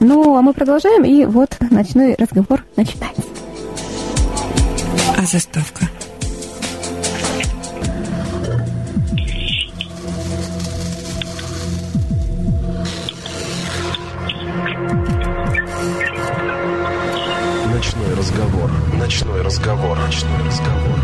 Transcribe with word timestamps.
Ну, 0.00 0.36
а 0.36 0.42
мы 0.42 0.52
продолжаем, 0.52 1.04
и 1.04 1.24
вот 1.24 1.56
ночной 1.70 2.14
разговор 2.14 2.64
начинается. 2.76 3.22
А 5.16 5.22
заставка? 5.22 5.86
Ночной 17.74 18.14
разговор. 18.16 18.70
Ночной 18.94 19.42
разговор. 19.42 19.98
Ночной 19.98 20.46
разговор. 20.46 20.97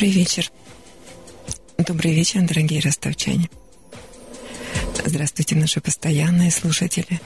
Добрый 0.00 0.14
вечер. 0.14 0.50
Добрый 1.76 2.14
вечер, 2.14 2.40
дорогие 2.40 2.80
ростовчане. 2.80 3.50
Здравствуйте, 5.04 5.56
наши 5.56 5.82
постоянные 5.82 6.50
слушатели, 6.50 7.20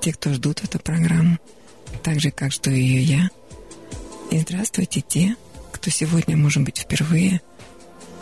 те, 0.00 0.12
кто 0.12 0.32
ждут 0.32 0.62
эту 0.62 0.78
программу, 0.78 1.38
так 2.04 2.20
же, 2.20 2.30
как 2.30 2.52
жду 2.52 2.70
ее 2.70 3.02
я. 3.02 3.30
И 4.30 4.38
здравствуйте 4.38 5.00
те, 5.00 5.34
кто 5.72 5.90
сегодня, 5.90 6.36
может 6.36 6.62
быть, 6.62 6.78
впервые 6.78 7.40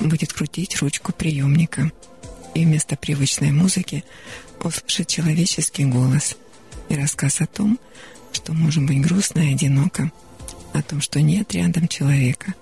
будет 0.00 0.32
крутить 0.32 0.80
ручку 0.80 1.12
приемника 1.12 1.92
и 2.54 2.64
вместо 2.64 2.96
привычной 2.96 3.50
музыки 3.50 4.02
услышит 4.64 5.08
человеческий 5.08 5.84
голос 5.84 6.38
и 6.88 6.96
рассказ 6.96 7.42
о 7.42 7.46
том, 7.46 7.78
что 8.32 8.54
может 8.54 8.82
быть 8.82 9.02
грустно 9.02 9.40
и 9.40 9.52
одиноко, 9.52 10.10
о 10.72 10.80
том, 10.80 11.02
что 11.02 11.20
нет 11.20 11.52
рядом 11.52 11.86
человека, 11.86 12.54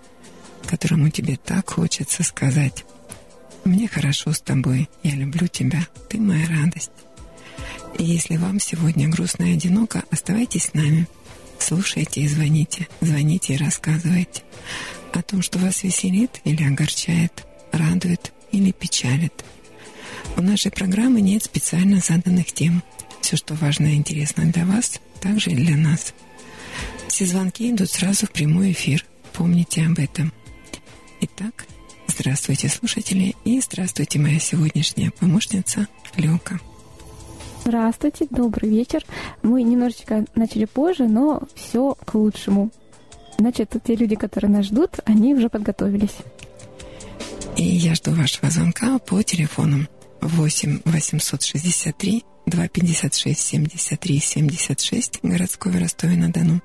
которому 0.67 1.11
тебе 1.11 1.37
так 1.37 1.71
хочется 1.71 2.23
сказать 2.23 2.85
«Мне 3.65 3.89
хорошо 3.89 4.33
с 4.33 4.41
тобой, 4.41 4.89
я 5.03 5.15
люблю 5.15 5.47
тебя, 5.47 5.87
ты 6.09 6.19
моя 6.19 6.47
радость». 6.49 6.91
И 7.99 8.05
если 8.05 8.37
вам 8.37 8.61
сегодня 8.61 9.09
грустно 9.09 9.45
и 9.45 9.55
одиноко, 9.55 10.05
оставайтесь 10.11 10.67
с 10.67 10.75
нами. 10.75 11.09
Слушайте 11.59 12.21
и 12.21 12.29
звоните, 12.29 12.87
звоните 13.01 13.55
и 13.55 13.57
рассказывайте 13.57 14.43
о 15.13 15.23
том, 15.23 15.43
что 15.43 15.59
вас 15.59 15.83
веселит 15.83 16.41
или 16.45 16.63
огорчает, 16.63 17.45
радует 17.73 18.33
или 18.53 18.71
печалит. 18.71 19.45
У 20.37 20.43
нашей 20.43 20.71
программы 20.71 21.21
нет 21.21 21.45
специально 21.45 22.01
заданных 22.01 22.53
тем. 22.53 22.83
Все, 23.21 23.37
что 23.37 23.55
важно 23.55 23.87
и 23.87 23.97
интересно 23.97 24.45
для 24.47 24.65
вас, 24.65 25.01
также 25.21 25.51
и 25.51 25.57
для 25.57 25.77
нас. 25.77 26.15
Все 27.09 27.27
звонки 27.27 27.71
идут 27.71 27.91
сразу 27.91 28.27
в 28.27 28.31
прямой 28.31 28.73
эфир. 28.73 29.05
Помните 29.33 29.85
об 29.85 29.99
этом. 29.99 30.33
Итак, 31.21 31.67
здравствуйте, 32.07 32.69
слушатели, 32.69 33.35
и 33.45 33.61
здравствуйте, 33.61 34.21
моя 34.21 34.39
сегодняшняя 34.39 35.11
помощница 35.11 35.89
Лёка. 36.17 36.61
Здравствуйте, 37.63 38.29
добрый 38.31 38.71
вечер. 38.71 39.05
Мы 39.43 39.65
немножечко 39.65 40.25
начали 40.37 40.65
позже, 40.65 41.09
но 41.09 41.43
все 41.57 41.97
к 42.05 42.15
лучшему. 42.15 42.71
Значит, 43.37 43.75
те 43.85 43.97
люди, 43.97 44.15
которые 44.15 44.51
нас 44.51 44.67
ждут, 44.67 45.01
они 45.07 45.35
уже 45.35 45.49
подготовились. 45.49 46.17
И 47.57 47.65
я 47.65 47.97
жду 47.97 48.13
вашего 48.13 48.49
звонка 48.49 49.01
по 49.01 49.21
телефонам 49.23 49.89
8 50.21 50.83
863 50.85 52.25
256 52.49 53.39
73 53.39 54.21
76 54.21 55.21
городской 55.23 55.73
в 55.73 55.79
Ростове-на-Дону 55.81 56.61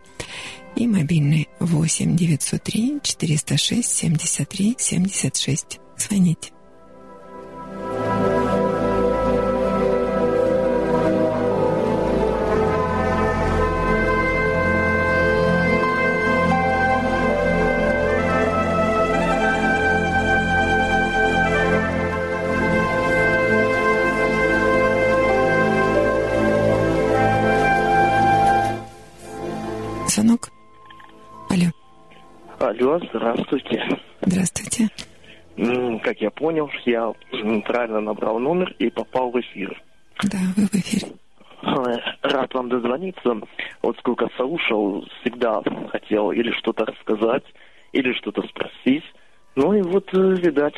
и 0.75 0.87
мобильный 0.87 1.49
8 1.59 2.15
903 2.15 2.99
406 3.03 3.85
73 3.85 4.75
76. 4.77 5.79
Звоните. 5.97 6.51
Алло, 32.79 32.99
здравствуйте. 33.09 33.83
Здравствуйте. 34.21 34.89
Как 36.03 36.19
я 36.21 36.31
понял, 36.31 36.69
я 36.85 37.13
правильно 37.65 38.01
набрал 38.01 38.39
номер 38.39 38.73
и 38.79 38.89
попал 38.89 39.29
в 39.29 39.39
эфир. 39.39 39.79
Да, 40.23 40.37
вы 40.57 40.65
в 40.65 40.73
эфире. 40.73 41.13
Ой, 41.61 42.01
Рад 42.23 42.53
вам 42.53 42.69
дозвониться. 42.69 43.39
Вот 43.81 43.97
сколько 43.99 44.27
слушал, 44.35 45.05
всегда 45.21 45.61
хотел 45.91 46.31
или 46.31 46.51
что-то 46.51 46.85
рассказать, 46.85 47.43
или 47.91 48.11
что-то 48.13 48.41
спросить. 48.47 49.03
Ну 49.55 49.73
и 49.73 49.81
вот, 49.81 50.09
э, 50.13 50.17
видать, 50.17 50.75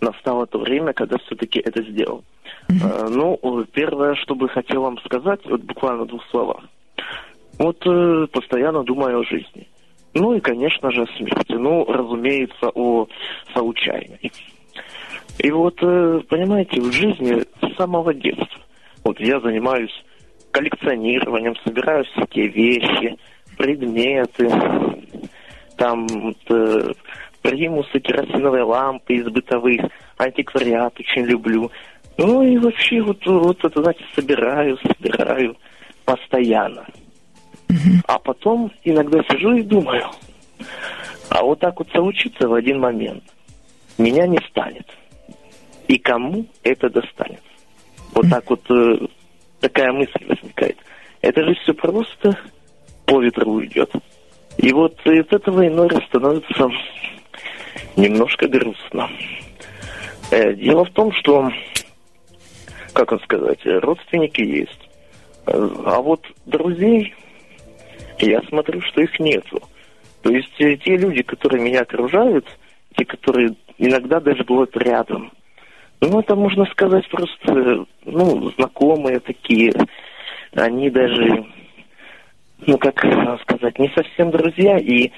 настало 0.00 0.46
то 0.46 0.58
время, 0.58 0.92
когда 0.92 1.16
все-таки 1.18 1.60
это 1.60 1.82
сделал. 1.82 2.24
Э, 2.68 3.08
Ну, 3.08 3.38
э, 3.42 3.64
первое, 3.72 4.14
что 4.16 4.34
бы 4.34 4.48
хотел 4.48 4.82
вам 4.82 4.98
сказать, 4.98 5.40
вот 5.46 5.62
буквально 5.62 6.04
в 6.04 6.08
двух 6.08 6.24
словах. 6.30 6.62
Вот 7.58 7.78
э, 7.86 8.26
постоянно 8.30 8.84
думаю 8.84 9.20
о 9.20 9.24
жизни. 9.24 9.66
Ну 10.14 10.34
и, 10.34 10.40
конечно 10.40 10.90
же, 10.90 11.02
о 11.02 11.16
смерти. 11.16 11.52
Ну, 11.52 11.84
разумеется, 11.84 12.70
о 12.74 13.06
случайной. 13.52 14.32
И 15.38 15.50
вот, 15.50 15.76
э, 15.82 16.20
понимаете, 16.28 16.80
в 16.80 16.92
жизни 16.92 17.42
с 17.60 17.76
самого 17.76 18.14
детства. 18.14 18.62
Вот 19.02 19.18
я 19.20 19.40
занимаюсь 19.40 19.92
коллекционированием, 20.52 21.56
собираю 21.64 22.04
всякие 22.04 22.48
вещи, 22.48 23.16
предметы, 23.58 24.48
там 25.76 26.06
вот, 26.06 26.38
э, 26.50 26.92
примусы, 27.42 27.98
керосиновые 27.98 28.62
лампы 28.62 29.14
из 29.14 29.28
бытовых, 29.28 29.80
антиквариат 30.16 30.98
очень 31.00 31.24
люблю. 31.24 31.70
Ну 32.16 32.42
и 32.42 32.56
вообще 32.58 33.02
вот, 33.02 33.26
вот 33.26 33.64
это, 33.64 33.82
знаете, 33.82 34.04
собираю, 34.14 34.78
собираю 34.78 35.56
постоянно. 36.04 36.86
А 38.06 38.18
потом 38.18 38.72
иногда 38.84 39.22
сижу 39.30 39.54
и 39.56 39.62
думаю, 39.62 40.06
а 41.30 41.42
вот 41.42 41.60
так 41.60 41.78
вот 41.78 41.88
случится 41.90 42.48
в 42.48 42.54
один 42.54 42.80
момент. 42.80 43.24
Меня 43.98 44.26
не 44.26 44.38
станет. 44.50 44.86
И 45.88 45.98
кому 45.98 46.46
это 46.62 46.88
достанет? 46.90 47.42
Вот 48.12 48.28
так 48.30 48.48
вот 48.48 48.62
э, 48.70 49.06
такая 49.60 49.92
мысль 49.92 50.24
возникает. 50.26 50.78
Это 51.20 51.44
же 51.44 51.54
все 51.54 51.74
просто 51.74 52.38
по 53.06 53.20
ветру 53.20 53.52
уйдет. 53.52 53.90
И 54.56 54.72
вот 54.72 54.98
из 55.04 55.26
этого 55.32 55.66
иной 55.66 55.88
становится 56.08 56.68
немножко 57.96 58.48
грустно. 58.48 59.08
Э, 60.30 60.54
Дело 60.54 60.84
в 60.84 60.90
том, 60.90 61.12
что, 61.12 61.50
как 62.92 63.10
вам 63.12 63.20
сказать, 63.22 63.60
родственники 63.64 64.40
есть. 64.42 64.88
Э, 65.46 65.68
А 65.86 66.00
вот 66.00 66.24
друзей, 66.46 67.14
я 68.18 68.40
смотрю, 68.48 68.80
что 68.82 69.02
их 69.02 69.18
нету. 69.18 69.62
То 70.22 70.30
есть 70.30 70.60
э, 70.60 70.76
те 70.76 70.96
люди, 70.96 71.22
которые 71.22 71.62
меня 71.62 71.80
окружают, 71.80 72.46
те, 72.96 73.04
которые 73.04 73.54
иногда 73.78 74.20
даже 74.20 74.44
бывают 74.44 74.76
рядом, 74.76 75.32
ну, 76.00 76.20
это 76.20 76.34
можно 76.34 76.64
сказать 76.66 77.08
просто, 77.08 77.52
э, 77.52 77.84
ну, 78.04 78.50
знакомые 78.52 79.20
такие, 79.20 79.72
они 80.54 80.90
даже, 80.90 81.46
ну, 82.66 82.78
как 82.78 82.98
сказать, 83.42 83.78
не 83.78 83.90
совсем 83.94 84.30
друзья 84.30 84.78
и 84.78 85.10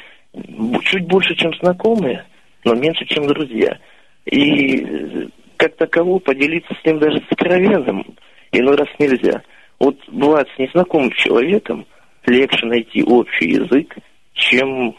чуть 0.82 1.06
больше, 1.06 1.34
чем 1.34 1.52
знакомые, 1.54 2.24
но 2.64 2.74
меньше, 2.74 3.04
чем 3.06 3.26
друзья. 3.26 3.78
И 4.24 4.84
э, 4.84 5.28
как 5.56 5.76
таково 5.76 6.18
поделиться 6.18 6.74
с 6.74 6.84
ним 6.84 6.98
даже 6.98 7.22
сокровенным 7.28 8.16
иной 8.52 8.76
раз 8.76 8.88
нельзя. 8.98 9.42
Вот 9.78 9.96
бывает 10.08 10.48
с 10.54 10.58
незнакомым 10.58 11.10
человеком 11.12 11.86
легче 12.26 12.66
найти 12.66 13.02
общий 13.02 13.50
язык, 13.50 13.96
чем 14.34 14.96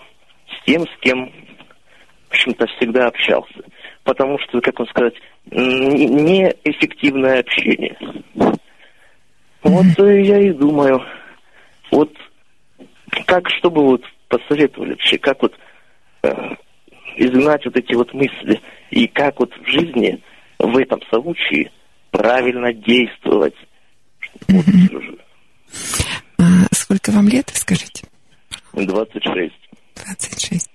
с 0.47 0.65
тем, 0.65 0.83
с 0.83 0.97
кем, 1.01 1.31
в 2.29 2.31
общем-то, 2.31 2.68
всегда 2.77 3.07
общался. 3.07 3.63
Потому 4.03 4.39
что, 4.39 4.62
как 4.62 4.79
вам 4.79 4.88
сказать, 4.88 5.15
неэффективное 5.51 7.39
общение. 7.39 7.97
Вот 9.63 9.85
я 10.00 10.39
и 10.39 10.51
думаю, 10.51 11.01
вот 11.91 12.13
как, 13.25 13.50
что 13.50 13.69
бы 13.69 13.83
вот 13.83 14.03
посоветовали 14.27 14.91
вообще, 14.91 15.18
как 15.18 15.41
вот 15.41 15.53
э, 16.24 16.56
изгнать 17.18 17.65
вот 17.65 17.75
эти 17.75 17.94
вот 17.94 18.13
мысли, 18.13 18.62
и 18.91 19.07
как 19.07 19.39
вот 19.39 19.53
в 19.53 19.68
жизни 19.68 20.21
в 20.59 20.77
этом 20.77 21.01
случае 21.09 21.71
правильно 22.12 22.74
действовать. 22.74 23.56
Вот. 24.47 24.65
Сколько 26.88 27.12
вам 27.12 27.28
лет, 27.28 27.51
скажите? 27.54 28.07
26. 28.72 29.54
26. 30.06 30.69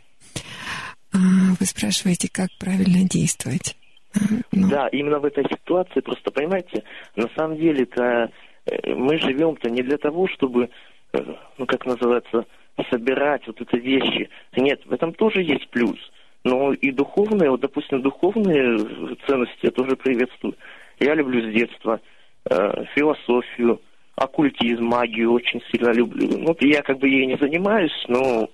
А 1.14 1.17
вы 1.59 1.64
спрашиваете, 1.64 2.29
как 2.31 2.50
правильно 2.59 3.09
действовать? 3.09 3.75
А, 4.14 4.19
ну. 4.53 4.69
Да, 4.69 4.88
именно 4.88 5.20
в 5.20 5.25
этой 5.25 5.43
ситуации, 5.44 6.00
просто 6.00 6.31
понимаете, 6.31 6.85
на 7.17 7.31
самом 7.35 7.56
деле-то 7.56 8.31
э, 8.67 8.94
мы 8.94 9.17
живем-то 9.17 9.70
не 9.70 9.82
для 9.82 9.97
того, 9.97 10.29
чтобы, 10.29 10.69
э, 11.14 11.19
ну 11.56 11.64
как 11.64 11.87
называется, 11.87 12.44
собирать 12.91 13.47
вот 13.47 13.62
эти 13.62 13.81
вещи. 13.81 14.29
Нет, 14.55 14.85
в 14.85 14.93
этом 14.93 15.14
тоже 15.14 15.41
есть 15.41 15.70
плюс. 15.70 15.97
Но 16.44 16.75
и 16.75 16.91
духовные, 16.91 17.49
вот, 17.49 17.61
допустим, 17.61 18.03
духовные 18.03 19.17
ценности 19.26 19.61
я 19.62 19.70
тоже 19.70 19.97
приветствую. 19.97 20.56
Я 21.00 21.14
люблю 21.14 21.41
с 21.41 21.55
детства 21.55 22.03
э, 22.50 22.85
философию, 22.94 23.81
оккультизм, 24.17 24.85
магию 24.85 25.32
очень 25.32 25.62
сильно 25.70 25.91
люблю. 25.91 26.29
Ну, 26.38 26.56
я 26.61 26.82
как 26.82 26.99
бы 26.99 27.09
ей 27.09 27.26
не 27.26 27.37
занимаюсь, 27.37 27.93
но 28.09 28.49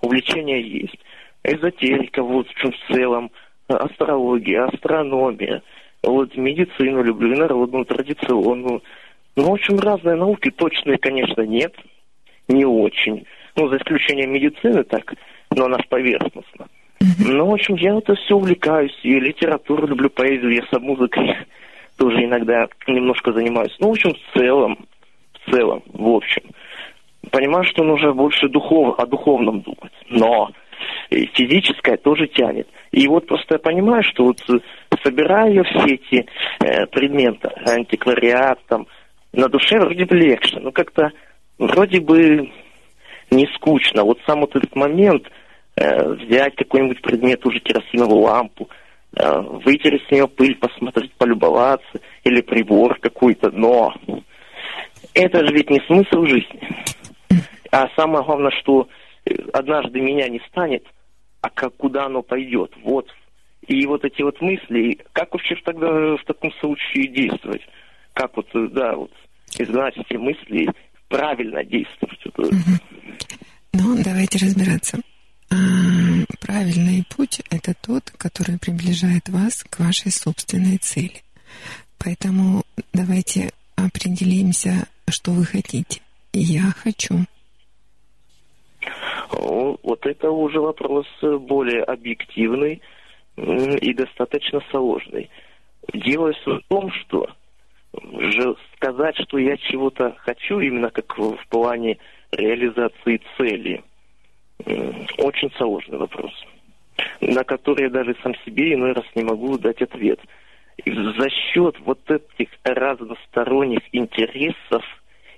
увлечение 0.00 0.62
есть. 0.62 0.98
Эзотерика, 1.44 2.22
вот 2.22 2.46
в 2.48 2.92
целом, 2.92 3.30
астрология, 3.68 4.64
астрономия. 4.64 5.62
Вот 6.02 6.36
медицину 6.36 7.02
люблю, 7.02 7.34
и 7.34 7.38
народную, 7.38 7.84
традиционную. 7.84 8.82
Ну, 9.36 9.50
в 9.50 9.52
общем, 9.52 9.78
разные 9.78 10.16
науки, 10.16 10.50
точные, 10.50 10.98
конечно, 10.98 11.42
нет, 11.42 11.74
не 12.48 12.64
очень. 12.64 13.24
Ну, 13.56 13.68
за 13.68 13.76
исключением 13.76 14.32
медицины, 14.32 14.82
так, 14.84 15.14
но 15.54 15.66
она 15.66 15.78
поверхностно. 15.88 16.68
Ну, 17.18 17.46
в 17.46 17.54
общем, 17.54 17.74
я 17.76 17.96
это 17.96 18.14
все 18.14 18.36
увлекаюсь. 18.36 18.96
И 19.02 19.18
литературу 19.18 19.86
люблю, 19.86 20.10
поэзию, 20.10 20.50
я 20.50 20.62
сам 20.70 20.82
музыкой 20.82 21.36
тоже 22.02 22.24
иногда 22.24 22.66
немножко 22.88 23.32
занимаюсь. 23.32 23.76
Ну, 23.78 23.88
в 23.88 23.90
общем, 23.92 24.10
в 24.10 24.36
целом, 24.36 24.86
в 25.34 25.50
целом, 25.52 25.84
в 25.86 26.08
общем. 26.08 26.42
Понимаю, 27.30 27.64
что 27.64 27.84
нужно 27.84 28.12
больше 28.12 28.48
духов, 28.48 28.98
о 28.98 29.06
духовном 29.06 29.60
думать. 29.60 29.92
Но 30.08 30.50
физическое 31.08 31.96
тоже 31.96 32.26
тянет. 32.26 32.66
И 32.90 33.06
вот 33.06 33.28
просто 33.28 33.54
я 33.54 33.58
понимаю, 33.60 34.02
что 34.02 34.24
вот 34.24 34.40
э, 34.50 34.58
собираю 35.04 35.62
все 35.62 35.94
эти 35.94 36.26
э, 36.58 36.86
предметы, 36.86 37.50
антиквариат, 37.64 38.58
там, 38.66 38.88
на 39.32 39.48
душе 39.48 39.78
вроде 39.78 40.04
бы 40.04 40.16
легче, 40.16 40.58
но 40.58 40.72
как-то 40.72 41.12
вроде 41.58 42.00
бы 42.00 42.50
не 43.30 43.46
скучно. 43.54 44.02
Вот 44.02 44.18
сам 44.26 44.40
вот 44.40 44.56
этот 44.56 44.74
момент– 44.74 45.30
Э, 45.74 46.06
взять 46.12 46.54
какой-нибудь 46.56 47.00
предмет, 47.00 47.46
уже 47.46 47.58
керосиновую 47.58 48.20
лампу, 48.20 48.68
вытереть 49.14 50.06
с 50.08 50.10
нее 50.10 50.26
пыль, 50.26 50.56
посмотреть, 50.56 51.12
полюбоваться, 51.14 52.00
или 52.24 52.40
прибор 52.40 52.98
какой-то, 52.98 53.50
но 53.50 53.94
это 55.14 55.46
же 55.46 55.52
ведь 55.52 55.70
не 55.70 55.80
смысл 55.86 56.24
жизни. 56.24 56.60
А 57.70 57.88
самое 57.96 58.24
главное, 58.24 58.50
что 58.60 58.88
э, 59.24 59.34
однажды 59.52 60.00
меня 60.00 60.28
не 60.28 60.40
станет, 60.48 60.84
а 61.40 61.48
как, 61.50 61.76
куда 61.76 62.04
оно 62.04 62.22
пойдет. 62.22 62.72
Вот. 62.82 63.08
И 63.66 63.86
вот 63.86 64.04
эти 64.04 64.22
вот 64.22 64.40
мысли, 64.40 64.98
как 65.12 65.32
вообще 65.32 65.56
тогда 65.64 65.88
в 66.16 66.24
таком 66.26 66.52
случае 66.60 67.08
действовать? 67.08 67.62
Как 68.12 68.36
вот, 68.36 68.46
да, 68.52 68.94
вот, 68.96 69.12
изгнать 69.58 69.96
эти 69.96 70.16
мысли, 70.16 70.68
правильно 71.08 71.64
действовать? 71.64 72.20
Ну, 73.72 74.02
давайте 74.04 74.38
разбираться. 74.44 74.98
Правильный 76.40 77.04
путь— 77.14 77.40
это 77.50 77.74
тот, 77.74 78.10
который 78.16 78.58
приближает 78.58 79.28
вас 79.28 79.64
к 79.64 79.78
вашей 79.78 80.10
собственной 80.10 80.78
цели. 80.78 81.22
Поэтому 81.98 82.62
давайте 82.92 83.50
определимся, 83.76 84.86
что 85.08 85.32
вы 85.32 85.44
хотите. 85.44 86.00
Я 86.32 86.72
хочу. 86.76 87.14
Вот 89.30 90.06
это 90.06 90.30
уже 90.30 90.60
вопрос 90.60 91.06
более 91.22 91.82
объективный 91.82 92.80
и 93.36 93.94
достаточно 93.94 94.60
сложный. 94.70 95.30
Дело 95.92 96.32
в 96.46 96.60
том, 96.68 96.90
что 96.92 97.28
сказать, 98.76 99.16
что 99.16 99.38
я 99.38 99.56
чего-то 99.56 100.16
хочу, 100.18 100.60
именно 100.60 100.90
как 100.90 101.18
в 101.18 101.38
плане 101.48 101.98
реализации 102.30 103.20
цели– 103.36 103.82
очень 105.18 105.50
сложный 105.56 105.98
вопрос, 105.98 106.32
на 107.20 107.44
который 107.44 107.84
я 107.84 107.90
даже 107.90 108.16
сам 108.22 108.34
себе 108.44 108.74
иной 108.74 108.92
раз 108.92 109.04
не 109.14 109.24
могу 109.24 109.58
дать 109.58 109.82
ответ. 109.82 110.20
И 110.84 110.90
за 110.90 111.28
счет 111.30 111.76
вот 111.80 111.98
этих 112.10 112.48
разносторонних 112.64 113.82
интересов 113.92 114.82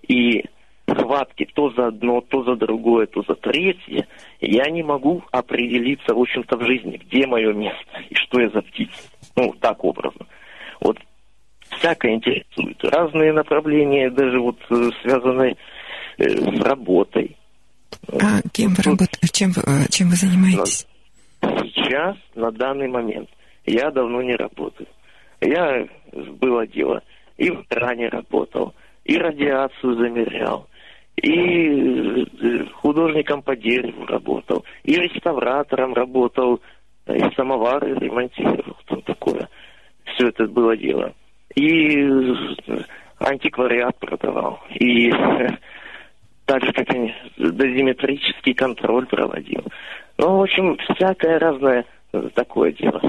и 0.07 0.45
хватки 0.87 1.49
то 1.55 1.71
за 1.71 1.89
одно, 1.89 2.21
то 2.21 2.45
за 2.45 2.57
другое, 2.57 3.07
то 3.07 3.23
за 3.23 3.35
третье, 3.35 4.07
я 4.41 4.71
не 4.71 4.83
могу 4.83 5.23
определиться, 5.31 6.15
в 6.15 6.21
общем-то, 6.21 6.57
в 6.57 6.65
жизни, 6.65 7.01
где 7.05 7.27
мое 7.27 7.53
место 7.53 8.03
и 8.11 8.15
что 8.15 8.41
я 8.41 8.51
за 8.51 8.63
птица. 8.63 9.11
Ну, 9.37 9.55
так 9.61 9.83
образно. 9.85 10.27
Вот 10.81 10.99
всякое 11.71 12.15
интересует. 12.15 12.83
Разные 12.85 13.33
направления, 13.33 14.11
даже 14.11 14.39
вот 14.39 14.59
э, 14.71 14.91
связанные 15.03 15.57
э, 16.19 16.29
с 16.29 16.61
работой, 16.63 17.37
а 18.21 18.41
кем 18.53 18.75
вы 18.75 18.83
работаете? 18.83 19.29
Чем, 19.33 19.51
э, 19.51 19.87
чем 19.91 20.09
вы 20.09 20.17
занимаетесь? 20.17 20.87
Сейчас, 21.41 22.17
на 22.35 22.51
данный 22.51 22.89
момент, 22.89 23.29
я 23.67 23.91
давно 23.91 24.23
не 24.23 24.35
работаю. 24.35 24.89
Я, 25.41 25.87
было 26.13 26.67
дело, 26.67 27.03
и 27.37 27.51
в 27.51 27.65
кране 27.69 28.09
работал, 28.09 28.75
и 29.05 29.17
радиацию 29.17 29.97
замерял, 29.97 30.69
и 31.17 32.25
э, 32.25 32.67
художником 32.75 33.43
по 33.43 33.55
дереву 33.55 34.07
работал, 34.07 34.65
и 34.83 34.95
реставратором 34.95 35.95
работал, 35.95 36.61
и 37.07 37.35
самовары 37.37 37.95
ремонтировал, 37.95 38.77
что 38.85 38.97
такое. 39.03 39.49
Все 40.05 40.29
это 40.29 40.47
было 40.47 40.77
дело. 40.77 41.13
И 41.55 42.01
э, 42.01 42.35
антиквариат 43.19 43.99
продавал, 43.99 44.61
и 44.71 45.11
так 46.47 46.65
же, 46.65 46.73
как 46.73 46.95
и 46.95 47.13
дозиметрический 47.37 48.55
контроль 48.55 49.07
проводил. 49.07 49.65
Ну, 50.19 50.39
в 50.39 50.43
общем, 50.43 50.77
всякое 50.95 51.39
разное 51.39 51.85
э, 52.13 52.29
такое 52.35 52.73
дело. 52.73 53.01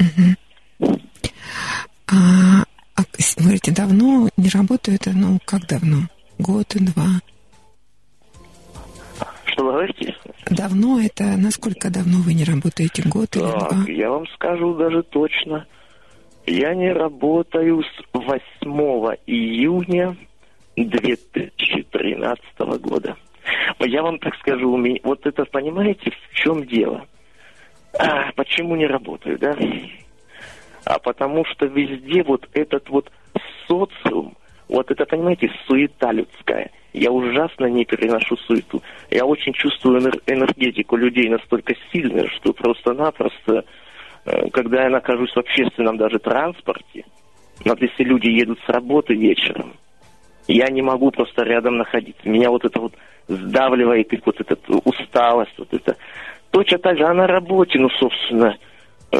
Угу. 0.00 0.98
А, 2.08 2.64
а, 2.96 3.02
говорите, 3.38 3.72
давно 3.72 4.28
не 4.36 4.48
работаю 4.50 4.96
это, 4.96 5.10
ну, 5.14 5.38
как 5.44 5.66
давно? 5.66 6.08
Год 6.38 6.74
и 6.74 6.84
два? 6.84 7.06
Что 9.46 9.64
вы 9.64 9.72
говорите? 9.72 10.14
Давно 10.50 11.00
это, 11.00 11.36
насколько 11.36 11.90
давно 11.90 12.18
вы 12.18 12.34
не 12.34 12.44
работаете? 12.44 13.08
Год 13.08 13.30
так, 13.30 13.42
или 13.42 13.50
два? 13.50 13.92
Я 13.92 14.10
вам 14.10 14.26
скажу 14.34 14.74
даже 14.74 15.02
точно. 15.04 15.66
Я 16.46 16.74
не 16.74 16.92
работаю 16.92 17.82
с 17.82 18.04
8 18.12 18.40
июня 19.26 20.16
2013 20.76 22.58
года. 22.80 23.16
Я 23.80 24.02
вам 24.02 24.18
так 24.18 24.34
скажу, 24.36 24.72
у 24.72 24.76
меня, 24.76 25.00
вот 25.02 25.26
это 25.26 25.44
понимаете, 25.44 26.10
в 26.10 26.34
чем 26.34 26.64
дело? 26.66 27.06
А, 27.98 28.32
почему 28.32 28.76
не 28.76 28.86
работаю, 28.86 29.38
да? 29.38 29.56
А 30.84 30.98
потому 30.98 31.44
что 31.44 31.66
везде 31.66 32.22
вот 32.22 32.48
этот 32.52 32.88
вот 32.88 33.10
социум, 33.66 34.36
вот 34.68 34.90
это, 34.90 35.04
понимаете, 35.04 35.50
суета 35.66 36.12
людская. 36.12 36.70
Я 36.92 37.10
ужасно 37.10 37.66
не 37.66 37.84
переношу 37.84 38.36
суету. 38.36 38.82
Я 39.10 39.24
очень 39.26 39.52
чувствую 39.52 40.00
энергетику 40.26 40.96
людей 40.96 41.28
настолько 41.28 41.74
сильную, 41.92 42.28
что 42.30 42.52
просто-напросто, 42.52 43.64
э, 44.24 44.50
когда 44.50 44.84
я 44.84 44.90
нахожусь 44.90 45.32
в 45.32 45.38
общественном 45.38 45.96
даже 45.96 46.18
транспорте, 46.18 47.04
вот 47.64 47.80
если 47.80 48.04
люди 48.04 48.28
едут 48.28 48.58
с 48.64 48.68
работы 48.68 49.14
вечером, 49.14 49.74
я 50.46 50.68
не 50.70 50.82
могу 50.82 51.10
просто 51.10 51.42
рядом 51.42 51.78
находиться. 51.78 52.28
Меня 52.28 52.50
вот 52.50 52.64
это 52.64 52.80
вот 52.80 52.94
сдавливает, 53.28 54.12
и 54.12 54.20
вот 54.24 54.40
эта 54.40 54.56
усталость, 54.84 55.54
вот 55.58 55.72
это. 55.72 55.96
Точно 56.50 56.78
так 56.78 56.98
же, 56.98 57.04
а 57.04 57.14
на 57.14 57.26
работе, 57.26 57.78
ну, 57.78 57.88
собственно, 57.90 58.56
э, 59.12 59.18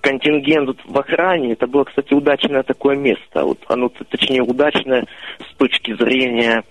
контингент 0.00 0.78
в 0.84 0.98
охране, 0.98 1.52
это 1.52 1.66
было, 1.66 1.84
кстати, 1.84 2.14
удачное 2.14 2.62
такое 2.62 2.96
место. 2.96 3.44
Вот 3.44 3.58
оно, 3.68 3.90
точнее, 4.08 4.42
удачное 4.42 5.06
с 5.50 5.56
точки 5.56 5.94
зрения, 5.94 6.64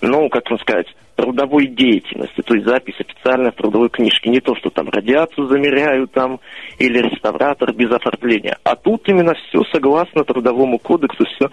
ну, 0.00 0.28
как 0.28 0.48
вам 0.50 0.58
сказать, 0.60 0.86
трудовой 1.16 1.66
деятельности, 1.66 2.42
то 2.42 2.54
есть 2.54 2.66
запись 2.66 2.96
официальная 2.98 3.52
в 3.52 3.56
трудовой 3.56 3.88
книжке. 3.88 4.30
Не 4.30 4.40
то, 4.40 4.54
что 4.56 4.70
там 4.70 4.88
радиацию 4.88 5.46
замеряют 5.46 6.12
там, 6.12 6.40
или 6.78 6.98
реставратор 6.98 7.72
без 7.72 7.90
оформления. 7.92 8.58
А 8.64 8.74
тут 8.74 9.08
именно 9.08 9.34
все 9.34 9.62
согласно 9.72 10.24
трудовому 10.24 10.78
кодексу, 10.78 11.24
все 11.24 11.50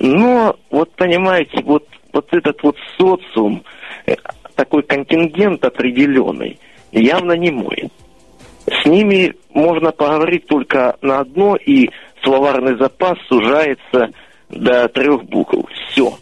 но, 0.00 0.56
вот 0.70 0.92
понимаете, 0.96 1.62
вот, 1.62 1.86
вот 2.12 2.26
этот 2.32 2.62
вот 2.62 2.76
социум, 2.98 3.62
э, 4.06 4.14
такой 4.56 4.82
контингент 4.82 5.64
определенный, 5.64 6.58
явно 6.92 7.32
не 7.32 7.50
мой. 7.50 7.90
С 8.66 8.86
ними 8.86 9.34
можно 9.52 9.92
поговорить 9.92 10.46
только 10.46 10.96
на 11.00 11.20
одно, 11.20 11.56
и 11.56 11.90
словарный 12.22 12.76
запас 12.76 13.18
сужается 13.28 14.10
до 14.48 14.88
трех 14.88 15.24
букв. 15.24 15.70
Все. 15.90 16.14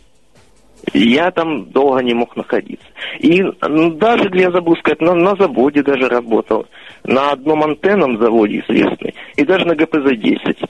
Я 0.93 1.31
там 1.31 1.71
долго 1.71 2.03
не 2.03 2.15
мог 2.15 2.37
находиться. 2.37 2.87
И 3.21 3.43
даже, 3.61 4.31
я 4.35 4.51
забыл 4.51 4.77
сказать, 4.77 5.01
на, 5.01 5.15
на 5.15 5.37
заводе 5.37 5.83
даже 5.83 6.09
работал. 6.09 6.67
На 7.05 7.31
одном 7.31 7.63
антенном 7.63 8.19
заводе 8.19 8.65
известный. 8.67 9.15
И 9.37 9.45
даже 9.45 9.65
на 9.65 9.75
ГПЗ-10. 9.75 10.69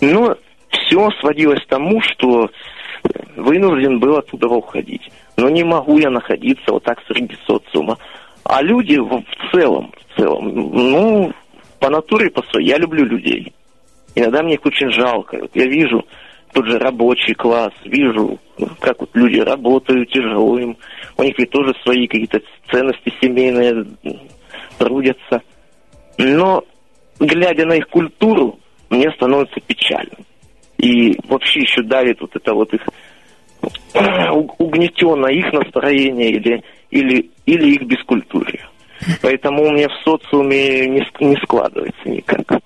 Но 0.00 0.36
все 0.68 1.08
сводилось 1.20 1.62
к 1.64 1.68
тому, 1.68 2.00
что 2.00 2.50
вынужден 3.36 4.00
был 4.00 4.16
оттуда 4.16 4.48
уходить. 4.48 5.08
Но 5.36 5.48
не 5.48 5.64
могу 5.64 5.98
я 5.98 6.10
находиться 6.10 6.72
вот 6.72 6.82
так 6.84 6.98
среди 7.06 7.36
социума. 7.46 7.98
А 8.44 8.60
люди 8.60 8.96
в 8.96 9.22
целом, 9.52 9.92
в 9.96 10.20
целом, 10.20 10.48
ну, 10.52 11.32
по 11.78 11.90
натуре, 11.90 12.30
по 12.30 12.42
своей, 12.42 12.68
я 12.68 12.78
люблю 12.78 13.04
людей. 13.04 13.52
Иногда 14.14 14.42
мне 14.42 14.54
их 14.54 14.66
очень 14.66 14.90
жалко. 14.90 15.38
Вот 15.40 15.50
я 15.54 15.66
вижу 15.66 16.04
тот 16.52 16.66
же 16.66 16.78
рабочий 16.78 17.34
класс, 17.34 17.72
вижу, 17.84 18.38
как 18.80 19.00
вот 19.00 19.10
люди 19.14 19.40
работают, 19.40 20.10
тяжело 20.10 20.58
им. 20.58 20.76
У 21.16 21.22
них 21.22 21.38
ведь 21.38 21.50
тоже 21.50 21.74
свои 21.82 22.06
какие-то 22.06 22.40
ценности 22.70 23.12
семейные 23.20 23.86
трудятся. 24.78 25.42
Но, 26.18 26.62
глядя 27.18 27.66
на 27.66 27.74
их 27.74 27.88
культуру, 27.88 28.58
мне 28.90 29.10
становится 29.12 29.60
печально. 29.60 30.16
И 30.76 31.16
вообще 31.26 31.60
еще 31.60 31.82
давит 31.82 32.20
вот 32.20 32.36
это 32.36 32.52
вот 32.54 32.72
их 32.74 32.82
угнетенно 34.58 35.26
их 35.26 35.52
настроение 35.52 36.30
или, 36.32 36.62
или, 36.90 37.30
или 37.46 37.74
их 37.74 37.82
бескультурие. 37.82 38.66
Поэтому 39.22 39.64
у 39.64 39.70
меня 39.70 39.88
в 39.88 40.04
социуме 40.04 40.86
не, 40.86 41.02
не 41.20 41.36
складывается 41.36 42.08
никак. 42.08 42.62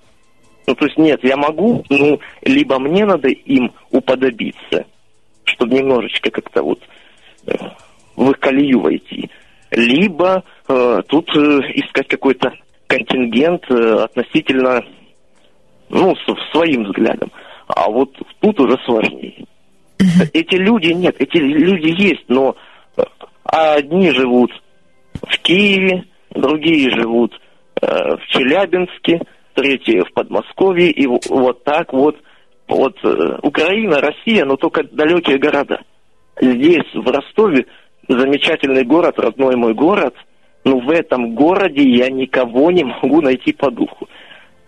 Ну, 0.67 0.75
то 0.75 0.85
есть 0.85 0.97
нет, 0.97 1.23
я 1.23 1.37
могу, 1.37 1.85
ну, 1.89 2.19
либо 2.41 2.77
мне 2.77 3.05
надо 3.05 3.29
им 3.29 3.71
уподобиться, 3.89 4.85
чтобы 5.45 5.75
немножечко 5.75 6.29
как-то 6.29 6.61
вот 6.61 6.81
э, 7.45 7.53
в 8.17 8.31
их 8.31 8.39
колею 8.39 8.81
войти, 8.81 9.29
либо 9.71 10.43
э, 10.67 11.01
тут 11.07 11.29
э, 11.37 11.39
искать 11.73 12.09
какой-то 12.09 12.51
контингент 12.87 13.63
э, 13.71 14.03
относительно, 14.03 14.83
ну, 15.87 16.13
с, 16.17 16.51
своим 16.51 16.83
взглядом. 16.83 17.31
А 17.67 17.89
вот 17.89 18.17
тут 18.41 18.59
уже 18.59 18.77
сложнее. 18.83 19.45
Эти 20.33 20.55
люди 20.55 20.91
нет, 20.91 21.15
эти 21.19 21.37
люди 21.37 21.95
есть, 21.97 22.25
но 22.27 22.57
э, 22.97 23.03
одни 23.45 24.11
живут 24.11 24.51
в 25.21 25.39
Киеве, 25.39 26.03
другие 26.31 26.89
живут 26.91 27.39
э, 27.81 27.87
в 27.87 28.27
Челябинске, 28.27 29.21
третье 29.57 30.03
в 30.03 30.13
Подмосковье, 30.13 30.91
и 30.91 31.07
вот 31.07 31.63
так 31.63 31.91
вот, 31.91 32.15
вот 32.67 32.95
э, 33.03 33.39
Украина, 33.41 33.99
Россия, 33.99 34.45
но 34.45 34.55
только 34.55 34.83
далекие 34.83 35.39
города. 35.39 35.81
Здесь, 36.39 36.85
в 36.93 37.09
Ростове, 37.09 37.65
замечательный 38.07 38.83
город, 38.83 39.17
родной 39.17 39.55
мой 39.55 39.73
город, 39.73 40.13
но 40.63 40.79
в 40.79 40.91
этом 40.91 41.33
городе 41.33 41.81
я 41.81 42.09
никого 42.09 42.69
не 42.69 42.83
могу 42.83 43.21
найти 43.21 43.51
по 43.51 43.71
духу. 43.71 44.07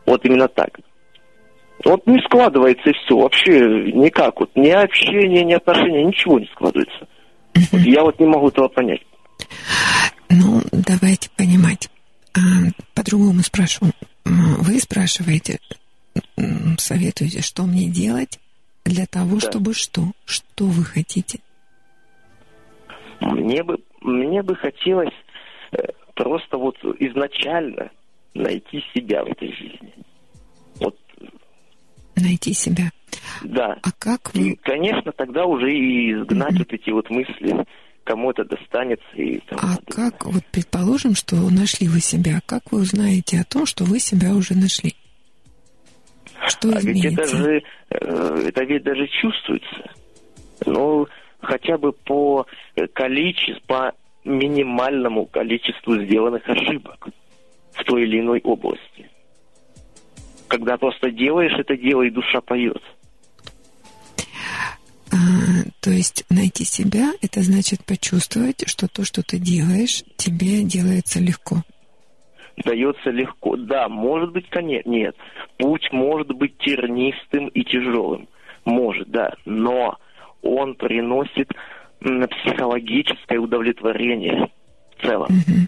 Вот 0.08 0.26
именно 0.26 0.48
так. 0.48 0.80
Вот 1.86 2.06
не 2.08 2.20
складывается 2.24 2.92
все, 2.92 3.16
вообще 3.16 3.60
никак. 3.94 4.40
Вот 4.40 4.50
ни 4.56 4.70
общение, 4.70 5.44
ни 5.44 5.54
отношения, 5.54 6.04
ничего 6.04 6.40
не 6.40 6.48
складывается. 6.48 7.08
Вот 7.72 7.82
я 7.82 8.02
вот 8.02 8.20
не 8.20 8.26
могу 8.26 8.48
этого 8.48 8.70
понять. 8.70 9.02
Ну, 10.30 10.62
давайте 10.72 11.30
понимать. 11.38 11.90
А, 12.36 12.40
по-другому 12.96 13.42
спрашиваю. 13.44 13.94
Вы 14.26 14.80
спрашиваете, 14.80 15.60
советуете, 16.78 17.42
что 17.42 17.64
мне 17.64 17.90
делать 17.90 18.40
для 18.86 19.06
того, 19.06 19.40
да. 19.40 19.50
чтобы 19.50 19.74
что? 19.74 20.12
Что 20.26 20.66
вы 20.66 20.84
хотите? 20.84 21.40
Мне 23.20 23.64
бы, 23.64 23.78
мне 24.02 24.42
бы 24.42 24.56
хотелось 24.56 25.14
э, 25.72 25.78
просто 26.16 26.58
вот 26.58 26.78
изначально 27.00 27.92
найти 28.34 28.84
себя 28.94 29.24
в 29.24 29.28
этой 29.28 29.54
жизни. 29.54 29.94
Вот. 30.80 30.98
Найти 32.16 32.54
себя. 32.54 32.92
Да. 33.44 33.78
А 33.82 33.92
как 33.98 34.34
вы... 34.34 34.52
И, 34.52 34.56
конечно, 34.56 35.12
тогда 35.12 35.46
уже 35.46 35.72
и 35.72 36.14
изгнать 36.14 36.54
mm-hmm. 36.54 36.58
вот 36.60 36.74
эти 36.74 36.90
вот 36.92 37.10
мысли 37.10 37.66
кому 38.10 38.32
это 38.32 38.44
достанется. 38.44 39.06
И 39.14 39.40
тому 39.42 39.62
а 39.62 39.78
подобное. 39.78 40.10
как, 40.10 40.26
вот 40.26 40.44
предположим, 40.52 41.14
что 41.14 41.36
нашли 41.52 41.88
вы 41.88 42.00
себя, 42.00 42.40
как 42.48 42.72
вы 42.72 42.80
узнаете 42.80 43.40
о 43.40 43.44
том, 43.44 43.68
что 43.68 43.84
вы 43.84 44.00
себя 44.00 44.34
уже 44.34 44.56
нашли? 44.56 44.96
Что 46.48 46.70
а 46.70 46.82
ведь 46.82 47.06
это 47.06 47.28
же, 47.28 47.62
э, 47.92 48.48
это 48.48 48.64
ведь 48.64 48.84
даже 48.84 49.08
чувствуется. 49.22 49.92
Ну, 50.66 51.06
хотя 51.40 51.78
бы 51.78 51.92
по 51.92 52.48
количеству, 52.94 53.62
по 53.68 53.94
минимальному 54.26 55.28
количеству 55.28 56.02
сделанных 56.04 56.50
ошибок 56.50 57.10
в 57.74 57.84
той 57.84 58.04
или 58.06 58.22
иной 58.22 58.42
области. 58.44 59.08
Когда 60.48 60.78
просто 60.78 61.12
делаешь 61.12 61.54
это 61.60 61.78
дело, 61.78 62.02
и 62.02 62.10
душа 62.10 62.42
поет. 62.42 62.82
А, 65.12 65.16
то 65.82 65.90
есть 65.90 66.26
найти 66.30 66.64
себя– 66.64 67.14
это 67.22 67.42
значит 67.42 67.84
почувствовать, 67.86 68.68
что 68.68 68.88
то, 68.88 69.04
что 69.04 69.24
ты 69.24 69.40
делаешь, 69.40 70.04
тебе 70.18 70.64
делается 70.64 71.20
легко. 71.20 71.58
Дается 72.64 73.10
легко. 73.10 73.56
Да, 73.56 73.88
может 73.88 74.32
быть, 74.32 74.50
конечно, 74.50 74.90
нет. 74.90 75.16
Путь 75.58 75.90
может 75.92 76.28
быть 76.34 76.58
тернистым 76.58 77.48
и 77.48 77.64
тяжелым. 77.64 78.28
Может, 78.66 79.10
да. 79.10 79.34
Но 79.46 79.98
он 80.42 80.76
приносит 80.76 81.50
психологическое 82.00 83.40
удовлетворение 83.40 84.50
в 84.98 85.06
целом. 85.06 85.28
Угу. 85.28 85.68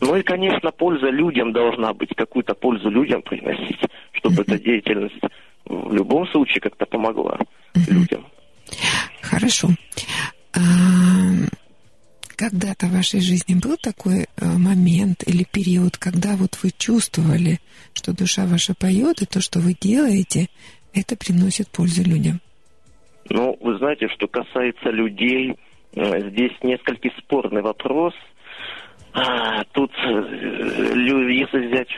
Ну 0.00 0.16
и, 0.16 0.22
конечно, 0.22 0.70
польза 0.72 1.08
людям 1.08 1.52
должна 1.52 1.92
быть, 1.94 2.14
какую-то 2.14 2.54
пользу 2.54 2.90
людям 2.90 3.22
приносить, 3.22 3.80
чтобы 4.12 4.42
эта 4.42 4.58
деятельность 4.58 5.20
в 5.64 5.94
любом 5.94 6.26
случае 6.28 6.60
как-то 6.60 6.86
помогла 6.86 7.38
людям. 7.88 8.26
Хорошо. 9.22 9.68
А, 10.54 10.60
когда-то 12.36 12.86
в 12.86 12.92
вашей 12.92 13.20
жизни 13.20 13.54
был 13.54 13.76
такой 13.76 14.24
э, 14.24 14.44
момент 14.44 15.22
или 15.26 15.44
период, 15.44 15.96
когда 15.96 16.36
вот 16.36 16.58
вы 16.62 16.70
чувствовали, 16.76 17.58
что 17.94 18.14
душа 18.14 18.46
ваша 18.46 18.74
поет, 18.74 19.22
и 19.22 19.26
то, 19.26 19.40
что 19.40 19.58
вы 19.60 19.74
делаете, 19.74 20.48
это 20.94 21.16
приносит 21.16 21.68
пользу 21.68 22.02
людям? 22.02 22.40
Ну, 23.28 23.56
вы 23.60 23.78
знаете, 23.78 24.08
что 24.08 24.28
касается 24.28 24.90
людей, 24.90 25.56
э, 25.94 26.30
здесь 26.30 26.52
несколько 26.62 27.08
спорный 27.18 27.62
вопрос. 27.62 28.14
А, 29.12 29.64
тут, 29.72 29.92
э, 30.04 30.92
если 30.94 31.68
взять 31.68 31.88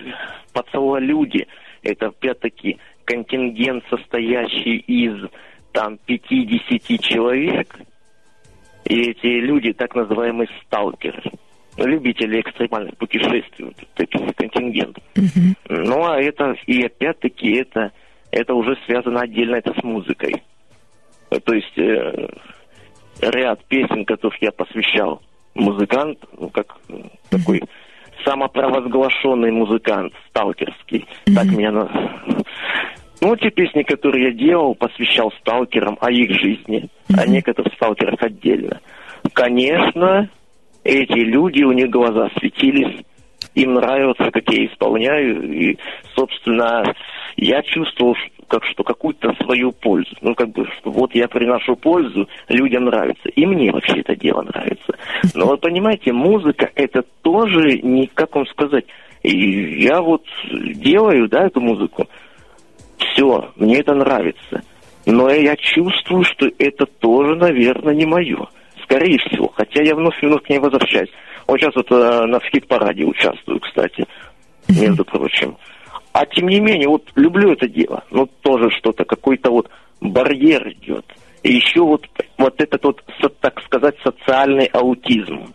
под 0.53 0.69
слова 0.71 1.01
люди, 1.01 1.47
это 1.83 2.07
опять-таки 2.07 2.79
контингент, 3.05 3.85
состоящий 3.91 4.77
из 4.77 5.29
там 5.73 5.99
50 6.07 7.01
человек, 7.01 7.79
и 8.85 9.11
эти 9.11 9.27
люди 9.27 9.73
так 9.73 9.95
называемые 9.95 10.49
сталкеры, 10.65 11.23
любители 11.77 12.41
экстремальных 12.41 12.97
путешествий, 12.97 13.67
вот 13.67 13.77
таких 13.95 14.35
контингентов. 14.35 15.03
Uh-huh. 15.15 15.55
Ну, 15.69 16.05
а 16.05 16.21
это, 16.21 16.55
и 16.67 16.83
опять-таки, 16.85 17.53
это, 17.53 17.93
это 18.31 18.55
уже 18.55 18.77
связано 18.87 19.21
отдельно 19.21 19.57
это 19.57 19.75
с 19.79 19.83
музыкой. 19.83 20.43
То 21.29 21.55
есть 21.55 21.79
э, 21.79 22.29
ряд 23.21 23.65
песен, 23.67 24.05
которых 24.05 24.41
я 24.41 24.51
посвящал 24.51 25.23
музыкант, 25.55 26.19
ну, 26.39 26.49
как 26.49 26.79
uh-huh. 26.89 27.11
такой 27.31 27.63
самопровозглашенный 28.25 29.53
музыкант, 29.53 30.13
сталкерский, 30.31 31.07
uh-huh. 31.27 31.35
так 31.35 31.47
меня 31.47 31.71
ну, 33.21 33.37
те 33.37 33.51
песни, 33.51 33.83
которые 33.83 34.27
я 34.27 34.33
делал, 34.33 34.75
посвящал 34.75 35.33
сталкерам 35.41 35.99
о 36.01 36.11
их 36.11 36.31
жизни, 36.31 36.89
mm-hmm. 37.09 37.21
о 37.21 37.27
некоторых 37.27 37.73
сталкерах 37.75 38.23
отдельно. 38.23 38.81
Конечно, 39.33 40.29
эти 40.85 41.19
люди, 41.19 41.63
у 41.63 41.73
них 41.73 41.91
глаза 41.91 42.29
светились, 42.39 43.05
им 43.55 43.75
нравится, 43.75 44.31
как 44.31 44.49
я 44.53 44.67
исполняю, 44.67 45.53
и, 45.53 45.77
собственно, 46.15 46.95
я 47.37 47.63
чувствовал, 47.63 48.17
как, 48.47 48.65
что 48.65 48.85
какую-то 48.85 49.35
свою 49.43 49.73
пользу. 49.73 50.15
Ну, 50.21 50.35
как 50.35 50.51
бы, 50.51 50.67
что 50.79 50.91
вот 50.91 51.15
я 51.15 51.29
приношу 51.29 51.77
пользу, 51.77 52.29
людям 52.49 52.85
нравится. 52.85 53.29
И 53.31 53.45
мне 53.47 53.71
вообще 53.73 54.01
это 54.01 54.17
дело 54.17 54.43
нравится. 54.43 54.97
Но 55.35 55.47
вот 55.47 55.61
понимаете, 55.61 56.13
музыка 56.13 56.71
это 56.75 57.03
тоже 57.23 57.81
не, 57.83 58.07
как 58.07 58.35
вам 58.35 58.47
сказать, 58.47 58.85
я 59.23 60.01
вот 60.01 60.25
делаю, 60.53 61.29
да, 61.29 61.47
эту 61.47 61.61
музыку, 61.61 62.09
все, 63.19 63.51
мне 63.57 63.81
это 63.81 63.95
нравится. 63.95 64.63
Но 65.07 65.31
я 65.31 65.57
чувствую, 65.57 66.25
что 66.25 66.47
это 66.59 66.87
тоже, 66.87 67.35
наверное, 67.35 67.95
не 67.95 68.07
мое. 68.07 68.47
Скорее 68.85 69.19
всего. 69.19 69.49
Хотя 69.55 69.83
я 69.83 69.95
вновь 69.95 70.21
вновь 70.23 70.43
к 70.45 70.49
ней 70.49 70.59
возвращаюсь. 70.59 71.11
Вот 71.47 71.59
сейчас 71.59 71.75
вот 71.75 71.91
э, 71.91 72.27
на 72.27 72.41
скид-параде 72.41 73.05
участвую, 73.05 73.61
кстати. 73.61 74.07
между 74.69 75.05
прочим. 75.05 75.57
А 76.13 76.27
тем 76.27 76.49
не 76.49 76.61
менее, 76.61 76.89
вот 76.89 77.05
люблю 77.15 77.53
это 77.53 77.69
дело, 77.69 78.05
но 78.11 78.27
тоже 78.43 78.71
что-то, 78.71 79.05
какой-то 79.05 79.51
вот 79.51 79.71
барьер 80.01 80.69
идет. 80.71 81.05
И 81.43 81.55
еще 81.55 81.81
вот, 81.81 82.07
вот 82.37 82.61
этот 82.61 82.85
вот, 82.85 83.03
так 83.41 83.61
сказать, 83.63 83.95
социальный 84.05 84.67
аутизм. 84.67 85.55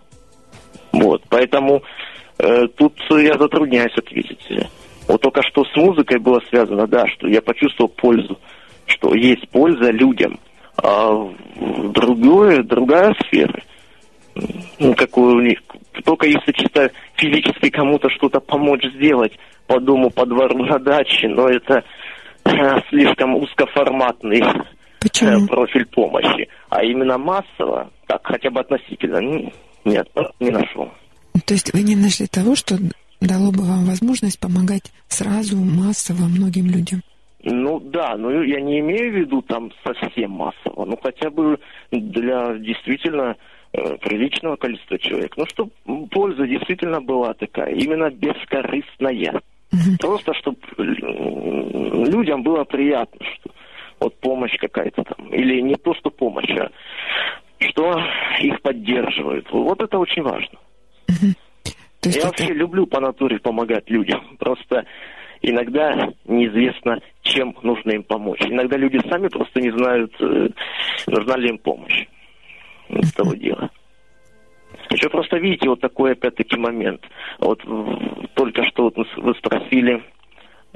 Вот, 0.92 1.22
поэтому 1.30 1.84
э, 2.40 2.68
тут 2.76 2.94
я 3.12 3.38
затрудняюсь 3.38 3.96
ответить. 3.98 4.70
Вот 5.08 5.22
только 5.22 5.42
что 5.44 5.64
с 5.66 5.76
музыкой 5.76 6.20
было 6.20 6.40
связано, 6.50 6.88
да, 6.88 7.06
что 7.08 7.28
я 7.28 7.42
почувствовал 7.42 7.90
пользу, 7.90 8.40
что 8.86 9.14
есть 9.14 9.48
польза 9.50 9.92
людям. 9.92 10.40
А 10.82 11.12
другое, 11.94 12.64
другая 12.64 13.14
сфера, 13.26 13.62
ну, 14.80 14.96
какую 14.96 15.36
у 15.36 15.42
них, 15.42 15.60
только 16.04 16.28
если 16.28 16.52
чисто 16.52 16.92
физически 17.16 17.70
кому-то 17.70 18.10
что-то 18.10 18.40
помочь 18.40 18.84
сделать 18.96 19.34
по 19.68 19.80
дому, 19.80 20.10
по 20.10 20.26
двору, 20.26 20.66
на 20.66 20.80
даче, 20.80 21.28
но 21.28 21.48
это 21.48 21.84
э, 22.46 22.52
слишком 22.90 23.36
узкоформатный 23.36 24.42
Почему? 25.00 25.46
э, 25.46 25.48
профиль 25.48 25.86
помощи. 25.86 26.50
А 26.70 26.84
именно 26.84 27.18
массово, 27.18 27.92
так 28.08 28.22
хотя 28.24 28.50
бы 28.50 28.62
относительно, 28.62 29.20
нет, 29.86 30.10
не 30.40 30.50
нашел. 30.50 30.90
То 31.46 31.54
есть 31.54 31.74
вы 31.74 31.84
не 31.84 31.96
нашли 31.96 32.28
того, 32.28 32.56
что 32.56 32.76
дало 33.28 33.52
бы 33.52 33.64
вам 33.64 33.86
возможность 33.86 34.40
помогать 34.40 34.92
сразу 35.08 35.58
массово 35.58 36.28
многим 36.28 36.68
людям? 36.68 37.02
Ну 37.44 37.80
да, 37.80 38.16
но 38.16 38.32
я 38.44 38.62
не 38.62 38.80
имею 38.80 39.12
в 39.12 39.16
виду 39.18 39.42
там 39.42 39.72
совсем 39.84 40.32
массово, 40.32 40.86
ну 40.86 40.98
хотя 41.02 41.30
бы 41.30 41.60
для 41.92 42.58
действительно 42.58 43.36
э, 43.74 43.98
приличного 43.98 44.56
количества 44.56 44.98
человек. 44.98 45.36
Ну, 45.36 45.46
чтобы 45.48 45.72
польза 46.10 46.48
действительно 46.48 47.02
была 47.02 47.34
такая, 47.34 47.74
именно 47.76 48.10
бескорыстная. 48.10 49.42
Мгм. 49.74 49.98
Просто 50.00 50.34
чтобы 50.36 50.58
людям 50.78 52.44
было 52.44 52.64
приятно, 52.64 53.26
что 53.36 53.52
вот 54.00 54.20
помощь 54.20 54.56
какая-то 54.58 55.04
там, 55.04 55.28
или 55.34 55.62
не 55.62 55.76
то, 55.76 55.94
что 55.96 56.10
помощь, 56.12 56.50
а 56.52 56.70
что 57.60 58.00
их 58.42 58.62
поддерживают. 58.62 59.52
Вот 59.52 59.82
это 59.82 59.98
очень 59.98 60.22
важно. 60.22 60.60
То 62.04 62.10
есть 62.10 62.18
Я 62.18 62.30
это- 62.30 62.30
вообще 62.30 62.54
люблю 62.54 62.86
по 62.86 63.00
натуре 63.00 63.40
помогать 63.40 63.90
людям. 63.90 64.22
Просто 64.40 64.86
иногда 65.42 66.10
неизвестно, 66.26 67.00
чем 67.22 67.56
нужно 67.64 67.92
им 67.92 68.04
помочь. 68.04 68.42
Иногда 68.42 68.78
люди 68.78 69.00
сами 69.10 69.28
просто 69.30 69.62
не 69.62 69.72
знают, 69.72 70.14
э, 70.20 70.50
нужна 71.08 71.38
ли 71.38 71.50
им 71.50 71.58
помощь. 71.58 72.06
Вот 72.90 73.06
того 73.16 73.34
дела. 73.36 73.70
Еще 74.90 75.10
просто 75.10 75.38
видите 75.38 75.70
вот 75.70 75.80
такой 75.82 76.12
опять-таки 76.12 76.58
момент. 76.58 77.02
Вот 77.40 77.62
только 78.36 78.64
что 78.66 78.84
вот 78.84 78.96
вы 79.18 79.34
спросили, 79.36 80.04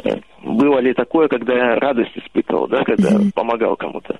э, 0.03 0.15
было 0.43 0.79
ли 0.79 0.93
такое, 0.93 1.27
когда 1.27 1.53
я 1.53 1.75
радость 1.79 2.17
испытывал, 2.17 2.67
да, 2.67 2.83
когда 2.83 3.17
Мгм. 3.17 3.31
помогал 3.33 3.75
кому-то. 3.75 4.19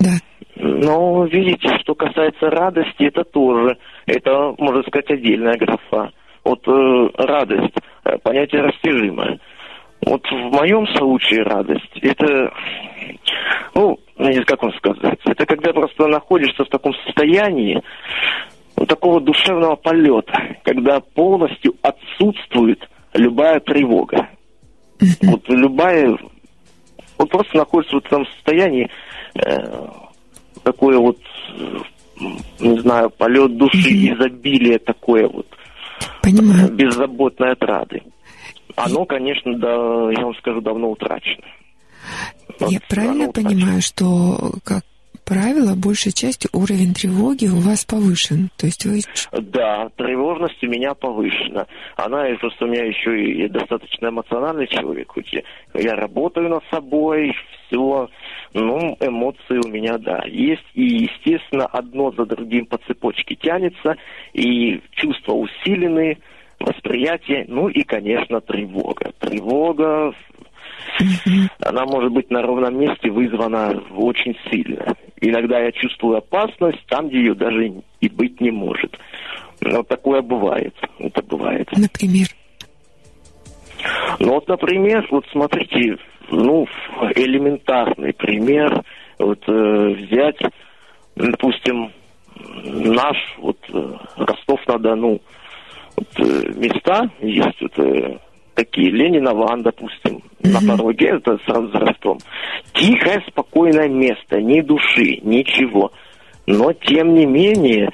Да. 0.00 0.10
Но 0.56 1.24
видите, 1.26 1.76
что 1.78 1.94
касается 1.94 2.50
радости, 2.50 3.04
это 3.04 3.24
тоже, 3.24 3.78
это, 4.06 4.54
можно 4.58 4.82
сказать, 4.82 5.10
отдельная 5.10 5.56
графа. 5.56 6.10
Вот 6.44 6.66
э, 6.66 7.08
радость, 7.18 7.74
э, 8.04 8.18
понятие 8.18 8.62
растяжимое. 8.62 9.38
Вот 10.04 10.26
в 10.26 10.52
моем 10.52 10.86
случае 10.96 11.42
радость, 11.44 11.96
это, 12.00 12.52
ну, 13.74 13.98
как 14.46 14.62
вам 14.62 14.72
сказать, 14.74 15.20
это 15.24 15.46
когда 15.46 15.72
просто 15.72 16.08
находишься 16.08 16.64
в 16.64 16.68
таком 16.68 16.92
состоянии, 17.06 17.80
вот 18.74 18.88
такого 18.88 19.20
душевного 19.20 19.76
полета, 19.76 20.56
когда 20.64 20.98
полностью 21.00 21.74
отсутствует 21.82 22.80
любая 23.14 23.60
тревога. 23.60 24.28
Вот 25.22 25.48
любая, 25.48 26.16
вот 27.18 27.30
просто 27.30 27.56
находится 27.58 27.96
в 27.96 28.04
этом 28.04 28.26
состоянии, 28.26 28.90
э, 29.34 29.86
такое 30.64 30.98
вот, 30.98 31.18
не 32.58 32.78
знаю, 32.80 33.10
полет 33.10 33.56
души, 33.56 33.88
изобилие 34.12 34.78
такое 34.78 35.28
вот, 35.28 35.46
Понимаю. 36.22 36.72
беззаботной 36.72 37.52
отрады. 37.52 38.02
Оно, 38.76 39.04
конечно, 39.04 39.54
да, 39.58 39.68
я 40.16 40.24
вам 40.24 40.34
скажу, 40.36 40.60
давно 40.60 40.90
утрачено. 40.90 41.44
Я 42.60 42.66
Вот 42.66 42.82
правильно 42.88 43.24
оно 43.24 43.28
утрачено. 43.30 43.50
понимаю, 43.50 43.82
что, 43.82 44.52
как 44.64 44.82
правило, 45.24 45.74
большей 45.74 46.12
частью 46.12 46.50
уровень 46.52 46.94
тревоги 46.94 47.46
у 47.46 47.60
вас 47.60 47.84
повышен? 47.84 48.50
То 48.56 48.66
есть 48.66 48.84
вы... 48.84 49.00
Да, 49.32 49.88
тревожность 49.96 50.62
у 50.64 50.66
меня 50.68 50.94
повышена. 50.94 51.66
Она 51.96 52.28
и 52.28 52.36
просто 52.36 52.64
у 52.64 52.68
меня 52.68 52.84
еще 52.84 53.22
и 53.22 53.48
достаточно 53.48 54.08
эмоциональный 54.08 54.66
человек. 54.66 55.12
Я, 55.30 55.42
я 55.74 55.94
работаю 55.94 56.48
над 56.48 56.62
собой, 56.70 57.32
все. 57.66 58.08
Ну, 58.54 58.96
эмоции 59.00 59.60
у 59.64 59.68
меня, 59.68 59.98
да, 59.98 60.24
есть. 60.26 60.64
И, 60.74 61.08
естественно, 61.08 61.66
одно 61.66 62.12
за 62.12 62.26
другим 62.26 62.66
по 62.66 62.78
цепочке 62.86 63.34
тянется. 63.34 63.96
И 64.34 64.80
чувства 64.92 65.32
усилены, 65.32 66.18
восприятие, 66.60 67.46
ну 67.48 67.68
и, 67.68 67.82
конечно, 67.82 68.40
тревога. 68.40 69.12
Тревога, 69.18 70.12
она 71.60 71.84
может 71.86 72.12
быть 72.12 72.30
на 72.30 72.42
ровном 72.42 72.78
месте 72.78 73.10
вызвана 73.10 73.82
очень 73.96 74.36
сильно. 74.50 74.94
Иногда 75.20 75.60
я 75.60 75.72
чувствую 75.72 76.18
опасность 76.18 76.84
там, 76.88 77.08
где 77.08 77.18
ее 77.18 77.34
даже 77.34 77.72
и 78.00 78.08
быть 78.08 78.40
не 78.40 78.50
может. 78.50 78.98
Но 79.60 79.82
такое 79.82 80.22
бывает. 80.22 80.74
Это 80.98 81.22
бывает. 81.22 81.68
Например, 81.76 82.26
Ну 84.18 84.34
вот, 84.34 84.48
например, 84.48 85.06
вот 85.10 85.24
смотрите, 85.30 85.96
ну, 86.32 86.66
элементарный 87.14 88.12
пример. 88.14 88.82
Вот 89.18 89.38
э, 89.46 89.88
взять, 89.94 90.38
допустим, 91.14 91.92
наш 92.64 93.16
вот 93.38 93.58
э, 93.72 93.92
Ростов-на-Дону. 94.16 95.20
Вот, 95.96 96.08
э, 96.18 96.52
места 96.56 97.10
есть 97.20 97.60
вот 97.60 97.78
э, 97.78 98.18
такие, 98.54 98.90
Ленина 98.90 99.34
Ван, 99.34 99.62
допустим, 99.62 100.22
на 100.40 100.60
пороге, 100.66 101.10
это 101.16 101.38
сразу 101.46 101.68
за 101.68 101.78
Ростовом. 101.78 102.18
Тихое, 102.72 103.22
спокойное 103.28 103.88
место, 103.88 104.40
ни 104.40 104.60
души, 104.62 105.18
ничего. 105.22 105.92
Но, 106.46 106.72
тем 106.72 107.14
не 107.14 107.26
менее, 107.26 107.90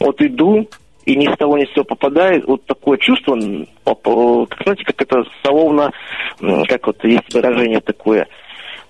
вот 0.00 0.20
иду, 0.20 0.66
и 1.04 1.16
ни 1.16 1.26
с 1.26 1.36
того 1.36 1.58
ни 1.58 1.64
с 1.64 1.72
сего 1.72 1.84
попадает 1.84 2.46
вот 2.46 2.64
такое 2.66 2.98
чувство, 2.98 3.36
э, 3.36 3.64
знаете, 3.84 4.84
как 4.84 5.02
это 5.02 5.24
словно, 5.44 5.92
как 6.68 6.86
вот 6.86 7.04
есть 7.04 7.32
выражение 7.34 7.80
такое, 7.80 8.28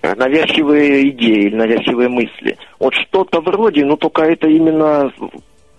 э, 0.03 0.15
навязчивые 0.15 1.09
идеи 1.11 1.49
навязчивые 1.49 2.09
мысли. 2.09 2.59
Вот 2.79 2.95
что-то 2.95 3.41
вроде, 3.41 3.85
но 3.85 3.97
только 3.97 4.23
это 4.23 4.49
именно 4.49 5.13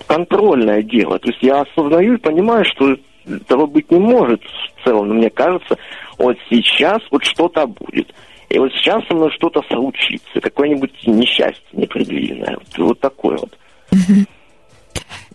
контрольное 0.07 0.81
дело. 0.81 1.19
То 1.19 1.29
есть 1.29 1.41
я 1.41 1.61
осознаю 1.61 2.15
и 2.15 2.17
понимаю, 2.17 2.65
что 2.65 2.95
этого 3.25 3.65
быть 3.67 3.89
не 3.91 3.99
может 3.99 4.41
в 4.43 4.83
целом. 4.83 5.09
Но 5.09 5.13
мне 5.15 5.29
кажется, 5.29 5.77
вот 6.17 6.37
сейчас 6.49 6.99
вот 7.11 7.23
что-то 7.23 7.67
будет. 7.67 8.13
И 8.49 8.59
вот 8.59 8.71
сейчас 8.73 9.05
со 9.07 9.15
мной 9.15 9.31
что-то 9.31 9.61
случится, 9.71 10.41
какое-нибудь 10.41 10.91
несчастье 11.07 11.63
непредвиденное. 11.71 12.57
Вот, 12.57 12.77
вот 12.77 12.99
такое 12.99 13.37
вот. 13.37 13.57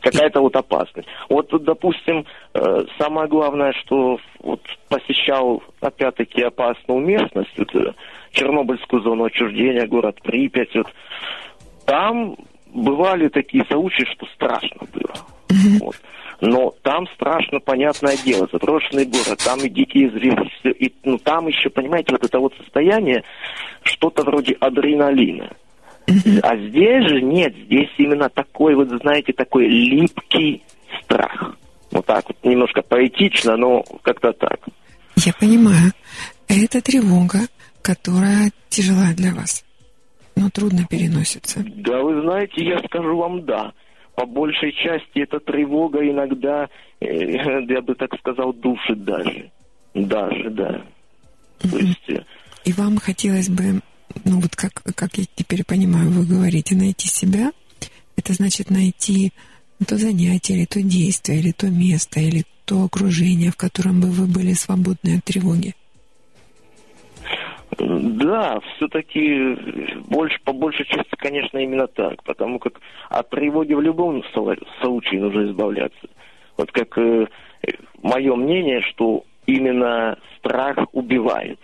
Какая-то 0.00 0.40
вот 0.40 0.56
опасность. 0.56 1.08
Вот, 1.28 1.48
допустим, 1.62 2.24
э, 2.54 2.84
самое 2.98 3.28
главное, 3.28 3.72
что 3.72 4.18
вот 4.40 4.60
посещал, 4.88 5.62
опять-таки, 5.80 6.42
опасную 6.42 7.00
местность, 7.00 7.56
вот, 7.58 7.74
э, 7.74 7.92
Чернобыльскую 8.32 9.02
зону 9.02 9.24
отчуждения, 9.24 9.86
город 9.86 10.20
Припять, 10.22 10.74
вот, 10.74 10.86
там 11.86 12.36
бывали 12.72 13.28
такие 13.28 13.64
случаи, 13.64 14.04
что 14.04 14.26
страшно 14.34 14.86
было. 14.92 15.14
Вот. 15.80 15.96
Но 16.40 16.72
там 16.82 17.06
страшно, 17.14 17.58
понятное 17.58 18.16
дело, 18.24 18.48
заброшенный 18.52 19.06
город, 19.06 19.40
там 19.44 19.58
и 19.60 19.68
дикие 19.68 20.10
звери, 20.10 20.50
все, 20.60 20.70
и, 20.70 20.92
ну, 21.04 21.18
там 21.18 21.48
еще, 21.48 21.68
понимаете, 21.68 22.12
вот 22.12 22.24
это 22.24 22.38
вот 22.38 22.54
состояние, 22.56 23.24
что-то 23.82 24.22
вроде 24.22 24.54
адреналина. 24.60 25.50
А 26.42 26.56
здесь 26.56 27.08
же 27.08 27.20
нет, 27.20 27.54
здесь 27.66 27.90
именно 27.98 28.28
такой, 28.28 28.74
вот 28.74 28.88
знаете, 28.88 29.32
такой 29.32 29.68
липкий 29.68 30.62
страх. 31.02 31.56
Вот 31.90 32.06
так 32.06 32.24
вот, 32.28 32.36
немножко 32.42 32.82
поэтично, 32.82 33.56
но 33.56 33.82
как-то 34.02 34.32
так. 34.32 34.60
я 35.16 35.32
понимаю, 35.38 35.92
это 36.48 36.80
тревога, 36.80 37.40
которая 37.82 38.50
тяжела 38.68 39.12
для 39.14 39.34
вас, 39.34 39.64
но 40.36 40.50
трудно 40.50 40.86
переносится. 40.88 41.64
Да, 41.64 42.02
вы 42.02 42.20
знаете, 42.22 42.64
я 42.64 42.78
скажу 42.80 43.16
вам 43.16 43.44
да. 43.44 43.72
По 44.14 44.26
большей 44.26 44.72
части 44.72 45.20
эта 45.20 45.38
тревога 45.40 46.00
иногда, 46.00 46.68
э, 47.00 47.06
я 47.68 47.80
бы 47.80 47.94
так 47.94 48.10
сказал, 48.18 48.52
душит 48.52 49.04
даже. 49.04 49.50
Даже, 49.94 50.50
да. 50.50 50.82
То 51.60 51.76
есть, 51.78 52.10
э, 52.10 52.24
И 52.64 52.72
вам 52.72 52.98
хотелось 52.98 53.48
бы, 53.48 53.80
ну 54.24 54.40
вот 54.40 54.56
как, 54.56 54.82
как 54.94 55.16
я 55.16 55.24
теперь 55.34 55.64
понимаю, 55.64 56.10
вы 56.10 56.26
говорите, 56.26 56.74
найти 56.74 57.08
себя, 57.08 57.52
это 58.16 58.32
значит 58.32 58.70
найти 58.70 59.32
то 59.86 59.96
занятие, 59.96 60.54
или 60.54 60.64
то 60.64 60.82
действие, 60.82 61.40
или 61.40 61.52
то 61.52 61.68
место, 61.68 62.20
или 62.20 62.44
то 62.64 62.84
окружение, 62.84 63.50
в 63.50 63.56
котором 63.56 64.00
бы 64.00 64.08
вы 64.08 64.26
были 64.26 64.52
свободны 64.52 65.18
от 65.18 65.24
тревоги? 65.24 65.74
Да, 67.78 68.58
все-таки 68.74 69.54
больше, 70.08 70.38
по 70.44 70.52
большей 70.52 70.84
части, 70.86 71.14
конечно, 71.16 71.58
именно 71.58 71.86
так, 71.86 72.22
потому 72.24 72.58
как 72.58 72.80
от 73.08 73.30
тревоги 73.30 73.74
в 73.74 73.80
любом 73.80 74.22
случае 74.80 75.20
нужно 75.20 75.46
избавляться. 75.50 76.08
Вот 76.56 76.72
как 76.72 76.98
э, 76.98 77.26
мое 78.02 78.34
мнение, 78.34 78.80
что 78.82 79.24
именно 79.46 80.18
страх 80.38 80.78
убивает. 80.92 81.60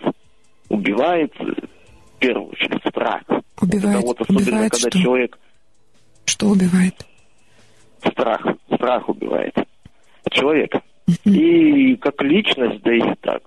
Убивает, 0.69 1.33
э, 1.41 1.53
первую 2.27 2.51
очередь, 2.51 2.81
страх. 2.89 3.23
Убивает, 3.61 4.05
вот 4.05 4.21
особенно, 4.21 4.41
убивает 4.41 4.73
когда 4.73 4.91
что? 4.91 4.99
человек... 4.99 5.39
Что 6.27 6.49
убивает? 6.49 7.07
Страх. 8.01 8.47
Страх 8.75 9.09
убивает 9.09 9.55
человека. 10.31 10.83
И 11.25 11.97
как 11.97 12.21
личность, 12.23 12.83
да 12.83 12.95
и 12.95 13.15
так. 13.21 13.43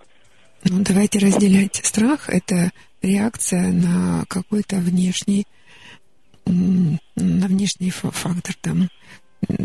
Ну, 0.63 0.83
давайте 0.83 1.19
разделять. 1.19 1.75
Страх— 1.75 2.29
это 2.29 2.71
реакция 3.01 3.71
на 3.71 4.25
какой-то 4.27 4.77
внешний, 4.77 5.45
на 6.45 6.97
внешний 7.15 7.91
фактор, 7.91 8.55
там, 8.61 8.89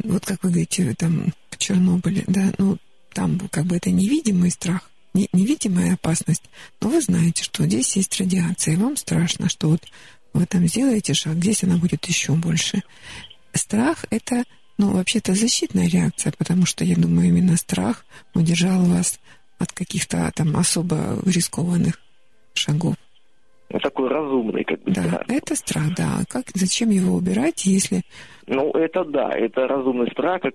вот 0.05 0.25
как 0.27 0.42
вы 0.42 0.51
говорите, 0.51 0.94
там, 0.94 1.33
в 1.51 1.59
Чернобыле, 1.59 2.25
да, 2.27 2.53
ну, 2.59 2.77
там 3.14 3.38
как 3.51 3.64
бы 3.64 3.77
это 3.77 3.90
невидимый 3.90 4.51
страх, 4.51 4.90
не, 5.14 5.29
невидимая 5.33 5.94
опасность, 5.94 6.44
но 6.81 6.88
вы 6.88 7.01
знаете, 7.01 7.44
что 7.44 7.64
здесь 7.64 7.96
есть 7.96 8.18
радиация, 8.20 8.75
и 8.75 8.77
вам 8.77 8.96
страшно, 8.96 9.48
что 9.48 9.68
вот 9.68 9.83
вы 10.33 10.46
там 10.46 10.66
сделаете 10.66 11.14
шаг, 11.14 11.35
здесь 11.35 11.64
она 11.64 11.77
будет 11.77 12.05
еще 12.07 12.33
больше. 12.33 12.83
Страх— 13.53 14.05
это, 14.11 14.44
ну, 14.79 14.92
вообще-то 14.92 15.35
защитная 15.35 15.88
реакция, 15.88 16.33
потому 16.37 16.64
что, 16.64 16.85
я 16.85 16.96
думаю, 16.96 17.29
именно 17.29 17.57
страх 17.57 18.05
удержал 18.35 18.83
вас 18.85 19.20
от 19.59 19.72
каких-то 19.72 20.31
там 20.35 20.57
особо 20.57 21.18
рискованных 21.27 22.01
шагов. 22.55 22.94
Ну, 23.68 23.79
такой 23.79 24.09
разумный, 24.09 24.64
как 24.64 24.83
бы. 24.83 24.92
Да, 24.92 25.03
страх. 25.03 25.22
это 25.29 25.57
страх, 25.57 25.94
да. 25.96 26.25
Как, 26.29 26.44
зачем 26.55 26.90
его 26.90 27.16
убирать, 27.16 27.64
если... 27.64 28.03
Ну, 28.46 28.70
это 28.72 29.05
да, 29.05 29.31
это 29.31 29.66
разумный 29.66 30.11
страх, 30.11 30.42
как 30.42 30.55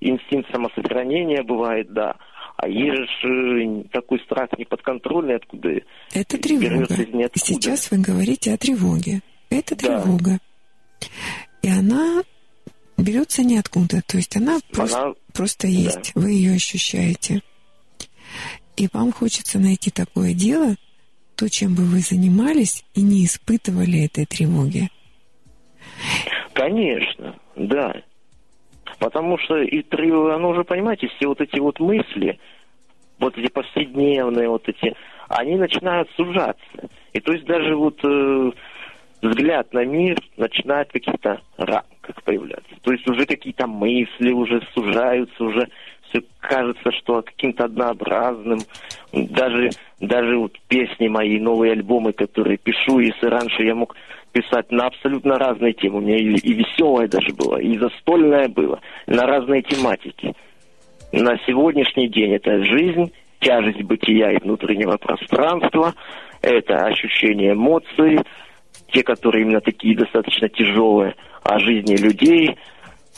инстинкт 0.00 0.50
самосохранения 0.50 1.42
бывает, 1.44 1.92
да. 1.92 2.16
А 2.58 2.68
есть 2.68 3.10
же 3.22 3.84
такой 3.92 4.20
страх 4.20 4.50
неподконтрольный, 4.58 5.36
откуда... 5.36 5.70
Это 6.12 6.38
тревога. 6.38 6.94
Сейчас 7.34 7.90
вы 7.90 7.98
говорите 7.98 8.52
о 8.52 8.58
тревоге. 8.58 9.22
Это 9.48 9.74
тревога. 9.76 10.38
Да. 11.00 11.06
И 11.62 11.68
она 11.68 12.22
берется 12.96 13.42
ниоткуда. 13.42 14.02
То 14.06 14.16
есть 14.18 14.36
она, 14.36 14.54
она... 14.54 14.60
просто, 14.72 15.14
просто 15.32 15.66
есть. 15.66 16.12
Да. 16.14 16.20
Вы 16.20 16.32
ее 16.32 16.54
ощущаете 16.54 17.42
и 18.78 18.88
вам 18.92 19.12
хочется 19.12 19.58
найти 19.58 19.90
такое 19.90 20.32
дело, 20.32 20.76
то, 21.36 21.48
чем 21.48 21.74
бы 21.74 21.82
вы 21.84 21.98
занимались, 21.98 22.84
и 22.94 23.02
не 23.02 23.24
испытывали 23.24 24.04
этой 24.04 24.24
тревоги. 24.24 24.88
Конечно, 26.52 27.36
да. 27.56 27.92
Потому 28.98 29.38
что 29.38 29.58
и 29.58 29.82
тревога, 29.82 30.38
ну 30.38 30.50
уже, 30.50 30.64
понимаете, 30.64 31.08
все 31.08 31.28
вот 31.28 31.40
эти 31.40 31.58
вот 31.58 31.78
мысли, 31.78 32.38
вот 33.18 33.36
эти 33.38 33.50
повседневные 33.50 34.48
вот 34.48 34.68
эти, 34.68 34.94
они 35.28 35.56
начинают 35.56 36.10
сужаться. 36.16 36.88
И 37.12 37.20
то 37.20 37.32
есть 37.32 37.44
даже 37.44 37.76
вот 37.76 37.98
э, 38.04 38.50
взгляд 39.22 39.72
на 39.72 39.84
мир 39.84 40.18
начинает 40.36 40.90
каких-то 40.90 41.40
рамках 41.56 42.22
появляться. 42.24 42.74
То 42.82 42.92
есть 42.92 43.08
уже 43.08 43.26
какие-то 43.26 43.66
мысли 43.66 44.32
уже 44.32 44.62
сужаются, 44.74 45.44
уже 45.44 45.68
все 46.08 46.22
кажется, 46.40 46.90
что 46.92 47.22
каким-то 47.22 47.64
однообразным. 47.64 48.60
Даже, 49.12 49.70
даже 50.00 50.38
вот 50.38 50.58
песни 50.68 51.08
мои, 51.08 51.38
новые 51.38 51.72
альбомы, 51.72 52.12
которые 52.12 52.56
пишу, 52.56 52.98
если 53.00 53.26
раньше 53.26 53.62
я 53.62 53.74
мог 53.74 53.94
писать 54.32 54.70
на 54.70 54.86
абсолютно 54.86 55.34
разные 55.38 55.72
темы, 55.72 55.98
у 55.98 56.00
меня 56.00 56.16
и, 56.16 56.34
и 56.34 56.52
веселая 56.54 57.08
даже 57.08 57.34
была, 57.34 57.60
и 57.60 57.76
застольная 57.78 58.48
была, 58.48 58.80
на 59.06 59.26
разные 59.26 59.62
тематики. 59.62 60.34
На 61.12 61.38
сегодняшний 61.46 62.08
день 62.08 62.34
это 62.34 62.62
жизнь, 62.64 63.12
тяжесть 63.40 63.82
бытия 63.82 64.32
и 64.32 64.42
внутреннего 64.42 64.96
пространства, 64.96 65.94
это 66.42 66.86
ощущение 66.86 67.52
эмоций, 67.52 68.18
те, 68.92 69.02
которые 69.02 69.44
именно 69.44 69.60
такие 69.60 69.96
достаточно 69.96 70.48
тяжелые, 70.48 71.14
о 71.42 71.58
жизни 71.60 71.96
людей, 71.96 72.56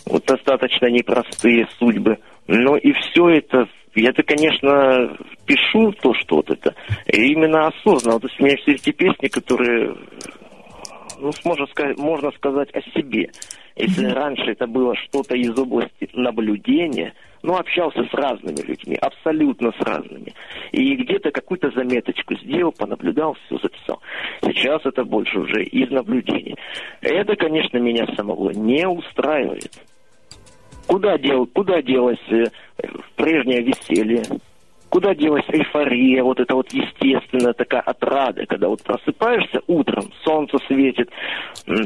вот 0.07 0.25
достаточно 0.25 0.87
непростые 0.87 1.67
судьбы– 1.79 2.19
но 2.53 2.77
и 2.77 2.93
все 2.93 3.29
это, 3.29 3.69
я-то, 3.95 4.25
конечно, 4.25 5.17
пишу 5.47 5.93
то, 6.03 6.13
что 6.15 6.37
вот 6.37 6.51
это, 6.51 6.75
именно 7.07 7.69
осознанно. 7.69 8.19
То 8.19 8.27
есть 8.27 8.41
у 8.41 8.45
меня 8.45 8.57
все 8.57 8.73
эти 8.73 8.91
песни, 8.91 9.29
которые, 9.29 9.95
ну, 11.21 11.31
можно 11.45 11.67
сказать, 11.67 11.99
можно 11.99 12.31
сказать 12.33 12.71
о 12.75 12.81
себе. 12.91 13.31
Если 13.77 14.09
mm-hmm. 14.09 14.15
раньше 14.15 14.51
это 14.51 14.67
было 14.67 14.95
что-то 14.97 15.37
из 15.37 15.57
области 15.59 16.09
наблюдения, 16.13 17.15
ну, 17.43 17.57
общался 17.57 18.05
с 18.05 18.13
разными 18.13 18.61
людьми, 18.67 18.97
абсолютно 18.97 19.73
с 19.73 19.81
разными. 19.81 20.35
И 20.73 20.95
где-то 20.97 21.31
какую-то 21.31 21.71
заметочку 21.71 22.37
сделал, 22.37 22.73
понаблюдал, 22.73 23.37
все 23.47 23.59
записал. 23.59 24.01
Сейчас 24.43 24.85
это 24.85 25.05
больше 25.05 25.39
уже 25.39 25.65
из 25.65 25.91
наблюдений. 25.91 26.57
Это, 27.01 27.37
конечно, 27.37 27.79
меня 27.79 28.07
самого 28.17 28.51
не 28.51 28.87
устраивает. 28.87 29.71
Куда, 30.87 31.17
дел, 31.19 31.47
куда 31.47 31.81
делось 31.83 32.19
э, 32.31 32.45
прежнее 33.17 33.63
веселье? 33.63 34.23
Куда 34.91 35.15
делась 35.15 35.45
эйфория, 35.49 36.23
вот 36.25 36.41
это 36.41 36.57
вот 36.57 36.73
естественная 36.73 37.53
такая 37.53 37.81
отрада, 37.81 38.45
когда 38.47 38.69
вот 38.69 38.83
просыпаешься 38.83 39.61
утром, 39.69 40.13
солнце 40.25 40.59
светит, 40.67 41.11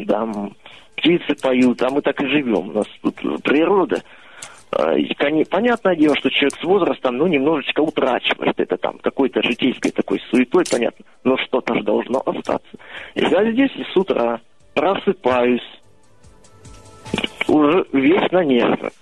там 0.08 0.54
птицы 0.96 1.34
поют, 1.42 1.82
а 1.82 1.90
мы 1.90 2.00
так 2.00 2.20
и 2.22 2.26
живем. 2.26 2.70
У 2.70 2.72
нас 2.72 2.86
тут 3.02 3.16
природа. 3.42 4.02
А, 4.72 4.94
понятное 5.50 5.96
дело, 5.96 6.16
что 6.16 6.30
человек 6.30 6.58
с 6.58 6.64
возрастом, 6.64 7.18
ну, 7.18 7.26
немножечко 7.26 7.80
утрачивает 7.80 8.58
это 8.58 8.76
там, 8.78 8.98
какой-то 8.98 9.42
житейской 9.42 9.92
такой 9.92 10.20
суетой, 10.30 10.64
понятно, 10.70 11.04
но 11.24 11.36
что-то 11.36 11.74
же 11.74 11.82
должно 11.82 12.22
остаться. 12.24 12.76
Я 13.14 13.52
здесь 13.52 13.70
с 13.92 13.96
утра 13.96 14.40
просыпаюсь, 14.74 15.60
уже 17.48 17.84
весь 17.92 18.32
на 18.32 18.44
нервах. 18.44 18.92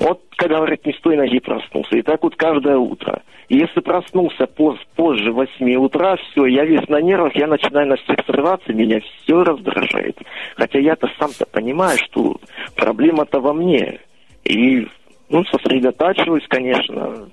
Вот, 0.00 0.22
как 0.36 0.48
говорят, 0.48 0.84
не 0.84 0.92
с 0.92 1.00
той 1.00 1.16
ноги 1.16 1.38
проснулся. 1.38 1.96
И 1.96 2.02
так 2.02 2.22
вот 2.22 2.36
каждое 2.36 2.76
утро. 2.76 3.22
И 3.48 3.58
если 3.58 3.80
проснулся 3.80 4.46
поз, 4.46 4.78
позже 4.96 5.32
8 5.32 5.74
утра, 5.76 6.16
все, 6.16 6.46
я 6.46 6.64
весь 6.64 6.88
на 6.88 7.00
нервах, 7.00 7.34
я 7.36 7.46
начинаю 7.46 7.88
на 7.88 7.96
всех 7.96 8.16
срываться, 8.26 8.72
меня 8.72 9.00
все 9.00 9.42
раздражает. 9.44 10.18
Хотя 10.56 10.78
я-то 10.78 11.08
сам-то 11.18 11.46
понимаю, 11.46 11.98
что 11.98 12.40
проблема-то 12.76 13.40
во 13.40 13.52
мне. 13.52 14.00
И, 14.44 14.86
ну, 15.28 15.44
сосредотачиваюсь, 15.44 16.46
конечно, 16.48 17.28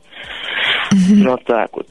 но 1.10 1.38
так 1.38 1.76
вот. 1.76 1.88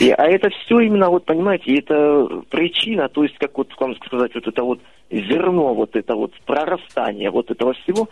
И, 0.00 0.10
а 0.10 0.24
это 0.26 0.50
все 0.50 0.80
именно, 0.80 1.08
вот 1.10 1.24
понимаете, 1.24 1.78
это 1.78 2.26
причина, 2.50 3.08
то 3.08 3.22
есть, 3.22 3.36
как 3.38 3.56
вот 3.56 3.68
вам 3.78 3.94
сказать, 3.96 4.34
вот 4.34 4.46
это 4.46 4.62
вот 4.62 4.80
зерно, 5.10 5.74
вот 5.74 5.94
это 5.94 6.14
вот 6.14 6.32
прорастание 6.44 7.30
вот 7.30 7.50
этого 7.50 7.74
всего, 7.74 8.08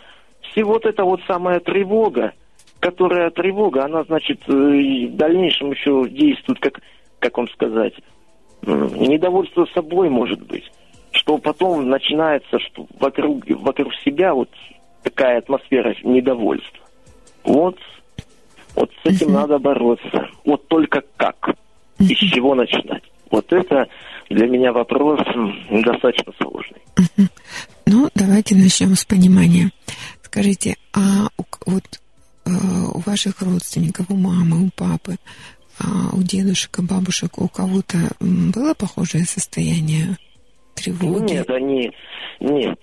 всего 0.53 0.75
вот 0.75 0.87
это 0.87 1.05
вот 1.05 1.21
самая 1.27 1.61
тревога, 1.61 2.33
которая 2.81 3.31
тревога, 3.31 3.85
она, 3.85 4.05
значит, 4.05 4.41
э, 4.49 4.53
в 4.53 5.17
дальнейшем 5.17 5.71
еще 5.71 6.09
действует, 6.09 6.59
как, 6.61 6.81
как 7.19 7.37
вам 7.37 7.49
сказать, 7.49 7.95
недовольство 8.63 9.67
собой, 9.75 10.09
может 10.09 10.43
быть, 10.47 10.65
что 11.13 11.39
потом 11.39 11.89
начинается, 11.89 12.59
что 12.59 12.87
вокруг, 12.99 13.45
вокруг 13.49 13.95
себя 14.05 14.35
вот 14.35 14.49
такая 15.03 15.39
атмосфера 15.39 15.95
недовольства. 16.03 16.85
Вот, 17.45 17.79
вот 18.75 18.91
с 19.03 19.07
этим 19.07 19.33
надо 19.33 19.59
бороться. 19.59 20.29
Вот 20.45 20.67
только 20.69 21.03
как? 21.17 21.55
И 21.99 22.15
с 22.15 22.19
чего 22.19 22.55
начинать? 22.55 23.03
Вот 23.31 23.53
это 23.53 23.89
для 24.31 24.47
меня 24.47 24.73
вопрос 24.73 25.21
достаточно 25.71 26.33
сложный. 26.41 26.83
Ну, 27.87 28.09
давайте 28.15 28.57
начнем 28.57 28.95
с 28.95 29.05
понимания. 29.05 29.71
Скажите, 30.35 30.75
а 30.93 31.29
вот 31.65 31.85
э, 32.45 32.51
у 32.93 32.99
ваших 33.09 33.41
родственников, 33.41 34.11
у 34.11 34.17
мамы, 34.17 34.67
у 34.67 34.71
папы, 34.77 35.15
а 35.79 36.11
у 36.13 36.23
дедушек, 36.25 36.81
бабушек, 36.81 37.39
у 37.39 37.47
кого-то 37.47 37.99
было 38.19 38.75
похожее 38.75 39.27
состояние 39.27 40.19
тревоги? 40.75 41.35
Нет, 41.35 41.51
они... 41.51 41.93
Нет. 42.41 42.81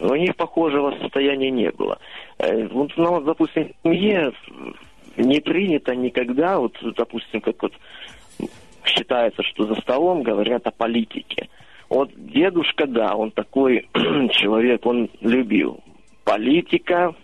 У 0.00 0.12
них 0.16 0.34
похожего 0.34 0.90
состояния 1.00 1.52
не 1.52 1.70
было. 1.70 2.00
Э, 2.38 2.66
вот, 2.66 2.90
ну, 2.96 3.20
допустим, 3.20 3.72
в 3.84 3.86
семье 3.86 4.32
не 5.16 5.38
принято 5.38 5.94
никогда, 5.94 6.58
вот, 6.58 6.76
допустим, 6.96 7.42
как 7.42 7.62
вот 7.62 7.74
считается, 8.84 9.44
что 9.44 9.72
за 9.72 9.80
столом 9.82 10.24
говорят 10.24 10.66
о 10.66 10.72
политике. 10.72 11.48
Вот 11.88 12.10
дедушка, 12.16 12.88
да, 12.88 13.14
он 13.14 13.30
такой 13.30 13.88
человек, 14.32 14.84
он 14.84 15.08
любил 15.20 15.80
политика, 16.26 17.14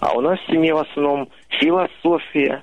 А 0.00 0.12
у 0.12 0.20
нас 0.20 0.38
в 0.40 0.50
семье 0.50 0.74
в 0.74 0.78
основном 0.78 1.28
философия, 1.48 2.62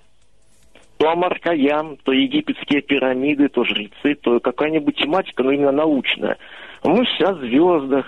то 0.97 1.09
Амаркаям, 1.09 1.97
то 2.03 2.11
египетские 2.11 2.81
пирамиды, 2.81 3.47
то 3.47 3.63
жрецы, 3.63 4.13
то 4.15 4.39
какая-нибудь 4.39 4.97
тематика, 4.97 5.41
но 5.41 5.51
именно 5.51 5.71
научная. 5.71 6.37
Мы 6.83 7.03
все 7.05 7.29
о 7.29 7.35
звездах. 7.35 8.05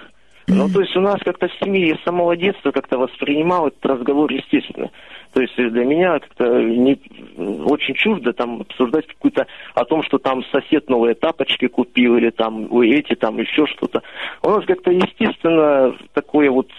Ну, 0.47 0.67
то 0.67 0.81
есть 0.81 0.95
у 0.97 0.99
нас 0.99 1.19
как-то 1.23 1.47
в 1.47 1.53
семье 1.63 1.87
я 1.87 1.95
с 1.95 2.03
самого 2.03 2.35
детства 2.35 2.71
как-то 2.71 2.97
воспринимал 2.97 3.67
этот 3.67 3.85
разговор 3.85 4.29
естественно. 4.29 4.91
То 5.31 5.41
есть 5.41 5.55
для 5.55 5.85
меня 5.85 6.19
как-то 6.19 6.61
не, 6.61 6.99
очень 7.37 7.95
чуждо 7.95 8.33
там 8.33 8.61
обсуждать 8.61 9.07
какую-то 9.07 9.47
о 9.73 9.85
том, 9.85 10.03
что 10.03 10.17
там 10.17 10.43
сосед 10.51 10.89
новые 10.89 11.15
тапочки 11.15 11.67
купил 11.67 12.17
или 12.17 12.29
там 12.29 12.67
у 12.71 12.83
эти 12.83 13.15
там 13.15 13.39
еще 13.39 13.65
что-то. 13.67 14.03
У 14.43 14.49
нас 14.49 14.65
как-то 14.65 14.91
естественно 14.91 15.95
такое 16.13 16.51
вот 16.51 16.69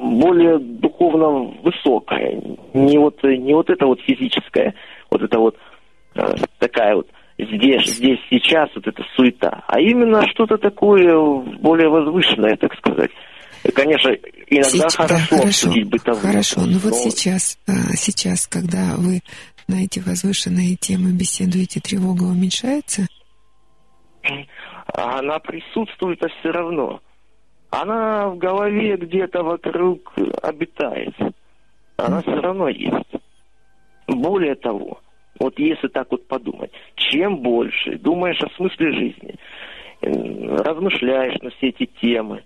более 0.00 0.58
духовно 0.58 1.52
высокое, 1.62 2.40
не 2.74 2.98
вот 2.98 3.22
не 3.22 3.54
вот 3.54 3.68
это 3.70 3.86
вот 3.86 4.00
физическое, 4.00 4.74
вот 5.10 5.22
это 5.22 5.38
вот 5.38 5.56
э, 6.14 6.34
такая 6.58 6.96
вот 6.96 7.08
здесь, 7.38 7.86
здесь, 7.94 8.18
сейчас 8.30 8.68
вот 8.74 8.86
эта 8.86 9.02
суета, 9.14 9.62
а 9.66 9.80
именно 9.80 10.26
что-то 10.30 10.56
такое 10.58 11.14
более 11.60 11.88
возвышенное, 11.88 12.56
так 12.56 12.74
сказать. 12.74 13.10
Конечно, 13.74 14.08
иногда 14.46 14.70
Сейчас, 14.70 14.96
хорошо, 14.96 15.14
да, 15.14 15.36
хорошо 15.36 15.66
обсудить 15.66 15.88
бытовую. 15.88 16.22
Хорошо, 16.22 16.60
но 16.62 16.78
вот 16.78 16.92
но- 16.92 16.96
сейчас, 16.96 17.58
а, 17.68 17.94
сейчас, 17.94 18.46
когда 18.46 18.94
вы 18.96 19.20
на 19.68 19.84
эти 19.84 20.00
возвышенные 20.00 20.76
темы 20.76 21.12
беседуете, 21.12 21.80
тревога 21.80 22.24
уменьшается? 22.24 23.06
Она 24.94 25.38
присутствует, 25.38 26.22
а 26.24 26.28
все 26.28 26.50
равно. 26.50 27.00
Она 27.70 28.28
в 28.28 28.38
голове 28.38 28.96
где-то 28.96 29.42
вокруг 29.42 30.12
обитает. 30.42 31.14
Она 31.96 32.20
все 32.22 32.40
равно 32.40 32.68
есть. 32.68 32.94
Более 34.06 34.56
того, 34.56 35.00
вот 35.38 35.58
если 35.58 35.88
так 35.88 36.10
вот 36.10 36.26
подумать, 36.26 36.72
чем 36.96 37.38
больше 37.38 37.96
думаешь 37.98 38.40
о 38.40 38.50
смысле 38.56 38.92
жизни, 38.92 39.34
размышляешь 40.02 41.40
на 41.42 41.50
все 41.50 41.68
эти 41.68 41.86
темы, 41.86 42.42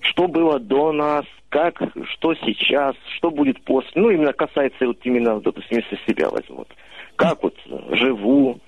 что 0.00 0.28
было 0.28 0.58
до 0.58 0.92
нас, 0.92 1.24
как, 1.48 1.80
что 2.12 2.34
сейчас, 2.34 2.94
что 3.16 3.30
будет 3.30 3.62
после, 3.64 3.90
ну, 3.94 4.10
именно 4.10 4.32
касается 4.32 4.86
вот 4.86 4.98
именно, 5.04 5.40
допустим, 5.40 5.78
если 5.78 5.98
себя 6.06 6.28
возьмут, 6.28 6.68
как 7.16 7.42
вот 7.42 7.56
живу, 7.92 8.60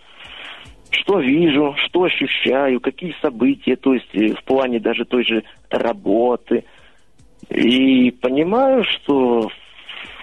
что 0.91 1.21
вижу, 1.21 1.75
что 1.87 2.05
ощущаю, 2.05 2.81
какие 2.81 3.15
события, 3.23 3.77
то 3.77 3.95
есть 3.95 4.09
э, 4.15 4.35
в 4.35 4.45
плане 4.45 4.81
даже 4.81 5.05
той 5.05 5.25
же 5.25 5.45
работы. 5.71 6.65
И 7.49 8.11
понимаю, 8.11 8.85
что 8.85 9.49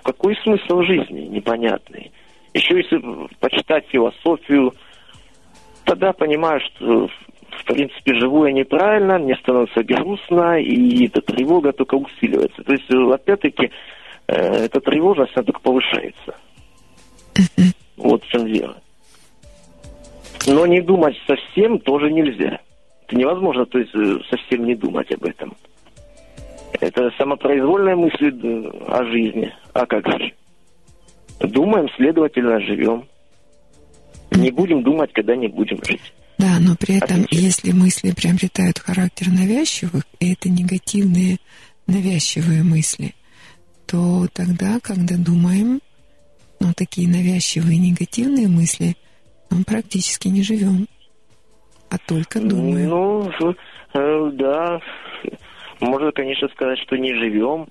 какой 0.03 0.35
смысл 0.37 0.81
жизни 0.81 1.21
непонятный. 1.21 2.11
Еще 2.53 2.77
если 2.77 3.01
почитать 3.39 3.85
философию, 3.89 4.73
тогда 5.83 6.13
понимаю, 6.13 6.59
что 6.61 7.07
в 7.07 7.65
принципе 7.65 8.15
живу 8.15 8.45
я 8.45 8.53
неправильно, 8.53 9.19
мне 9.19 9.35
становится 9.35 9.83
грустно, 9.83 10.59
и 10.59 11.07
эта 11.07 11.21
тревога 11.21 11.73
только 11.73 11.95
усиливается. 11.95 12.63
То 12.63 12.73
есть, 12.73 12.89
опять-таки, 12.89 13.71
э, 14.27 14.33
эта 14.65 14.79
тревожность, 14.79 15.33
она 15.35 15.43
только 15.43 15.61
повышается. 15.61 16.35
Вот 17.97 18.23
в 18.23 18.27
чем 18.29 18.51
дело. 18.51 18.77
Но 20.45 20.65
не 20.65 20.81
думать 20.81 21.15
совсем 21.25 21.79
тоже 21.79 22.11
нельзя. 22.11 22.59
Это 23.07 23.15
невозможно, 23.15 23.65
то 23.65 23.79
есть 23.79 23.93
э, 23.95 24.17
совсем 24.29 24.65
не 24.65 24.75
думать 24.75 25.11
об 25.13 25.23
этом. 25.25 25.55
Это 26.79 27.09
самопроизвольная 27.17 27.95
мысль 27.95 28.33
э, 28.43 28.71
о 28.87 29.03
жизни. 29.05 29.53
А 29.73 29.85
как 29.85 30.05
же? 30.07 30.33
Думаем, 31.39 31.87
следовательно, 31.95 32.59
живем. 32.61 33.05
Не 34.31 34.51
будем 34.51 34.83
думать, 34.83 35.11
когда 35.13 35.35
не 35.35 35.47
будем 35.47 35.83
жить. 35.83 36.13
Да, 36.37 36.57
но 36.59 36.75
при 36.75 36.97
этом, 36.97 37.23
Отлично. 37.23 37.45
если 37.45 37.71
мысли 37.71 38.11
приобретают 38.11 38.79
характер 38.79 39.27
навязчивых, 39.29 40.03
и 40.19 40.33
это 40.33 40.49
негативные 40.49 41.37
навязчивые 41.87 42.63
мысли, 42.63 43.15
то 43.85 44.27
тогда, 44.33 44.79
когда 44.81 45.15
думаем, 45.15 45.81
ну, 46.59 46.73
такие 46.75 47.07
навязчивые 47.07 47.79
негативные 47.79 48.47
мысли, 48.47 48.87
мы 48.87 49.06
практически 49.65 50.27
не 50.27 50.43
живем, 50.43 50.87
а 51.89 51.97
только 51.97 52.39
думаем. 52.39 52.89
Ну, 52.89 53.31
э, 53.93 54.31
да. 54.33 54.79
Можно, 55.79 56.11
конечно, 56.11 56.47
сказать, 56.49 56.79
что 56.79 56.97
не 56.97 57.13
живем, 57.13 57.67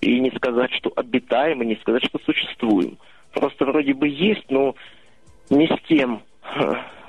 и 0.00 0.20
не 0.20 0.30
сказать, 0.30 0.70
что 0.72 0.92
обитаем, 0.94 1.62
и 1.62 1.66
не 1.66 1.76
сказать, 1.76 2.04
что 2.04 2.18
существуем. 2.24 2.98
Просто 3.32 3.64
вроде 3.64 3.94
бы 3.94 4.08
есть, 4.08 4.50
но 4.50 4.74
не 5.50 5.66
с 5.66 5.88
тем, 5.88 6.22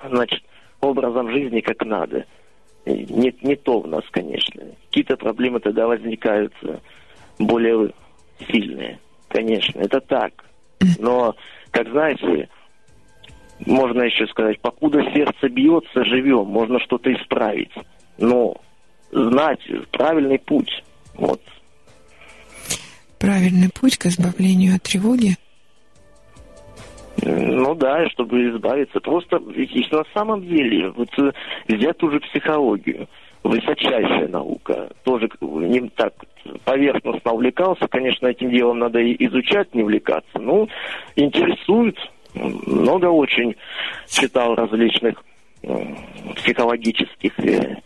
значит, 0.09 0.41
образом 0.81 1.29
жизни, 1.31 1.61
как 1.61 1.83
надо. 1.85 2.25
Не, 2.85 3.33
не 3.41 3.55
то 3.55 3.81
в 3.81 3.87
нас, 3.87 4.03
конечно. 4.11 4.63
Какие-то 4.87 5.17
проблемы 5.17 5.59
тогда 5.59 5.85
возникают 5.85 6.53
э, 6.63 6.77
более 7.37 7.91
сильные. 8.49 8.99
Конечно, 9.27 9.79
это 9.79 9.99
так. 9.99 10.31
Но, 10.97 11.35
как 11.71 11.89
знаете, 11.89 12.49
можно 13.65 14.03
еще 14.03 14.27
сказать, 14.27 14.59
покуда 14.61 15.03
сердце 15.13 15.49
бьется, 15.49 16.03
живем, 16.05 16.45
можно 16.47 16.79
что-то 16.79 17.13
исправить. 17.13 17.71
Но 18.17 18.55
знать 19.11 19.59
правильный 19.91 20.39
путь. 20.39 20.83
Вот. 21.15 21.41
Правильный 23.19 23.69
путь 23.69 23.97
к 23.97 24.05
избавлению 24.05 24.75
от 24.75 24.83
тревоги 24.83 25.35
Ну 27.21 27.75
да, 27.75 28.07
чтобы 28.09 28.49
избавиться. 28.49 28.99
Просто 29.01 29.41
ведь 29.47 29.91
на 29.91 30.03
самом 30.13 30.41
деле, 30.47 30.89
вот 30.91 31.09
э, 31.19 31.31
взять 31.67 31.97
ту 31.97 32.09
же 32.11 32.21
психологию, 32.21 33.09
высочайшая 33.43 34.29
наука, 34.29 34.89
тоже 35.03 35.29
не 35.41 35.89
так 35.89 36.13
поверхностно 36.63 37.33
увлекался, 37.33 37.87
конечно, 37.87 38.27
этим 38.27 38.51
делом 38.51 38.79
надо 38.79 38.99
и 38.99 39.25
изучать, 39.25 39.73
не 39.73 39.83
увлекаться. 39.83 40.39
Ну, 40.39 40.69
интересует, 41.15 41.97
много 42.33 43.05
очень 43.07 43.55
читал 44.07 44.55
различных 44.55 45.23
э, 45.63 45.69
психологических 46.35 47.39
э, 47.39 47.77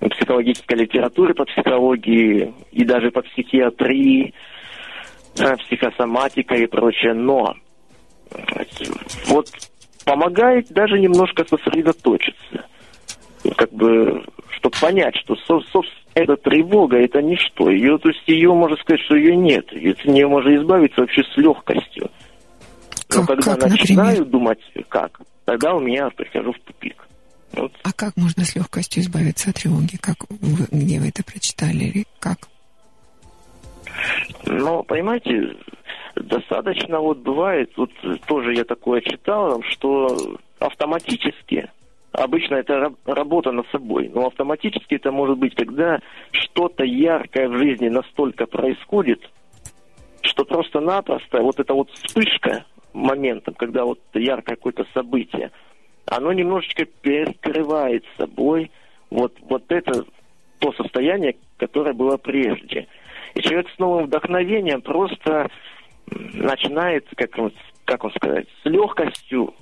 психологической 0.00 0.78
литературы 0.78 1.34
по 1.34 1.44
психологии 1.44 2.54
и 2.72 2.84
даже 2.84 3.10
по 3.10 3.22
психиатрии, 3.22 4.32
э, 5.38 5.56
психосоматика 5.56 6.54
и 6.54 6.66
прочее, 6.66 7.14
но 7.14 7.54
вот 9.26 9.48
помогает 10.04 10.68
даже 10.70 10.98
немножко 10.98 11.44
сосредоточиться. 11.44 12.64
Как 13.56 13.72
бы, 13.72 14.22
чтобы 14.50 14.76
понять, 14.80 15.16
что 15.16 15.34
со- 15.36 15.60
со- 15.72 15.80
эта 16.14 16.36
тревога 16.36 16.98
это 16.98 17.22
ничто. 17.22 17.70
Ее, 17.70 17.98
то 17.98 18.08
есть 18.10 18.22
ее 18.26 18.52
можно 18.52 18.76
сказать, 18.76 19.00
что 19.02 19.16
ее 19.16 19.34
нет. 19.36 19.66
От 19.72 20.04
нее 20.04 20.28
можно 20.28 20.54
избавиться 20.56 21.00
вообще 21.00 21.22
с 21.24 21.36
легкостью. 21.36 22.10
Но 23.12 23.26
Как- 23.26 23.26
когда 23.26 23.56
как, 23.56 23.70
начинаю 23.70 24.08
например? 24.08 24.24
думать, 24.30 24.58
как, 24.88 25.20
тогда 25.44 25.74
у 25.74 25.80
меня 25.80 26.08
прихожу 26.10 26.52
в 26.52 26.58
тупик. 26.60 27.06
Вот. 27.52 27.72
А 27.82 27.92
как 27.92 28.16
можно 28.16 28.44
с 28.44 28.54
легкостью 28.54 29.02
избавиться 29.02 29.50
от 29.50 29.56
тревоги? 29.56 29.96
Как 30.00 30.16
вы, 30.28 30.66
где 30.70 31.00
вы 31.00 31.08
это 31.08 31.24
прочитали? 31.24 31.84
Или 31.84 32.04
как? 32.20 32.38
Но, 34.46 34.82
понимаете, 34.84 35.56
достаточно 36.14 37.00
вот 37.00 37.18
бывает, 37.18 37.72
вот 37.76 37.90
тоже 38.26 38.54
я 38.54 38.64
такое 38.64 39.00
читал, 39.00 39.62
что 39.70 40.36
автоматически, 40.60 41.68
обычно 42.12 42.54
это 42.56 42.74
раб- 42.78 42.98
работа 43.08 43.50
над 43.52 43.66
собой, 43.70 44.08
но 44.14 44.26
автоматически 44.28 44.94
это 44.94 45.10
может 45.10 45.38
быть, 45.38 45.54
когда 45.54 45.98
что-то 46.30 46.84
яркое 46.84 47.48
в 47.48 47.58
жизни 47.58 47.88
настолько 47.88 48.46
происходит, 48.46 49.20
что 50.22 50.44
просто-напросто 50.44 51.42
вот 51.42 51.58
эта 51.58 51.74
вот 51.74 51.90
вспышка 51.90 52.64
моментом, 52.92 53.54
когда 53.54 53.84
вот 53.84 54.00
яркое 54.14 54.56
какое-то 54.56 54.86
событие, 54.94 55.50
оно 56.06 56.32
немножечко 56.32 56.84
перекрывает 56.84 58.04
собой 58.16 58.70
вот, 59.10 59.36
вот 59.42 59.64
это 59.68 60.04
то 60.58 60.72
состояние, 60.72 61.36
которое 61.56 61.92
было 61.92 62.16
прежде. 62.16 62.86
И 63.34 63.42
человек 63.42 63.68
с 63.74 63.78
новым 63.78 64.06
вдохновением 64.06 64.82
просто 64.82 65.48
начинает, 66.10 67.06
как, 67.16 67.30
как 67.84 68.04
он 68.04 68.12
сказать, 68.12 68.46
с 68.62 68.66
легкостью 68.66 69.54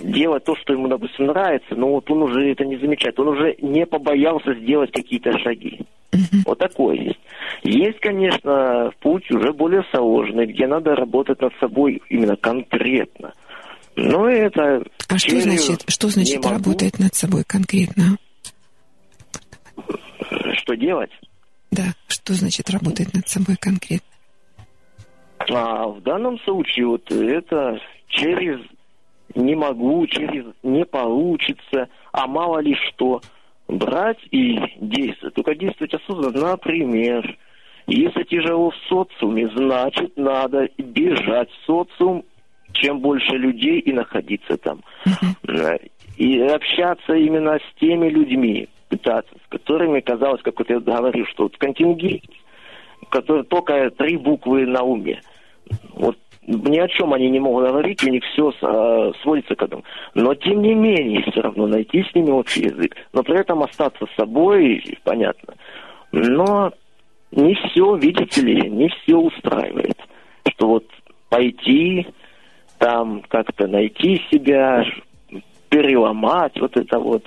делать 0.00 0.44
то, 0.44 0.54
что 0.56 0.72
ему, 0.72 0.88
допустим, 0.88 1.26
нравится, 1.26 1.74
но 1.74 1.88
вот 1.90 2.10
он 2.10 2.22
уже 2.22 2.50
это 2.50 2.64
не 2.64 2.76
замечает. 2.76 3.18
Он 3.18 3.28
уже 3.28 3.56
не 3.60 3.86
побоялся 3.86 4.54
сделать 4.54 4.92
какие-то 4.92 5.38
шаги. 5.38 5.80
Вот 6.46 6.58
такое 6.58 6.96
есть. 6.96 7.20
Есть, 7.62 7.98
конечно, 8.00 8.92
путь 9.00 9.30
уже 9.30 9.52
более 9.52 9.82
сложный, 9.92 10.46
где 10.46 10.66
надо 10.66 10.94
работать 10.94 11.40
над 11.40 11.52
собой 11.58 12.02
именно 12.08 12.36
конкретно. 12.36 13.32
Но 13.96 14.28
это... 14.28 14.82
А 15.08 15.18
что 15.18 15.40
значит, 15.40 15.84
что 15.88 16.08
значит 16.08 16.44
работать 16.44 16.98
над 16.98 17.14
собой 17.14 17.44
конкретно? 17.46 18.16
Что 20.56 20.74
делать? 20.74 21.10
Да, 21.70 21.94
что 22.08 22.34
значит 22.34 22.70
работать 22.70 23.12
над 23.14 23.28
собой 23.28 23.56
конкретно? 23.60 24.08
А 25.50 25.88
в 25.88 26.00
данном 26.02 26.38
случае 26.40 26.86
вот 26.86 27.10
это 27.10 27.78
через 28.08 28.60
не 29.34 29.54
могу, 29.54 30.06
через 30.06 30.44
не 30.62 30.84
получится, 30.84 31.88
а 32.12 32.26
мало 32.26 32.58
ли 32.58 32.74
что. 32.74 33.20
Брать 33.66 34.18
и 34.30 34.58
действовать. 34.80 35.34
Только 35.34 35.54
действовать 35.54 35.94
осознанно. 35.94 36.50
Например, 36.50 37.38
если 37.86 38.22
тяжело 38.24 38.70
в 38.70 38.76
социуме, 38.88 39.48
значит, 39.54 40.16
надо 40.16 40.68
бежать 40.78 41.50
в 41.50 41.66
социум, 41.66 42.24
чем 42.72 43.00
больше 43.00 43.36
людей 43.36 43.80
и 43.80 43.92
находиться 43.92 44.58
там. 44.58 44.82
И 46.16 46.40
общаться 46.40 47.14
именно 47.14 47.58
с 47.58 47.80
теми 47.80 48.08
людьми, 48.08 48.68
пытаться, 48.88 49.34
с 49.44 49.48
которыми, 49.48 50.00
казалось, 50.00 50.42
как 50.42 50.58
вот 50.58 50.68
я 50.68 50.78
говорил, 50.80 51.24
что 51.26 51.44
вот 51.44 51.56
контингент, 51.56 52.22
который 53.08 53.44
только 53.44 53.90
три 53.90 54.16
буквы 54.16 54.66
на 54.66 54.82
уме. 54.82 55.20
Вот 55.94 56.18
ни 56.46 56.78
о 56.78 56.88
чем 56.88 57.12
они 57.12 57.30
не 57.30 57.40
могут 57.40 57.68
говорить, 57.68 58.02
у 58.04 58.10
них 58.10 58.22
все 58.32 58.50
э, 58.50 59.12
сводится 59.22 59.54
к 59.54 59.62
этому. 59.62 59.84
Но 60.14 60.34
тем 60.34 60.62
не 60.62 60.74
менее, 60.74 61.22
все 61.30 61.40
равно 61.40 61.66
найти 61.66 62.02
с 62.02 62.14
ними 62.14 62.30
общий 62.30 62.64
язык. 62.64 62.94
Но 63.12 63.22
при 63.22 63.40
этом 63.40 63.62
остаться 63.62 64.06
собой, 64.16 64.82
понятно. 65.04 65.54
Но 66.12 66.72
не 67.32 67.54
все, 67.54 67.96
видите 67.96 68.42
ли, 68.42 68.70
не 68.70 68.88
все 68.88 69.16
устраивает. 69.16 69.98
Что 70.48 70.68
вот 70.68 70.84
пойти, 71.28 72.06
там 72.78 73.22
как-то 73.28 73.66
найти 73.66 74.22
себя, 74.30 74.84
переломать 75.68 76.58
вот 76.60 76.76
это 76.76 76.98
вот. 76.98 77.24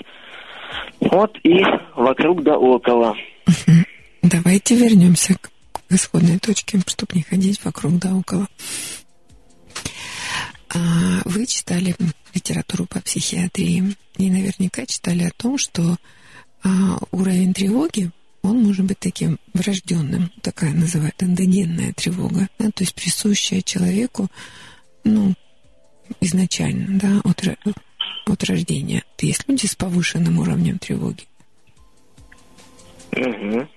Вот 0.99 1.37
и 1.43 1.63
вокруг 1.95 2.43
да 2.43 2.57
около. 2.57 3.15
Давайте 4.21 4.75
вернемся 4.75 5.35
к 5.35 5.49
исходной 5.89 6.39
точке, 6.39 6.79
чтобы 6.85 7.13
не 7.15 7.23
ходить 7.23 7.63
вокруг 7.63 7.93
да 7.99 8.13
около. 8.13 8.47
А, 10.77 11.21
вы 11.25 11.45
читали 11.47 11.95
литературу 12.33 12.85
по 12.85 13.01
психиатрии 13.01 13.95
и 14.17 14.29
наверняка 14.29 14.85
читали 14.85 15.23
о 15.23 15.31
том, 15.31 15.57
что 15.57 15.97
а, 16.63 16.99
уровень 17.11 17.53
тревоги 17.53 18.11
он 18.43 18.63
может 18.63 18.85
быть 18.85 18.99
таким 18.99 19.39
врожденным, 19.53 20.31
такая 20.41 20.73
называют 20.73 21.21
эндогенная 21.21 21.93
тревога, 21.93 22.47
да, 22.59 22.69
то 22.71 22.83
есть 22.83 22.93
присущая 22.93 23.61
человеку, 23.61 24.29
ну, 25.03 25.33
изначально, 26.21 26.99
да, 26.99 27.21
от, 27.23 27.43
от 28.25 28.43
рождения. 28.43 29.03
Есть 29.19 29.45
люди 29.47 29.65
с 29.65 29.75
повышенным 29.75 30.39
уровнем 30.39 30.77
тревоги. 30.77 31.23
Угу. 33.11 33.67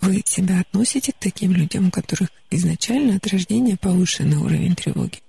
Вы 0.00 0.22
себя 0.26 0.60
относите 0.60 1.12
к 1.12 1.18
таким 1.18 1.52
людям, 1.52 1.88
у 1.88 1.90
которых 1.90 2.30
изначально 2.50 3.16
от 3.16 3.26
рождения 3.28 3.76
повышенный 3.76 4.36
уровень 4.36 4.74
тревоги? 4.74 5.20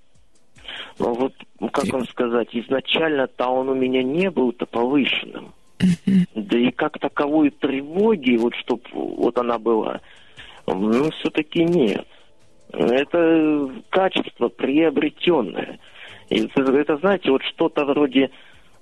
Ну 0.98 1.14
вот, 1.14 1.32
как 1.72 1.86
вам 1.92 2.06
сказать, 2.08 2.48
изначально-то 2.52 3.46
он 3.48 3.68
у 3.68 3.74
меня 3.74 4.02
не 4.02 4.30
был-то 4.30 4.66
повышенным. 4.66 5.54
Да 6.34 6.58
и 6.58 6.70
как 6.72 6.98
таковой 6.98 7.50
тревоги, 7.50 8.36
вот 8.36 8.54
чтоб 8.56 8.82
вот 8.92 9.38
она 9.38 9.58
была, 9.58 10.00
ну, 10.66 11.10
все-таки 11.10 11.64
нет. 11.64 12.06
Это 12.72 13.70
качество 13.90 14.48
приобретенное. 14.48 15.78
И 16.28 16.44
это, 16.44 16.62
это 16.72 16.96
знаете, 16.98 17.30
вот 17.30 17.42
что-то 17.54 17.84
вроде 17.84 18.24
э, 18.24 18.28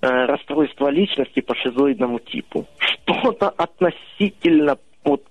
расстройства 0.00 0.88
личности 0.88 1.40
по 1.40 1.54
шизоидному 1.54 2.18
типу. 2.18 2.66
Что-то 2.78 3.50
относительно, 3.50 4.78
вот, 5.04 5.22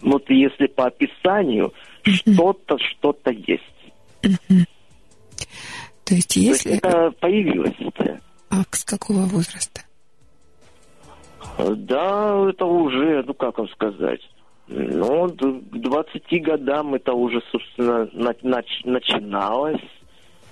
вот 0.00 0.28
если 0.30 0.66
по 0.66 0.86
описанию, 0.86 1.72
что-то, 2.04 2.78
что-то 2.78 3.30
есть. 3.30 3.62
То 6.12 6.16
есть 6.16 6.36
если... 6.36 6.68
То 6.68 6.74
есть 6.74 6.84
это 6.84 7.10
появилось. 7.20 7.72
А 8.50 8.56
с 8.70 8.84
какого 8.84 9.20
возраста? 9.20 9.80
Да, 11.58 12.50
это 12.50 12.66
уже, 12.66 13.22
ну 13.26 13.32
как 13.32 13.56
вам 13.56 13.68
сказать, 13.70 14.20
ну, 14.68 15.26
к 15.30 15.34
20 15.70 16.42
годам 16.42 16.94
это 16.94 17.14
уже, 17.14 17.40
собственно, 17.50 18.10
нач- 18.12 18.82
начиналось. 18.84 19.80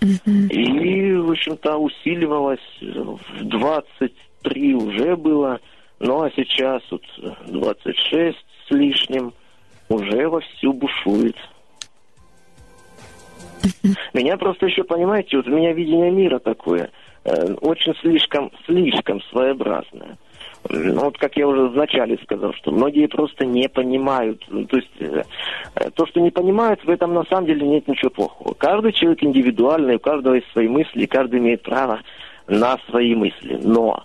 И, 0.01 1.13
в 1.13 1.31
общем-то, 1.31 1.77
усиливалось. 1.77 2.59
В 2.81 3.45
23 3.45 4.75
уже 4.77 5.15
было. 5.15 5.61
Ну, 5.99 6.23
а 6.23 6.31
сейчас 6.31 6.83
вот 6.91 7.03
26 7.49 8.39
с 8.67 8.71
лишним 8.71 9.35
уже 9.91 10.27
вовсю 10.27 10.73
бушует. 10.73 11.37
Меня 14.15 14.37
просто 14.37 14.67
еще, 14.67 14.85
понимаете, 14.85 15.37
вот 15.37 15.47
у 15.47 15.51
меня 15.51 15.73
видение 15.73 16.11
мира 16.11 16.39
такое, 16.39 16.91
э, 17.25 17.55
очень 17.61 17.95
слишком, 18.01 18.51
слишком 18.67 19.21
своеобразное. 19.31 20.19
Ну, 20.69 21.05
вот 21.05 21.17
как 21.17 21.37
я 21.37 21.49
уже 21.49 21.69
вначале 21.69 22.19
сказал, 22.23 22.53
что 22.53 22.71
многие 22.71 23.07
просто 23.07 23.47
не 23.47 23.69
понимают. 23.69 24.45
Ну, 24.49 24.67
то 24.67 24.77
есть 24.77 24.91
э, 25.01 25.23
то, 25.95 26.07
что 26.07 26.21
не 26.21 26.31
понимают, 26.31 26.85
в 26.85 26.91
этом 26.91 27.15
на 27.15 27.25
самом 27.25 27.47
деле 27.47 27.67
нет 27.67 27.89
ничего 27.89 28.11
плохого. 28.11 28.55
Каждый 28.55 28.93
человек 28.93 29.23
индивидуальный, 29.23 29.97
у 29.97 30.01
каждого 30.01 30.35
есть 30.35 30.51
свои 30.53 30.69
мысли, 30.69 31.07
каждый 31.07 31.41
имеет 31.41 31.63
право 31.63 32.01
на 32.47 32.79
свои 32.89 33.15
мысли. 33.15 33.59
Но... 33.63 34.05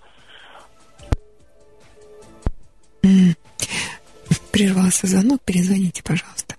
Прервался 4.52 5.06
звонок, 5.08 5.42
перезвоните, 5.46 6.02
пожалуйста. 6.02 6.56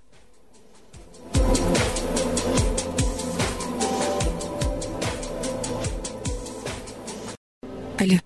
Алло. 7.98 8.18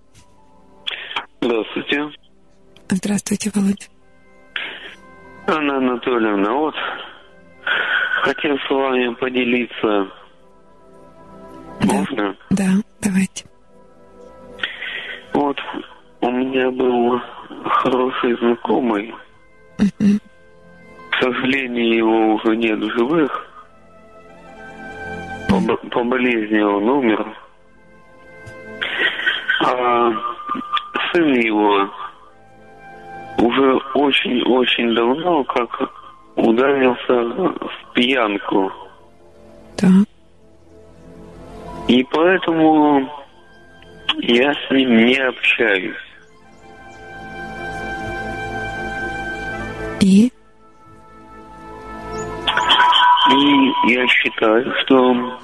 Здравствуйте. 1.40 2.10
Здравствуйте, 2.88 3.50
Володя. 3.54 3.86
Анна 5.46 5.76
Анатольевна, 5.76 6.52
вот 6.52 6.74
хотел 8.22 8.56
с 8.58 8.70
вами 8.70 9.14
поделиться. 9.14 10.10
Да. 11.80 11.92
Можно? 11.92 12.36
Да, 12.50 12.64
давайте. 13.00 13.46
Вот 15.32 15.56
у 16.20 16.30
меня 16.30 16.70
был 16.72 17.20
хороший 17.64 18.36
знакомый. 18.38 19.14
Угу. 19.78 20.18
К 21.10 21.22
сожалению, 21.22 21.96
его 21.96 22.34
уже 22.34 22.56
нет 22.56 22.78
в 22.78 22.90
живых. 22.98 23.46
По, 25.48 25.76
по 25.88 26.04
болезни 26.04 26.60
он 26.60 26.88
умер. 26.88 27.36
А 29.60 30.10
сын 31.12 31.32
его 31.34 31.88
уже 33.38 33.74
очень-очень 33.94 34.94
давно 34.94 35.44
как 35.44 35.90
ударился 36.36 37.12
в 37.12 37.92
пьянку. 37.94 38.72
Да. 39.78 39.88
И 41.88 42.04
поэтому 42.04 43.10
я 44.18 44.52
с 44.52 44.70
ним 44.70 45.06
не 45.06 45.16
общаюсь. 45.16 45.96
И? 50.00 50.32
И 53.32 53.92
я 53.92 54.06
считаю, 54.08 54.72
что 54.80 55.38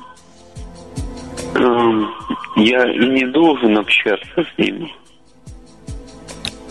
я 2.57 2.85
не 2.87 3.27
должен 3.27 3.77
общаться 3.79 4.45
с 4.45 4.59
ними. 4.59 4.93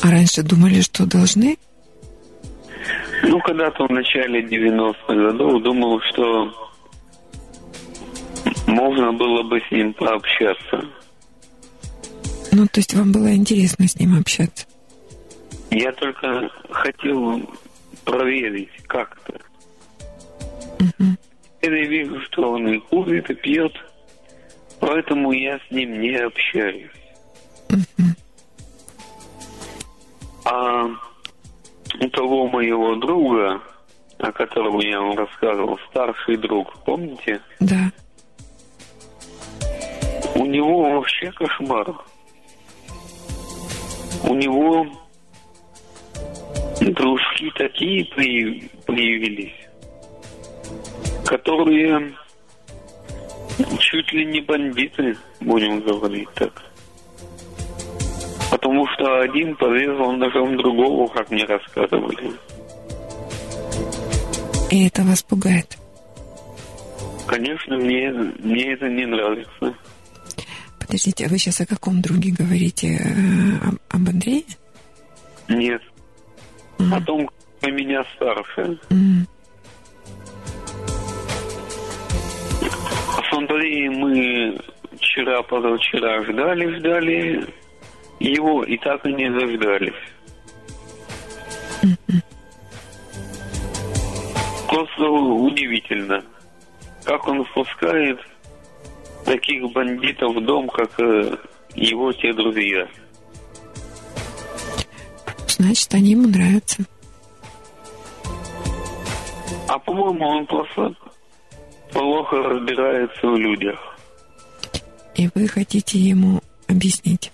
А 0.02 0.12
раньше 0.12 0.44
думали, 0.44 0.82
что 0.82 1.06
должны? 1.06 1.58
Ну, 3.24 3.40
когда-то 3.40 3.88
в 3.88 3.92
начале 3.92 4.42
90-х 4.42 5.14
годов 5.14 5.64
думал, 5.64 6.00
что 6.02 6.54
можно 8.68 9.14
было 9.14 9.44
бы 9.44 9.62
с 9.62 9.72
ним 9.72 9.94
пообщаться. 9.94 10.86
Ну, 12.52 12.66
то 12.68 12.80
есть 12.80 12.94
вам 12.94 13.12
было 13.12 13.34
интересно 13.34 13.88
с 13.88 14.00
ним 14.00 14.18
общаться? 14.18 14.66
Я 15.72 15.92
только 15.94 16.50
хотел 16.70 17.42
проверить 18.04 18.70
как-то. 18.88 19.34
Угу. 20.80 21.18
Я 21.62 21.70
вижу, 21.70 22.22
что 22.22 22.52
он 22.52 22.68
и 22.68 22.80
курит, 22.80 23.30
и 23.30 23.34
пьет, 23.34 23.74
поэтому 24.80 25.32
я 25.32 25.58
с 25.58 25.72
ним 25.72 26.00
не 26.00 26.16
общаюсь. 26.16 26.92
А 30.46 30.86
у 32.00 32.10
того 32.10 32.48
моего 32.48 32.96
друга, 32.96 33.62
о 34.20 34.32
котором 34.32 34.80
я 34.80 35.00
вам 35.00 35.18
рассказывал, 35.18 35.80
старший 35.90 36.38
друг, 36.38 36.74
помните? 36.84 37.42
Да. 37.60 37.92
У 40.36 40.46
него 40.46 40.92
вообще 40.92 41.32
кошмар. 41.32 41.96
У 44.24 44.34
него 44.36 44.88
дружки 46.82 47.52
такие 47.56 48.06
появились. 48.06 49.66
которые 51.26 52.14
чуть 53.80 54.12
ли 54.14 54.26
не 54.26 54.42
бандиты, 54.42 55.18
будем 55.40 55.82
говорить 55.82 56.30
так. 56.36 56.64
Потому 58.52 58.88
что 58.88 59.20
один 59.20 59.56
порезал 59.56 60.12
ножом 60.14 60.58
другого, 60.58 61.08
как 61.08 61.30
мне 61.30 61.46
рассказывали. 61.46 62.32
И 64.72 64.88
это 64.88 65.04
вас 65.04 65.24
пугает? 65.24 65.78
Конечно, 67.28 67.78
мне, 67.78 68.12
мне 68.12 68.74
это 68.74 68.88
не 68.88 69.06
нравится. 69.06 69.76
Подождите, 70.80 71.26
а 71.26 71.30
вы 71.30 71.38
сейчас 71.38 71.62
о 71.62 71.66
каком 71.66 72.02
друге 72.02 72.32
говорите? 72.38 72.98
Э, 73.00 73.68
об, 73.68 73.76
об 73.90 74.10
Андрее? 74.10 74.44
Нет. 75.48 75.82
Мгм. 76.78 76.94
О 76.94 77.02
том, 77.02 77.28
кто 77.28 77.72
меня 77.72 78.04
старше. 78.16 78.80
М, 78.90 79.28
С 83.46 83.48
Андреем 83.48 83.94
мы 84.00 84.58
вчера, 84.98 85.42
позавчера 85.44 86.24
ждали, 86.24 86.78
ждали 86.78 87.48
его 88.20 88.64
и 88.64 88.78
так 88.78 89.06
и 89.06 89.14
не 89.14 89.30
дождались. 89.30 89.94
Просто 94.68 95.10
удивительно, 95.10 96.24
как 97.04 97.28
он 97.28 97.44
впускает 97.46 98.20
таких 99.26 99.72
бандитов 99.74 100.36
в 100.36 100.44
дом, 100.44 100.68
как 100.70 101.00
э, 101.00 101.38
его 101.76 102.12
те 102.14 102.34
друзья. 102.34 102.88
Значит, 105.48 105.94
они 105.94 106.12
ему 106.12 106.28
нравятся. 106.28 106.84
А 109.68 109.78
по-моему, 109.80 110.26
он 110.28 110.46
просто 110.46 110.96
плохо 111.96 112.36
разбирается 112.36 113.26
в 113.26 113.38
людях. 113.38 113.80
И 115.16 115.30
вы 115.34 115.48
хотите 115.48 115.98
ему 115.98 116.42
объяснить. 116.68 117.32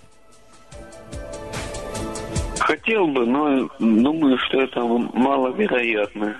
Хотел 2.60 3.08
бы, 3.08 3.26
но 3.26 3.68
думаю, 3.80 4.38
что 4.38 4.62
это 4.62 4.80
маловероятно. 4.84 6.36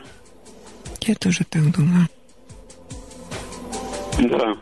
Я 1.01 1.15
тоже 1.17 1.45
так 1.51 1.63
думаю. 1.73 2.07
Да. 4.21 4.55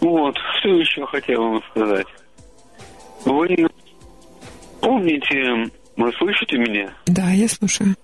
Вот, 0.00 0.36
что 0.58 0.68
еще 0.68 1.06
хотел 1.06 1.42
вам 1.42 1.62
сказать. 1.70 2.06
Вы 3.24 3.66
помните, 4.82 5.72
вы 5.96 6.12
слышите 6.18 6.58
меня? 6.58 6.92
Да, 7.06 7.30
я 7.30 7.48
слушаю. 7.48 7.96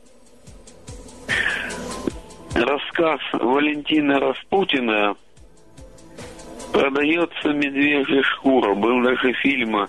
Рассказ 2.55 3.21
Валентина 3.33 4.21
Распутина 4.21 5.17
«Продается 6.73 7.49
медвежья 7.49 8.23
шкура». 8.23 8.75
Был 8.75 9.03
даже 9.03 9.33
фильм, 9.43 9.87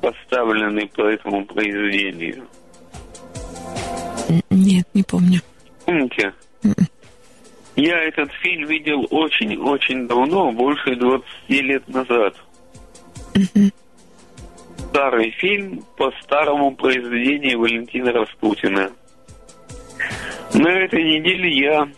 поставленный 0.00 0.88
по 0.88 1.02
этому 1.02 1.44
произведению. 1.44 2.46
Нет, 4.50 4.86
не 4.94 5.02
помню. 5.02 5.40
Помните? 5.84 6.32
Мгм. 6.62 6.86
Я 7.76 7.98
этот 8.04 8.30
фильм 8.42 8.68
видел 8.68 9.06
очень-очень 9.10 10.06
давно, 10.06 10.52
больше 10.52 10.96
20 10.96 11.24
лет 11.48 11.88
назад. 11.88 12.34
Старый 14.90 15.30
фильм 15.32 15.82
по 15.96 16.10
старому 16.22 16.74
произведению 16.74 17.60
Валентина 17.60 18.12
Распутина. 18.12 18.90
На 20.54 20.68
этой 20.68 21.02
неделе 21.02 21.50
я 21.58 21.88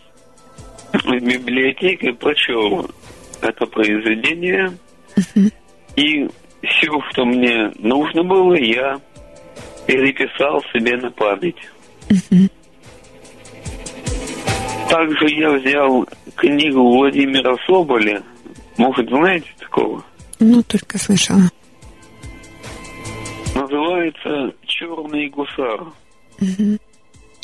в 0.93 1.11
библиотеке 1.11 2.13
прочел 2.13 2.89
это 3.41 3.65
произведение. 3.65 4.77
И 5.95 6.27
все, 6.63 6.91
что 7.11 7.25
мне 7.25 7.71
нужно 7.79 8.23
было, 8.23 8.55
я 8.55 8.99
переписал 9.85 10.61
себе 10.73 10.97
на 10.97 11.11
память. 11.11 11.57
Также 14.89 15.27
я 15.29 15.51
взял 15.51 16.07
книгу 16.35 16.81
Владимира 16.81 17.55
Соболя. 17.65 18.23
Может, 18.77 19.09
знаете 19.09 19.49
такого? 19.59 20.03
Ну, 20.39 20.61
только 20.63 20.97
слышала. 20.97 21.41
Называется 23.55 24.53
«Черный 24.65 25.29
гусар». 25.29 25.85
Мгм. 26.39 26.77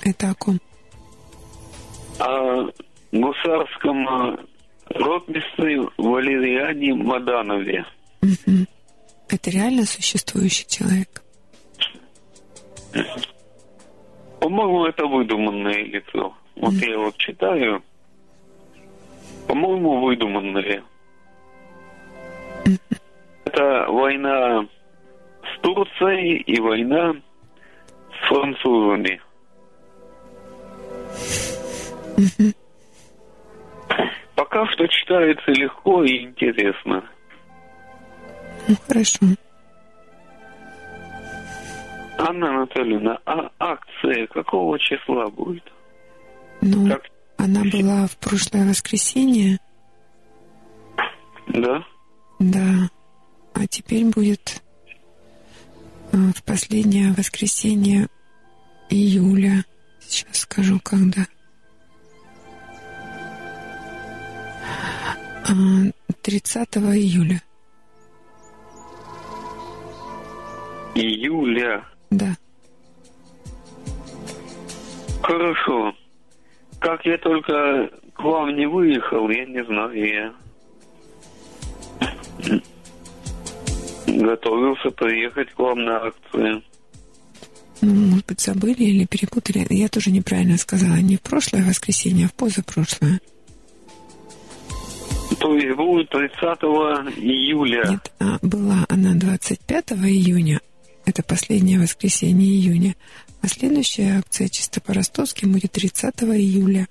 Это 0.04 0.30
о 0.32 0.36
ком? 0.36 0.60
О 2.20 2.70
гусарском 3.12 4.08
э, 4.08 4.38
ротмистре 4.90 5.82
Валериане 5.98 6.94
Маданове. 6.96 7.86
Мгм. 8.22 8.68
Это 9.30 9.50
реально 9.50 9.86
существующий 9.86 10.68
человек? 10.68 11.22
По-моему, 14.40 14.86
это 14.86 15.06
выдуманное 15.06 15.84
лицо. 15.86 16.34
Вот 16.56 16.74
я 16.74 16.98
вот 16.98 17.16
читаю. 17.18 17.84
По-моему, 19.48 20.02
выдуманное. 20.02 20.84
Это 23.46 23.86
война 23.90 24.66
с 25.44 25.62
Турцией 25.62 26.38
и 26.42 26.60
война 26.60 27.14
с 27.14 28.28
французами. 28.28 29.22
Пока 34.36 34.66
что 34.68 34.88
читается 34.88 35.52
легко 35.52 36.04
и 36.04 36.24
интересно. 36.26 37.04
Ну, 38.68 38.76
хорошо. 38.88 39.20
Анна 42.18 42.50
Анатольевна, 42.50 43.20
а 43.26 43.50
акция 43.60 44.28
какого 44.28 44.78
числа 44.80 45.28
будет? 45.30 45.64
Ну, 46.62 46.88
Как? 46.90 47.04
она 47.38 47.62
была 47.64 48.08
в 48.08 48.18
прошлое 48.18 48.68
воскресенье, 48.68 49.58
Да? 51.48 51.84
да. 52.40 52.90
А 53.54 53.68
теперь 53.68 54.06
будет 54.06 54.62
э, 56.12 56.18
в 56.18 56.44
последнее 56.44 57.12
воскресенье 57.14 58.08
июля. 58.90 59.64
Сейчас 60.12 60.40
скажу, 60.40 60.78
когда. 60.84 61.26
А, 65.48 65.54
30 66.22 66.68
июля, 66.76 67.42
Июля. 70.96 71.86
да. 72.10 72.36
Хорошо. 75.24 75.96
Как 76.80 77.06
я 77.06 77.18
только 77.18 77.90
к 78.14 78.20
вам 78.20 78.54
не 78.58 78.66
выехал, 78.66 79.30
я 79.30 79.46
не 79.46 79.64
знаю, 79.64 79.94
я 79.96 80.34
готовился 84.08 84.92
приехать 84.92 85.52
к 85.54 85.60
вам 85.60 85.86
на 85.86 86.08
акцию. 86.08 86.64
Может 87.82 88.26
быть, 88.28 88.42
забыли 88.42 88.84
или 88.84 89.06
перепутали. 89.06 89.66
Я 89.70 89.88
тоже 89.88 90.12
неправильно 90.12 90.58
сказала. 90.58 90.96
Не 90.98 91.18
в 91.18 91.22
прошлое 91.22 91.64
воскресенье, 91.64 92.28
а 92.28 92.30
в 92.30 92.34
позапрошлое. 92.34 93.20
То 95.40 95.56
есть 95.56 95.76
будет 95.76 96.10
30 96.10 96.40
июля. 97.18 97.84
Нет, 97.90 98.12
а, 98.20 98.38
была 98.42 98.86
она 98.90 99.14
25 99.16 99.92
июня. 100.06 100.62
Это 101.06 101.24
последнее 101.24 101.80
воскресенье 101.80 102.48
июня. 102.48 102.96
А 103.42 103.48
следующая 103.48 104.20
акция 104.20 104.50
чисто 104.50 104.82
по-ростовски 104.82 105.46
будет 105.46 105.72
30 105.72 106.14
июля. 106.38 106.88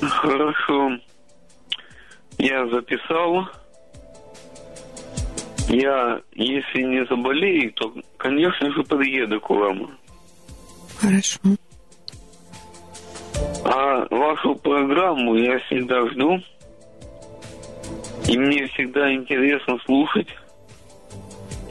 Хорошо. 0.00 0.92
Я 2.38 2.66
записал. 2.68 3.48
Я, 5.74 6.20
если 6.34 6.82
не 6.82 7.04
заболею, 7.06 7.72
то, 7.72 7.92
конечно 8.16 8.70
же, 8.72 8.84
приеду 8.84 9.40
к 9.40 9.50
вам. 9.50 9.98
Хорошо. 11.00 11.40
А 13.64 14.06
вашу 14.08 14.54
программу 14.54 15.34
я 15.34 15.58
всегда 15.66 16.08
жду. 16.10 16.38
И 18.28 18.38
мне 18.38 18.68
всегда 18.68 19.12
интересно 19.12 19.76
слушать 19.84 20.28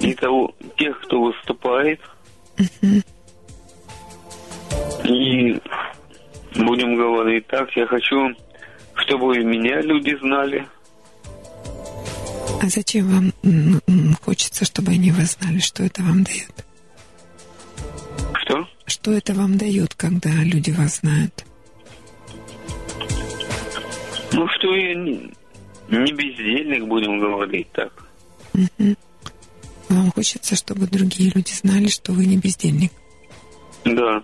и 0.01 0.13
того, 0.15 0.53
тех, 0.75 0.99
кто 0.99 1.21
выступает. 1.21 2.01
И 5.05 5.57
будем 6.55 6.95
говорить 6.95 7.47
так, 7.47 7.71
я 7.77 7.87
хочу, 7.87 8.35
чтобы 8.95 9.37
меня 9.45 9.79
люди 9.81 10.13
знали. 10.19 10.67
А 12.63 12.69
зачем 12.69 13.33
вам 13.43 14.15
хочется, 14.21 14.63
чтобы 14.63 14.93
они 14.93 15.11
вас 15.11 15.37
знали, 15.37 15.59
что 15.59 15.83
это 15.83 16.01
вам 16.01 16.23
дает? 16.23 16.65
Что? 18.35 18.65
Что 18.85 19.11
это 19.11 19.33
вам 19.33 19.57
дает, 19.57 19.93
когда 19.95 20.29
люди 20.29 20.71
вас 20.71 20.99
знают? 20.99 21.43
Ну, 24.31 24.47
что 24.47 24.73
я 24.75 24.95
не, 24.95 25.33
не 25.89 26.13
бездельник, 26.13 26.87
будем 26.87 27.19
говорить 27.19 27.69
так. 27.73 27.91
Мгм. 28.53 28.95
Вам 29.89 30.11
хочется, 30.13 30.55
чтобы 30.55 30.87
другие 30.87 31.33
люди 31.35 31.51
знали, 31.51 31.87
что 31.89 32.13
вы 32.13 32.25
не 32.25 32.37
бездельник. 32.37 32.93
Да. 33.83 34.23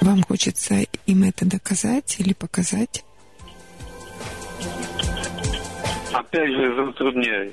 Вам 0.00 0.22
хочется 0.22 0.86
им 1.04 1.24
это 1.24 1.44
доказать 1.44 2.16
или 2.20 2.32
показать? 2.32 3.04
Опять 6.18 6.50
же 6.50 6.74
затрудняюсь. 6.74 7.52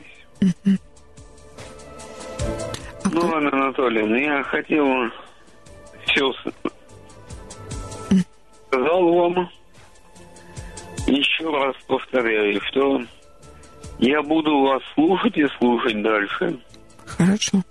А 3.03 3.09
Ну 3.11 3.21
ладно, 3.21 3.49
Анатолий, 3.51 4.23
я 4.23 4.43
хотел 4.43 4.85
все 6.05 6.31
сказал 8.67 9.13
вам. 9.13 9.49
Еще 11.07 11.49
раз 11.49 11.75
повторяю, 11.87 12.59
что 12.69 13.01
я 13.99 14.21
буду 14.21 14.61
вас 14.61 14.81
слушать 14.95 15.37
и 15.37 15.45
слушать 15.59 16.01
дальше. 16.01 16.59
Хорошо. 17.05 17.61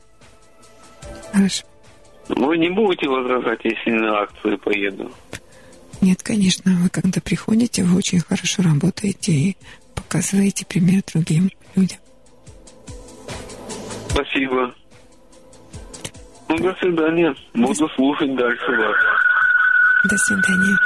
Хорошо. 1.33 1.65
Вы 2.29 2.59
не 2.59 2.71
будете 2.71 3.09
возражать, 3.09 3.61
если 3.65 3.91
на 3.91 4.21
акцию 4.21 4.59
поеду? 4.59 5.11
Нет, 6.01 6.23
конечно, 6.23 6.73
вы 6.83 6.89
когда 6.89 7.21
приходите, 7.21 7.85
вы 7.85 7.99
очень 7.99 8.21
хорошо 8.21 8.63
работаете 8.63 9.33
и 9.33 9.57
показываете 10.13 10.67
пример 10.67 11.03
другим 11.11 11.51
людям. 11.75 11.99
Спасибо. 14.11 14.75
Ну, 16.49 16.59
до 16.59 16.75
свидания. 16.75 17.35
Буду 17.55 17.89
слушать 17.97 18.37
дальше 18.37 18.71
вас. 18.73 18.97
До 20.05 20.19
свидания. 20.19 20.77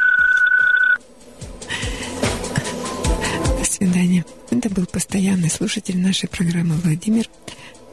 До 3.59 3.65
свидания. 3.65 4.25
Это 4.53 4.71
был 4.71 4.87
постоянный 4.87 5.51
слушатель 5.51 5.99
нашей 5.99 6.29
программы 6.29 6.77
Владимир, 6.77 7.25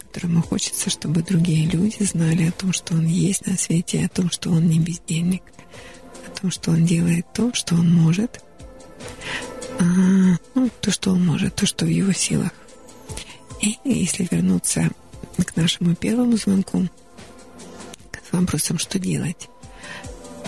которому 0.02 0.44
хочется, 0.44 0.92
чтобы 0.92 1.24
другие 1.24 1.68
люди 1.68 2.04
знали 2.04 2.50
о 2.50 2.52
том, 2.52 2.74
что 2.74 2.94
он 2.94 3.08
есть 3.08 3.48
на 3.48 3.58
свете, 3.58 4.06
о 4.06 4.10
том, 4.10 4.30
что 4.30 4.52
он 4.52 4.68
не 4.68 4.80
бездельник, 4.80 5.42
о 6.28 6.40
том, 6.40 6.52
что 6.52 6.70
он 6.70 6.86
делает 6.86 7.26
то, 7.34 7.52
что 7.56 7.74
он 7.74 7.92
может, 7.92 8.40
А, 9.80 9.84
ну, 10.56 10.70
то, 10.82 10.92
что 10.92 11.12
он 11.12 11.26
может, 11.26 11.56
то, 11.56 11.66
что 11.66 11.86
в 11.86 11.90
его 11.90 12.12
силах. 12.14 12.52
И 13.62 13.78
если 13.86 14.28
вернуться 14.30 14.90
к 15.38 15.56
нашему 15.56 15.96
первому 15.96 16.38
звонку, 16.38 16.88
с 18.30 18.32
вопросом, 18.32 18.78
что 18.78 19.00
делать, 19.00 19.50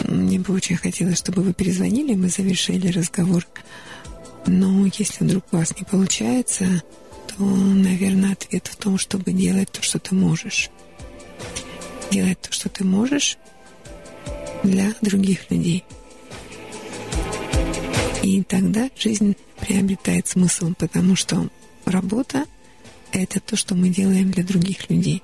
мне 0.04 0.40
бы 0.40 0.54
очень 0.54 0.76
хотелось, 0.76 1.18
чтобы 1.18 1.42
вы 1.42 1.54
перезвонили, 1.54 2.16
мы 2.16 2.30
завершили 2.30 2.90
разговор. 2.90 3.48
Но 4.46 4.86
если 4.86 5.24
вдруг 5.24 5.46
у 5.52 5.58
вас 5.58 5.76
не 5.78 5.84
получается, 5.84 6.84
то, 7.28 7.44
наверное, 7.44 8.34
ответ 8.34 8.68
в 8.68 8.76
том, 8.76 8.98
чтобы 8.98 9.32
делать 9.32 9.72
то, 9.72 9.82
что 9.82 10.00
ты 10.00 10.14
можешь. 10.14 10.70
Делать 12.12 12.40
то, 12.42 12.52
что 12.52 12.70
ты 12.70 12.84
можешь 12.84 13.38
для 14.64 14.94
других 15.02 15.50
людей. 15.50 15.84
И 18.26 18.42
тогда 18.42 18.90
жизнь 18.98 19.36
приобретает 19.60 20.28
смысл, 20.28 20.74
потому 20.80 21.16
что 21.16 21.48
работа— 21.86 22.46
это 23.12 23.40
то, 23.40 23.56
что 23.56 23.76
мы 23.76 23.90
делаем 23.90 24.32
для 24.32 24.44
других 24.44 24.90
людей. 24.90 25.22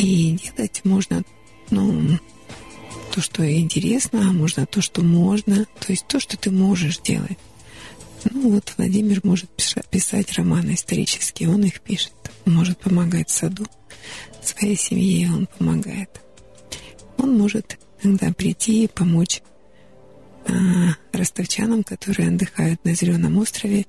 И 0.00 0.38
делать 0.42 0.80
можно, 0.84 1.24
ну, 1.68 2.18
то, 3.12 3.20
что 3.20 3.46
интересно, 3.54 4.30
а 4.30 4.32
можно 4.32 4.64
то, 4.64 4.80
что 4.80 5.02
можно, 5.02 5.66
то 5.78 5.92
есть 5.92 6.06
то, 6.06 6.20
что 6.20 6.38
ты 6.38 6.50
можешь 6.50 7.00
делать. 7.00 7.36
Ну 8.32 8.52
вот 8.52 8.72
Владимир 8.78 9.20
может 9.22 9.50
писать 9.90 10.32
романы 10.38 10.72
исторические, 10.72 11.50
он 11.50 11.64
их 11.64 11.82
пишет. 11.82 12.14
Может 12.46 12.78
помогать 12.78 13.28
саду, 13.28 13.66
своей 14.42 14.78
семье 14.78 15.28
он 15.28 15.48
помогает. 15.58 16.08
Он 17.18 17.36
может 17.36 17.78
иногда 18.02 18.32
прийти 18.32 18.84
и 18.84 18.88
помочь 18.88 19.42
ростовчанам, 21.12 21.82
которые 21.82 22.28
отдыхают 22.28 22.84
на 22.84 22.94
Зеленом 22.94 23.38
острове, 23.38 23.86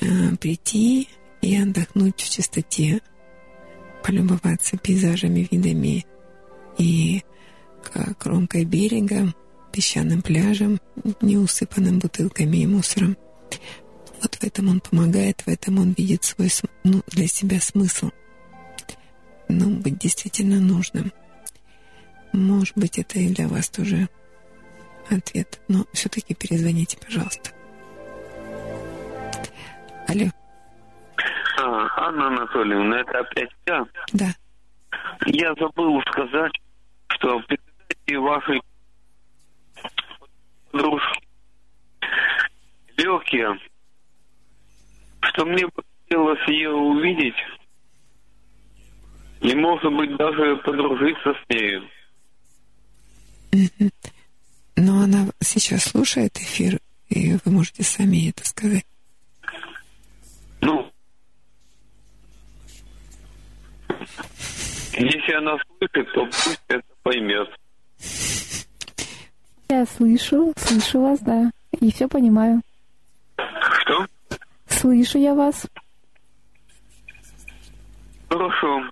а, 0.00 0.36
прийти 0.36 1.08
и 1.42 1.56
отдохнуть 1.56 2.20
в 2.20 2.30
чистоте, 2.30 3.00
полюбоваться 4.02 4.76
пейзажами, 4.76 5.46
видами 5.50 6.06
и 6.78 7.22
кромкой 8.18 8.64
берега, 8.64 9.32
песчаным 9.72 10.22
пляжем, 10.22 10.80
не 11.20 11.36
усыпанным 11.36 11.98
бутылками 11.98 12.58
и 12.58 12.66
мусором. 12.66 13.16
Вот 14.22 14.36
в 14.36 14.44
этом 14.44 14.68
он 14.68 14.80
помогает, 14.80 15.42
в 15.42 15.48
этом 15.48 15.78
он 15.78 15.94
видит 15.96 16.24
свой 16.24 16.50
ну, 16.82 17.02
для 17.08 17.26
себя 17.26 17.60
смысл. 17.60 18.10
Ну, 19.48 19.70
быть 19.70 19.98
действительно 19.98 20.60
нужным. 20.60 21.12
Может 22.32 22.76
быть, 22.76 22.98
это 22.98 23.18
и 23.18 23.28
для 23.28 23.48
вас 23.48 23.68
тоже 23.68 24.08
ответ. 25.10 25.60
Но 25.68 25.84
все-таки 25.92 26.34
перезвоните, 26.34 26.98
пожалуйста. 26.98 27.50
Алло, 30.08 30.26
А, 31.58 32.06
Анна 32.08 32.26
Анатольевна, 32.28 33.00
это 33.00 33.20
опять 33.20 33.50
я. 33.66 33.84
да. 34.12 34.26
Я 35.26 35.54
забыл 35.54 36.00
сказать, 36.10 36.52
что 37.08 37.40
передайте 37.42 38.18
вашей 38.18 38.60
подружке 40.70 41.20
легкие, 42.96 43.58
что 45.20 45.44
мне 45.46 45.66
бы 45.66 45.82
хотелось 46.04 46.48
ее 46.48 46.70
увидеть 46.70 47.34
и, 49.40 49.54
может 49.54 49.92
быть, 49.94 50.16
даже 50.16 50.56
подружиться 50.58 51.32
с 51.34 51.48
нею. 51.54 51.88
Но 54.76 55.02
она 55.02 55.26
сейчас 55.40 55.84
слушает 55.84 56.36
эфир, 56.36 56.80
и 57.08 57.36
вы 57.44 57.52
можете 57.52 57.82
сами 57.82 58.30
это 58.30 58.46
сказать. 58.46 58.84
Ну, 60.60 60.90
если 64.92 65.32
она 65.32 65.56
слышит, 65.78 66.12
то 66.12 66.24
пусть 66.26 66.64
это 66.68 66.84
поймет. 67.02 67.48
Я 69.68 69.86
слышу, 69.86 70.52
слышу 70.56 71.00
вас, 71.00 71.20
да. 71.20 71.50
И 71.80 71.90
все 71.92 72.08
понимаю. 72.08 72.60
Что? 73.80 74.06
Слышу 74.68 75.18
я 75.18 75.34
вас. 75.34 75.66
Хорошо. 78.28 78.82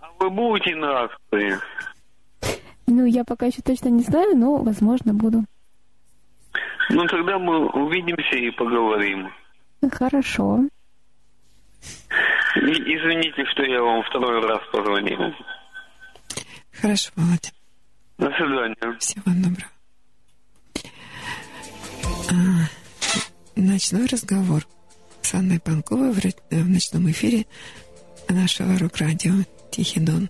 А 0.00 0.10
вы 0.18 0.30
будете 0.30 0.74
на 0.76 1.04
акции? 1.04 1.58
Ну, 2.98 3.06
я 3.06 3.22
пока 3.22 3.46
еще 3.46 3.62
точно 3.62 3.90
не 3.90 4.02
знаю, 4.02 4.36
но, 4.36 4.56
возможно, 4.56 5.14
буду. 5.14 5.44
Ну, 6.90 7.06
тогда 7.06 7.38
мы 7.38 7.68
увидимся 7.68 8.34
и 8.34 8.50
поговорим. 8.50 9.32
Хорошо. 9.92 10.64
И- 12.56 12.96
извините, 12.96 13.44
что 13.52 13.62
я 13.62 13.80
вам 13.80 14.02
второй 14.02 14.44
раз 14.44 14.60
позвонил. 14.72 15.32
Хорошо, 16.72 17.12
Володя. 17.14 17.50
До 18.18 18.30
свидания. 18.32 18.98
Всего 18.98 19.22
доброго. 19.26 19.70
А, 22.32 22.66
ночной 23.54 24.06
разговор 24.06 24.64
с 25.22 25.34
Анной 25.34 25.60
Панковой 25.60 26.10
в, 26.10 26.16
в 26.50 26.68
ночном 26.68 27.08
эфире 27.12 27.46
нашего 28.28 28.76
рок-радио 28.76 29.34
«Тихий 29.70 30.00
Дон». 30.00 30.28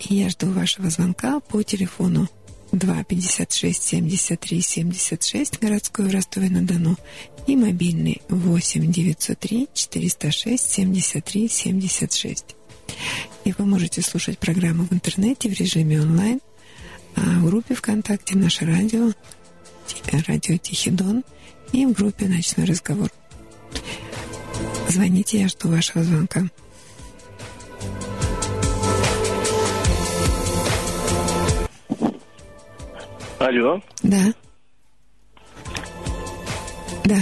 И 0.00 0.14
я 0.14 0.28
жду 0.28 0.50
вашего 0.50 0.90
звонка 0.90 1.40
по 1.40 1.62
телефону 1.62 2.28
256 2.72 3.82
73 3.82 4.60
76 4.60 5.58
городской 5.58 6.10
Ростове-на-Дону 6.10 6.96
и 7.46 7.56
мобильный 7.56 8.22
8 8.28 8.92
903 8.92 9.68
406 9.74 10.70
73 10.70 11.48
76. 11.48 12.56
И 13.44 13.54
вы 13.56 13.64
можете 13.64 14.02
слушать 14.02 14.38
программу 14.38 14.84
в 14.84 14.92
интернете 14.92 15.48
в 15.48 15.54
режиме 15.54 16.00
онлайн 16.00 16.40
а 17.16 17.20
в 17.40 17.46
группе 17.46 17.74
ВКонтакте 17.74 18.36
«Наше 18.36 18.64
радио», 18.64 19.12
радио 20.26 20.56
«Тихий 20.56 20.90
Дон» 20.90 21.24
и 21.72 21.84
в 21.84 21.92
группе 21.92 22.26
«Ночной 22.26 22.64
разговор». 22.64 23.10
Звоните, 24.88 25.40
я 25.40 25.48
жду 25.48 25.68
вашего 25.68 26.04
звонка. 26.04 26.48
Алло. 33.38 33.80
Да? 34.02 34.32
Да, 37.04 37.14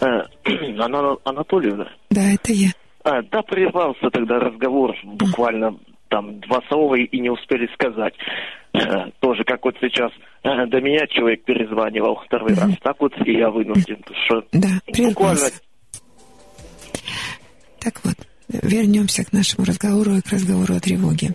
Э, 0.00 0.22
Анна 0.80 1.16
Анатольевна. 1.24 1.88
да, 2.10 2.32
это 2.32 2.52
я. 2.52 2.70
А, 3.04 3.18
А, 3.18 3.22
да, 3.22 3.42
прервался 3.42 4.08
тогда 4.10 4.38
разговор, 4.38 4.94
буквально 5.04 5.78
там 6.08 6.40
два 6.40 6.60
слова 6.68 6.94
и 6.96 7.20
не 7.20 7.30
успели 7.30 7.68
сказать. 7.74 8.14
Э, 8.72 9.10
тоже 9.20 9.44
как 9.44 9.64
вот 9.64 9.76
сейчас 9.80 10.10
э, 10.42 10.66
до 10.66 10.80
меня 10.80 11.06
человек 11.08 11.44
перезванивал 11.44 12.16
второй 12.24 12.54
раз, 12.54 12.70
так 12.82 12.96
вот 13.00 13.12
и 13.26 13.32
я 13.32 13.50
вынужден. 13.50 14.02
Что 14.26 14.42
Да, 14.52 14.68
буквально 14.86 15.12
прервался. 15.12 15.60
Так 17.80 18.00
вот, 18.04 18.14
вернемся 18.48 19.24
к 19.24 19.32
нашему 19.32 19.66
разговору 19.66 20.12
и 20.14 20.20
к 20.22 20.30
разговору 20.30 20.74
о 20.74 20.80
тревоге. 20.80 21.34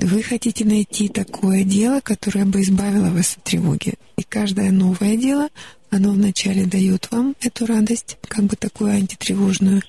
Вы 0.00 0.22
хотите 0.22 0.64
найти 0.64 1.08
такое 1.08 1.64
дело, 1.64 2.00
которое 2.00 2.44
бы 2.44 2.60
избавило 2.60 3.10
вас 3.10 3.36
от 3.36 3.44
тревоги. 3.44 3.94
И 4.16 4.22
каждое 4.22 4.70
новое 4.70 5.16
дело, 5.16 5.48
оно 5.90 6.10
вначале 6.10 6.66
дает 6.66 7.10
вам 7.10 7.34
эту 7.42 7.66
радость, 7.66 8.18
как 8.28 8.44
бы 8.44 8.56
такую 8.56 8.90
антитревожную, 8.90 9.82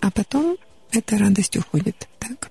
а 0.00 0.10
потом 0.10 0.56
эта 0.92 1.18
радость 1.18 1.56
уходит. 1.56 2.08
Так? 2.18 2.50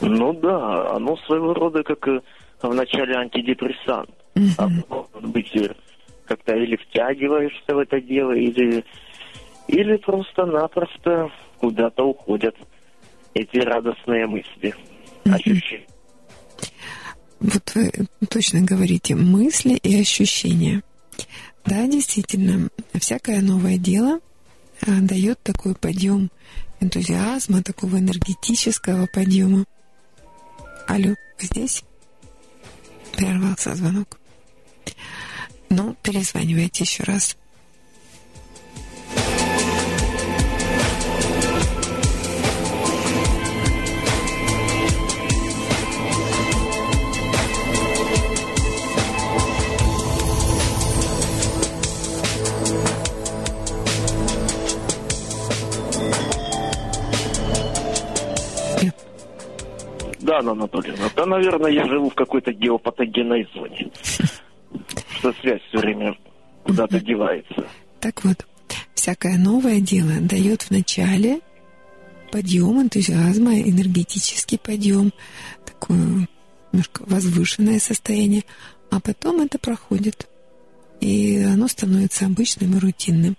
Ну 0.00 0.32
да, 0.34 0.96
оно 0.96 1.16
своего 1.26 1.54
рода 1.54 1.82
как 1.82 2.06
э, 2.08 2.20
в 2.62 2.74
начале 2.74 3.14
антидепрессант. 3.14 4.10
А 4.58 4.68
может 4.68 5.26
быть, 5.26 5.54
э, 5.56 5.74
как-то 6.24 6.54
или 6.54 6.76
втягиваешься 6.76 7.74
в 7.74 7.78
это 7.78 8.00
дело, 8.00 8.32
или, 8.32 8.84
или 9.68 9.96
просто-напросто 9.96 11.30
куда-то 11.58 12.04
уходят 12.04 12.56
эти 13.34 13.58
радостные 13.58 14.26
мысли, 14.26 14.74
ощущения. 15.24 15.86
Вот 17.40 17.72
вы 17.74 17.92
точно 18.28 18.60
говорите 18.60 19.14
мысли 19.14 19.74
и 19.74 20.00
ощущения. 20.00 20.82
Да, 21.64 21.86
действительно, 21.86 22.68
всякое 22.94 23.40
новое 23.40 23.78
дело 23.78 24.20
а, 24.82 25.00
дает 25.00 25.42
такой 25.42 25.74
подъем 25.74 26.30
энтузиазма, 26.80 27.62
такого 27.62 27.98
энергетического 27.98 29.06
подъема. 29.06 29.64
Алло, 30.86 31.14
здесь? 31.38 31.82
Прервался 33.16 33.74
звонок. 33.74 34.18
Ну, 35.68 35.96
перезванивайте 36.02 36.84
еще 36.84 37.04
раз. 37.04 37.36
Да, 60.30 60.38
Анна 60.38 60.52
Анатольевна, 60.52 61.10
да, 61.16 61.26
наверное, 61.26 61.72
я 61.72 61.84
живу 61.86 62.08
в 62.08 62.14
какой-то 62.14 62.52
геопатогенной 62.52 63.48
зоне. 63.52 63.90
Что 65.16 65.32
связь 65.40 65.60
все 65.62 65.78
время 65.78 66.16
куда-то 66.62 67.00
девается. 67.00 67.66
Так 67.98 68.22
вот, 68.22 68.46
всякое 68.94 69.36
новое 69.36 69.80
дело 69.80 70.20
дает 70.20 70.70
вначале 70.70 71.40
подъем 72.30 72.80
энтузиазма, 72.80 73.58
энергетический 73.58 74.56
подъем, 74.56 75.10
такое 75.66 76.28
немножко 76.70 77.02
возвышенное 77.06 77.80
состояние, 77.80 78.44
а 78.92 79.00
потом 79.00 79.40
это 79.40 79.58
проходит, 79.58 80.28
и 81.00 81.42
оно 81.42 81.66
становится 81.66 82.26
обычным 82.26 82.76
и 82.76 82.78
рутинным. 82.78 83.36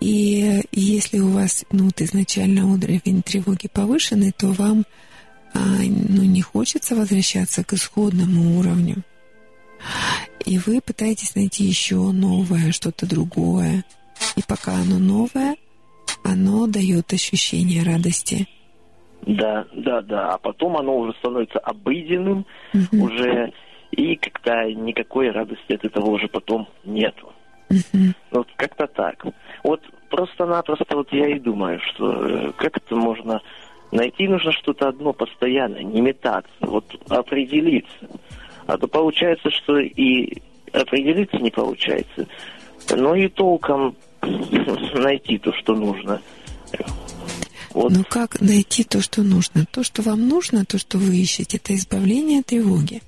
И 0.00 0.60
если 0.72 1.20
у 1.20 1.28
вас 1.28 1.64
ну, 1.72 1.86
вот 1.86 2.02
изначально 2.02 2.70
уровень 2.70 3.22
тревоги 3.22 3.70
повышенный, 3.72 4.32
то 4.32 4.48
вам 4.48 4.84
ну, 5.54 6.22
не 6.22 6.42
хочется 6.42 6.94
возвращаться 6.94 7.64
к 7.64 7.72
исходному 7.72 8.58
уровню. 8.58 8.96
И 10.44 10.58
вы 10.58 10.80
пытаетесь 10.80 11.34
найти 11.36 11.64
еще 11.64 11.96
новое, 11.96 12.72
что-то 12.72 13.08
другое. 13.08 13.84
И 14.36 14.42
пока 14.46 14.72
оно 14.74 14.98
новое, 14.98 15.56
оно 16.24 16.66
дает 16.66 17.12
ощущение 17.12 17.82
радости. 17.82 18.46
Да, 19.26 19.66
да, 19.74 20.00
да. 20.02 20.34
А 20.34 20.38
потом 20.38 20.76
оно 20.76 20.96
уже 20.96 21.12
становится 21.18 21.58
обыденным, 21.58 22.46
уже 22.92 23.52
и 23.90 24.16
как-то 24.16 24.64
никакой 24.72 25.30
радости 25.30 25.72
от 25.72 25.84
этого 25.84 26.10
уже 26.10 26.28
потом 26.28 26.68
нету. 26.84 27.32
Мгм. 27.70 28.14
Вот 28.30 28.48
как-то 28.56 28.86
так. 28.86 29.24
Вот 29.62 29.82
просто-напросто 30.10 30.96
вот 30.96 31.12
я 31.12 31.28
и 31.28 31.38
думаю, 31.38 31.80
что 31.80 32.12
э, 32.12 32.52
как 32.56 32.76
это 32.78 32.94
можно 32.94 33.42
найти 33.92 34.28
нужно 34.28 34.52
что-то 34.52 34.88
одно 34.88 35.12
постоянно, 35.12 35.78
не 35.78 36.00
метаться, 36.00 36.50
вот 36.60 36.84
определиться. 37.08 38.08
А 38.66 38.76
то 38.76 38.86
получается, 38.86 39.50
что 39.50 39.78
и 39.78 40.42
определиться 40.72 41.36
не 41.38 41.50
получается, 41.50 42.26
но 42.90 43.14
и 43.14 43.28
толком 43.28 43.96
найти 44.94 45.38
то, 45.38 45.52
что 45.52 45.74
нужно. 45.74 46.20
Вот. 47.70 47.92
Ну 47.92 48.02
как 48.08 48.40
найти 48.40 48.82
то, 48.82 49.00
что 49.00 49.22
нужно? 49.22 49.66
То, 49.70 49.82
что 49.82 50.02
вам 50.02 50.28
нужно, 50.28 50.64
то, 50.64 50.78
что 50.78 50.98
вы 50.98 51.16
ищете, 51.16 51.58
это 51.58 51.74
избавление 51.74 52.40
от 52.40 52.46
тревоги. 52.46 53.02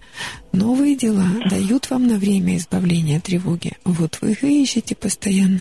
Новые 0.52 0.96
дела 0.96 1.26
дают 1.48 1.90
вам 1.90 2.06
на 2.06 2.16
время 2.16 2.56
избавления 2.56 3.18
от 3.18 3.24
тревоги. 3.24 3.72
Вот 3.84 4.18
вы 4.20 4.32
их 4.32 4.44
ищете 4.44 4.94
постоянно. 4.94 5.60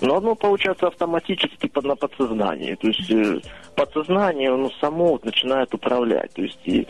Но 0.00 0.16
оно 0.16 0.34
получается 0.34 0.86
автоматически 0.86 1.66
под, 1.66 1.84
на 1.84 1.94
подсознании. 1.94 2.74
То 2.74 2.86
есть 2.88 3.10
э, 3.10 3.40
подсознание, 3.76 4.50
оно 4.52 4.70
само 4.80 5.08
вот 5.12 5.24
начинает 5.24 5.74
управлять. 5.74 6.32
То 6.32 6.42
есть 6.42 6.60
и 6.64 6.86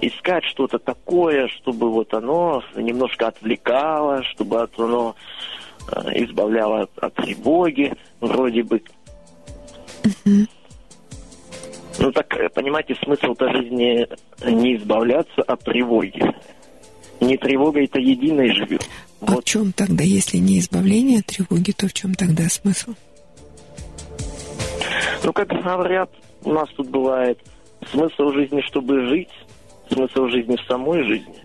искать 0.00 0.44
что-то 0.44 0.78
такое, 0.78 1.48
чтобы 1.48 1.90
вот 1.90 2.14
оно 2.14 2.62
немножко 2.74 3.28
отвлекало, 3.28 4.22
чтобы 4.24 4.62
от- 4.62 4.78
оно 4.78 5.14
э, 5.92 6.24
избавляло 6.24 6.82
от, 6.82 6.98
от 6.98 7.14
тревоги, 7.14 7.92
вроде 8.20 8.62
бы. 8.62 8.82
Ну 11.98 12.12
так, 12.12 12.34
э, 12.36 12.48
понимаете, 12.48 12.94
смысл-то 13.02 13.50
жизни 13.52 14.06
не 14.44 14.76
избавляться 14.76 15.42
от 15.42 15.62
тревоги. 15.62 16.22
Не 17.20 17.36
тревогой-то 17.36 17.98
единой 17.98 18.50
живет. 18.54 18.86
А 19.20 19.36
в 19.36 19.44
чем 19.44 19.72
тогда, 19.72 20.04
если 20.04 20.36
не 20.38 20.58
избавление 20.58 21.20
от 21.20 21.26
тревоги, 21.26 21.72
то 21.72 21.88
в 21.88 21.92
чем 21.92 22.14
тогда 22.14 22.48
смысл? 22.48 22.94
Ну, 25.24 25.32
как 25.32 25.48
говорят, 25.48 26.10
у 26.44 26.52
нас 26.52 26.68
тут 26.76 26.88
бывает 26.88 27.38
смысл 27.90 28.30
жизни, 28.32 28.60
чтобы 28.66 29.06
жить, 29.08 29.30
смысл 29.90 30.26
жизни 30.28 30.56
в 30.56 30.66
самой 30.68 31.02
жизни. 31.04 31.44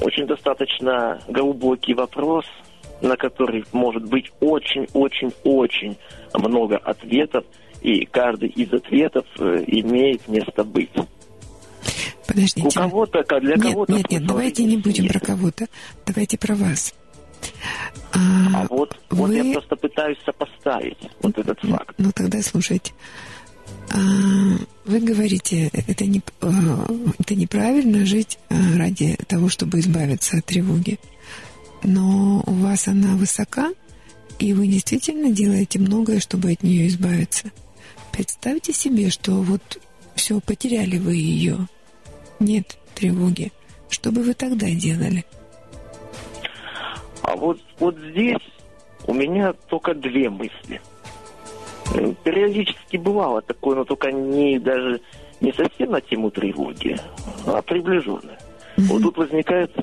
Очень 0.00 0.26
достаточно 0.26 1.20
глубокий 1.28 1.94
вопрос, 1.94 2.44
на 3.00 3.16
который 3.16 3.64
может 3.72 4.04
быть 4.04 4.30
очень-очень-очень 4.40 5.96
много 6.34 6.76
ответов, 6.76 7.44
и 7.82 8.06
каждый 8.06 8.48
из 8.50 8.72
ответов 8.72 9.26
э, 9.38 9.64
имеет 9.66 10.26
место 10.28 10.64
быть. 10.64 10.90
Подождите. 12.28 12.68
У 12.68 12.70
кого-то, 12.70 13.24
для 13.40 13.56
нет, 13.56 13.62
кого-то... 13.62 13.92
нет, 13.92 14.10
нет, 14.10 14.26
давайте 14.26 14.62
не 14.64 14.76
будем 14.76 15.08
про 15.08 15.18
кого-то. 15.18 15.66
Давайте 16.06 16.36
про 16.38 16.54
вас. 16.54 16.94
А 18.12 18.18
А, 18.54 18.66
вот, 18.68 18.94
вот 19.10 19.28
вы- 19.30 19.36
я 19.36 19.52
просто 19.54 19.76
пытаюсь 19.76 20.18
сопоставить 20.24 20.98
вот 21.22 21.38
этот 21.38 21.58
факт. 21.60 21.94
Ну 21.96 22.12
тогда 22.12 22.42
слушайте. 22.42 22.92
А, 23.90 23.96
Вы 24.84 25.00
говорите, 25.00 25.70
это, 25.72 26.04
не, 26.04 26.20
а, 26.42 26.86
это 27.18 27.34
неправильно 27.34 28.04
жить 28.04 28.38
а, 28.50 28.54
ради 28.76 29.16
того, 29.26 29.48
чтобы 29.48 29.80
избавиться 29.80 30.36
от 30.36 30.44
тревоги. 30.44 30.98
Но 31.82 32.42
у 32.46 32.52
вас 32.52 32.88
она 32.88 33.14
высока, 33.16 33.70
и 34.38 34.52
вы 34.52 34.66
действительно 34.66 35.30
делаете 35.32 35.78
многое, 35.78 36.20
чтобы 36.20 36.52
от 36.52 36.62
нее 36.62 36.88
избавиться. 36.88 37.50
Представьте 38.12 38.72
себе, 38.74 39.08
что 39.10 39.32
вот 39.42 39.62
все, 40.14 40.40
потеряли 40.40 40.98
вы 40.98 41.14
ее. 41.16 41.68
Нет 42.40 42.78
тревоги. 42.94 43.52
Что 43.88 44.10
бы 44.10 44.22
вы 44.22 44.34
тогда 44.34 44.66
делали? 44.70 45.24
А 47.22 47.36
вот, 47.36 47.58
вот 47.78 47.96
здесь 47.98 48.36
у 49.06 49.14
меня 49.14 49.52
только 49.68 49.94
две 49.94 50.28
мысли. 50.30 50.80
Э, 51.94 52.12
Периодически 52.24 52.96
бывало 52.96 53.42
такое, 53.42 53.76
но 53.76 53.84
только 53.84 54.12
не 54.12 54.58
даже 54.58 55.00
не 55.40 55.52
совсем 55.52 55.92
на 55.92 56.00
тему 56.00 56.30
тревоги, 56.30 56.98
а 57.46 57.62
приближенное. 57.62 58.38
Вот 58.76 59.02
тут 59.02 59.16
возникает 59.16 59.74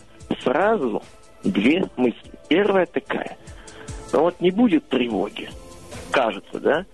сразу 0.43 1.01
две 1.43 1.85
мысли. 1.97 2.31
Первая 2.47 2.85
такая. 2.85 3.37
Ну 4.13 4.21
вот 4.21 4.39
не 4.39 4.51
будет 4.51 4.87
тревоги, 4.87 5.49
кажется, 6.11 6.59
да? 6.59 6.85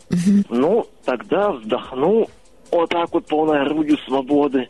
Ну, 0.50 0.88
тогда 1.06 1.52
вздохну 1.52 2.28
вот 2.72 2.90
так 2.90 3.12
вот 3.14 3.28
полной 3.28 3.66
грудью 3.66 3.98
свободы 4.00 4.68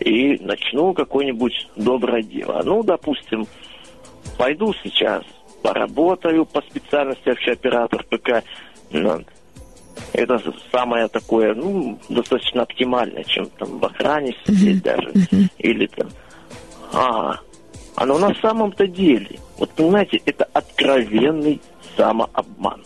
и 0.00 0.38
начну 0.42 0.92
какое-нибудь 0.92 1.68
доброе 1.76 2.22
дело. 2.22 2.62
Ну, 2.64 2.82
допустим, 2.82 3.46
пойду 4.36 4.72
сейчас 4.82 5.22
поработаю 5.62 6.44
по 6.44 6.60
специальности 6.62 7.28
вообще 7.28 7.52
оператор 7.52 8.04
ПК, 8.04 8.44
Ну, 8.90 9.24
это 10.12 10.40
самое 10.70 11.08
такое, 11.08 11.54
ну, 11.54 11.98
достаточно 12.08 12.62
оптимальное, 12.62 13.24
чем 13.24 13.46
там 13.58 13.78
в 13.78 13.84
охране 13.84 14.34
сидеть 14.46 14.82
даже. 14.82 15.12
Или 15.58 15.86
там. 15.86 16.08
А, 16.92 17.40
оно 17.96 18.18
на 18.18 18.34
самом-то 18.36 18.86
деле, 18.86 19.38
вот 19.58 19.70
понимаете, 19.70 20.20
это 20.24 20.46
откровенный 20.52 21.60
самообман. 21.96 22.84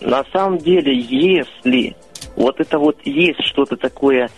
На 0.00 0.24
самом 0.32 0.58
деле, 0.58 0.96
если 0.96 1.96
вот 2.36 2.60
это 2.60 2.78
вот 2.78 2.98
есть 3.04 3.42
что-то 3.44 3.76
такое, 3.76 4.30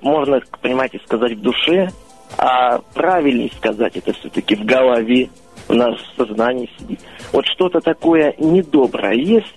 можно, 0.00 0.40
понимаете, 0.60 1.00
сказать 1.04 1.32
в 1.32 1.40
душе, 1.40 1.90
а 2.38 2.78
правильнее 2.94 3.50
сказать 3.56 3.96
это 3.96 4.12
все-таки 4.12 4.56
в 4.56 4.64
голове, 4.64 5.30
у 5.68 5.74
нас 5.74 5.94
в 5.98 6.16
сознании 6.16 6.68
сидит. 6.78 7.00
Вот 7.32 7.46
что-то 7.46 7.80
такое 7.80 8.34
недоброе 8.38 9.14
есть, 9.14 9.54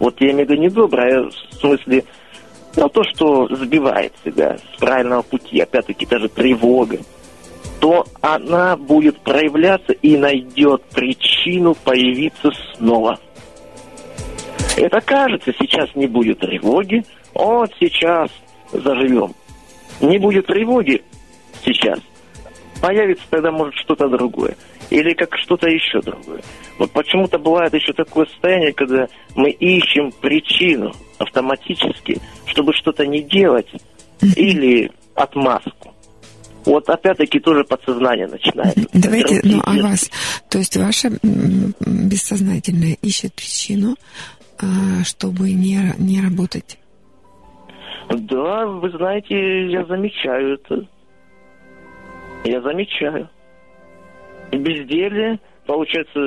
вот 0.00 0.20
я 0.20 0.32
имею 0.32 0.46
в 0.46 0.50
виду 0.50 0.62
недоброе, 0.62 1.30
в 1.30 1.54
смысле, 1.60 2.04
ну, 2.76 2.88
то, 2.88 3.02
что 3.04 3.48
сбивает 3.54 4.12
себя 4.24 4.58
с 4.58 4.78
правильного 4.78 5.22
пути, 5.22 5.60
опять-таки, 5.60 6.04
даже 6.06 6.28
тревога, 6.28 6.98
то 7.80 8.06
она 8.20 8.76
будет 8.76 9.18
проявляться 9.20 9.92
и 9.92 10.16
найдет 10.16 10.82
причину 10.84 11.74
появиться 11.74 12.50
снова. 12.74 13.18
Это 14.76 15.00
кажется, 15.00 15.54
сейчас 15.58 15.94
не 15.94 16.06
будет 16.06 16.40
тревоги, 16.40 17.04
вот 17.32 17.70
сейчас 17.80 18.30
заживем. 18.72 19.34
Не 20.00 20.18
будет 20.18 20.46
тревоги 20.46 21.02
сейчас, 21.64 22.00
появится 22.80 23.24
тогда, 23.30 23.50
может, 23.50 23.74
что-то 23.74 24.08
другое. 24.08 24.56
Или 24.90 25.14
как 25.14 25.36
что-то 25.36 25.68
еще 25.68 26.00
другое. 26.00 26.42
Вот 26.78 26.92
почему-то 26.92 27.38
бывает 27.38 27.74
еще 27.74 27.92
такое 27.92 28.26
состояние, 28.26 28.72
когда 28.72 29.08
мы 29.34 29.50
ищем 29.50 30.12
причину 30.20 30.92
автоматически, 31.18 32.20
чтобы 32.46 32.72
что-то 32.72 33.04
не 33.06 33.22
делать, 33.22 33.68
или 34.36 34.90
отмазку. 35.14 35.92
Вот 36.64 36.88
опять-таки 36.88 37.38
тоже 37.38 37.64
подсознание 37.64 38.26
начинает. 38.26 38.76
Давайте, 38.92 39.40
ну, 39.44 39.62
а 39.64 39.76
вас, 39.82 40.10
то 40.48 40.58
есть 40.58 40.76
ваше 40.76 41.18
бессознательное 41.22 42.96
ищет 43.02 43.34
причину, 43.34 43.96
а, 44.58 45.04
чтобы 45.04 45.52
не, 45.52 45.94
не 45.98 46.20
работать? 46.20 46.78
Да, 48.10 48.66
вы 48.66 48.90
знаете, 48.90 49.66
я 49.66 49.84
замечаю 49.84 50.54
это. 50.54 50.86
Я 52.44 52.60
замечаю. 52.60 53.28
Безделие, 54.52 55.40
получается, 55.66 56.20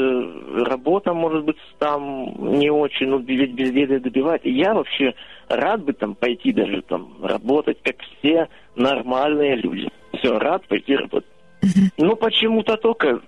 работа, 0.65 1.13
может 1.13 1.45
быть, 1.45 1.57
там 1.77 2.59
не 2.59 2.69
очень, 2.69 3.07
ну, 3.07 3.19
ведь 3.19 3.53
безделие 3.53 3.99
добивать. 3.99 4.41
Я 4.43 4.73
вообще 4.73 5.13
рад 5.47 5.83
бы 5.83 5.93
там 5.93 6.15
пойти 6.15 6.51
даже 6.51 6.81
там 6.81 7.13
работать, 7.23 7.81
как 7.81 7.95
все 8.01 8.49
нормальные 8.75 9.55
люди. 9.55 9.89
Все, 10.17 10.37
рад 10.37 10.67
пойти 10.67 10.95
работать. 10.95 11.29
Но 11.97 12.15
почему-то 12.15 12.75
только 12.77 13.21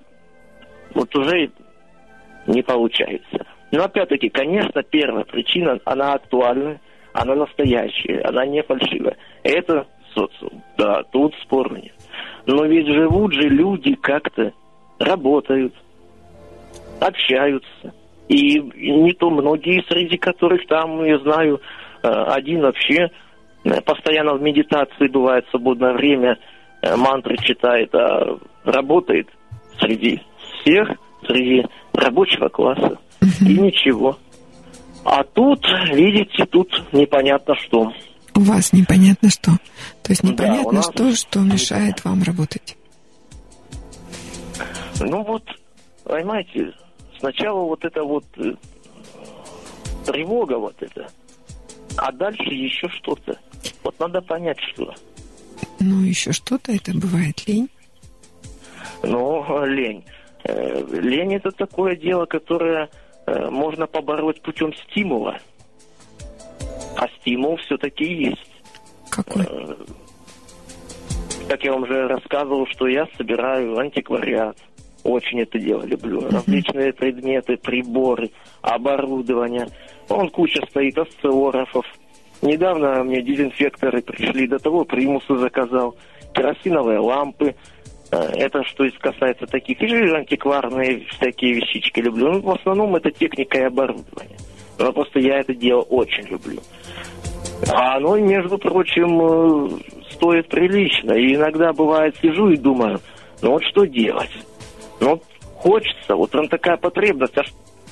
вот 0.94 1.16
уже 1.16 1.52
не 2.48 2.62
получается. 2.62 3.46
Но 3.72 3.84
опять-таки, 3.84 4.30
конечно, 4.30 4.84
первая 4.84 5.24
причина, 5.24 5.80
она 5.86 6.14
актуальна, 6.14 6.80
она 7.14 7.36
настоящая, 7.36 8.22
она 8.22 8.46
не 8.46 8.62
фальшивая. 8.64 9.18
Это 9.44 9.88
социум. 10.14 10.64
Да, 10.78 11.04
тут 11.12 11.34
спора 11.44 11.76
нет. 11.76 11.94
Но 12.46 12.66
ведь 12.66 12.88
живут 12.88 13.34
же 13.34 13.50
люди 13.50 13.96
как-то, 13.96 14.54
работают, 15.00 15.74
общаются. 17.00 17.94
И 18.28 18.60
не 18.60 19.14
то 19.14 19.30
многие, 19.30 19.84
среди 19.90 20.18
которых 20.18 20.66
там, 20.68 21.04
я 21.04 21.20
знаю, 21.20 21.60
э, 22.02 22.08
один 22.08 22.62
вообще 22.62 23.10
э, 23.64 23.82
постоянно 23.82 24.36
в 24.36 24.42
медитации 24.42 25.08
бывает 25.08 25.46
свободное 25.50 25.94
время, 25.94 26.38
э, 26.82 26.96
мантры 26.96 27.36
читает, 27.38 27.94
а 27.94 28.38
работает 28.64 29.28
среди 29.80 30.22
всех, 30.62 30.90
среди 31.28 31.66
рабочего 31.94 32.48
класса. 32.48 33.00
И 33.42 33.60
ничего. 33.60 34.18
А 35.04 35.24
тут, 35.24 35.66
видите, 35.94 36.46
тут 36.46 36.70
непонятно 36.94 37.56
что. 37.56 37.92
У 38.36 38.40
вас 38.42 38.72
непонятно 38.72 39.30
что. 39.30 39.52
То 40.04 40.12
есть 40.12 40.24
непонятно 40.24 40.82
да, 40.82 40.82
что, 40.84 41.16
что 41.16 41.40
мешает 41.40 42.04
вам 42.06 42.24
работать. 42.24 42.78
Ну 45.00 45.24
вот, 45.24 45.44
понимаете, 46.04 46.74
сначала 47.20 47.62
вот 47.62 47.84
это 47.84 48.04
вот 48.04 48.26
э, 48.38 48.54
тревога 50.06 50.58
вот 50.58 50.76
это, 50.80 51.08
а 51.98 52.12
дальше 52.12 52.44
еще 52.44 52.88
что-то. 52.90 53.38
Вот 53.84 54.00
надо 54.00 54.22
понять, 54.22 54.60
что. 54.74 54.94
Ну, 55.80 56.04
еще 56.04 56.32
что-то, 56.32 56.72
это 56.72 56.94
бывает 56.94 57.48
лень? 57.48 57.70
Ну, 59.04 59.66
лень. 59.66 60.06
Э, 60.44 60.84
лень 60.92 61.36
это 61.36 61.52
такое 61.52 61.96
дело, 61.96 62.26
которое 62.26 62.90
можно 63.50 63.88
побороть 63.88 64.42
путем 64.42 64.74
стимула. 64.74 65.38
А 66.98 67.08
стимул 67.20 67.58
все-таки 67.58 68.06
есть. 68.06 68.52
Какой? 69.10 69.46
Как 71.48 71.64
я 71.64 71.74
вам 71.74 71.84
уже 71.84 72.08
рассказывал, 72.08 72.66
что 72.68 72.88
я 72.88 73.08
собираю 73.18 73.78
антиквариат. 73.78 74.58
Очень 75.04 75.42
это 75.42 75.58
дело 75.58 75.84
люблю. 75.84 76.30
Различные 76.30 76.94
предметы, 76.94 77.58
приборы, 77.58 78.30
оборудование. 78.62 79.68
Он 80.10 80.30
куча 80.30 80.62
стоит 80.70 80.98
осциллографов. 80.98 81.86
Недавно 82.42 83.04
мне 83.04 83.22
дезинфекторы 83.22 84.02
пришли, 84.02 84.48
до 84.48 84.60
того 84.60 84.86
примусы 84.86 85.38
заказал, 85.38 85.96
керосиновые 86.34 87.00
лампы. 87.00 87.56
Э, 88.12 88.18
это 88.36 88.64
что 88.64 88.86
касается 89.00 89.46
таких. 89.48 89.82
И 89.82 89.86
антикварные 89.86 91.06
всякие 91.10 91.54
вещички 91.54 92.00
люблю. 92.00 92.34
Ну, 92.34 92.42
в 92.42 92.52
основном 92.52 92.96
это 92.96 93.10
техника 93.12 93.58
и 93.58 93.64
оборудование. 93.64 94.38
Просто 94.78 95.20
я 95.20 95.40
это 95.40 95.54
дело 95.54 95.82
очень 95.82 96.26
люблю. 96.28 96.60
А 97.72 97.98
оно, 97.98 98.18
между 98.18 98.58
прочим, 98.58 99.22
э, 99.22 99.70
стоит 100.12 100.48
прилично. 100.50 101.14
И 101.14 101.36
иногда 101.36 101.74
бывает 101.74 102.16
сижу 102.22 102.50
и 102.50 102.58
думаю, 102.58 103.00
ну 103.42 103.52
вот 103.52 103.64
что 103.64 103.86
делать? 103.86 104.32
Ну, 105.00 105.22
хочется, 105.56 106.16
вот 106.16 106.32
там 106.32 106.48
такая 106.48 106.78
потребность, 106.78 107.38
аж 107.38 107.48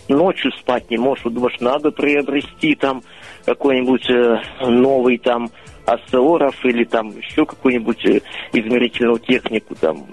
ночью 0.07 0.51
спать 0.53 0.89
не 0.89 0.97
можешь, 0.97 1.23
вот 1.23 1.35
думаешь, 1.35 1.59
надо 1.59 1.91
приобрести 1.91 2.75
там 2.75 3.03
какой-нибудь 3.45 4.09
э, 4.09 4.41
новый 4.67 5.17
там 5.19 5.49
осциллограф 5.93 6.55
или 6.65 6.83
там 6.83 7.09
еще 7.17 7.45
какую-нибудь 7.45 8.05
э, 8.05 8.21
измерительную 8.53 9.19
технику, 9.19 9.75
там, 9.75 10.05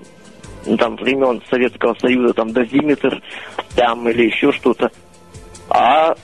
ну, 0.64 0.76
там 0.76 0.96
времен 0.96 1.42
Советского 1.50 1.94
Союза, 2.00 2.34
там 2.34 2.52
дозиметр, 2.52 3.22
там 3.74 4.08
или 4.08 4.26
еще 4.26 4.52
что-то. 4.52 4.90
А 5.68 6.14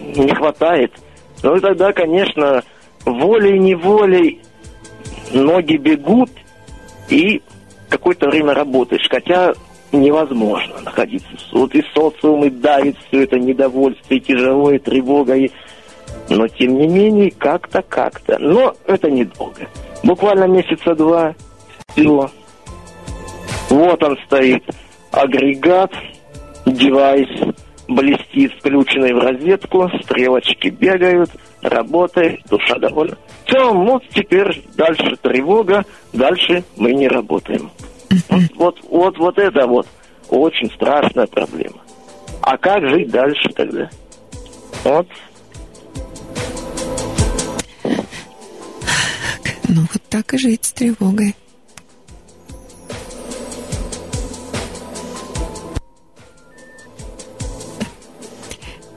не 0.00 0.34
хватает. 0.34 0.92
Ну 1.42 1.56
и 1.56 1.60
тогда, 1.60 1.92
конечно, 1.92 2.62
волей-неволей 3.04 4.40
ноги 5.32 5.76
бегут, 5.76 6.30
и 7.08 7.42
какое-то 7.88 8.28
время 8.28 8.54
работаешь. 8.54 9.06
Хотя 9.10 9.52
невозможно 9.92 10.80
находиться. 10.80 11.28
Вот 11.52 11.74
и 11.74 11.82
социум, 11.94 12.44
и 12.44 12.50
давит 12.50 12.96
все 13.08 13.24
это 13.24 13.38
недовольство, 13.38 14.14
и 14.14 14.20
тяжело, 14.20 14.70
и 14.70 14.78
тревога, 14.78 15.36
и... 15.36 15.50
Но, 16.28 16.48
тем 16.48 16.78
не 16.78 16.86
менее, 16.86 17.30
как-то, 17.30 17.82
как-то. 17.82 18.38
Но 18.38 18.74
это 18.86 19.10
недолго. 19.10 19.68
Буквально 20.02 20.44
месяца 20.44 20.94
два, 20.94 21.34
все. 21.94 22.30
Вот 23.68 24.02
он 24.02 24.18
стоит. 24.26 24.64
Агрегат, 25.10 25.92
девайс, 26.64 27.28
блестит, 27.88 28.52
включенный 28.58 29.12
в 29.12 29.18
розетку, 29.18 29.90
стрелочки 30.02 30.68
бегают, 30.68 31.30
работает, 31.60 32.40
душа 32.48 32.78
довольна. 32.78 33.16
Все, 33.44 33.72
вот 33.72 34.02
теперь 34.14 34.64
дальше 34.76 35.16
тревога, 35.20 35.84
дальше 36.12 36.64
мы 36.76 36.94
не 36.94 37.08
работаем. 37.08 37.70
Вот, 38.28 38.42
вот, 38.56 38.78
вот, 38.88 39.18
вот 39.18 39.38
это 39.38 39.66
вот 39.66 39.86
очень 40.28 40.70
страшная 40.72 41.26
проблема. 41.26 41.80
А 42.42 42.56
как 42.56 42.88
жить 42.88 43.10
дальше 43.10 43.48
тогда? 43.54 43.88
Вот. 44.84 45.06
Ну, 49.74 49.86
вот 49.90 50.02
так 50.10 50.34
и 50.34 50.38
жить 50.38 50.66
с 50.66 50.72
тревогой. 50.72 51.34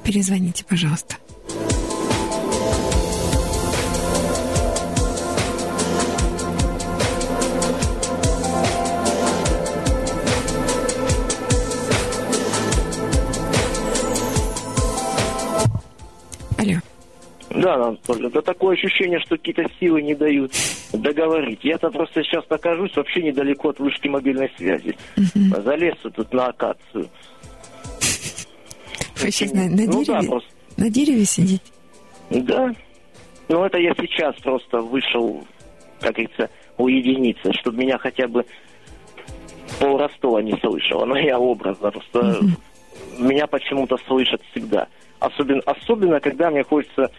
Перезвоните, 0.04 0.66
пожалуйста. 0.66 1.16
Да, 17.62 17.76
Анатолий, 17.76 18.30
да 18.30 18.42
такое 18.42 18.76
ощущение, 18.76 19.20
что 19.20 19.38
какие-то 19.38 19.64
силы 19.80 20.02
не 20.02 20.16
дают 20.16 20.52
договорить. 20.94 21.60
Я-то 21.64 21.90
просто 21.90 22.24
сейчас 22.24 22.44
нахожусь 22.50 22.96
вообще 22.96 23.22
недалеко 23.24 23.70
от 23.70 23.80
вышки 23.80 24.08
мобильной 24.08 24.52
связи. 24.58 24.98
Залез 25.64 25.96
тут 26.02 26.34
на 26.34 26.48
акацию. 26.48 27.10
Вы 29.22 29.32
сейчас 29.32 29.54
на, 29.54 29.70
на 29.70 29.86
Ну 29.86 30.04
да, 30.06 30.14
дереве? 30.20 30.28
просто. 30.30 30.50
На 30.78 30.90
дереве 30.90 31.26
сидите? 31.26 31.64
Да. 32.30 32.74
Ну, 33.48 33.64
это 33.64 33.78
я 33.78 33.94
сейчас 33.96 34.36
просто 34.42 34.80
вышел, 34.82 35.46
как 36.02 36.14
говорится, 36.14 36.50
уединиться, 36.78 37.54
чтобы 37.62 37.78
меня 37.78 37.98
хотя 37.98 38.28
бы 38.28 38.44
пол 39.80 39.98
Ростова 39.98 40.42
не 40.42 40.58
слышало. 40.60 41.06
Но 41.06 41.18
я 41.18 41.40
образно 41.40 41.92
просто... 41.92 42.40
Меня 43.18 43.48
почему-то 43.48 43.98
слышат 44.08 44.42
всегда. 44.52 44.88
Особенно, 45.20 45.62
особенно, 45.66 46.20
когда 46.20 46.50
мне 46.52 46.64
хочется 46.64 47.10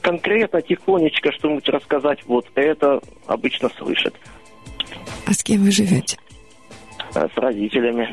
конкретно, 0.00 0.60
тихонечко 0.62 1.32
что-нибудь 1.32 1.68
рассказать. 1.68 2.18
Вот 2.26 2.46
это 2.54 3.00
обычно 3.26 3.68
слышат. 3.78 4.14
А 5.26 5.32
с 5.32 5.42
кем 5.42 5.62
вы 5.62 5.70
живете? 5.70 6.18
э, 7.14 7.26
С 7.34 7.36
родителями. 7.38 8.08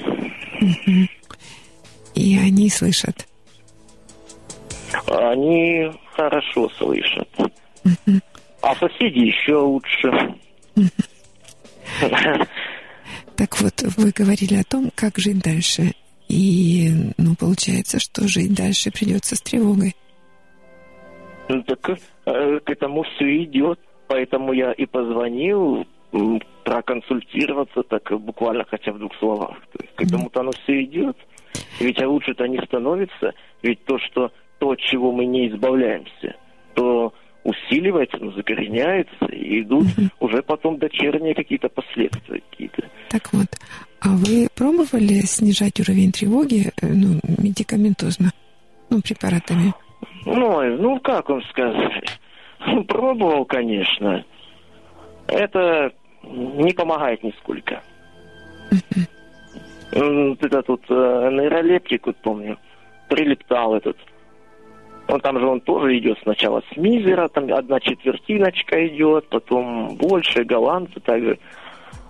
И 2.16 2.38
они 2.38 2.70
слышат. 2.70 3.28
Они 5.08 5.92
хорошо 6.16 6.70
слышат. 6.78 7.28
А 8.62 8.76
соседи 8.76 9.20
еще 9.20 9.56
лучше. 9.58 10.12
Так 13.36 13.60
вот, 13.60 13.82
вы 13.98 14.12
говорили 14.12 14.56
о 14.56 14.64
том, 14.64 14.92
как 14.96 15.18
жить 15.18 15.40
дальше. 15.40 15.94
И, 16.34 16.90
ну, 17.20 17.36
получается, 17.40 18.00
что 18.00 18.28
жить 18.28 18.56
дальше 18.56 18.90
придется 18.92 19.36
с 19.36 19.42
тревогой. 19.42 19.94
Ну, 21.48 21.62
так 21.62 21.90
э, 22.26 22.60
к 22.60 22.70
этому 22.72 23.04
все 23.04 23.44
идет. 23.44 23.80
Поэтому 24.08 24.52
я 24.54 24.72
и 24.72 24.86
позвонил 24.86 25.86
проконсультироваться, 26.64 27.84
так 27.84 28.12
буквально 28.20 28.66
хотя 28.66 28.92
в 28.92 29.00
двух 29.00 29.16
словах. 29.20 29.58
То 29.74 29.84
есть 29.84 29.96
к 29.96 30.02
этому-то 30.02 30.40
оно 30.40 30.52
все 30.64 30.84
идет. 30.84 31.18
Ведь 31.80 32.02
а 32.02 32.08
лучше-то 32.08 32.48
не 32.48 32.60
становится. 32.66 33.34
Ведь 33.62 33.84
то, 33.86 34.00
что 34.00 34.32
то, 34.58 34.72
от 34.72 34.80
чего 34.80 35.12
мы 35.12 35.26
не 35.26 35.50
избавляемся, 35.50 36.36
то 36.74 37.14
усиливается, 37.44 38.18
ну, 38.20 38.32
закореняется, 38.32 39.26
и 39.26 39.62
идут 39.62 39.88
уже 40.20 40.42
потом 40.42 40.78
дочерние 40.78 41.36
какие-то 41.36 41.70
последствия 41.70 42.42
какие-то. 42.50 42.84
Так 43.10 43.32
вот, 43.34 43.48
а 44.00 44.10
вы 44.10 44.48
пробовали 44.56 45.22
снижать 45.26 45.80
уровень 45.80 46.12
тревоги, 46.12 46.72
э, 46.82 46.88
ну, 46.88 47.20
медикаментозно, 47.38 48.32
ну, 48.90 49.02
препаратами? 49.02 49.74
Ну, 50.26 50.78
ну, 50.78 51.00
как 51.00 51.30
вам 51.30 51.42
сказать? 51.44 52.20
Ну, 52.66 52.84
Пробовал, 52.86 53.46
конечно. 53.46 54.24
Это 55.28 55.92
не 56.24 56.72
помогает 56.74 57.22
нисколько. 57.24 57.82
Вот 59.92 60.44
Это 60.44 60.64
тут 60.64 60.90
нейролептик, 60.90 62.08
вот 62.08 62.18
помню, 62.18 62.58
прилептал 63.10 63.76
этот. 63.76 63.98
Он 65.08 65.20
там 65.20 65.40
же 65.40 65.46
он 65.46 65.60
тоже 65.62 65.98
идет 65.98 66.18
сначала 66.24 66.62
с 66.72 66.78
мизера, 66.78 67.28
там 67.28 67.52
одна 67.54 67.80
четвертиночка 67.80 68.88
идет, 68.88 69.28
потом 69.30 69.96
больше, 69.96 70.44
голландцы 70.44 71.00
также. 71.02 71.38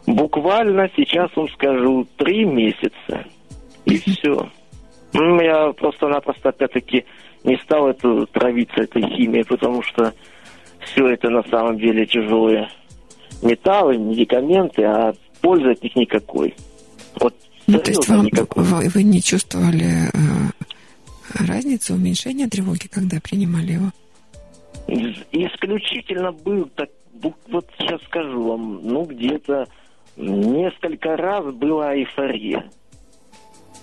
Буквально 0.05 0.89
сейчас 0.95 1.31
вам 1.35 1.49
скажу, 1.49 2.07
три 2.17 2.45
месяца. 2.45 3.25
И 3.85 3.97
все. 3.99 4.49
Я 5.13 5.71
просто-напросто 5.73 6.49
опять-таки 6.49 7.05
не 7.43 7.57
стал 7.57 7.89
эту 7.89 8.25
травиться 8.27 8.81
этой 8.83 9.01
химией, 9.01 9.45
потому 9.45 9.81
что 9.83 10.13
все 10.79 11.07
это 11.07 11.29
на 11.29 11.43
самом 11.43 11.77
деле 11.77 12.05
тяжелые 12.05 12.69
металлы, 13.41 13.97
медикаменты, 13.97 14.83
а 14.83 15.13
пользы 15.41 15.71
от 15.71 15.83
них 15.83 15.95
никакой. 15.95 16.55
Вот 17.19 17.35
Ну, 17.67 17.79
то 17.79 17.91
есть 17.91 18.07
вам, 18.07 18.25
никакой. 18.25 18.63
вы, 18.63 18.89
вы 18.89 19.03
не 19.03 19.21
чувствовали 19.21 20.09
разницы, 21.35 21.93
уменьшения 21.93 22.47
тревоги, 22.47 22.87
когда 22.87 23.19
принимали 23.21 23.73
его? 23.73 23.91
Исключительно 25.31 26.31
был 26.31 26.69
так, 26.75 26.89
вот 27.47 27.65
сейчас 27.77 28.01
скажу 28.03 28.43
вам, 28.43 28.81
ну 28.83 29.05
где-то 29.05 29.67
несколько 30.17 31.15
раз 31.15 31.53
была 31.53 31.95
эйфория. 31.95 32.69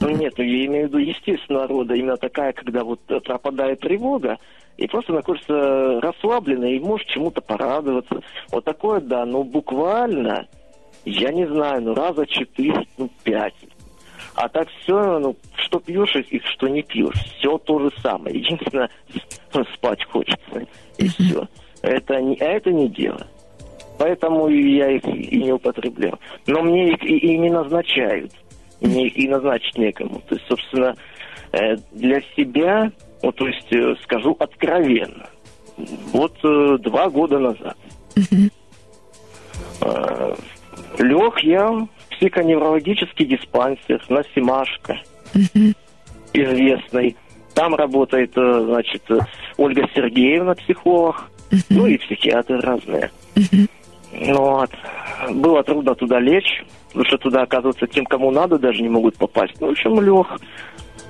Ну 0.00 0.08
нет, 0.10 0.32
ну, 0.36 0.44
я 0.44 0.66
имею 0.66 0.86
в 0.86 0.88
виду 0.88 0.98
естественного 0.98 1.66
рода, 1.66 1.94
именно 1.94 2.16
такая, 2.16 2.52
когда 2.52 2.84
вот 2.84 3.00
пропадает 3.24 3.80
тревога, 3.80 4.38
и 4.78 4.86
просто 4.86 5.12
находишься 5.12 6.00
расслабленный, 6.00 6.76
и 6.76 6.80
можешь 6.80 7.06
чему-то 7.08 7.42
порадоваться. 7.42 8.22
Вот 8.50 8.64
такое, 8.64 9.00
да, 9.00 9.26
но 9.26 9.42
буквально, 9.42 10.46
я 11.04 11.32
не 11.32 11.46
знаю, 11.46 11.82
ну 11.82 11.94
раза 11.94 12.26
четыре, 12.26 12.86
ну 12.96 13.10
пять. 13.22 13.54
А 14.40 14.48
так 14.48 14.68
все, 14.82 15.18
ну, 15.18 15.36
что 15.54 15.80
пьешь 15.80 16.16
и 16.16 16.40
что 16.40 16.66
не 16.66 16.82
пьешь, 16.82 17.22
все 17.36 17.58
то 17.58 17.78
же 17.78 17.90
самое. 18.00 18.38
Единственное, 18.38 18.88
спать 19.74 20.02
хочется, 20.04 20.66
и 20.96 21.08
все. 21.08 21.46
Это 21.82 22.18
не, 22.22 22.36
а 22.36 22.46
это 22.46 22.72
не 22.72 22.88
дело. 22.88 23.26
Поэтому 23.98 24.48
я 24.48 24.92
их 24.92 25.04
и 25.04 25.42
не 25.42 25.52
употреблял. 25.52 26.18
Но 26.46 26.62
мне 26.62 26.92
их 26.92 27.02
и, 27.02 27.18
и 27.18 27.36
не 27.36 27.50
назначают. 27.50 28.32
Мне 28.80 29.08
их 29.08 29.18
и 29.18 29.28
назначить 29.28 29.76
некому. 29.76 30.22
То 30.26 30.34
есть, 30.34 30.46
собственно, 30.48 30.94
э, 31.52 31.76
для 31.92 32.22
себя, 32.34 32.90
ну, 33.22 33.32
то 33.32 33.46
есть, 33.46 33.70
э, 33.74 33.94
скажу 34.04 34.34
откровенно, 34.38 35.28
вот 36.12 36.34
э, 36.42 36.78
два 36.78 37.10
года 37.10 37.38
назад 37.38 37.76
лег 40.98 41.38
я 41.40 41.88
психоневрологический 42.20 43.24
диспансер 43.24 44.04
на 44.10 44.22
Симашко, 44.34 45.00
известный. 46.34 47.16
Там 47.54 47.74
работает, 47.74 48.32
э, 48.36 48.64
значит, 48.64 49.02
э, 49.10 49.18
Ольга 49.56 49.88
Сергеевна, 49.94 50.54
психолог, 50.54 51.30
ну 51.68 51.86
и 51.86 51.98
психиатры 51.98 52.60
разные. 52.60 53.10
Ну 54.12 54.36
вот. 54.36 54.70
Было 55.30 55.62
трудно 55.64 55.94
туда 55.94 56.20
лечь, 56.20 56.64
потому 56.88 57.04
что 57.06 57.18
туда, 57.18 57.42
оказывается, 57.42 57.86
тем, 57.86 58.04
кому 58.04 58.30
надо, 58.30 58.58
даже 58.58 58.82
не 58.82 58.88
могут 58.88 59.16
попасть. 59.16 59.54
Ну, 59.60 59.68
в 59.68 59.70
общем, 59.70 60.00
лег 60.00 60.26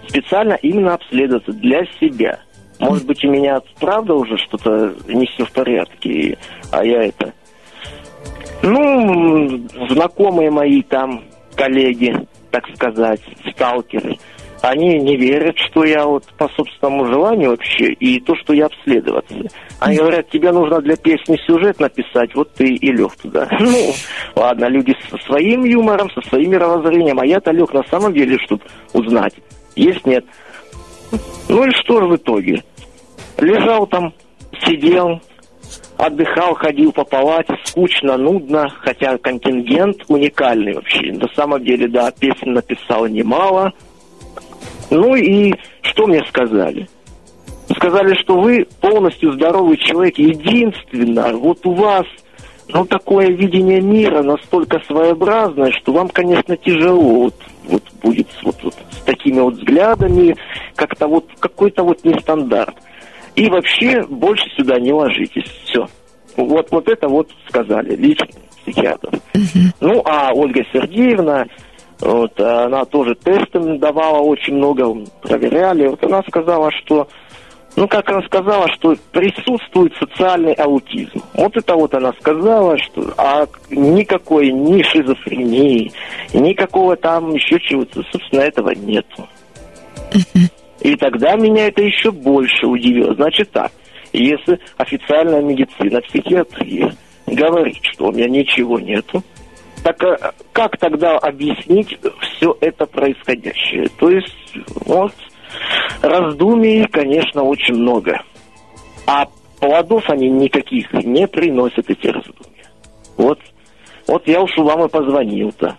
специально 0.09 0.55
именно 0.55 0.95
обследоваться 0.95 1.53
для 1.53 1.85
себя. 2.01 2.41
Может 2.79 3.07
быть, 3.07 3.23
у 3.25 3.31
меня 3.31 3.61
правда 3.79 4.15
уже 4.15 4.39
что-то 4.39 4.95
не 5.07 5.27
все 5.27 5.45
в 5.45 5.53
порядке, 5.53 6.39
а 6.73 6.85
я 6.85 7.03
это... 7.05 7.35
Ну, 8.63 9.61
знакомые 9.89 10.51
мои 10.51 10.83
там, 10.83 11.25
коллеги, 11.55 12.15
так 12.51 12.65
сказать, 12.75 13.21
сталкеры, 13.51 14.19
они 14.63 14.99
не 14.99 15.17
верят, 15.17 15.57
что 15.59 15.85
я 15.85 16.05
вот 16.05 16.25
по 16.37 16.49
собственному 16.49 17.07
желанию 17.07 17.51
вообще, 17.51 17.93
и 17.93 18.21
то, 18.21 18.35
что 18.37 18.53
я 18.53 18.67
обследоваться. 18.67 19.35
Они 19.79 19.97
говорят, 19.97 20.29
тебе 20.29 20.53
нужно 20.53 20.83
для 20.83 20.97
песни 20.97 21.39
сюжет 21.47 21.81
написать, 21.81 22.35
вот 22.35 22.53
ты 22.53 22.67
и 22.67 22.93
лег 22.93 23.15
туда. 23.17 23.49
Ну, 23.61 23.95
ладно, 24.35 24.67
люди 24.67 24.95
со 25.09 25.17
своим 25.27 25.65
юмором, 25.65 26.11
со 26.11 26.21
своим 26.29 26.51
мировоззрением, 26.51 27.19
а 27.21 27.27
я-то 27.27 27.53
лег 27.53 27.73
на 27.73 27.83
самом 27.85 28.13
деле, 28.13 28.37
чтобы 28.45 28.63
узнать, 28.93 29.35
есть, 29.77 30.05
нет. 30.07 30.25
Ну 31.49 31.65
и 31.65 31.71
что 31.71 32.01
же 32.01 32.07
в 32.09 32.17
итоге? 32.17 32.63
Лежал 33.39 33.87
там, 33.87 34.13
сидел, 34.65 35.21
отдыхал, 36.01 36.55
ходил 36.55 36.93
по 36.93 37.05
палате, 37.05 37.55
скучно, 37.65 38.17
нудно, 38.17 38.69
хотя 38.81 39.19
контингент 39.19 40.05
уникальный 40.09 40.75
вообще. 40.75 41.13
На 41.13 41.29
самом 41.35 41.63
деле, 41.63 41.89
да, 41.89 42.11
песен 42.11 42.55
написал 42.55 43.07
немало. 43.07 43.73
Ну 44.91 45.15
и 45.15 45.53
что 45.83 46.07
мне 46.07 46.25
сказали? 46.29 46.89
Сказали, 47.77 48.15
что 48.15 48.41
вы 48.41 48.67
полностью 48.81 49.33
здоровый 49.33 49.77
человек, 49.77 50.19
единственно, 50.19 51.33
вот 51.35 51.65
у 51.67 51.75
вас 51.75 52.07
ну, 52.69 52.85
такое 52.85 53.29
видение 53.29 53.81
мира 53.81 54.23
настолько 54.23 54.81
своеобразное, 54.87 55.71
что 55.73 55.93
вам, 55.93 56.09
конечно, 56.09 56.57
тяжело 56.57 57.25
вот, 57.25 57.35
вот 57.69 57.83
будет 58.03 58.29
вот, 58.43 58.57
вот 58.63 58.75
с 58.91 59.01
такими 59.05 59.41
вот 59.41 59.55
взглядами, 59.55 60.37
как-то 60.75 61.07
вот 61.07 61.27
какой-то 61.39 61.85
вот 61.85 62.05
нестандарт. 62.05 62.75
И 63.41 63.49
вообще 63.49 64.03
больше 64.03 64.45
сюда 64.55 64.79
не 64.79 64.93
ложитесь. 64.93 65.51
Все. 65.65 65.87
Вот, 66.37 66.71
вот 66.71 66.87
это 66.91 67.09
вот 67.09 67.31
сказали 67.49 67.97
лично 67.97 68.27
психиатр. 68.63 69.19
Ну, 69.81 70.03
а 70.05 70.31
Ольга 70.35 70.63
Сергеевна, 70.71 71.47
вот, 72.01 72.39
она 72.39 72.85
тоже 72.85 73.15
тестом 73.15 73.79
давала 73.79 74.19
очень 74.19 74.57
много, 74.57 74.95
проверяли. 75.23 75.87
Вот 75.87 76.05
она 76.05 76.23
сказала, 76.29 76.71
что, 76.83 77.09
ну, 77.77 77.89
как 77.89 78.11
она 78.11 78.21
сказала, 78.27 78.69
что 78.75 78.95
присутствует 79.11 79.95
социальный 79.99 80.53
аутизм. 80.53 81.23
Вот 81.33 81.57
это 81.57 81.75
вот 81.77 81.95
она 81.95 82.13
сказала, 82.21 82.77
что 82.77 83.15
а 83.17 83.47
никакой 83.71 84.53
ни 84.53 84.83
шизофрении, 84.83 85.93
никакого 86.35 86.95
там 86.95 87.31
еще 87.35 87.59
чего-то, 87.59 88.03
собственно, 88.13 88.43
этого 88.43 88.75
нету. 88.75 89.27
И 90.81 90.97
тогда 90.97 91.37
меня 91.37 91.67
это 91.67 91.83
еще 91.83 92.11
больше 92.11 92.67
удивило. 92.67 93.15
Значит 93.15 93.51
так, 93.51 93.73
Если 94.13 94.59
официальная 94.77 95.43
медицина, 95.43 96.01
психиатрия 96.01 96.95
говорит, 97.27 97.79
что 97.83 98.09
у 98.09 98.13
меня 98.13 98.29
ничего 98.29 98.81
нету, 98.81 99.23
так 99.85 100.03
а 100.03 100.33
как 100.53 100.77
тогда 100.79 101.17
объяснить 101.17 101.99
все 102.21 102.57
это 102.61 102.87
происходящее? 102.87 103.89
То 103.99 104.11
есть, 104.11 104.57
вот, 104.87 105.13
раздумий, 106.03 106.87
конечно, 106.87 107.43
очень 107.43 107.75
много. 107.75 108.21
А 109.07 109.27
плодов 109.59 110.09
они 110.09 110.29
никаких 110.29 110.93
не 110.93 111.27
приносят, 111.27 111.89
эти 111.89 112.09
раздумья. 112.09 112.71
Вот, 113.17 113.39
вот 114.07 114.27
я 114.27 114.41
уж 114.41 114.57
вам 114.57 114.87
и 114.87 114.89
позвонил-то. 114.89 115.77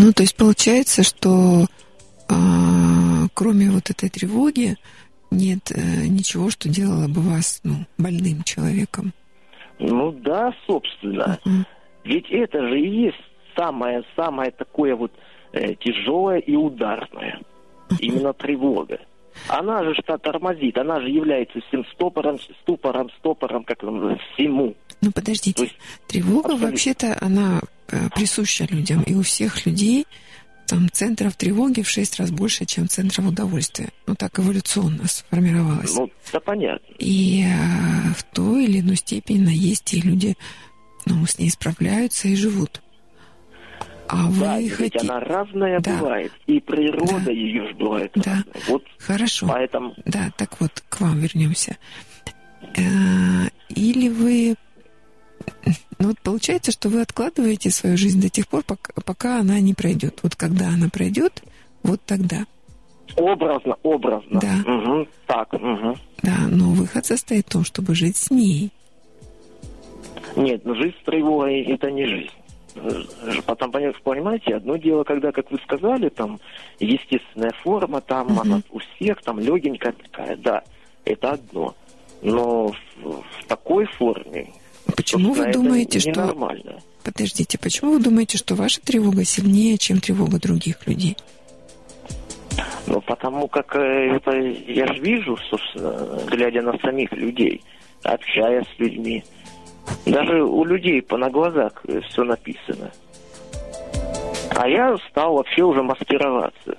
Ну, 0.00 0.12
то 0.12 0.22
есть 0.22 0.36
получается, 0.36 1.02
что 1.02 1.66
э, 2.28 2.34
кроме 3.34 3.68
вот 3.70 3.90
этой 3.90 4.08
тревоги 4.08 4.76
нет 5.32 5.72
э, 5.72 6.06
ничего, 6.06 6.50
что 6.50 6.68
делало 6.68 7.08
бы 7.08 7.20
вас 7.20 7.60
ну, 7.64 7.84
больным 7.98 8.44
человеком. 8.44 9.12
Ну 9.80 10.12
да, 10.12 10.54
собственно. 10.66 11.38
Uh-huh. 11.44 11.64
Ведь 12.04 12.30
это 12.30 12.68
же 12.68 12.80
и 12.80 13.06
есть 13.06 13.20
самое-самое 13.56 14.52
такое 14.52 14.94
вот 14.94 15.10
э, 15.52 15.74
тяжелое 15.74 16.38
и 16.38 16.54
ударное. 16.54 17.40
Uh-huh. 17.88 17.96
Именно 17.98 18.32
тревога. 18.34 19.00
Она 19.48 19.82
же 19.82 19.94
что 19.94 20.16
тормозит, 20.18 20.78
она 20.78 21.00
же 21.00 21.08
является 21.08 21.60
всем 21.68 21.84
стопором, 21.86 22.38
ступором, 22.62 23.10
стопором, 23.18 23.64
как 23.64 23.82
он 23.82 24.16
всему. 24.34 24.74
Ну 25.00 25.12
подождите, 25.12 25.64
есть, 25.64 25.76
тревога 26.06 26.46
абсолютно. 26.46 26.66
вообще-то 26.66 27.18
она 27.20 27.60
э, 27.88 28.08
присуща 28.14 28.64
людям, 28.64 29.02
и 29.02 29.14
у 29.14 29.22
всех 29.22 29.64
людей 29.64 30.06
там 30.66 30.90
центров 30.90 31.34
тревоги 31.36 31.82
в 31.82 31.88
шесть 31.88 32.18
раз 32.18 32.30
больше, 32.30 32.66
чем 32.66 32.88
центров 32.88 33.26
удовольствия. 33.26 33.88
Ну 34.06 34.14
так 34.14 34.38
эволюционно 34.38 35.06
сформировалось. 35.08 35.94
Ну, 35.94 36.10
да 36.32 36.40
понятно. 36.40 36.86
И 36.98 37.44
э, 37.44 38.12
в 38.16 38.22
той 38.34 38.64
или 38.64 38.80
иной 38.80 38.96
степени 38.96 39.50
есть 39.52 39.94
и 39.94 40.00
люди, 40.00 40.36
ну, 41.06 41.24
с 41.24 41.38
ней 41.38 41.50
справляются 41.50 42.28
и 42.28 42.36
живут. 42.36 42.82
А 44.08 44.24
да, 44.24 44.56
вы 44.56 44.70
хотите... 44.70 44.98
она 45.00 45.20
разная 45.20 45.80
да. 45.80 45.98
бывает, 45.98 46.32
и 46.46 46.60
природа 46.60 47.20
да. 47.26 47.30
ее 47.30 47.68
же 47.68 47.74
бывает 47.74 48.10
да. 48.14 48.36
разная. 48.36 48.62
Вот 48.68 48.84
Хорошо. 48.98 49.46
Поэтому... 49.48 49.94
Да, 50.06 50.30
так 50.36 50.60
вот, 50.60 50.82
к 50.88 51.00
вам 51.00 51.20
вернемся. 51.20 51.76
Э, 52.76 53.48
или 53.68 54.08
вы... 54.08 54.54
Ну 55.98 56.08
вот 56.08 56.20
получается, 56.20 56.72
что 56.72 56.88
вы 56.88 57.00
откладываете 57.00 57.70
свою 57.70 57.96
жизнь 57.96 58.20
до 58.20 58.28
тех 58.28 58.46
пор, 58.48 58.62
пока, 58.64 58.92
пока 59.04 59.40
она 59.40 59.60
не 59.60 59.74
пройдет. 59.74 60.20
Вот 60.22 60.36
когда 60.36 60.68
она 60.68 60.88
пройдет, 60.88 61.42
вот 61.82 62.00
тогда. 62.06 62.46
Образно, 63.16 63.76
образно. 63.82 64.40
Да. 64.40 64.72
Угу, 64.72 65.08
так, 65.26 65.52
угу. 65.52 65.96
Да, 66.22 66.36
но 66.48 66.70
выход 66.70 67.06
состоит 67.06 67.46
в 67.46 67.52
том, 67.52 67.64
чтобы 67.64 67.94
жить 67.94 68.16
с 68.16 68.30
ней. 68.30 68.70
Нет, 70.36 70.64
ну 70.64 70.74
жизнь 70.74 70.94
с 71.00 71.04
тревогой 71.04 71.62
это 71.62 71.90
не 71.90 72.06
жизнь. 72.06 72.30
Потом, 73.46 73.72
понимаете, 73.72 74.54
одно 74.54 74.76
дело, 74.76 75.02
когда, 75.02 75.32
как 75.32 75.50
вы 75.50 75.58
сказали, 75.64 76.10
там 76.10 76.38
естественная 76.78 77.52
форма, 77.62 78.00
там 78.00 78.28
uh-huh. 78.28 78.40
она 78.42 78.62
у 78.70 78.78
всех, 78.78 79.20
там 79.22 79.40
легенькая 79.40 79.92
такая, 79.92 80.36
да, 80.36 80.62
это 81.04 81.32
одно. 81.32 81.74
Но 82.22 82.68
в, 82.68 82.74
в 83.02 83.46
такой 83.48 83.86
форме. 83.86 84.52
Почему 84.96 85.32
вы 85.32 85.52
думаете, 85.52 86.00
что 86.00 86.26
нормально? 86.26 86.80
Подождите, 87.04 87.58
почему 87.58 87.92
вы 87.92 88.00
думаете, 88.00 88.38
что 88.38 88.54
ваша 88.54 88.80
тревога 88.80 89.24
сильнее, 89.24 89.78
чем 89.78 90.00
тревога 90.00 90.38
других 90.38 90.86
людей? 90.86 91.16
Ну, 92.86 93.00
потому 93.02 93.48
как 93.48 93.76
э, 93.76 94.16
это 94.16 94.32
я 94.32 94.86
же 94.86 95.00
вижу, 95.00 95.36
собственно, 95.50 96.20
глядя 96.26 96.62
на 96.62 96.76
самих 96.78 97.12
людей, 97.12 97.62
общаясь 98.02 98.66
с 98.76 98.78
людьми. 98.78 99.24
Даже 100.06 100.42
у 100.42 100.64
людей 100.64 101.00
по 101.02 101.16
на 101.16 101.30
глазах 101.30 101.84
все 102.08 102.24
написано. 102.24 102.90
А 104.56 104.68
я 104.68 104.96
стал 105.10 105.34
вообще 105.34 105.62
уже 105.62 105.82
маскироваться. 105.82 106.76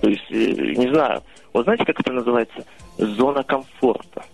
То 0.00 0.08
есть, 0.08 0.30
э, 0.30 0.34
не 0.34 0.88
знаю, 0.92 1.22
вот 1.52 1.64
знаете, 1.64 1.84
как 1.84 2.00
это 2.00 2.12
называется? 2.12 2.64
Зона 2.98 3.42
комфорта. 3.42 4.24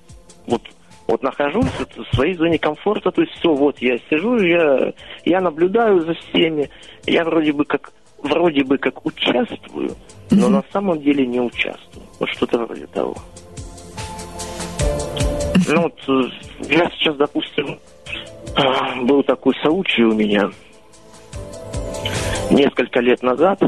Вот, 0.46 0.62
вот 1.06 1.22
нахожусь 1.22 1.66
в 1.96 2.14
своей 2.14 2.34
зоне 2.34 2.58
комфорта, 2.58 3.10
то 3.10 3.22
есть 3.22 3.32
все, 3.34 3.52
вот 3.54 3.78
я 3.78 3.98
сижу, 4.10 4.36
я, 4.38 4.92
я 5.24 5.40
наблюдаю 5.40 6.00
за 6.00 6.14
всеми, 6.14 6.70
я 7.06 7.24
вроде 7.24 7.52
бы 7.52 7.64
как 7.64 7.92
вроде 8.18 8.64
бы 8.64 8.78
как 8.78 9.04
участвую, 9.04 9.94
но 10.30 10.46
mm-hmm. 10.46 10.50
на 10.50 10.64
самом 10.72 11.00
деле 11.00 11.26
не 11.26 11.40
участвую. 11.40 12.06
Вот 12.18 12.28
что-то 12.30 12.58
вроде 12.58 12.86
того. 12.86 13.14
Ну 15.68 15.82
вот 15.82 15.98
э, 16.08 16.28
я 16.68 16.90
сейчас, 16.90 17.16
допустим, 17.16 17.78
был 19.06 19.22
такой 19.22 19.54
случай 19.62 20.02
у 20.02 20.12
меня 20.12 20.50
несколько 22.50 23.00
лет 23.00 23.22
назад. 23.22 23.60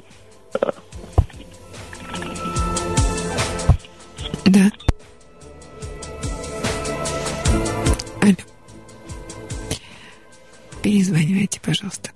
Да. 4.46 4.70
Перезванивайте, 10.88 11.60
пожалуйста. 11.60 12.12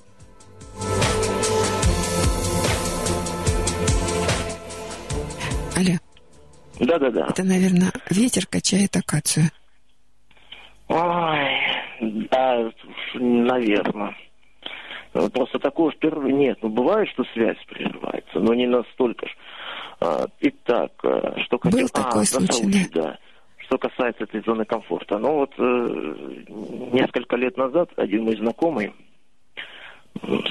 Алло. 5.77 5.99
Да-да-да. 6.81 7.27
Это, 7.29 7.45
наверное, 7.45 7.93
ветер 8.09 8.47
качает 8.47 8.97
акацию. 8.97 9.51
Ой, 10.89 11.51
да, 12.01 12.71
наверное. 13.13 14.17
Просто 15.13 15.59
такого 15.59 15.93
впервые 15.93 16.33
нет. 16.33 16.57
Ну, 16.63 16.71
бывает, 16.71 17.11
что 17.11 17.25
связь 17.35 17.59
прерывается, 17.69 18.39
но 18.39 18.55
не 18.55 18.67
настолько. 18.67 19.27
А, 20.01 20.25
итак, 20.41 20.93
э, 21.05 21.43
что 21.45 21.59
хотел... 21.59 21.79
Был 21.79 21.89
такой 21.91 22.23
а, 22.23 22.25
случай, 22.25 22.89
да. 22.91 23.03
да. 23.03 23.19
Что 23.73 23.89
касается 23.89 24.25
этой 24.25 24.43
зоны 24.43 24.67
комфорта. 24.67 25.17
Ну 25.17 25.33
вот 25.33 25.55
э, 25.57 26.45
несколько 26.93 27.37
лет 27.37 27.57
назад 27.57 27.89
один 27.97 28.25
мой 28.25 28.37
знакомый, 28.37 28.93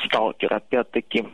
сталкер 0.06 0.52
опять-таки, 0.52 1.28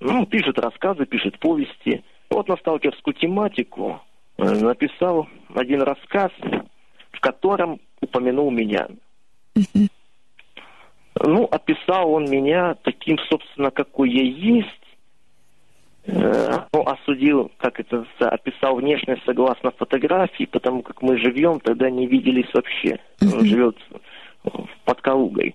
ну, 0.00 0.24
пишет 0.24 0.58
рассказы, 0.58 1.04
пишет 1.04 1.38
повести. 1.40 2.02
Вот 2.30 2.48
на 2.48 2.56
сталкерскую 2.56 3.12
тематику 3.12 4.00
э, 4.38 4.44
написал 4.44 5.28
один 5.54 5.82
рассказ, 5.82 6.32
в 7.12 7.20
котором 7.20 7.80
упомянул 8.00 8.50
меня. 8.50 8.88
Ну, 11.22 11.44
описал 11.50 12.12
он 12.12 12.30
меня 12.30 12.76
таким, 12.82 13.18
собственно, 13.28 13.70
какой 13.70 14.08
я 14.08 14.22
есть. 14.22 14.77
Э, 16.10 16.60
ну, 16.72 16.82
осудил, 16.86 17.52
как 17.58 17.78
это 17.80 18.06
описал 18.20 18.76
внешность 18.76 19.22
согласно 19.26 19.70
фотографии, 19.72 20.48
потому 20.50 20.82
как 20.82 21.02
мы 21.02 21.18
живем, 21.18 21.60
тогда 21.60 21.90
не 21.90 22.06
виделись 22.06 22.48
вообще. 22.54 22.98
Он 23.20 23.44
живет 23.44 23.76
под 24.84 25.00
Калугой. 25.02 25.54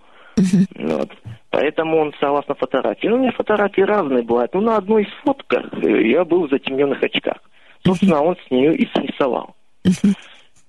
Вот. 0.76 1.10
Поэтому 1.49 1.97
он 1.97 2.14
согласно 2.20 2.54
фотографии. 2.56 3.08
Ну, 3.08 3.16
у 3.16 3.20
меня 3.20 3.32
фотографии 3.32 3.82
разные 3.82 4.24
бывают. 4.24 4.54
Ну, 4.54 4.62
на 4.62 4.78
одной 4.78 5.04
из 5.04 5.14
фотках 5.24 5.66
я 5.84 6.24
был 6.24 6.47
в 6.47 6.51
затемненных 6.51 7.01
очках. 7.01 7.38
Собственно, 7.86 8.22
он 8.22 8.36
с 8.47 8.51
нее 8.51 8.76
и 8.76 8.88
срисовал. 8.93 9.56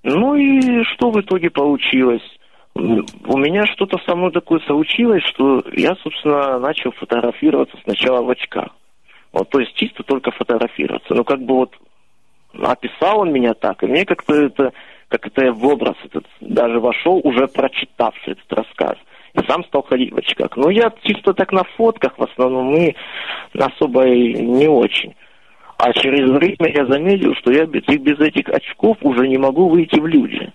Ну 0.03 0.35
и 0.35 0.83
что 0.83 1.11
в 1.11 1.19
итоге 1.19 1.49
получилось? 1.49 2.23
У 2.75 3.37
меня 3.37 3.65
что-то 3.67 3.97
со 4.05 4.15
мной 4.15 4.31
такое 4.31 4.59
случилось, 4.67 5.23
что 5.23 5.63
я, 5.73 5.95
собственно, 6.03 6.59
начал 6.59 6.91
фотографироваться 6.91 7.77
сначала 7.83 8.21
в 8.21 8.29
очках. 8.29 8.69
Вот, 9.35 9.49
то 9.49 9.59
есть 9.59 9.73
чисто 9.75 10.01
только 10.03 10.31
фотографироваться. 10.31 11.13
Ну, 11.13 11.25
как 11.25 11.41
бы 11.41 11.55
вот 11.55 11.75
описал 12.57 13.19
он 13.19 13.33
меня 13.33 13.53
так, 13.53 13.83
и 13.83 13.85
мне 13.85 14.05
как-то 14.05 14.33
это, 14.33 14.71
как 15.09 15.27
это 15.27 15.47
я 15.47 15.51
в 15.51 15.65
образ 15.65 15.97
этот 16.05 16.25
даже 16.39 16.79
вошел, 16.79 17.19
уже 17.21 17.47
прочитавший 17.47 18.33
этот 18.33 18.53
рассказ. 18.53 18.95
И 19.33 19.45
сам 19.45 19.65
стал 19.65 19.83
ходить 19.83 20.13
в 20.13 20.17
очках. 20.17 20.55
Но 20.55 20.69
я 20.69 20.89
чисто 21.03 21.33
так 21.33 21.51
на 21.51 21.65
фотках 21.75 22.17
в 22.17 22.23
основном 22.23 22.73
и 22.77 22.95
особо 23.59 24.07
и 24.07 24.41
не 24.41 24.69
очень. 24.69 25.13
А 25.79 25.91
через 25.91 26.29
время 26.31 26.71
я 26.73 26.85
заметил, 26.85 27.35
что 27.35 27.51
я 27.51 27.65
без, 27.65 27.83
без 27.83 28.17
этих 28.17 28.47
очков 28.47 28.95
уже 29.01 29.27
не 29.27 29.37
могу 29.37 29.67
выйти 29.67 29.99
в 29.99 30.07
люди. 30.07 30.49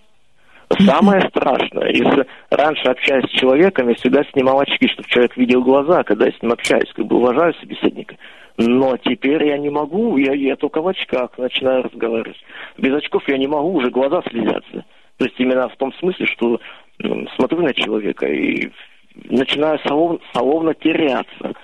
Самое 0.79 1.21
страшное, 1.29 1.91
если 1.91 2.27
раньше 2.49 2.85
общаясь 2.85 3.27
с 3.27 3.39
человеком, 3.39 3.89
я 3.89 3.95
всегда 3.97 4.23
снимал 4.33 4.61
очки, 4.61 4.89
чтобы 4.89 5.09
человек 5.09 5.37
видел 5.37 5.63
глаза, 5.63 6.03
когда 6.05 6.25
я 6.25 6.33
с 6.33 6.41
ним 6.41 6.53
общаюсь, 6.53 6.91
как 6.95 7.05
бы 7.05 7.17
уважаю 7.17 7.53
собеседника. 7.61 8.17
Но 8.63 8.97
теперь 8.99 9.47
я 9.47 9.57
не 9.57 9.71
могу, 9.71 10.19
я, 10.19 10.35
я 10.35 10.55
только 10.55 10.83
в 10.83 10.89
очках 10.89 11.31
начинаю 11.39 11.85
разговаривать. 11.85 12.37
Без 12.77 12.95
очков 12.95 13.23
я 13.27 13.39
не 13.39 13.47
могу, 13.47 13.73
уже 13.73 13.91
глаза 13.91 14.23
слезятся. 14.29 14.85
То 15.17 15.25
есть 15.25 15.41
именно 15.41 15.69
в 15.69 15.77
том 15.77 15.93
смысле, 15.95 16.27
что 16.27 16.61
ну, 16.99 17.27
смотрю 17.37 17.63
на 17.63 17.73
человека 17.73 18.27
и 18.27 18.71
начинаю 19.15 19.79
словно, 19.87 20.19
словно 20.33 20.75
теряться. 20.75 21.55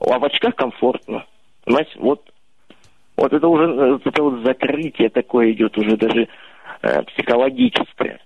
А 0.00 0.18
в 0.18 0.24
очках 0.24 0.54
комфортно. 0.54 1.24
Понимаете, 1.64 1.92
вот 1.96 2.22
Вот 3.16 3.32
это 3.32 3.46
уже 3.48 3.64
э, 3.64 3.98
это 4.04 4.22
вот 4.22 4.44
закрытие 4.44 5.08
такое 5.08 5.52
идет 5.52 5.76
уже 5.78 5.96
даже 5.96 6.28
э, 6.82 7.02
психологическое. 7.04 8.20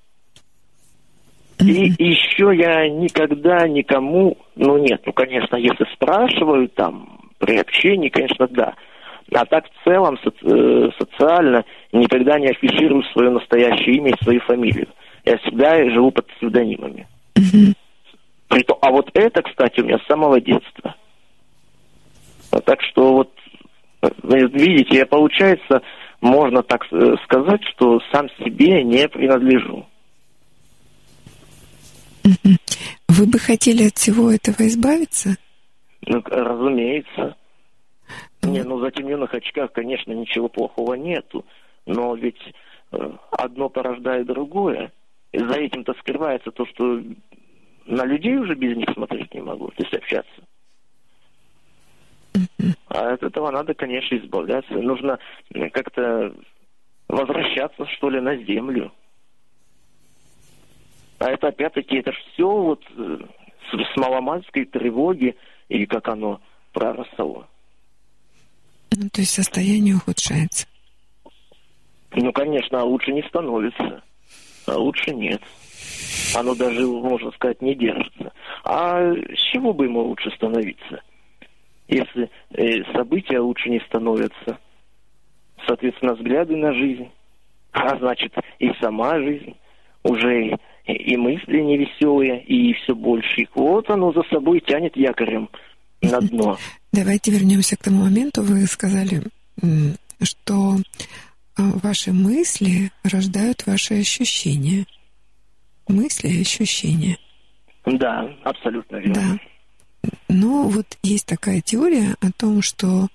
И 1.60 1.92
еще 1.98 2.52
я 2.54 2.88
никогда 2.88 3.66
никому, 3.66 4.36
ну 4.56 4.78
нет, 4.78 5.02
ну 5.06 5.12
конечно, 5.12 5.56
если 5.56 5.86
спрашивают 5.94 6.74
там 6.74 7.15
при 7.38 7.56
общении, 7.58 8.08
конечно, 8.08 8.46
да. 8.48 8.74
А 9.32 9.44
так 9.44 9.64
в 9.66 9.84
целом 9.84 10.16
соци- 10.24 10.42
э, 10.42 10.90
социально 10.98 11.64
никогда 11.92 12.38
не 12.38 12.48
афиширую 12.48 13.02
свое 13.12 13.30
настоящее 13.30 13.96
имя 13.96 14.10
и 14.12 14.22
свою 14.24 14.40
фамилию. 14.40 14.88
Я 15.24 15.36
всегда 15.38 15.76
живу 15.90 16.12
под 16.12 16.26
псевдонимами. 16.28 17.06
Притом- 18.48 18.78
А 18.80 18.90
вот 18.92 19.10
это, 19.14 19.42
кстати, 19.42 19.80
у 19.80 19.84
меня 19.84 19.98
с 19.98 20.06
самого 20.06 20.40
детства. 20.40 20.94
А 22.52 22.60
Так 22.60 22.80
что 22.82 23.12
вот, 23.14 23.32
э, 24.02 24.08
видите, 24.22 24.98
я, 24.98 25.06
получается, 25.06 25.82
можно 26.20 26.62
так 26.62 26.86
э, 26.92 27.14
сказать, 27.24 27.62
что 27.74 28.00
сам 28.12 28.28
себе 28.38 28.84
не 28.84 29.08
принадлежу. 29.08 29.84
Вы 33.08 33.26
бы 33.26 33.38
хотели 33.38 33.88
от 33.88 33.96
всего 33.96 34.30
этого 34.30 34.66
избавиться? 34.66 35.36
Ну, 36.06 36.22
разумеется. 36.24 37.36
Не, 38.42 38.62
ну 38.62 38.76
в 38.76 38.80
затемненных 38.80 39.34
очках, 39.34 39.72
конечно, 39.72 40.12
ничего 40.12 40.48
плохого 40.48 40.94
нету. 40.94 41.44
Но 41.84 42.14
ведь 42.14 42.40
э, 42.92 43.10
одно 43.32 43.68
порождает 43.68 44.26
другое. 44.26 44.92
И 45.32 45.38
за 45.38 45.54
этим-то 45.54 45.94
скрывается 45.94 46.52
то, 46.52 46.64
что 46.66 47.02
на 47.86 48.04
людей 48.04 48.36
уже 48.36 48.54
без 48.54 48.76
них 48.76 48.88
смотреть 48.94 49.34
не 49.34 49.40
могу, 49.40 49.68
то 49.68 49.82
есть 49.82 49.94
общаться. 49.94 50.42
А 52.88 53.12
от 53.12 53.22
этого 53.22 53.50
надо, 53.50 53.74
конечно, 53.74 54.16
избавляться. 54.16 54.72
Нужно 54.74 55.18
как-то 55.72 56.34
возвращаться, 57.08 57.86
что 57.86 58.10
ли, 58.10 58.20
на 58.20 58.36
землю. 58.36 58.92
А 61.18 61.30
это 61.30 61.48
опять-таки, 61.48 61.96
это 61.96 62.12
все 62.12 62.48
вот 62.48 62.84
э, 62.96 63.18
с, 63.70 63.92
с 63.92 63.96
маломальской 63.96 64.66
тревоги, 64.66 65.34
или 65.68 65.84
как 65.84 66.08
оно 66.08 66.40
проросло. 66.72 67.46
Ну, 68.92 69.08
то 69.10 69.20
есть 69.20 69.32
состояние 69.32 69.96
ухудшается. 69.96 70.66
Ну, 72.12 72.32
конечно, 72.32 72.80
а 72.80 72.84
лучше 72.84 73.12
не 73.12 73.22
становится. 73.22 74.02
А 74.66 74.76
лучше 74.78 75.14
нет. 75.14 75.42
Оно 76.34 76.54
даже, 76.54 76.86
можно 76.86 77.30
сказать, 77.32 77.60
не 77.62 77.74
держится. 77.74 78.32
А 78.64 79.12
с 79.12 79.52
чего 79.52 79.72
бы 79.72 79.84
ему 79.84 80.02
лучше 80.02 80.30
становиться? 80.32 81.02
Если 81.88 82.30
э, 82.50 82.82
события 82.92 83.38
лучше 83.38 83.70
не 83.70 83.80
становятся, 83.80 84.58
соответственно, 85.66 86.14
взгляды 86.14 86.56
на 86.56 86.72
жизнь, 86.72 87.10
а 87.72 87.96
значит, 87.98 88.34
и 88.58 88.72
сама 88.80 89.18
жизнь, 89.18 89.56
уже 90.02 90.58
и, 90.86 90.92
и 90.92 91.16
мысли 91.16 91.60
невеселые, 91.60 92.42
и 92.44 92.72
все 92.74 92.94
больше 92.94 93.42
их. 93.42 93.48
Вот 93.54 93.88
оно 93.90 94.12
за 94.12 94.22
собой 94.30 94.60
тянет 94.60 94.96
якорем 94.96 95.48
на 96.02 96.20
дно. 96.20 96.58
Давайте 96.92 97.30
вернемся 97.30 97.76
к 97.76 97.82
тому 97.82 98.04
моменту. 98.04 98.42
Вы 98.42 98.66
сказали, 98.66 99.22
что 100.22 100.76
а, 101.56 101.62
ваши 101.82 102.12
мысли 102.12 102.90
рождают 103.02 103.66
ваши 103.66 104.00
ощущения. 104.00 104.86
Мысли 105.88 106.28
и 106.28 106.40
ощущения. 106.40 107.18
Да, 107.84 108.28
абсолютно 108.42 108.96
верно. 108.96 109.14
Да. 109.14 110.10
Но 110.28 110.68
вот 110.68 110.86
есть 111.02 111.26
такая 111.26 111.60
теория 111.60 112.16
о 112.20 112.30
том, 112.32 112.62
что 112.62 113.08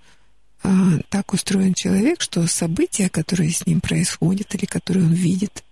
а, 0.63 0.69
так 1.09 1.33
устроен 1.33 1.73
человек, 1.73 2.21
что 2.21 2.47
события, 2.47 3.09
которые 3.09 3.49
с 3.49 3.65
ним 3.65 3.81
происходят 3.81 4.53
или 4.55 4.65
которые 4.65 5.05
он 5.05 5.13
видит, 5.13 5.63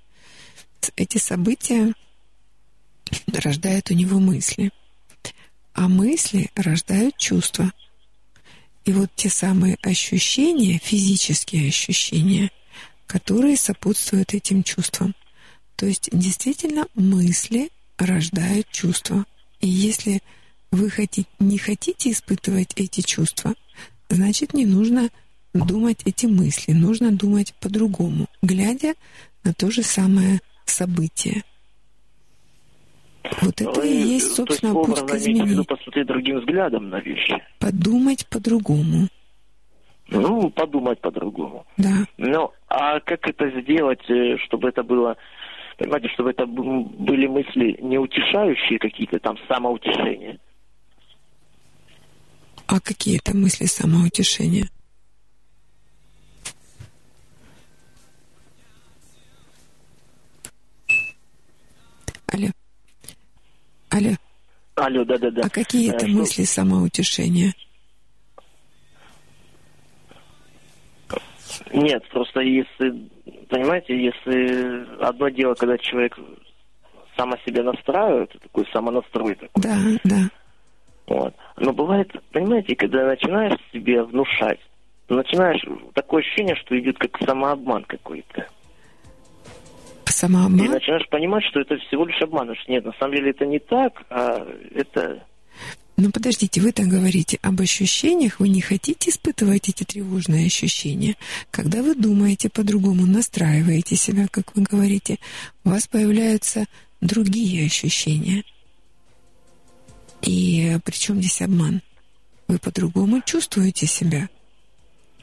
эти 0.96 1.18
события 1.18 1.94
рождают 3.28 3.92
у 3.92 3.94
него 3.94 4.20
мысли. 4.20 4.72
А 5.74 5.88
мысли 5.88 6.50
рождают 6.56 7.18
чувства. 7.18 7.72
И 8.86 8.92
вот 8.92 9.10
те 9.16 9.30
самые 9.30 9.78
ощущения, 9.82 10.80
физические 10.84 11.70
ощущения, 11.70 12.52
которые 13.08 13.58
сопутствуют 13.58 14.34
этим 14.34 14.64
чувствам. 14.64 15.16
То 15.76 15.86
есть 15.86 16.10
действительно 16.12 16.88
мысли 16.96 17.70
рождают 17.98 18.70
чувства. 18.72 19.26
И 19.62 19.68
если 19.68 20.22
вы 20.72 20.90
хотите, 20.90 21.28
не 21.40 21.58
хотите 21.58 22.12
испытывать 22.12 22.74
эти 22.76 23.02
чувства, 23.02 23.56
значит 24.10 24.54
не 24.54 24.66
нужно 24.66 25.10
думать 25.54 26.02
эти 26.06 26.26
мысли, 26.26 26.74
нужно 26.74 27.12
думать 27.12 27.54
по-другому, 27.60 28.28
глядя 28.42 28.94
на 29.44 29.54
то 29.54 29.72
же 29.72 29.84
самое 29.84 30.42
событие. 30.70 31.44
Вот 33.42 33.62
это 33.62 33.72
Ну, 33.76 33.84
и 33.84 33.90
есть, 33.90 34.30
то 34.30 34.36
собственно, 34.38 34.78
есть, 34.78 34.86
путь 34.88 35.06
к 35.12 35.16
изменению. 35.16 35.66
посмотреть 35.66 36.08
другим 36.08 36.40
взглядом 36.40 36.90
на 36.90 37.00
вещи. 37.00 37.36
Подумать 37.60 38.26
по-другому. 38.28 39.08
Ну, 40.08 40.50
подумать 40.50 41.00
по-другому. 41.02 41.66
Да. 41.78 42.06
Ну, 42.18 42.52
а 42.68 43.00
как 43.02 43.28
это 43.28 43.62
сделать, 43.62 44.02
э, 44.10 44.38
чтобы 44.46 44.70
это 44.70 44.82
было, 44.82 45.18
понимаете, 45.78 46.08
чтобы 46.14 46.32
это 46.32 46.46
были 46.48 47.28
мысли 47.28 47.78
не 47.82 48.00
утешающие 48.00 48.80
какие-то, 48.80 49.20
там, 49.20 49.38
самоутешения? 49.48 50.40
А 52.66 52.80
какие 52.80 53.18
это 53.18 53.36
мысли 53.36 53.66
самоутешения? 53.66 54.68
Алло. 62.32 62.50
Алло. 64.00 64.16
Алло, 64.76 65.06
да-да-да. 65.06 65.42
А 65.46 65.50
какие 65.50 65.92
Э, 65.92 65.96
это 65.96 66.08
что- 66.08 66.16
мысли 66.18 66.44
самоутешения? 66.44 67.54
Нет, 71.74 72.08
просто 72.10 72.42
если, 72.42 73.10
понимаете, 73.50 73.98
если 74.02 75.04
одно 75.04 75.30
дело, 75.30 75.54
когда 75.56 75.78
человек 75.78 76.18
сам 77.18 77.34
о 77.34 77.38
себе 77.40 77.64
настраивает, 77.64 78.32
такой 78.42 78.66
самонастрой 78.72 79.36
такой, 79.36 79.62
Да, 79.62 79.78
да. 80.04 80.30
вот. 81.08 81.36
Но 81.58 81.74
бывает, 81.74 82.12
понимаете, 82.32 82.76
когда 82.76 83.06
начинаешь 83.06 83.60
себе 83.74 84.04
внушать, 84.04 84.60
начинаешь 85.10 85.62
такое 85.94 86.22
ощущение, 86.22 86.56
что 86.56 86.80
идет 86.80 86.98
как 86.98 87.18
самообман 87.26 87.84
какой-то. 87.86 88.48
И 90.20 90.22
Самообман? 90.22 90.72
начинаешь 90.72 91.08
понимать, 91.10 91.44
что 91.46 91.62
это 91.62 91.78
всего 91.78 92.06
лишь 92.06 92.22
обман. 92.22 92.54
Нет, 92.68 92.84
на 92.84 92.94
самом 93.00 93.16
деле 93.16 93.30
это 93.32 93.46
не 93.46 93.60
так, 93.60 94.04
а 94.10 94.46
это... 94.76 95.24
Ну 95.96 96.12
подождите, 96.12 96.62
вы 96.62 96.72
так 96.72 96.88
говорите 96.88 97.40
об 97.42 97.60
ощущениях, 97.62 98.40
вы 98.40 98.50
не 98.50 98.62
хотите 98.62 99.10
испытывать 99.10 99.70
эти 99.70 99.84
тревожные 99.84 100.48
ощущения. 100.48 101.16
Когда 101.52 101.82
вы 101.82 101.96
думаете 101.96 102.50
по-другому, 102.50 103.06
настраиваете 103.06 103.96
себя, 103.96 104.28
как 104.32 104.56
вы 104.56 104.64
говорите, 104.64 105.18
у 105.66 105.70
вас 105.70 105.88
появляются 105.88 106.66
другие 107.02 107.66
ощущения. 107.66 108.44
И 110.22 110.78
при 110.84 110.94
чем 110.94 111.18
здесь 111.18 111.42
обман? 111.42 111.82
Вы 112.48 112.60
по-другому 112.60 113.22
чувствуете 113.26 113.86
себя. 113.86 114.30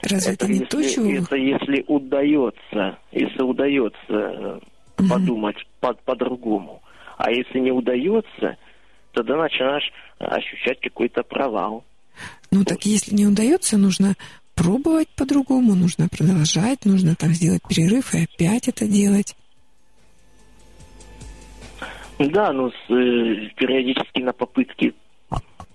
Разве 0.02 0.34
это, 0.34 0.46
не 0.46 0.60
если, 0.60 0.66
то, 0.66 0.82
чего 0.82 1.10
это 1.10 1.36
если 1.36 1.84
удается, 1.86 2.98
если 3.12 3.42
удается 3.42 4.60
Мгм. 4.98 5.08
подумать 5.08 5.56
по- 5.80 5.94
по-другому. 5.94 6.82
А 7.18 7.30
если 7.30 7.58
не 7.58 7.70
удается, 7.72 8.56
тогда 9.12 9.36
начинаешь 9.36 9.90
ощущать 10.18 10.80
какой-то 10.80 11.22
провал. 11.22 11.84
Ну 12.50 12.64
так 12.64 12.84
если 12.84 13.14
не 13.14 13.26
удается, 13.26 13.76
нужно 13.76 14.14
пробовать 14.54 15.08
по-другому, 15.08 15.74
нужно 15.74 16.08
продолжать, 16.08 16.84
нужно 16.84 17.14
там 17.14 17.30
сделать 17.30 17.62
перерыв 17.68 18.14
и 18.14 18.24
опять 18.24 18.68
это 18.68 18.86
делать. 18.86 19.36
Да, 22.18 22.52
но 22.52 22.70
с, 22.70 22.90
э, 22.90 23.50
периодически 23.56 24.20
на 24.20 24.32
попытки 24.32 24.94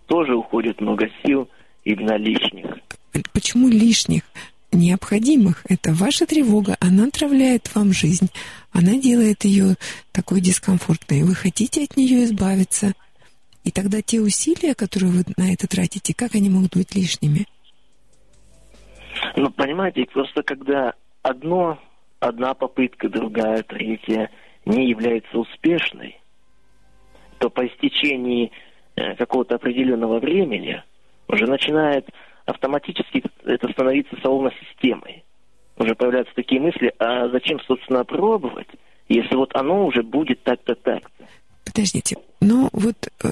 тоже 0.08 0.36
уходит 0.36 0.82
много 0.82 1.08
сил, 1.24 1.48
именно 1.84 2.18
лишних. 2.18 2.80
Почему 3.34 3.68
лишних? 3.70 4.24
Необходимых. 4.72 5.66
Это 5.68 5.94
ваша 5.94 6.26
тревога, 6.26 6.78
она 6.80 7.06
отравляет 7.06 7.74
вам 7.76 7.92
жизнь, 7.92 8.30
она 8.72 8.98
делает 8.98 9.44
ее 9.44 9.76
такой 10.14 10.40
дискомфортной. 10.40 11.24
Вы 11.24 11.36
хотите 11.36 11.84
от 11.84 11.98
нее 11.98 12.24
избавиться. 12.24 12.94
И 13.66 13.72
тогда 13.72 14.02
те 14.02 14.22
усилия, 14.22 14.74
которые 14.74 15.12
вы 15.12 15.24
на 15.36 15.54
это 15.54 15.68
тратите, 15.68 16.14
как 16.16 16.36
они 16.36 16.50
могут 16.50 16.76
быть 16.76 16.96
лишними? 16.96 17.46
Ну, 19.36 19.52
понимаете, 19.52 20.06
просто 20.06 20.42
когда 20.42 20.94
одно, 21.22 21.78
одна 22.20 22.54
попытка, 22.54 23.10
другая, 23.10 23.64
третья 23.64 24.32
не 24.66 24.90
является 24.90 25.38
успешной, 25.38 26.20
то 27.40 27.50
по 27.50 27.66
истечении 27.66 28.52
э, 28.96 29.16
какого-то 29.16 29.56
определенного 29.56 30.20
времени 30.20 30.82
уже 31.28 31.46
начинает 31.46 32.08
автоматически 32.46 33.24
это 33.46 33.72
становится 33.72 34.16
словно 34.22 34.52
системой. 34.60 35.24
Уже 35.78 35.96
появляются 35.96 36.34
такие 36.36 36.62
мысли, 36.62 36.94
а 37.00 37.30
зачем, 37.30 37.60
собственно, 37.62 38.04
пробовать, 38.04 38.68
если 39.10 39.36
вот 39.36 39.56
оно 39.56 39.86
уже 39.86 40.04
будет 40.04 40.44
так-то, 40.44 40.76
так-то. 40.76 41.26
Подождите, 41.66 42.18
но 42.40 42.70
вот 42.72 42.96
э, 43.24 43.30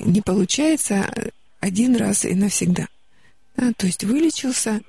не 0.00 0.20
получается 0.20 1.04
один 1.60 1.96
раз 1.96 2.24
и 2.24 2.34
навсегда. 2.34 2.86
Да, 3.56 3.72
то 3.76 3.86
есть 3.86 4.04
вылечился 4.04 4.80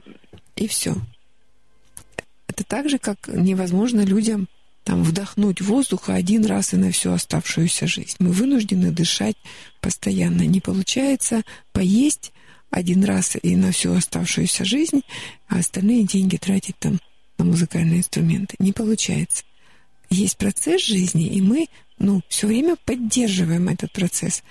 и 0.55 0.67
все. 0.67 0.93
Это 2.47 2.63
так 2.63 2.89
же, 2.89 2.97
как 2.97 3.27
невозможно 3.27 4.01
людям 4.01 4.47
там, 4.83 5.03
вдохнуть 5.03 5.61
воздуха 5.61 6.15
один 6.15 6.45
раз 6.45 6.73
и 6.73 6.77
на 6.77 6.91
всю 6.91 7.11
оставшуюся 7.11 7.87
жизнь. 7.87 8.15
Мы 8.19 8.31
вынуждены 8.31 8.91
дышать 8.91 9.37
постоянно. 9.79 10.41
Не 10.43 10.59
получается 10.59 11.43
поесть 11.71 12.33
один 12.71 13.03
раз 13.03 13.37
и 13.41 13.55
на 13.55 13.71
всю 13.71 13.93
оставшуюся 13.93 14.65
жизнь, 14.65 15.03
а 15.47 15.59
остальные 15.59 16.05
деньги 16.05 16.37
тратить 16.37 16.77
там 16.79 16.99
на 17.37 17.45
музыкальные 17.45 17.99
инструменты. 17.99 18.55
Не 18.59 18.71
получается. 18.71 19.43
Есть 20.09 20.37
процесс 20.37 20.83
жизни, 20.83 21.27
и 21.27 21.41
мы 21.41 21.67
ну, 21.99 22.21
все 22.27 22.47
время 22.47 22.75
поддерживаем 22.85 23.69
этот 23.69 23.91
процесс. 23.91 24.43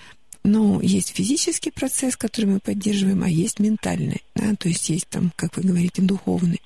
Но 0.42 0.80
есть 0.80 1.14
физический 1.14 1.70
процесс, 1.70 2.16
который 2.16 2.46
мы 2.46 2.60
поддерживаем, 2.60 3.22
а 3.22 3.28
есть 3.28 3.58
ментальный. 3.58 4.22
Да? 4.34 4.54
То 4.54 4.68
есть 4.68 4.88
есть 4.88 5.08
там, 5.08 5.32
как 5.36 5.56
вы 5.56 5.64
говорите, 5.64 6.02
духовный. 6.02 6.62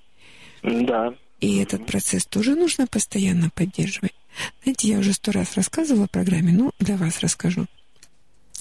Да. 0.62 1.14
И 1.40 1.58
этот 1.58 1.86
процесс 1.86 2.24
тоже 2.24 2.54
нужно 2.54 2.86
постоянно 2.86 3.50
поддерживать. 3.50 4.14
Знаете, 4.62 4.88
я 4.88 4.98
уже 4.98 5.12
сто 5.12 5.32
раз 5.32 5.56
рассказывала 5.56 6.04
о 6.04 6.08
программе, 6.08 6.52
но 6.52 6.72
для 6.78 6.96
вас 6.96 7.20
расскажу 7.20 7.66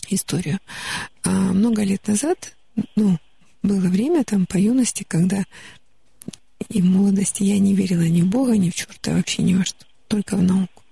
историю. 0.10 0.60
А, 1.24 1.30
много 1.30 1.84
лет 1.84 2.08
назад, 2.08 2.56
ну, 2.96 3.18
было 3.62 3.88
время 3.88 4.24
там 4.24 4.46
по 4.46 4.58
юности, 4.58 5.06
когда 5.08 5.46
и 6.70 6.82
в 6.82 6.86
молодости 6.86 7.44
я 7.44 7.60
не 7.60 7.74
верила 7.76 8.02
ни 8.02 8.22
в 8.22 8.28
Бога, 8.28 8.58
ни 8.58 8.70
в 8.70 8.76
черта, 8.76 9.14
вообще 9.14 9.44
ни 9.44 9.54
во 9.54 9.66
что, 9.66 9.86
только 10.08 10.36
в 10.36 10.44
науку. 10.44 10.84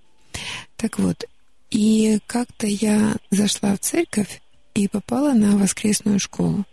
Так 0.76 1.00
вот, 1.00 1.26
и 1.70 2.20
как-то 2.28 2.68
я 2.68 3.16
зашла 3.32 3.76
в 3.76 3.80
церковь 3.80 4.42
и 4.74 4.88
попала 4.88 5.34
на 5.34 5.58
воскресную 5.58 6.20
школу. 6.20 6.66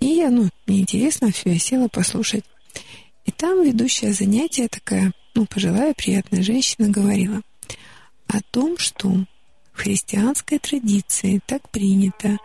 И 0.00 0.06
я, 0.06 0.30
ну, 0.30 0.48
мне 0.66 0.80
интересно 0.80 1.32
все, 1.32 1.52
я 1.52 1.58
села 1.58 1.88
послушать. 1.88 2.44
И 3.24 3.30
там 3.32 3.62
ведущая 3.62 4.12
занятия 4.12 4.68
такая, 4.68 5.12
ну, 5.34 5.46
пожилая, 5.46 5.92
приятная 5.94 6.42
женщина 6.42 6.88
говорила 6.88 7.42
о 8.28 8.40
том, 8.50 8.78
что 8.78 9.08
в 9.72 9.80
христианской 9.80 10.58
традиции 10.58 11.40
так 11.44 11.68
принято, 11.70 12.38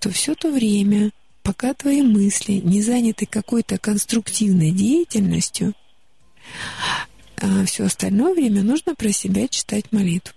что 0.00 0.08
все 0.10 0.34
то 0.34 0.50
время, 0.50 1.10
пока 1.42 1.74
твои 1.74 2.00
мысли 2.00 2.54
не 2.54 2.80
заняты 2.80 3.26
какой-то 3.26 3.76
конструктивной 3.76 4.70
деятельностью, 4.70 5.74
а 7.36 7.66
все 7.66 7.84
остальное 7.84 8.34
время 8.34 8.62
нужно 8.62 8.94
про 8.94 9.12
себя 9.12 9.46
читать 9.46 9.92
молитву. 9.92 10.32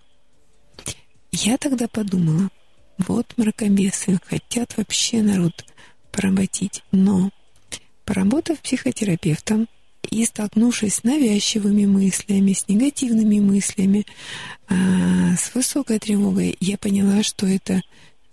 Я 1.32 1.58
тогда 1.58 1.88
подумала, 1.88 2.50
вот 2.98 3.34
мракобесы 3.38 4.20
хотят 4.26 4.76
вообще 4.76 5.22
народ 5.22 5.66
поработить, 6.12 6.84
но 6.92 7.32
Поработав 8.06 8.60
психотерапевтом 8.60 9.70
и 10.12 10.26
столкнувшись 10.26 10.96
с 10.96 11.04
навязчивыми 11.06 11.86
мыслями, 11.86 12.52
с 12.52 12.68
негативными 12.68 13.40
мыслями, 13.40 14.06
а, 14.68 15.38
с 15.38 15.56
высокой 15.56 16.00
тревогой, 16.00 16.58
я 16.60 16.78
поняла, 16.78 17.24
что 17.24 17.48
это 17.48 17.82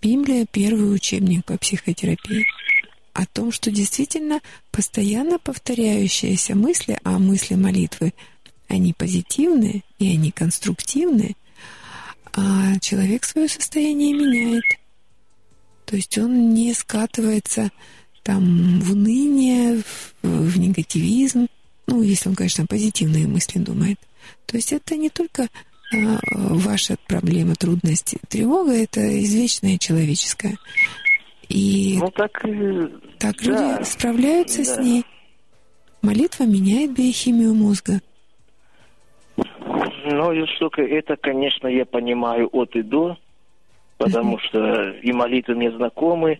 Библия— 0.01 0.47
первый 0.51 0.93
учебник 0.95 1.45
по 1.45 1.57
психотерапии. 1.57 2.47
О 3.13 3.25
том, 3.27 3.51
что 3.51 3.69
действительно 3.69 4.39
постоянно 4.71 5.37
повторяющиеся 5.37 6.55
мысли, 6.55 6.97
а 7.03 7.19
мысли 7.19 7.55
молитвы, 7.55 8.13
они 8.67 8.93
позитивные 8.93 9.83
и 9.99 10.07
они 10.13 10.31
конструктивные, 10.31 11.35
а 12.33 12.79
человек 12.79 13.25
свое 13.25 13.47
состояние 13.47 14.13
меняет. 14.13 14.63
То 15.85 15.97
есть 15.97 16.17
он 16.17 16.53
не 16.53 16.73
скатывается 16.73 17.69
там 18.23 18.79
в 18.79 18.93
уныние, 18.93 19.83
в, 20.23 20.23
в 20.23 20.57
негативизм, 20.57 21.47
ну, 21.85 22.01
если 22.01 22.29
он, 22.29 22.35
конечно, 22.35 22.65
позитивные 22.65 23.27
мысли 23.27 23.59
думает. 23.59 23.99
То 24.45 24.55
есть 24.55 24.71
это 24.71 24.95
не 24.95 25.09
только 25.09 25.49
ваша 25.91 26.95
проблема, 27.07 27.55
трудности, 27.55 28.19
тревога, 28.29 28.71
это 28.71 29.01
извечная 29.23 29.77
человеческая. 29.77 30.57
И 31.49 31.97
ну, 31.99 32.09
так, 32.11 32.31
так 33.19 33.35
да. 33.43 33.73
люди 33.75 33.83
справляются 33.83 34.59
да. 34.59 34.63
с 34.65 34.77
ней. 34.79 35.03
Молитва 36.01 36.45
меняет 36.45 36.93
биохимию 36.93 37.53
мозга. 37.53 37.99
Ну, 40.05 40.47
штука, 40.47 40.81
это, 40.81 41.15
конечно, 41.15 41.67
я 41.67 41.85
понимаю 41.85 42.49
от 42.51 42.75
и 42.75 42.81
до, 42.81 43.17
потому 43.97 44.37
uh-huh. 44.37 44.41
что 44.47 44.89
и 44.89 45.11
молитвы 45.11 45.55
мне 45.55 45.71
знакомы, 45.71 46.39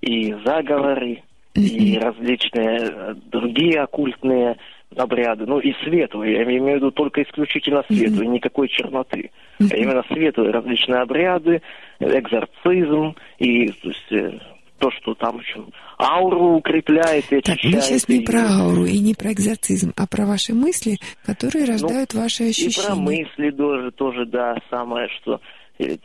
и 0.00 0.34
заговоры, 0.44 1.22
и 1.54 1.98
различные 1.98 2.78
э, 2.80 3.14
другие 3.30 3.80
оккультные 3.80 4.56
обряды, 4.96 5.44
ну 5.46 5.58
и 5.58 5.72
светлые, 5.84 6.34
я 6.34 6.42
имею 6.44 6.62
в 6.62 6.76
виду 6.76 6.90
только 6.90 7.22
исключительно 7.22 7.84
светлые, 7.86 8.28
никакой 8.28 8.68
черноты, 8.68 9.30
а 9.60 9.76
именно 9.76 10.02
светлые 10.08 10.50
различные 10.50 11.00
обряды, 11.00 11.62
экзорцизм 12.00 13.14
и 13.38 13.68
то, 13.68 13.88
есть, 13.88 14.12
э, 14.12 14.38
то 14.78 14.90
что 14.90 15.14
там 15.14 15.38
еще 15.38 15.64
ауру 15.98 16.56
укрепляет, 16.56 17.26
Так, 17.28 17.58
мы 17.62 17.80
сейчас 17.80 18.08
не 18.08 18.20
про 18.20 18.40
ауру 18.40 18.84
и 18.84 18.98
не 18.98 19.14
про 19.14 19.32
экзорцизм, 19.32 19.92
а 19.96 20.06
про 20.06 20.26
ваши 20.26 20.54
мысли, 20.54 20.98
которые 21.24 21.66
ну, 21.66 21.72
рождают 21.72 22.14
ну, 22.14 22.22
ваши 22.22 22.48
ощущения. 22.50 22.84
И 22.84 22.86
про 22.86 22.94
мысли 22.96 23.50
тоже, 23.50 23.90
тоже, 23.92 24.26
да, 24.26 24.56
самое, 24.70 25.08
что 25.20 25.40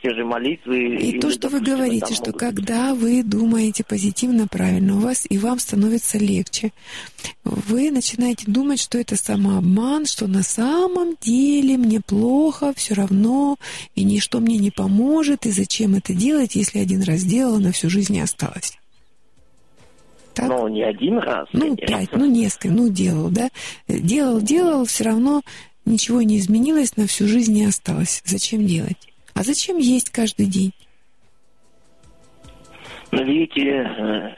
те 0.01 0.13
же 0.13 0.25
молитвы. 0.25 0.95
И, 0.97 1.11
и 1.11 1.19
то, 1.19 1.31
что 1.31 1.49
вы 1.49 1.59
говорите, 1.61 2.13
что 2.13 2.31
быть. 2.31 2.37
когда 2.37 2.93
вы 2.93 3.23
думаете 3.23 3.83
позитивно, 3.83 4.47
правильно, 4.47 4.97
у 4.97 4.99
вас 4.99 5.25
и 5.29 5.37
вам 5.37 5.59
становится 5.59 6.17
легче, 6.17 6.71
вы 7.43 7.91
начинаете 7.91 8.45
думать, 8.47 8.79
что 8.79 8.97
это 8.97 9.15
самообман, 9.15 10.05
что 10.05 10.27
на 10.27 10.43
самом 10.43 11.15
деле 11.21 11.77
мне 11.77 12.01
плохо, 12.01 12.73
все 12.75 12.93
равно, 12.93 13.57
и 13.95 14.03
ничто 14.03 14.39
мне 14.39 14.57
не 14.57 14.71
поможет, 14.71 15.45
и 15.45 15.51
зачем 15.51 15.95
это 15.95 16.13
делать, 16.13 16.55
если 16.55 16.79
один 16.79 17.03
раз 17.03 17.19
сделала, 17.19 17.57
на 17.57 17.71
всю 17.71 17.89
жизнь 17.89 18.13
не 18.13 18.21
осталось. 18.21 18.77
Так? 20.33 20.49
Ну, 20.49 20.67
не 20.67 20.83
один 20.83 21.17
раз. 21.17 21.47
Ну, 21.51 21.75
пять, 21.75 22.11
ну, 22.11 22.25
несколько, 22.25 22.69
ну, 22.69 22.89
делал, 22.89 23.29
да. 23.29 23.49
Делал, 23.87 24.39
делал, 24.39 24.85
все 24.85 25.05
равно 25.05 25.41
ничего 25.85 26.21
не 26.21 26.37
изменилось, 26.37 26.95
на 26.95 27.07
всю 27.07 27.27
жизнь 27.27 27.53
не 27.53 27.65
осталось. 27.65 28.21
Зачем 28.23 28.67
делать? 28.67 28.97
А 29.37 29.43
зачем 29.43 29.77
есть 29.77 30.09
каждый 30.09 30.47
день? 30.47 30.73
Ну, 33.11 33.23
видите, 33.23 33.61
э, 33.61 34.35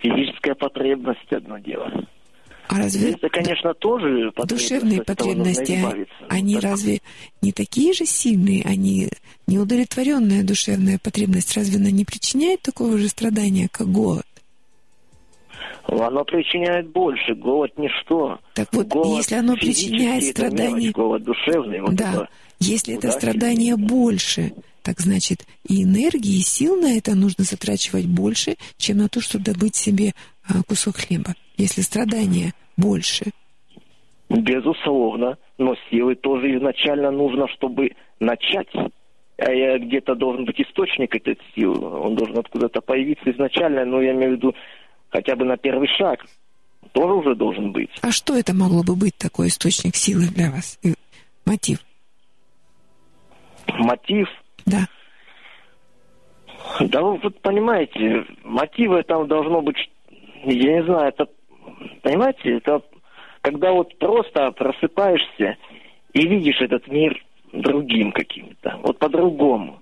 физическая 0.00 0.54
потребность 0.54 1.30
одно 1.30 1.58
дело. 1.58 1.92
А 2.68 2.78
разве 2.78 3.12
это, 3.12 3.28
конечно, 3.28 3.74
тоже 3.74 4.30
душевные 4.44 5.02
потребности, 5.02 5.78
они 6.28 6.54
так. 6.54 6.64
разве 6.64 7.00
не 7.42 7.52
такие 7.52 7.92
же 7.92 8.06
сильные? 8.06 8.62
Они 8.64 9.08
неудовлетворенная 9.46 10.44
душевная 10.44 10.98
потребность 10.98 11.54
разве 11.54 11.78
она 11.78 11.90
не 11.90 12.04
причиняет 12.04 12.62
такого 12.62 12.98
же 12.98 13.08
страдания, 13.08 13.68
как 13.70 13.88
голод? 13.88 14.26
Оно 15.84 16.24
причиняет 16.24 16.90
больше. 16.90 17.34
Голод 17.34 17.72
ничто. 17.78 18.38
Так 18.54 18.68
вот, 18.72 18.86
голод 18.88 19.18
если 19.18 19.36
оно 19.36 19.54
причиняет 19.54 20.24
страдания... 20.24 20.90
голод 20.90 21.22
душевный. 21.22 21.80
Вот 21.80 21.94
да. 21.94 22.12
Это 22.12 22.28
если 22.60 22.96
это 22.96 23.10
страдание 23.10 23.76
больше, 23.76 24.52
так 24.82 25.00
значит, 25.00 25.46
и 25.68 25.84
энергии, 25.84 26.38
и 26.38 26.42
сил 26.42 26.80
на 26.80 26.96
это 26.96 27.14
нужно 27.14 27.44
затрачивать 27.44 28.06
больше, 28.06 28.56
чем 28.76 28.98
на 28.98 29.08
то, 29.08 29.20
чтобы 29.20 29.44
добыть 29.44 29.76
себе 29.76 30.12
а, 30.48 30.62
кусок 30.66 30.96
хлеба. 30.96 31.34
Если 31.56 31.82
страдания 31.82 32.52
больше. 32.76 33.26
Безусловно, 34.28 35.38
но 35.56 35.74
силы 35.90 36.14
тоже 36.14 36.56
изначально 36.56 37.10
нужно, 37.10 37.48
чтобы 37.48 37.92
начать. 38.20 38.68
А 39.38 39.52
я 39.52 39.78
где-то 39.78 40.14
должен 40.14 40.44
быть 40.44 40.60
источник 40.60 41.14
этой 41.14 41.38
силы. 41.54 41.78
Он 41.78 42.16
должен 42.16 42.38
откуда-то 42.38 42.80
появиться 42.80 43.30
изначально, 43.30 43.84
но 43.84 44.02
я 44.02 44.12
имею 44.12 44.32
в 44.32 44.36
виду 44.36 44.54
хотя 45.10 45.36
бы 45.36 45.44
на 45.44 45.56
первый 45.56 45.88
шаг. 45.96 46.24
Тоже 46.92 47.14
уже 47.14 47.34
должен 47.34 47.72
быть. 47.72 47.90
А 48.02 48.10
что 48.10 48.36
это 48.36 48.54
могло 48.54 48.82
бы 48.82 48.96
быть 48.96 49.16
такой 49.16 49.48
источник 49.48 49.94
силы 49.94 50.26
для 50.34 50.50
вас? 50.50 50.78
Мотив? 51.44 51.78
Мотив. 53.78 54.28
Да. 54.66 54.86
Да 56.80 57.02
вы 57.02 57.18
вот 57.18 57.40
понимаете, 57.40 58.24
мотивы 58.44 59.02
там 59.02 59.26
должно 59.26 59.62
быть, 59.62 59.76
я 60.44 60.72
не 60.74 60.84
знаю, 60.84 61.08
это, 61.08 61.26
понимаете, 62.02 62.56
это 62.56 62.82
когда 63.40 63.72
вот 63.72 63.96
просто 63.98 64.50
просыпаешься 64.52 65.56
и 66.12 66.26
видишь 66.26 66.60
этот 66.60 66.86
мир 66.88 67.22
другим 67.52 68.12
каким-то, 68.12 68.78
вот 68.82 68.98
по-другому. 68.98 69.80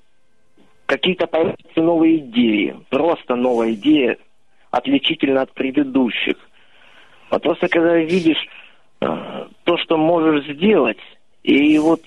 Какие-то 0.87 1.27
появляются 1.27 1.81
новые 1.81 2.19
идеи, 2.19 2.77
просто 2.91 3.35
новая 3.35 3.73
идея, 3.73 4.19
отличительно 4.71 5.43
от 5.43 5.53
предыдущих. 5.53 6.37
А 7.29 7.41
просто 7.41 7.69
когда 7.69 7.97
видишь 7.97 8.47
э, 9.01 9.47
то, 9.65 9.77
что 9.79 9.97
можешь 9.97 10.47
сделать, 10.47 11.01
и 11.43 11.77
вот 11.79 12.03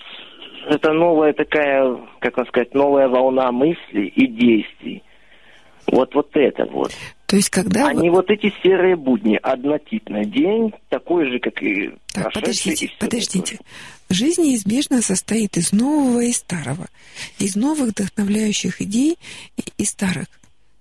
это 0.70 0.94
новая 0.94 1.34
такая, 1.34 1.98
как 2.20 2.38
вам 2.38 2.48
сказать, 2.48 2.74
новая 2.74 3.08
волна 3.08 3.52
мыслей 3.52 4.08
и 4.08 4.28
действий. 4.28 5.04
Вот, 5.92 6.14
вот 6.14 6.30
это 6.34 6.66
вот. 6.66 6.92
То 7.26 7.36
есть, 7.36 7.50
когда... 7.50 7.86
Вы- 7.86 8.02
не 8.02 8.10
вот 8.10 8.30
эти 8.30 8.54
серые 8.64 8.96
будни, 8.96 9.40
однотипный 9.42 10.26
день, 10.26 10.72
такой 10.90 11.30
же, 11.32 11.40
как 11.40 11.62
и 11.64 11.92
Так, 12.14 12.32
подождите, 12.34 12.86
и 12.86 12.92
подождите. 13.00 13.58
такое. 13.58 13.68
Жизнь 14.10 14.42
неизбежно 14.44 15.02
состоит 15.02 15.58
из 15.58 15.72
нового 15.72 16.22
и 16.24 16.32
старого, 16.32 16.88
из 17.40 17.56
новых 17.56 17.90
вдохновляющих 17.90 18.82
идей 18.82 19.18
и, 19.58 19.64
и 19.78 19.86
старых. 19.86 20.28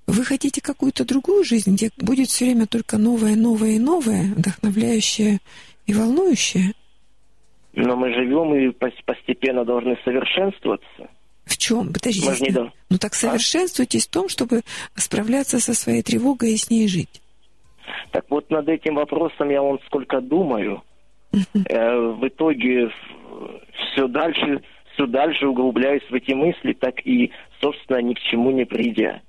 Вы 0.06 0.24
хотите 0.24 0.62
какую-то 0.62 1.04
другую 1.04 1.44
жизнь, 1.44 1.74
где 1.74 1.90
будет 1.98 2.28
все 2.28 2.46
время 2.46 2.66
только 2.66 2.96
новое, 2.96 3.36
новое 3.36 3.72
и 3.72 3.78
новое, 3.78 4.22
вдохновляющее 4.34 5.38
и 5.86 5.92
волнующее? 5.92 6.72
Но 7.86 7.96
мы 7.96 8.12
живем 8.12 8.54
и 8.54 8.68
пос- 8.68 9.02
постепенно 9.04 9.64
должны 9.64 9.96
совершенствоваться. 10.04 11.08
В 11.44 11.56
чем? 11.56 11.92
Подождите. 11.92 12.28
Мы 12.30 12.46
не 12.46 12.52
до- 12.52 12.72
Ну 12.90 12.98
так 12.98 13.14
совершенствуйтесь 13.14 14.06
в 14.06 14.10
том, 14.10 14.28
чтобы 14.28 14.62
справляться 14.96 15.60
со 15.60 15.74
своей 15.74 16.02
тревогой 16.02 16.52
и 16.54 16.56
с 16.56 16.70
ней 16.70 16.88
жить. 16.88 17.22
Так 18.10 18.24
вот 18.30 18.50
над 18.50 18.68
этим 18.68 18.96
вопросом 18.96 19.48
я 19.50 19.62
вон 19.62 19.78
сколько 19.86 20.20
думаю. 20.20 20.82
Э, 21.32 21.96
в 21.96 22.26
итоге 22.26 22.88
все 23.92 24.08
дальше, 24.08 24.60
все 24.94 25.06
дальше 25.06 25.46
углубляюсь 25.46 26.02
в 26.10 26.14
эти 26.14 26.32
мысли, 26.32 26.72
так 26.72 26.94
и, 27.06 27.30
собственно, 27.60 27.98
ни 28.02 28.14
к 28.14 28.18
чему 28.20 28.50
не 28.50 28.64
придя. 28.64 29.20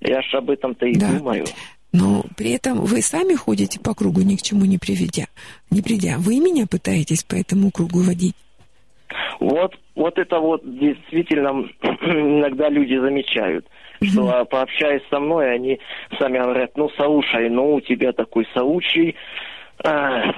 Я 0.00 0.22
ж 0.22 0.34
об 0.34 0.48
этом-то 0.50 0.86
и 0.86 0.94
Да. 0.94 1.12
думаю. 1.18 1.44
Но 1.92 2.24
при 2.36 2.52
этом 2.52 2.84
вы 2.84 3.02
сами 3.02 3.34
ходите 3.34 3.80
по 3.80 3.94
кругу, 3.94 4.20
ни 4.22 4.36
к 4.36 4.42
чему 4.42 4.64
не 4.64 4.78
приведя. 4.78 5.26
Не 5.70 5.82
придя. 5.82 6.16
Вы 6.18 6.38
меня 6.38 6.66
пытаетесь 6.66 7.24
по 7.24 7.34
этому 7.34 7.70
кругу 7.70 8.00
водить. 8.00 8.36
Вот, 9.40 9.76
вот 9.96 10.18
это 10.18 10.38
вот 10.38 10.62
действительно 10.64 11.68
иногда 11.82 12.68
люди 12.68 12.96
замечают, 12.96 13.66
что 14.02 14.28
а, 14.28 14.44
пообщаясь 14.44 15.02
со 15.10 15.18
мной, 15.18 15.52
они 15.52 15.80
сами 16.18 16.38
говорят, 16.38 16.76
ну, 16.76 16.88
слушай, 16.96 17.48
ну, 17.48 17.74
у 17.74 17.80
тебя 17.80 18.12
такой 18.12 18.46
соучий, 18.54 19.16
а, 19.82 20.32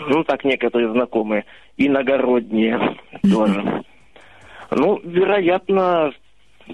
ну, 0.00 0.22
так 0.24 0.44
некоторые 0.44 0.92
знакомые, 0.92 1.44
иногородние 1.76 2.96
тоже. 3.22 3.82
Ну, 4.70 5.00
вероятно, 5.02 6.12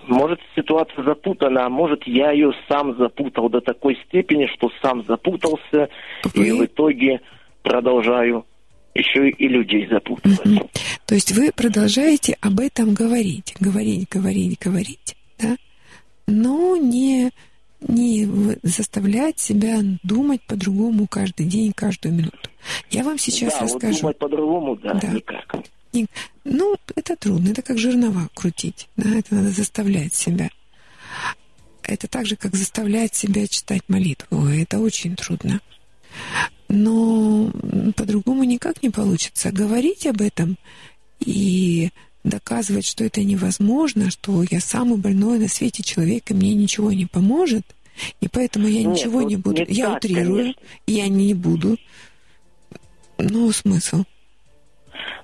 может, 0.07 0.41
ситуация 0.57 1.05
запутана, 1.05 1.67
а 1.67 1.69
может, 1.69 2.07
я 2.07 2.33
ее 2.33 2.53
сам 2.69 2.97
запутал 2.97 3.49
до 3.49 3.61
такой 3.61 3.99
степени, 4.07 4.47
что 4.47 4.71
сам 4.81 5.05
запутался, 5.07 5.89
и 6.35 6.51
в 6.53 6.65
итоге 6.65 7.21
продолжаю 7.63 8.45
еще 8.95 9.31
и 9.31 9.49
людей 9.49 9.87
запутывать. 9.89 10.45
Мгм. 10.45 10.69
То 11.07 11.15
есть 11.15 11.33
вы 11.33 11.51
продолжаете 11.55 12.37
об 12.41 12.61
этом 12.61 12.95
говорить, 12.95 13.55
говорить, 13.61 14.09
говорить, 14.11 14.59
говорить, 14.61 15.17
да? 15.39 15.57
но 16.27 16.77
не, 16.77 17.31
не 17.81 18.29
заставлять 18.63 19.39
себя 19.39 19.79
думать 20.03 20.43
по-другому 20.47 21.07
каждый 21.07 21.47
день, 21.47 21.73
каждую 21.75 22.15
минуту. 22.15 22.51
Я 22.91 23.03
вам 23.03 23.19
сейчас 23.19 23.55
да, 23.55 23.61
вот 23.61 23.75
расскажу. 23.75 24.01
думать 24.01 24.19
по-другому, 24.19 24.77
да, 24.77 24.95
Да. 24.95 25.09
никак. 25.09 25.55
Не- 25.93 26.07
Ну, 26.45 26.77
это 26.97 27.17
трудно, 27.17 27.51
это 27.51 27.63
как 27.63 27.79
жернова 27.79 28.29
крутить, 28.35 28.89
да, 28.97 29.11
это 29.15 29.35
надо 29.35 29.51
заставлять 29.51 30.15
себя. 30.15 30.51
Это 31.83 32.09
так 32.09 32.27
же, 32.27 32.37
как 32.37 32.55
заставлять 32.55 33.15
себя 33.15 33.47
читать 33.47 33.83
молитву, 33.89 34.47
это 34.47 34.79
очень 34.79 35.17
трудно. 35.17 35.61
Но 36.69 37.51
по-другому 37.97 38.45
никак 38.45 38.83
не 38.83 38.91
получится. 38.91 39.51
Говорить 39.53 40.07
об 40.07 40.21
этом 40.23 40.57
и 41.21 41.91
доказывать, 42.25 42.87
что 42.87 43.05
это 43.05 43.23
невозможно, 43.23 44.11
что 44.11 44.43
я 44.51 44.61
самый 44.61 44.97
больной 44.97 45.39
на 45.39 45.49
свете 45.49 45.83
человек, 45.83 46.31
и 46.31 46.35
мне 46.35 46.55
ничего 46.55 46.93
не 46.93 47.07
поможет, 47.07 47.65
и 48.21 48.29
поэтому 48.29 48.69
я 48.69 48.85
Нет, 48.85 48.97
ничего 48.97 49.21
ну, 49.21 49.29
не 49.29 49.37
буду. 49.37 49.65
не 49.67 49.75
я 49.75 49.87
так, 49.91 49.99
утрирую, 50.05 50.37
конечно. 50.37 50.63
я 50.87 51.09
не 51.09 51.35
буду. 51.35 51.77
Ну, 53.19 53.53
смысл. 53.53 54.05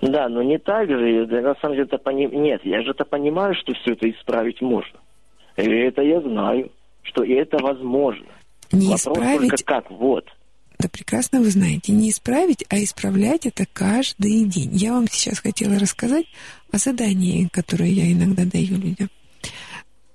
Да, 0.01 0.29
но 0.29 0.43
не 0.43 0.59
так 0.59 0.89
же. 0.89 1.27
Да, 1.27 1.41
на 1.41 1.55
самом 1.57 1.75
деле 1.75 1.87
это 1.87 1.99
пони... 1.99 2.27
Нет, 2.27 2.61
я 2.65 2.83
же 2.83 2.91
это 2.91 3.05
понимаю, 3.05 3.55
что 3.55 3.73
все 3.75 3.93
это 3.93 4.11
исправить 4.11 4.61
можно. 4.61 4.99
И 5.57 5.63
это 5.63 6.03
я 6.03 6.21
знаю, 6.21 6.71
что 7.03 7.25
и 7.25 7.33
это 7.33 7.59
возможно. 7.59 8.27
Не 8.73 8.89
Вопрос 8.89 9.01
исправить 9.01 9.51
только 9.51 9.65
как, 9.65 9.91
вот. 9.91 10.25
Да 10.79 10.89
прекрасно 10.89 11.41
вы 11.41 11.51
знаете, 11.51 11.93
не 11.93 12.11
исправить, 12.11 12.65
а 12.69 12.79
исправлять 12.79 13.47
это 13.47 13.67
каждый 13.73 14.45
день. 14.45 14.71
Я 14.73 14.93
вам 14.93 15.09
сейчас 15.09 15.41
хотела 15.41 15.77
рассказать 15.79 16.27
о 16.71 16.79
задании, 16.79 17.49
которое 17.51 17.89
я 17.89 18.13
иногда 18.13 18.45
даю 18.45 18.77
людям. 18.79 19.11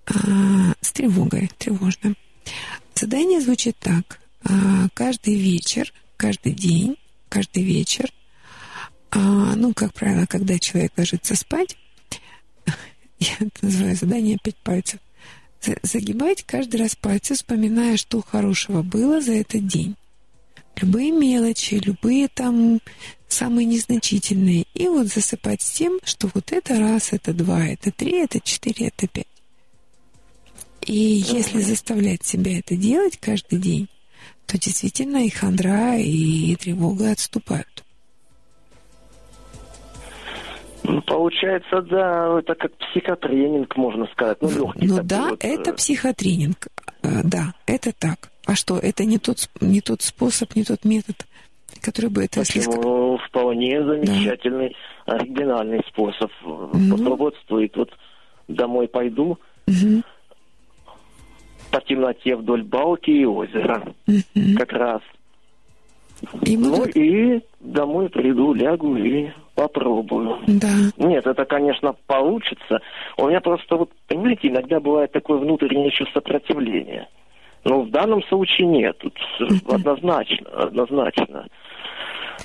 А, 0.07 0.73
с 0.79 0.93
тревогой, 0.93 1.49
тревожно. 1.57 2.13
Задание 2.93 3.41
звучит 3.41 3.75
так. 3.79 4.19
А, 4.45 4.87
каждый 4.93 5.35
вечер, 5.35 5.91
каждый 6.15 6.53
день, 6.53 6.95
каждый 7.27 7.63
вечер, 7.63 8.09
а, 9.13 9.55
ну, 9.55 9.73
как 9.73 9.93
правило, 9.93 10.25
когда 10.25 10.57
человек 10.59 10.93
ложится 10.97 11.35
спать, 11.35 11.77
я 13.19 13.33
это 13.39 13.65
называю 13.65 13.95
задание 13.95 14.37
пять 14.41 14.57
пальцев, 14.57 14.99
за- 15.61 15.77
загибать 15.83 16.43
каждый 16.43 16.77
раз 16.77 16.95
пальцы, 16.95 17.35
вспоминая, 17.35 17.97
что 17.97 18.21
хорошего 18.21 18.81
было 18.81 19.21
за 19.21 19.33
этот 19.33 19.67
день 19.67 19.95
любые 20.81 21.11
мелочи, 21.11 21.75
любые 21.75 22.27
там 22.27 22.79
самые 23.27 23.65
незначительные. 23.65 24.65
И 24.73 24.87
вот 24.87 25.07
засыпать 25.07 25.61
с 25.61 25.71
тем, 25.71 25.99
что 26.03 26.29
вот 26.33 26.51
это 26.51 26.79
раз, 26.79 27.13
это 27.13 27.33
два, 27.33 27.65
это 27.65 27.91
три, 27.91 28.23
это 28.23 28.39
четыре, 28.39 28.87
это 28.87 29.07
пять. 29.07 29.27
И 30.85 30.93
если 30.93 31.61
заставлять 31.61 32.25
себя 32.25 32.59
это 32.59 32.75
делать 32.75 33.17
каждый 33.17 33.59
день, 33.59 33.87
то 34.45 34.57
действительно 34.57 35.25
и 35.25 35.29
хандра, 35.29 35.97
и 35.97 36.55
тревога 36.57 37.11
отступают. 37.11 37.72
Получается, 41.07 41.81
да, 41.81 42.39
это 42.39 42.55
как 42.55 42.71
психотренинг, 42.77 43.75
можно 43.77 44.05
сказать. 44.07 44.37
Ну, 44.41 44.49
легкий 44.49 44.87
Ну 44.87 44.99
да, 45.03 45.29
вот, 45.29 45.43
это 45.43 45.71
э, 45.71 45.73
психотренинг. 45.73 46.67
Э, 47.03 47.21
Да, 47.23 47.53
это 47.65 47.91
так. 47.93 48.29
А 48.45 48.55
что, 48.55 48.77
это 48.77 49.05
не 49.05 49.17
тот, 49.17 49.49
не 49.61 49.79
тот 49.81 50.01
способ, 50.01 50.55
не 50.55 50.63
тот 50.63 50.83
метод, 50.83 51.15
который 51.81 52.09
бы 52.09 52.25
это 52.25 52.41
если 52.41 52.61
ска- 52.61 52.75
Почему 52.75 53.17
вполне 53.29 53.81
замечательный, 53.83 54.75
оригинальный 55.05 55.81
способ. 55.87 56.29
Ну. 56.43 57.31
Стоит. 57.45 57.75
Вот 57.77 57.89
домой 58.47 58.87
пойду 58.87 59.37
Мгм, 59.67 60.03
по 61.71 61.79
темноте 61.81 62.35
вдоль 62.35 62.63
балки 62.63 63.09
и 63.11 63.25
озера. 63.25 63.93
мгм. 64.07 64.55
Как 64.57 64.71
раз. 64.73 65.01
И 66.45 66.57
Ну 66.57 66.75
будут- 66.77 66.95
и 66.95 67.41
домой 67.59 68.09
приду, 68.09 68.53
лягу 68.53 68.95
и 68.97 69.31
попробую. 69.55 70.37
Да. 70.47 70.73
Нет, 70.97 71.25
это, 71.27 71.45
конечно, 71.45 71.95
получится. 72.07 72.79
У 73.17 73.27
меня 73.27 73.41
просто, 73.41 73.75
вот, 73.77 73.89
понимаете, 74.07 74.47
иногда 74.49 74.79
бывает 74.79 75.11
такое 75.11 75.37
внутреннее 75.39 75.91
чувство 75.91 76.19
сопротивления. 76.19 77.07
Но 77.63 77.81
в 77.81 77.89
данном 77.91 78.21
случае 78.23 78.67
нет. 78.67 78.97
Тут 78.99 79.13
однозначно, 79.69 80.49
однозначно. 80.49 81.47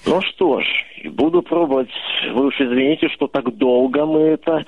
Ну 0.07 0.21
что 0.23 0.61
ж, 0.61 0.67
буду 1.11 1.43
пробовать. 1.43 1.91
Вы 2.33 2.47
уж 2.47 2.61
извините, 2.61 3.09
что 3.09 3.27
так 3.27 3.57
долго 3.57 4.07
мы 4.07 4.21
это 4.21 4.65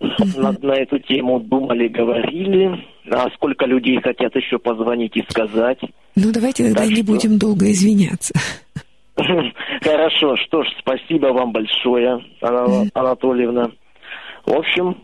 на, 0.00 0.52
на 0.62 0.72
эту 0.74 0.98
тему 1.00 1.40
думали, 1.40 1.88
говорили. 1.88 2.84
А 3.10 3.28
сколько 3.34 3.64
людей 3.66 4.00
хотят 4.00 4.36
еще 4.36 4.58
позвонить 4.58 5.16
и 5.16 5.24
сказать. 5.28 5.78
Ну, 6.14 6.30
давайте 6.32 6.64
тогда 6.66 6.82
Так 6.82 6.90
не 6.90 6.96
что- 7.02 7.06
будем 7.06 7.38
долго 7.38 7.70
извиняться. 7.70 8.34
Хорошо, 9.82 10.36
что 10.36 10.62
ж, 10.62 10.68
спасибо 10.78 11.28
вам 11.28 11.52
большое, 11.52 12.24
Анна 12.40 12.88
Анатольевна. 12.94 13.70
В 14.46 14.52
общем, 14.52 14.96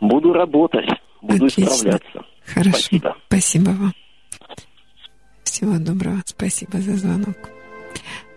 буду 0.00 0.32
работать, 0.32 0.88
буду 1.22 1.46
Отлично. 1.46 1.62
исправляться. 1.64 2.24
Хорошо. 2.44 2.70
Спасибо. 2.70 3.16
Спасибо 3.26 3.70
вам. 3.70 3.92
Всего 5.44 5.78
доброго. 5.78 6.22
Спасибо 6.26 6.78
за 6.78 6.96
звонок. 6.96 7.36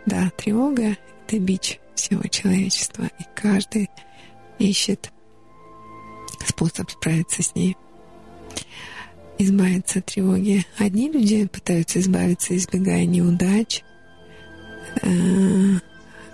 Да, 0.05 0.29
тревога— 0.37 0.95
это 1.27 1.39
бич 1.39 1.79
всего 1.95 2.21
человечества, 2.29 3.03
и 3.03 3.23
каждый 3.35 3.89
ищет 4.59 5.11
способ 6.45 6.89
справиться 6.89 7.41
с 7.41 7.55
ней. 7.55 7.75
Избавиться 9.37 9.99
от 9.99 10.05
тревоги. 10.05 10.65
Одни 10.77 11.11
люди 11.11 11.47
пытаются 11.47 11.99
избавиться, 11.99 12.55
избегая 12.55 13.05
неудач, 13.05 13.81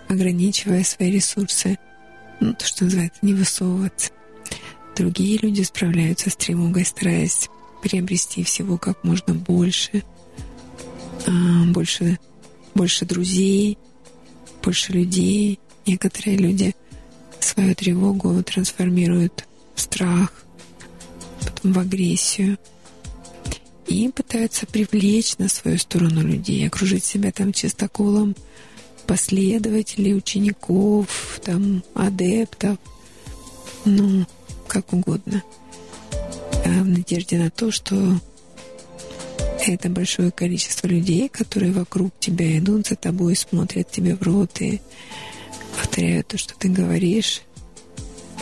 ограничивая 0.07 0.83
свои 0.83 1.11
ресурсы, 1.11 1.77
ну, 2.39 2.53
то, 2.53 2.65
что 2.65 2.85
называется, 2.85 3.19
не 3.21 3.33
высовываться. 3.33 4.11
Другие 4.95 5.37
люди 5.37 5.61
справляются 5.61 6.29
с 6.29 6.35
тревогой, 6.35 6.85
стараясь 6.85 7.49
приобрести 7.81 8.43
всего 8.43 8.77
как 8.77 9.03
можно 9.03 9.33
больше, 9.33 10.03
а, 11.27 11.31
больше, 11.67 12.19
больше 12.75 13.05
друзей, 13.05 13.77
больше 14.63 14.91
людей. 14.91 15.59
Некоторые 15.85 16.37
люди 16.37 16.75
свою 17.39 17.73
тревогу 17.73 18.43
трансформируют 18.43 19.47
в 19.75 19.81
страх, 19.81 20.31
потом 21.39 21.73
в 21.73 21.79
агрессию 21.79 22.57
и 23.91 24.09
пытаются 24.09 24.65
привлечь 24.65 25.37
на 25.37 25.49
свою 25.49 25.77
сторону 25.77 26.21
людей, 26.21 26.65
окружить 26.67 27.03
себя 27.03 27.31
там 27.31 27.51
чистоколом 27.51 28.35
последователей, 29.05 30.15
учеников, 30.15 31.39
там, 31.43 31.83
адептов, 31.93 32.77
ну, 33.83 34.25
как 34.67 34.93
угодно, 34.93 35.43
а 36.65 36.69
в 36.69 36.87
надежде 36.87 37.37
на 37.37 37.49
то, 37.49 37.71
что 37.71 38.19
это 39.59 39.89
большое 39.89 40.31
количество 40.31 40.87
людей, 40.87 41.27
которые 41.27 41.73
вокруг 41.73 42.13
тебя 42.19 42.57
идут 42.57 42.87
за 42.87 42.95
тобой, 42.95 43.35
смотрят 43.35 43.91
тебе 43.91 44.15
в 44.15 44.21
рот 44.21 44.61
и 44.61 44.79
повторяют 45.77 46.27
то, 46.27 46.37
что 46.37 46.55
ты 46.57 46.69
говоришь, 46.69 47.41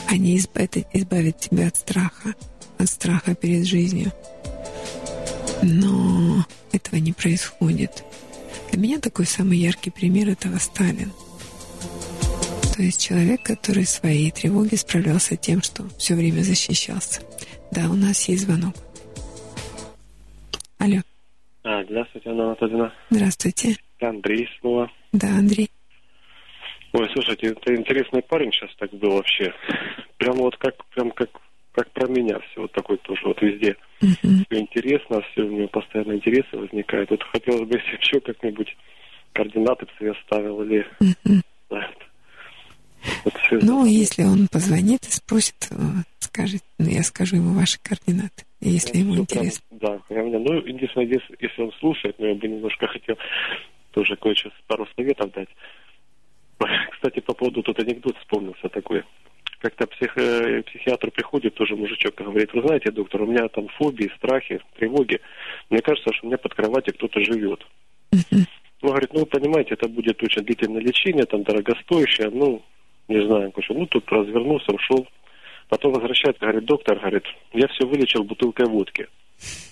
они 0.08 0.38
избавят, 0.38 0.78
избавят 0.94 1.40
тебя 1.40 1.68
от 1.68 1.78
страха, 1.78 2.36
от 2.78 2.90
страха 2.90 3.36
перед 3.36 3.66
жизнью. 3.66 4.14
Но 5.62 6.46
этого 6.72 7.00
не 7.00 7.14
происходит. 7.14 8.04
Для 8.72 8.80
меня 8.80 9.00
такой 9.00 9.26
самый 9.26 9.58
яркий 9.58 9.92
пример 9.92 10.30
этого 10.30 10.58
Сталин. 10.58 11.12
То 12.76 12.84
есть 12.84 13.02
человек, 13.02 13.44
который 13.44 13.86
своей 13.86 14.32
тревоги 14.32 14.76
справлялся 14.76 15.36
тем, 15.36 15.62
что 15.62 15.84
все 15.98 16.16
время 16.16 16.42
защищался. 16.42 17.22
Да, 17.72 17.90
у 17.90 17.96
нас 17.96 18.28
есть 18.30 18.44
звонок. 18.44 18.74
Алло. 20.78 21.02
А, 21.64 21.84
здравствуйте, 21.84 22.30
Анна 22.30 22.46
Анатольевна. 22.46 22.94
Здравствуйте. 23.10 23.76
Андрей 24.00 24.48
снова. 24.60 24.90
Да, 25.12 25.28
Андрей. 25.28 25.70
Ой, 26.94 27.10
слушайте, 27.14 27.48
это 27.48 27.76
интересный 27.76 28.22
парень 28.22 28.52
сейчас 28.52 28.74
так 28.78 28.92
был 28.94 29.12
вообще. 29.12 29.54
Прям 30.18 30.38
вот 30.38 30.56
как, 30.58 30.74
прям 30.88 31.12
как, 31.12 31.30
как 31.74 31.90
про 31.92 32.08
меня 32.08 32.40
все, 32.40 32.62
вот 32.62 32.72
такой 32.72 32.98
тоже 32.98 33.22
вот 33.26 33.42
везде. 33.42 33.76
Мгм. 34.02 34.46
Все 34.50 34.60
интересно, 34.60 35.22
все 35.32 35.44
у 35.44 35.52
него 35.52 35.68
постоянно 35.68 36.14
интересы 36.14 36.58
возникают. 36.58 37.10
Вот 37.10 37.24
хотелось 37.24 37.68
бы, 37.68 37.78
если 37.84 37.98
еще 38.02 38.20
как-нибудь 38.20 38.76
координаты 39.34 39.86
бы 39.86 39.92
себе 40.00 40.12
оставил 40.12 40.62
или... 40.64 40.86
Мгм. 41.00 41.42
да, 41.70 41.90
вот 43.24 43.34
Ну, 43.52 43.86
если 43.86 44.24
он 44.24 44.48
позвонит 44.52 45.04
и 45.06 45.12
спросит, 45.12 45.56
э, 45.72 45.76
скажет, 46.20 46.64
ну, 46.78 46.88
я 46.90 47.02
скажу 47.04 47.38
ему 47.38 47.54
ваши 47.58 47.80
координаты, 47.82 48.44
если 48.60 48.98
ему 49.00 49.14
Всё 49.14 49.26
прям- 49.26 49.44
интересно. 49.46 49.66
да, 49.72 50.00
прям 50.10 50.28
меня. 50.28 50.40
Ну, 50.40 50.54
единственное, 50.66 51.08
если, 51.08 51.38
если 51.40 51.62
он 51.62 51.72
слушает, 51.80 52.18
но 52.20 52.28
я 52.28 52.36
бы 52.36 52.48
немножко 52.48 52.88
хотел 52.88 53.18
тоже 53.92 54.16
кое-что 54.18 54.52
пару 54.68 54.86
советов 54.98 55.32
дать. 55.32 55.50
Кстати, 56.92 57.20
по 57.22 57.34
поводу 57.34 57.64
тут 57.64 57.80
анекдот 57.80 58.18
вспомнился 58.18 58.68
такой. 58.70 59.04
Как-то 59.60 59.88
псих, 59.88 60.18
э, 60.18 60.64
психиатр 60.64 61.12
приходит, 61.12 61.56
тоже 61.56 61.76
мужичок, 61.76 62.20
и 62.20 62.24
говорит, 62.24 62.54
вы 62.54 62.62
знаете, 62.62 62.92
доктор, 62.92 63.24
у 63.24 63.28
меня 63.28 63.48
там 63.50 63.68
фобии, 63.78 64.12
страхи, 64.18 64.62
тревоги. 64.78 65.20
Мне 65.70 65.82
кажется, 65.82 66.14
что 66.14 66.26
у 66.26 66.30
меня 66.30 66.38
под 66.38 66.54
кроватью 66.54 66.94
кто-то 66.94 67.20
живет. 67.20 67.66
Ну, 68.82 68.88
говорит, 68.88 69.14
ну, 69.14 69.26
понимаете, 69.26 69.74
это 69.74 69.90
будет 69.90 70.24
очень 70.24 70.44
длительное 70.44 70.82
лечение, 70.82 71.26
там, 71.26 71.44
дорогостоящее, 71.44 72.30
ну, 72.30 72.64
не 73.10 73.26
знаю, 73.26 73.52
короче, 73.52 73.74
ну, 73.74 73.86
тут 73.88 74.10
развернулся, 74.10 74.72
ушел. 74.72 75.06
Потом 75.68 75.94
возвращается, 75.94 76.42
говорит, 76.42 76.66
доктор, 76.66 76.98
говорит, 76.98 77.26
я 77.54 77.68
все 77.68 77.86
вылечил 77.86 78.24
бутылкой 78.24 78.68
водки. 78.68 79.08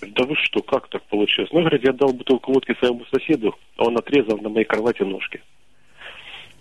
Да 0.02 0.24
вы 0.24 0.34
что, 0.36 0.62
как 0.62 0.88
так 0.88 1.02
получилось? 1.04 1.50
Ну, 1.52 1.60
говорит, 1.60 1.84
я 1.84 1.92
дал 1.92 2.12
бутылку 2.12 2.52
водки 2.52 2.74
своему 2.78 3.04
соседу, 3.12 3.54
а 3.76 3.84
он 3.84 3.96
отрезал 3.96 4.38
на 4.38 4.48
моей 4.48 4.64
кровати 4.64 5.02
ножки. 5.02 5.42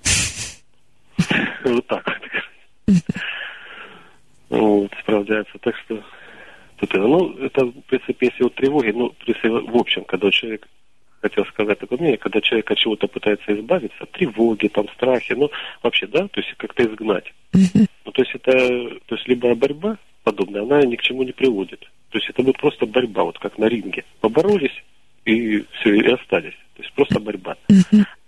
Вот 1.64 1.86
так 1.88 2.06
вот. 2.08 2.47
Вот, 4.50 4.92
справляется. 5.02 5.58
Так 5.60 5.76
что, 5.78 6.04
тут 6.78 6.90
это, 6.90 7.00
ну, 7.00 7.34
это, 7.40 7.66
в 7.66 7.82
принципе, 7.82 8.28
если 8.28 8.44
вот 8.44 8.56
тревоги, 8.56 8.92
ну, 8.92 9.10
в 9.10 9.16
принципе, 9.18 9.50
в 9.50 9.76
общем, 9.76 10.06
когда 10.06 10.32
человек, 10.32 10.68
хотел 11.22 11.46
сказать 11.48 11.80
такое 11.80 12.00
мнение, 12.00 12.18
когда 12.18 12.40
человек 12.42 12.72
от 12.72 12.78
чего-то 12.78 13.08
пытается 13.08 13.54
избавиться, 13.54 14.04
от 14.04 14.12
тревоги, 14.12 14.68
там, 14.68 14.88
страхи, 14.90 15.34
ну, 15.34 15.50
вообще, 15.84 16.08
да, 16.08 16.28
то 16.28 16.40
есть 16.40 16.54
как-то 16.58 16.84
изгнать. 16.84 17.34
Ну, 17.54 18.12
то 18.12 18.22
есть 18.22 18.36
это, 18.36 18.52
то 19.06 19.16
есть 19.16 19.28
любая 19.28 19.56
борьба 19.56 19.98
подобная, 20.24 20.64
она 20.64 20.82
ни 20.82 20.96
к 20.96 21.02
чему 21.02 21.24
не 21.24 21.32
приводит. 21.32 21.80
То 22.10 22.18
есть 22.18 22.30
это 22.30 22.44
будет 22.44 22.58
просто 22.58 22.86
борьба, 22.86 23.24
вот 23.24 23.40
как 23.40 23.58
на 23.58 23.66
ринге. 23.66 24.04
Поборолись 24.22 24.84
и 25.26 25.66
все, 25.80 25.94
и 25.94 26.12
остались. 26.12 26.56
То 26.76 26.84
есть 26.84 26.94
просто 26.94 27.20
борьба. 27.20 27.56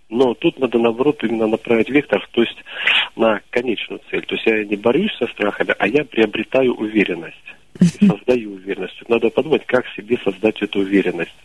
Но 0.10 0.34
тут 0.34 0.58
надо, 0.60 0.80
наоборот, 0.80 1.24
именно 1.24 1.48
направить 1.48 1.90
вектор, 1.90 2.28
то 2.32 2.42
есть 2.42 2.58
на 3.16 3.42
конечную 3.52 4.02
цель. 4.10 4.26
То 4.26 4.36
есть 4.36 4.48
я 4.48 4.64
не 4.66 4.76
борюсь 4.76 5.16
со 5.18 5.28
страхами, 5.28 5.76
а 5.78 5.88
я 5.88 6.04
приобретаю 6.04 6.74
уверенность. 6.74 7.36
Создаю 7.80 8.54
уверенность. 8.54 8.98
Тут 9.00 9.10
Надо 9.10 9.30
подумать, 9.30 9.66
как 9.68 9.86
себе 9.96 10.18
создать 10.24 10.62
эту 10.62 10.80
уверенность. 10.80 11.36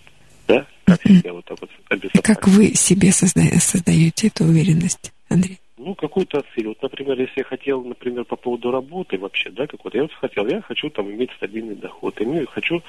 Да? 0.48 0.66
Как 0.86 1.02
себя 1.02 1.32
вот 1.32 1.44
так 1.44 1.60
вот 1.60 1.70
обезопасить. 1.88 2.22
Как 2.22 2.48
вы 2.48 2.74
себе 2.74 3.08
созда- 3.10 3.58
создаете 3.58 4.28
эту 4.28 4.44
уверенность, 4.44 5.12
Андрей? 5.28 5.58
Ну, 5.76 5.94
какую-то 5.94 6.42
цель. 6.54 6.68
Вот, 6.68 6.82
например, 6.82 7.20
если 7.20 7.40
я 7.40 7.44
хотел, 7.44 7.82
например, 7.84 8.24
по 8.24 8.36
поводу 8.36 8.70
работы 8.70 9.18
вообще, 9.18 9.50
да, 9.50 9.66
какой-то, 9.66 9.98
я 9.98 10.04
вот 10.04 10.12
хотел, 10.14 10.46
я 10.46 10.62
хочу 10.62 10.88
там 10.88 11.10
иметь 11.10 11.30
стабильный 11.36 11.74
доход, 11.74 12.20
имею, 12.20 12.46
хочу 12.46 12.82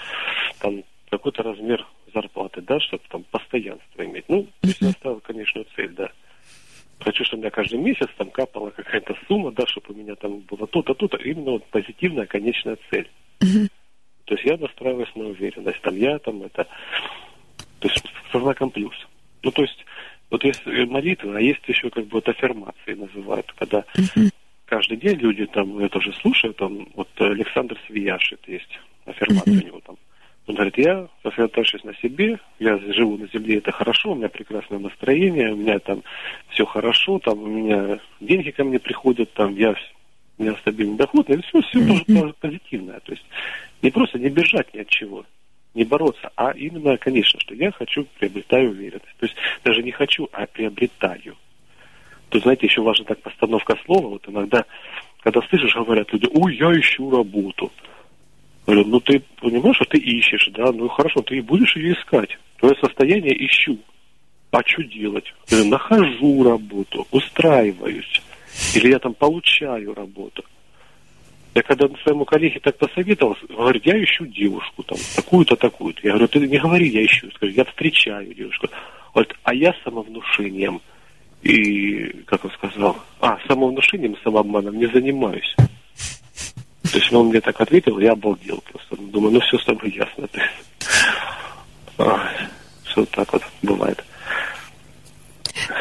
там 0.59 0.83
какой-то 1.09 1.43
размер 1.43 1.85
зарплаты, 2.15 2.61
да, 2.61 2.79
чтобы 2.79 3.03
там 3.09 3.23
постоянство 3.29 4.05
иметь. 4.05 4.25
Ну, 4.27 4.43
то 4.61 4.67
есть 4.67 4.81
я 4.81 4.91
ставил 4.91 5.19
конечную 5.19 5.67
цель, 5.75 5.89
да. 5.89 6.09
Хочу, 6.99 7.25
чтобы 7.25 7.39
у 7.39 7.43
меня 7.43 7.51
каждый 7.51 7.77
месяц 7.77 8.07
там 8.17 8.31
капала 8.31 8.69
какая-то 8.69 9.15
сумма, 9.27 9.51
да, 9.51 9.67
чтобы 9.67 9.93
у 9.93 9.97
меня 9.97 10.15
там 10.15 10.39
было 10.39 10.65
то-то, 10.65 10.93
то-то. 10.93 11.17
Именно 11.17 11.51
вот 11.51 11.65
позитивная 11.67 12.25
конечная 12.25 12.77
цель. 12.89 13.09
Мгм. 13.41 13.67
То 14.23 14.33
есть 14.33 14.45
я 14.45 14.57
настраиваюсь 14.57 15.13
на 15.15 15.25
уверенность. 15.25 15.81
Там 15.81 15.95
я, 15.97 16.17
там 16.19 16.41
это... 16.43 16.65
То 17.79 17.89
есть 17.89 18.05
со 18.31 18.39
знаком 18.39 18.71
плюс. 18.71 18.95
Ну, 19.43 19.51
то 19.51 19.61
есть 19.61 19.85
вот 20.31 20.43
есть 20.43 20.65
молитва, 20.65 21.37
а 21.37 21.41
есть 21.41 21.61
еще 21.67 21.89
как 21.89 22.05
бы 22.05 22.13
вот 22.13 22.27
аффирмации 22.29 22.93
называют, 22.93 23.51
когда 23.57 23.83
Мгм. 23.95 24.31
каждый 24.65 24.97
день 24.97 25.17
люди 25.19 25.45
там, 25.45 25.79
я 25.79 25.89
тоже 25.89 26.13
слушаю, 26.13 26.53
там, 26.53 26.87
вот 26.95 27.09
Александр 27.17 27.77
Свияшит 27.85 28.39
есть, 28.47 28.79
аффирмация 29.05 29.61
у 29.61 29.65
него 29.65 29.81
там. 29.81 29.97
Он 30.47 30.55
говорит, 30.55 30.77
я 30.77 31.07
сосредоточусь 31.23 31.83
на 31.83 31.95
себе, 31.95 32.37
я 32.59 32.77
живу 32.77 33.17
на 33.17 33.27
земле, 33.27 33.57
это 33.57 33.71
хорошо, 33.71 34.11
у 34.11 34.15
меня 34.15 34.29
прекрасное 34.29 34.77
настроение, 34.77 35.51
у 35.51 35.55
меня 35.55 35.79
там 35.79 36.03
все 36.49 36.65
хорошо, 36.65 37.17
там 37.19 37.41
у 37.41 37.47
меня 37.47 37.99
деньги 38.19 38.51
ко 38.51 38.63
мне 38.63 38.77
приходят, 38.77 39.33
там 39.33 39.55
я, 39.55 39.73
у 40.37 40.43
меня 40.43 40.55
стабильный 40.57 40.97
доход, 40.97 41.29
и 41.31 41.41
все, 41.41 41.61
все 41.61 41.87
тоже, 41.87 42.05
тоже 42.05 42.33
позитивное. 42.39 42.99
То 42.99 43.13
есть 43.13 43.25
не 43.81 43.89
просто 43.89 44.19
не 44.19 44.29
бежать 44.29 44.71
ни 44.75 44.81
от 44.81 44.87
чего, 44.89 45.25
не 45.73 45.83
бороться, 45.83 46.31
а 46.35 46.51
именно, 46.51 46.95
конечно, 46.97 47.39
что 47.39 47.55
я 47.55 47.71
хочу, 47.71 48.05
приобретаю 48.19 48.69
уверенность. 48.69 49.17
То 49.19 49.25
есть 49.25 49.35
даже 49.63 49.81
не 49.81 49.91
хочу, 49.91 50.29
а 50.31 50.45
приобретаю. 50.45 51.35
Тут, 52.29 52.43
знаете, 52.43 52.67
еще 52.67 52.81
важна 52.81 53.05
так 53.05 53.19
постановка 53.21 53.75
слова. 53.85 54.09
Вот 54.09 54.27
иногда, 54.27 54.65
когда 55.21 55.41
слышишь, 55.41 55.75
говорят 55.75 56.11
люди, 56.13 56.27
ой, 56.33 56.55
я 56.55 56.71
ищу 56.71 57.09
работу. 57.09 57.71
Говорю, 58.65 58.85
ну 58.85 58.99
ты 58.99 59.21
понимаешь, 59.41 59.75
что 59.75 59.85
ты 59.85 59.97
ищешь, 59.97 60.49
да, 60.53 60.71
ну 60.71 60.87
хорошо, 60.87 61.21
ты 61.21 61.37
и 61.37 61.41
будешь 61.41 61.75
ее 61.75 61.93
искать. 61.93 62.37
Твое 62.57 62.75
состояние 62.81 63.45
ищу. 63.45 63.77
А 64.51 64.61
что 64.65 64.83
делать? 64.83 65.33
Говорю, 65.49 65.69
нахожу 65.69 66.43
работу, 66.43 67.07
устраиваюсь. 67.11 68.21
Или 68.73 68.89
я 68.89 68.99
там 68.99 69.13
получаю 69.13 69.93
работу. 69.93 70.43
Я 71.53 71.61
когда 71.61 71.87
своему 72.03 72.25
коллеге 72.25 72.59
так 72.59 72.77
посоветовал, 72.77 73.37
говорит, 73.49 73.85
я 73.85 74.03
ищу 74.03 74.25
девушку 74.25 74.83
там, 74.83 74.97
такую-то, 75.15 75.55
такую-то. 75.55 76.01
Я 76.03 76.11
говорю, 76.11 76.27
ты 76.27 76.39
не 76.39 76.57
говори, 76.57 76.87
я 76.89 77.05
ищу. 77.05 77.29
Скажи, 77.35 77.53
я 77.53 77.63
встречаю 77.65 78.33
девушку. 78.33 78.67
Говорит, 79.13 79.33
а 79.43 79.53
я 79.53 79.73
самовнушением 79.83 80.81
и, 81.43 82.23
как 82.25 82.43
он 82.43 82.51
сказал, 82.51 82.97
а, 83.21 83.37
самовнушением 83.47 84.17
самообманом 84.23 84.77
не 84.77 84.87
занимаюсь. 84.87 85.55
То 86.95 87.01
есть 87.01 87.11
он 87.11 87.27
мне 87.27 87.41
так 87.41 87.59
ответил, 87.59 87.99
я 87.99 88.13
обалдел 88.13 88.63
просто. 88.71 88.95
Думаю, 88.95 89.33
ну 89.33 89.41
все 89.41 89.57
с 89.57 89.65
тобой 89.65 89.91
ясно. 89.91 90.29
Все 92.85 93.01
вот 93.01 93.09
так 93.09 93.33
вот 93.33 93.43
бывает. 93.61 94.01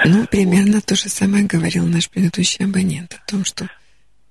Ну, 0.06 0.26
примерно 0.26 0.80
то 0.80 0.96
же 0.96 1.08
самое 1.08 1.44
говорил 1.44 1.86
наш 1.86 2.10
предыдущий 2.10 2.64
абонент 2.64 3.14
о 3.14 3.30
том, 3.30 3.44
что 3.44 3.68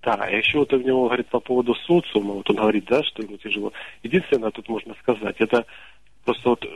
Да, 0.02 0.16
а 0.16 0.30
еще 0.30 0.58
вот 0.58 0.74
у 0.74 0.78
него 0.82 1.06
говорит 1.06 1.30
по 1.30 1.40
поводу 1.40 1.74
социума, 1.74 2.34
вот 2.34 2.50
он 2.50 2.58
говорит, 2.58 2.84
да, 2.90 3.02
что 3.04 3.24
ему 3.24 3.38
тяжело. 3.38 3.72
Единственное, 4.04 4.52
тут 4.52 4.68
можно 4.68 4.94
сказать, 5.02 5.38
это 5.40 5.66
просто 6.26 6.50
вот 6.50 6.66
э, 6.66 6.68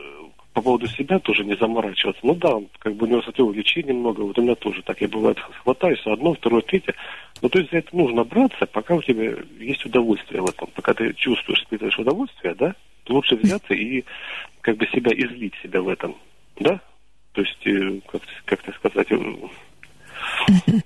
по 0.58 0.62
поводу 0.62 0.88
себя 0.88 1.20
тоже 1.20 1.44
не 1.44 1.54
заморачиваться. 1.54 2.20
Ну 2.24 2.34
да, 2.34 2.56
как 2.80 2.94
бы 2.96 3.06
у 3.06 3.08
него 3.08 3.22
смотрю, 3.22 3.46
увлечений 3.46 3.92
много, 3.92 4.22
вот 4.22 4.36
у 4.40 4.42
меня 4.42 4.56
тоже 4.56 4.82
так, 4.82 5.00
я 5.00 5.06
бывает 5.06 5.38
хватаюсь, 5.62 6.04
одно, 6.04 6.34
второе, 6.34 6.62
третье. 6.62 6.94
Ну 7.40 7.48
то 7.48 7.60
есть 7.60 7.70
за 7.70 7.78
это 7.78 7.96
нужно 7.96 8.24
браться, 8.24 8.66
пока 8.66 8.96
у 8.96 9.02
тебя 9.02 9.36
есть 9.60 9.86
удовольствие 9.86 10.42
в 10.42 10.48
этом, 10.48 10.68
пока 10.74 10.94
ты 10.94 11.12
чувствуешь, 11.14 11.60
испытываешь 11.60 11.98
удовольствие, 12.00 12.56
да, 12.56 12.74
лучше 13.08 13.36
взяться 13.36 13.72
и 13.72 14.02
как 14.60 14.78
бы 14.78 14.88
себя 14.88 15.12
излить 15.12 15.54
себя 15.62 15.80
в 15.80 15.88
этом, 15.88 16.16
да, 16.58 16.80
То 17.34 17.42
есть, 17.42 17.64
э, 17.64 18.00
как, 18.10 18.22
как 18.44 18.60
это 18.66 18.72
сказать, 18.78 19.12
э, 19.12 20.82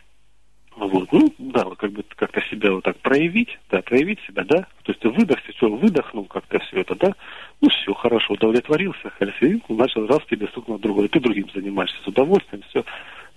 вот, 0.88 1.12
ну, 1.12 1.32
да, 1.38 1.64
вот 1.64 1.78
как 1.78 1.92
бы 1.92 2.04
как-то 2.16 2.40
себя 2.50 2.72
вот 2.72 2.84
так 2.84 2.96
проявить, 2.98 3.58
да, 3.70 3.82
проявить 3.82 4.20
себя, 4.26 4.44
да, 4.44 4.66
то 4.82 4.92
есть 4.92 5.04
выдох, 5.04 5.38
все, 5.42 5.68
выдохнул 5.68 6.24
как-то 6.24 6.58
все 6.60 6.80
это, 6.80 6.94
да, 6.94 7.12
ну, 7.60 7.68
все, 7.68 7.92
хорошо, 7.94 8.34
удовлетворился, 8.34 9.12
и 9.20 9.60
начал 9.68 10.06
раз 10.06 10.20
тебе 10.30 10.46
стукнул 10.48 10.78
другой, 10.78 11.08
ты 11.08 11.20
другим 11.20 11.48
занимаешься 11.54 11.96
с 12.02 12.06
удовольствием, 12.06 12.62
все, 12.68 12.84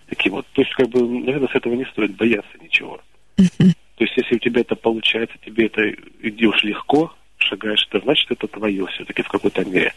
таким 0.08 0.34
вот, 0.34 0.46
то 0.54 0.62
есть, 0.62 0.74
как 0.74 0.90
бы, 0.90 1.02
наверное, 1.02 1.48
с 1.48 1.56
этого 1.56 1.74
не 1.74 1.86
стоит 1.86 2.16
бояться 2.16 2.58
ничего. 2.62 3.00
То 3.36 4.04
есть, 4.04 4.18
если 4.18 4.36
у 4.36 4.40
тебя 4.40 4.62
это 4.62 4.76
получается, 4.76 5.38
тебе 5.46 5.68
это 5.68 5.82
идешь 6.22 6.64
легко, 6.64 7.14
шагаешь, 7.38 7.88
это 7.90 8.00
значит, 8.02 8.32
это 8.32 8.48
твое 8.48 8.86
все-таки 8.88 9.22
в 9.22 9.30
какой-то 9.30 9.64
мере. 9.66 9.94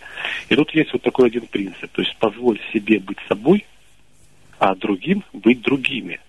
И 0.49 0.55
тут 0.55 0.73
есть 0.75 0.93
вот 0.93 1.03
такой 1.03 1.29
один 1.29 1.47
принцип, 1.47 1.91
то 1.93 2.03
есть, 2.03 2.17
позволь 2.19 2.61
себе 2.73 3.01
быть 3.01 3.19
собой, 3.29 3.65
а 4.59 4.75
другим 4.75 5.25
быть 5.33 5.63
другими. 5.63 6.21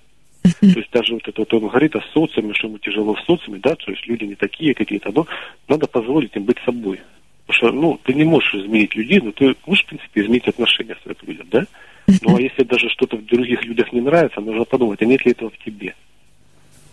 То 0.42 0.80
есть 0.80 0.92
даже 0.92 1.14
вот 1.14 1.28
это 1.28 1.42
вот 1.42 1.54
он 1.54 1.68
говорит 1.68 1.96
о 1.96 2.02
социуме, 2.14 2.54
что 2.54 2.68
ему 2.68 2.78
тяжело 2.78 3.14
в 3.14 3.22
социуме, 3.22 3.60
да, 3.60 3.76
то 3.76 3.92
есть 3.92 4.08
люди 4.08 4.24
не 4.24 4.36
такие 4.36 4.74
какие-то, 4.74 5.12
но 5.12 5.28
надо 5.68 5.88
позволить 5.88 6.36
им 6.36 6.44
быть 6.44 6.58
собой. 6.66 7.00
Потому 7.46 7.72
что, 7.72 7.72
ну, 7.72 8.00
ты 8.04 8.14
не 8.14 8.24
можешь 8.24 8.54
изменить 8.54 8.96
людей, 8.96 9.20
но 9.22 9.32
ты 9.32 9.56
можешь, 9.66 9.84
в 9.86 9.88
принципе, 9.88 10.22
изменить 10.22 10.48
отношения 10.48 10.96
с 11.04 11.10
этим 11.10 11.28
людям, 11.28 11.48
да? 11.52 11.66
Ну, 12.22 12.38
а 12.38 12.42
если 12.42 12.64
даже 12.64 12.90
что-то 12.90 13.18
в 13.18 13.26
других 13.26 13.64
людях 13.66 13.92
не 13.94 14.02
нравится, 14.02 14.40
нужно 14.42 14.66
подумать, 14.66 15.02
а 15.02 15.06
нет 15.06 15.26
ли 15.26 15.32
этого 15.32 15.50
в 15.50 15.58
тебе? 15.64 15.96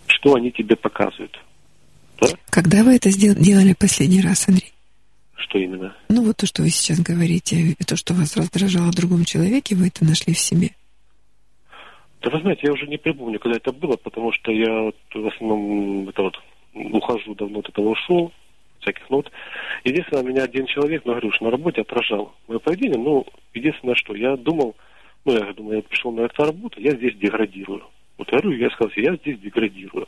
Что 0.07 0.35
они 0.35 0.51
тебе 0.51 0.75
показывают? 0.75 1.37
Да? 2.19 2.27
Когда 2.49 2.83
вы 2.83 2.95
это 2.95 3.11
делали 3.11 3.73
последний 3.73 4.21
раз, 4.21 4.47
Андрей? 4.47 4.73
Что 5.35 5.59
именно? 5.59 5.95
Ну, 6.09 6.23
вот 6.23 6.37
то, 6.37 6.45
что 6.45 6.63
вы 6.63 6.69
сейчас 6.69 6.99
говорите, 6.99 7.75
то, 7.85 7.95
что 7.95 8.13
вас 8.13 8.35
раздражало 8.35 8.91
в 8.91 8.95
другом 8.95 9.25
человеке, 9.25 9.75
вы 9.75 9.87
это 9.87 10.03
нашли 10.05 10.33
в 10.33 10.39
себе. 10.39 10.71
Да 12.21 12.31
вы 12.31 12.41
знаете, 12.41 12.61
я 12.63 12.73
уже 12.73 12.87
не 12.87 12.97
припомню, 12.97 13.39
когда 13.39 13.57
это 13.57 13.71
было, 13.71 13.95
потому 13.95 14.31
что 14.31 14.51
я 14.51 14.81
вот, 14.81 14.95
в 15.13 15.27
основном 15.27 16.09
это 16.09 16.23
вот 16.23 16.39
ухожу 16.73 17.35
давно 17.35 17.59
от 17.59 17.69
этого 17.69 17.89
ушел, 17.89 18.31
всяких 18.79 19.09
нот. 19.09 19.31
Единственное, 19.83 20.23
меня 20.23 20.43
один 20.43 20.65
человек, 20.65 21.03
ну, 21.05 21.11
говорю, 21.11 21.31
что 21.31 21.45
на 21.45 21.51
работе 21.51 21.81
отражал 21.81 22.33
мое 22.47 22.59
поведение, 22.59 22.99
ну, 22.99 23.25
единственное, 23.53 23.95
что 23.95 24.15
я 24.15 24.35
думал, 24.35 24.75
ну, 25.25 25.33
я 25.33 25.53
думаю, 25.53 25.77
я 25.77 25.81
пришел 25.83 26.11
на 26.11 26.21
эту 26.21 26.43
работу, 26.43 26.79
я 26.79 26.91
здесь 26.91 27.15
деградирую. 27.15 27.83
Вот 28.17 28.31
я 28.31 28.39
говорю, 28.39 28.57
я 28.57 28.69
сказал, 28.71 28.91
я 28.95 29.15
здесь 29.15 29.39
деградирую. 29.39 30.07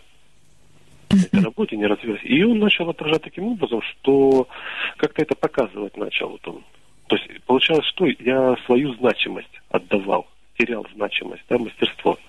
На 1.32 1.42
работе 1.42 1.76
не 1.76 1.88
развиваюсь. 1.88 2.24
И 2.24 2.44
он 2.44 2.60
начал 2.60 2.90
отражать 2.90 3.24
таким 3.24 3.46
образом, 3.46 3.82
что 3.82 4.48
как-то 4.98 5.24
это 5.24 5.36
показывать 5.36 5.98
начал. 5.98 6.30
Вот 6.30 6.48
он. 6.48 6.64
То 7.08 7.16
есть 7.16 7.44
получалось, 7.46 7.86
что 7.88 8.06
я 8.06 8.56
свою 8.66 8.94
значимость 8.94 9.50
отдавал 9.70 10.28
терял 10.60 10.86
значимость, 10.94 11.44
да, 11.50 11.58
мастерство. 11.58 12.20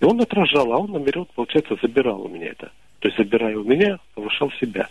И 0.00 0.04
он 0.04 0.20
отражал, 0.20 0.72
а 0.72 0.78
он 0.78 0.92
наперед, 0.92 1.28
получается, 1.34 1.76
забирал 1.82 2.22
у 2.22 2.28
меня 2.28 2.46
это. 2.46 2.72
То 3.00 3.08
есть, 3.08 3.18
забирая 3.18 3.56
у 3.56 3.64
меня, 3.64 3.98
повышал 4.14 4.50
себя. 4.52 4.88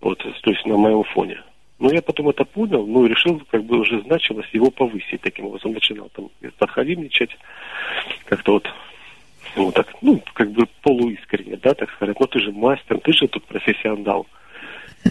Вот, 0.00 0.18
то 0.18 0.50
есть 0.50 0.66
на 0.66 0.76
моем 0.76 1.04
фоне. 1.04 1.40
Но 1.78 1.92
я 1.92 2.00
потом 2.00 2.30
это 2.30 2.44
понял, 2.44 2.86
ну, 2.86 3.04
и 3.04 3.08
решил, 3.08 3.40
как 3.50 3.64
бы, 3.64 3.78
уже 3.78 4.00
значимость 4.02 4.52
его 4.52 4.70
повысить 4.70 5.20
таким 5.20 5.46
образом. 5.46 5.72
Начинал 5.72 6.10
там 6.10 6.30
подхалимничать, 6.58 7.30
как-то 8.24 8.52
вот, 8.52 8.68
ну, 9.56 9.72
так, 9.72 9.88
ну, 10.00 10.22
как 10.32 10.50
бы 10.52 10.66
полуискренне, 10.82 11.58
да, 11.58 11.74
так 11.74 11.90
сказать. 11.92 12.18
Ну, 12.18 12.26
ты 12.26 12.40
же 12.40 12.52
мастер, 12.52 12.98
ты 13.00 13.12
же 13.12 13.28
тут 13.28 13.44
профессионал. 13.44 14.26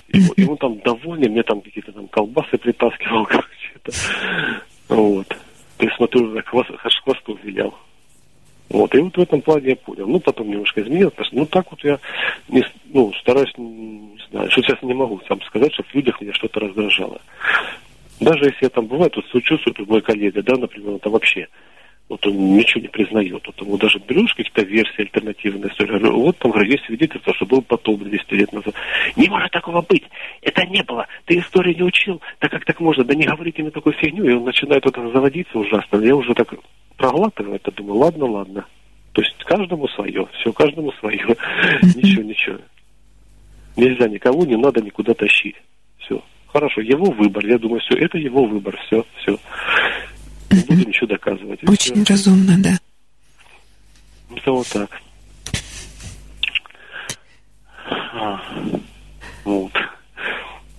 И, 0.08 0.20
и 0.38 0.46
он 0.46 0.58
там 0.58 0.80
довольный, 0.80 1.30
мне 1.30 1.44
там 1.44 1.62
какие-то 1.62 1.92
там 1.92 2.08
колбасы 2.08 2.58
притаскивал, 2.58 3.26
короче. 3.30 3.72
Это. 3.76 3.92
Вот. 4.90 5.45
Есть 5.80 5.96
смотрю, 5.96 6.34
так 6.34 6.48
хвост, 6.48 6.70
аж 6.84 7.02
хвосту. 7.04 7.38
Вот, 8.70 8.96
и 8.96 9.00
вот 9.00 9.16
в 9.16 9.22
этом 9.22 9.42
плане 9.42 9.70
я 9.70 9.76
понял. 9.76 10.08
Ну, 10.08 10.20
потом 10.20 10.50
немножко 10.50 10.82
изменил, 10.82 11.14
ну, 11.32 11.46
так 11.46 11.70
вот 11.70 11.84
я 11.84 12.00
не, 12.48 12.66
ну, 12.86 13.14
стараюсь, 13.14 13.52
не 13.58 14.20
знаю, 14.32 14.50
что 14.50 14.62
сейчас 14.64 14.82
не 14.82 14.94
могу 14.94 15.22
сам 15.28 15.42
сказать, 15.44 15.74
что 15.74 15.84
в 15.84 15.94
людях 15.94 16.20
меня 16.20 16.34
что-то 16.34 16.60
раздражало. 16.62 17.22
Даже 18.20 18.46
если 18.46 18.58
я 18.62 18.70
там 18.70 18.88
бывает, 18.88 19.16
вот 19.16 19.26
сочувствует 19.28 19.88
мой 19.88 20.02
коллега, 20.02 20.42
да, 20.42 20.56
например, 20.56 20.96
это 20.96 21.10
вообще 21.10 21.48
вот 22.08 22.26
он 22.28 22.56
ничего 22.56 22.82
не 22.82 22.88
признает. 22.88 23.42
Вот 23.46 23.62
ему 23.62 23.78
даже 23.78 24.00
берешь 24.00 24.34
какие-то 24.34 24.62
версии 24.62 25.02
альтернативные, 25.02 25.72
истории, 25.72 25.98
говорю, 25.98 26.22
вот 26.22 26.38
там 26.38 26.52
говорю, 26.52 26.72
есть 26.72 26.86
свидетельство, 26.86 27.34
что 27.34 27.46
был 27.46 27.62
потоп 27.64 28.00
200 28.00 28.34
лет 28.36 28.54
назад. 28.54 28.76
Не 29.16 29.28
может 29.28 29.52
такого 29.52 29.82
быть, 29.82 30.04
это 30.42 30.66
не 30.66 30.84
было, 30.84 31.08
ты 31.26 31.40
историю 31.40 31.76
не 31.76 31.84
учил, 31.84 32.22
да 32.40 32.48
как 32.48 32.64
так 32.66 32.80
можно, 32.80 33.04
да 33.04 33.16
не 33.16 33.26
говорите 33.26 33.64
мне 33.64 33.72
такую 33.72 33.94
фигню, 33.94 34.24
и 34.26 34.34
он 34.34 34.44
начинает 34.44 34.86
вот 34.86 34.96
заводиться 34.96 35.58
ужасно. 35.58 35.98
Я 35.98 36.16
уже 36.16 36.34
так 36.36 36.54
проглатываю 36.96 37.56
это, 37.56 37.72
думаю, 37.72 37.98
ладно, 37.98 38.26
ладно. 38.26 38.66
То 39.14 39.22
есть 39.22 39.36
каждому 39.44 39.88
свое, 39.88 40.28
все, 40.40 40.54
каждому 40.54 40.92
свое, 40.94 41.26
ничего, 41.96 42.22
ничего. 42.22 42.58
Нельзя 43.78 44.08
никого, 44.08 44.46
не 44.46 44.58
надо 44.58 44.82
никуда 44.82 45.14
тащить. 45.14 45.56
Все. 46.00 46.22
Хорошо, 46.48 46.82
его 46.82 47.12
выбор. 47.12 47.46
Я 47.46 47.58
думаю, 47.58 47.82
все, 47.82 47.98
это 47.98 48.18
его 48.18 48.46
выбор, 48.46 48.78
все, 48.86 49.06
все 49.18 49.38
не 50.52 50.62
буду 50.62 50.88
ничего 50.88 51.08
доказывать. 51.08 51.64
Очень 51.68 52.04
все. 52.04 52.14
разумно, 52.14 52.58
да. 52.60 52.78
Это 54.36 54.52
вот 54.52 54.68
так. 54.68 54.90
А, 57.88 58.42
вот. 59.44 59.72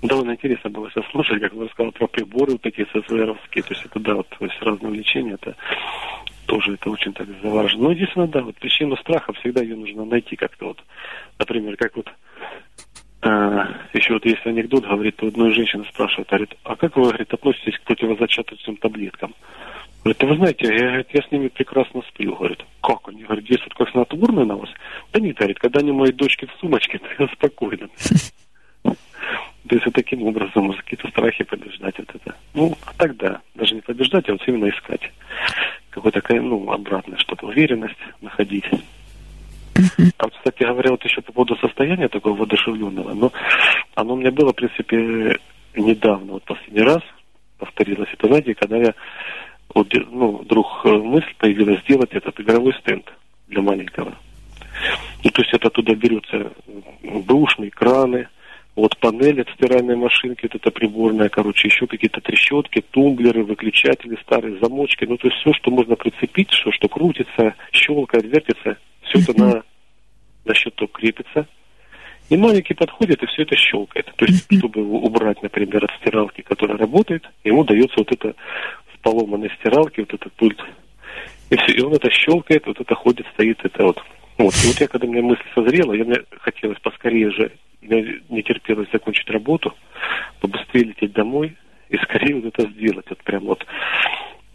Довольно 0.02 0.32
интересно 0.32 0.70
было 0.70 0.90
сейчас 0.90 1.05
слушать, 1.10 1.40
как 1.40 1.52
вы 1.52 1.64
рассказал 1.64 1.93
про 1.93 2.06
приборы 2.06 2.52
вот 2.52 2.62
такие 2.62 2.86
СССРовские. 2.93 3.62
То 3.62 3.74
есть 3.74 3.86
это, 3.86 4.01
да, 4.01 4.14
вот, 4.14 4.28
то 4.28 4.44
есть 4.44 4.60
разные 4.60 4.90
увлечения, 4.90 5.34
это 5.34 5.56
тоже 6.47 6.74
это 6.74 6.90
очень 6.90 7.12
так 7.12 7.26
завораживает. 7.43 7.82
Но 7.82 7.93
единственное, 7.93 8.28
да, 8.28 8.43
вот 8.43 8.56
причину 8.56 8.97
страха 8.97 9.32
всегда 9.34 9.62
ее 9.62 9.76
нужно 9.76 10.05
найти 10.05 10.36
как-то 10.36 10.66
вот. 10.66 10.82
Например, 11.38 11.76
как 11.76 11.97
вот 11.97 12.09
еще 13.22 14.14
вот 14.14 14.24
есть 14.24 14.47
анекдот, 14.47 14.84
говорит, 14.84 15.22
у 15.22 15.28
одной 15.28 15.52
женщины 15.52 15.84
спрашивает, 15.86 16.28
говорит, 16.28 16.55
а 16.64 16.76
как 16.76 16.97
вы, 16.97 17.05
говорит, 17.05 17.32
относитесь 17.32 17.78
к 17.78 17.82
противозачаточным 17.82 18.76
таблеткам? 18.76 19.34
Говорит, 20.05 20.22
вы 20.22 20.36
знаете, 20.36 20.66
я, 20.66 20.86
говорит, 20.86 21.09
я 21.12 21.22
с 21.22 21.32
ними 21.32 21.48
прекрасно 21.48 22.02
сплю. 22.09 22.36
Говорит, 22.36 22.64
как 22.80 23.09
они? 23.09 23.24
Говорит, 23.24 23.47
действуют 23.47 23.74
как 23.74 23.90
снотворное 23.90 24.44
на 24.44 24.56
вас? 24.56 24.70
Да 25.12 25.18
нет, 25.18 25.36
говорит, 25.36 25.59
когда 25.59 25.80
они 25.80 25.90
мои 25.90 26.12
дочки 26.12 26.47
в 26.47 26.60
сумочке, 26.60 26.98
то 27.16 27.24
я 27.24 27.28
спокойно. 27.28 27.88
То 28.84 29.74
есть 29.74 29.84
вот 29.84 29.94
таким 29.94 30.22
образом 30.22 30.72
какие-то 30.74 31.09
страхи 31.09 31.43
побеждать 31.43 31.98
вот 31.98 32.14
это. 32.14 32.36
Ну, 32.55 32.78
а 32.86 32.93
тогда 32.97 33.40
даже 33.56 33.74
не 33.74 33.80
побеждать, 33.80 34.28
а 34.28 34.32
вот 34.32 34.43
именно 34.47 34.68
искать 34.68 35.10
какое-то, 35.90 36.22
ну, 36.34 36.70
обратное 36.70 37.18
что-то, 37.18 37.47
уверенность 37.47 37.97
находить. 38.20 38.64
Вот, 40.19 40.32
кстати 40.35 40.62
говоря, 40.62 40.90
вот 40.90 41.05
еще 41.05 41.20
по 41.23 41.32
поводу 41.32 41.57
состояния 41.57 42.09
такого 42.09 42.36
воодушевленного, 42.36 43.15
но 43.15 43.32
оно 43.94 44.15
у 44.15 44.16
меня 44.16 44.31
было, 44.31 44.53
в 44.53 44.57
принципе, 44.57 45.39
недавно, 45.74 46.35
вот 46.35 46.44
последний 46.44 46.82
раз 46.82 47.03
повторилось. 47.59 48.09
Это, 48.12 48.27
знаете, 48.27 48.55
когда 48.55 48.77
я, 48.78 48.94
вот, 49.74 49.93
ну, 50.11 50.39
вдруг 50.39 50.66
э, 50.85 50.90
мысль 50.90 51.35
появилась 51.39 51.81
сделать 51.82 52.12
этот 52.12 52.39
игровой 52.40 52.74
стенд 52.81 53.12
для 53.48 53.62
маленького. 53.62 54.15
Ну, 55.24 55.31
то 55.31 55.43
есть 55.43 55.55
это 55.55 55.70
туда 55.70 55.94
берется 55.94 56.53
бэушные 57.03 57.70
краны, 57.70 58.28
вот 58.74 58.97
панель 58.98 59.40
от 59.40 59.48
стиральной 59.51 59.97
машинки, 59.97 60.43
вот 60.43 60.55
это 60.55 60.70
приборная, 60.70 61.31
короче, 61.31 61.69
еще 61.69 61.86
какие-то 61.86 62.20
трещотки, 62.20 62.85
тумблеры, 62.90 63.43
выключатели, 63.43 64.19
старые 64.23 64.59
замочки, 64.61 65.07
ну, 65.07 65.16
то 65.16 65.28
есть 65.28 65.40
все, 65.40 65.53
что 65.55 65.70
можно 65.70 65.97
прицепить, 65.97 66.53
что, 66.53 66.70
что 66.73 66.89
крутится, 66.89 67.55
щелкает, 67.73 68.27
вертится, 68.27 68.77
все 69.07 69.20
это 69.20 69.39
на, 69.39 69.62
на 70.45 70.55
щиток 70.55 70.93
крепится. 70.93 71.47
И 72.28 72.37
маленький 72.37 72.74
подходит 72.74 73.23
и 73.23 73.27
все 73.27 73.43
это 73.43 73.57
щелкает. 73.57 74.12
То 74.16 74.24
есть, 74.24 74.53
чтобы 74.59 74.81
его 74.81 74.99
убрать, 74.99 75.43
например, 75.43 75.85
от 75.85 75.91
стиралки, 76.01 76.41
которая 76.41 76.77
работает, 76.77 77.24
ему 77.45 77.62
дается 77.65 77.95
вот 77.99 78.11
это 78.11 78.35
с 78.95 78.99
поломанной 79.01 79.51
стиралки, 79.61 80.01
вот 80.01 80.12
этот 80.12 80.33
пульт. 80.33 80.61
И 81.51 81.57
все, 81.57 81.74
и 81.74 81.81
он 81.81 81.95
это 81.95 82.11
щелкает, 82.11 82.66
вот 82.66 82.81
это 82.81 82.95
ходит, 82.97 83.27
стоит, 83.35 83.65
это 83.65 83.85
вот. 83.85 84.03
Вот, 84.39 84.55
и 84.65 84.66
вот 84.66 84.81
я, 84.81 84.89
когда 84.89 85.07
у 85.07 85.11
меня 85.11 85.23
мысль 85.23 85.45
созрела, 85.55 85.93
я 85.93 86.05
мне 86.05 86.16
хотелось 86.41 86.78
поскорее 86.81 87.31
же, 87.31 87.53
мне 87.81 88.20
не 88.28 88.43
терпелось 88.43 88.89
закончить 88.93 89.31
работу, 89.31 89.74
побыстрее 90.41 90.85
лететь 90.85 91.12
домой 91.12 91.57
и 91.89 91.97
скорее 91.99 92.35
вот 92.35 92.47
это 92.47 92.69
сделать, 92.73 93.07
вот 93.09 93.23
прям 93.23 93.45
вот. 93.45 93.65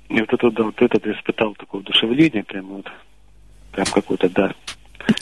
И 0.10 0.20
вот 0.20 0.34
это, 0.34 0.52
да, 0.52 0.64
вот 0.64 0.82
это 0.82 1.10
я 1.10 1.16
испытал 1.16 1.56
такое 1.56 1.82
вдушевление, 1.82 2.44
прям 2.44 2.66
вот, 2.66 2.92
Прям 3.72 3.86
какой-то, 3.94 4.30
да. 4.30 4.54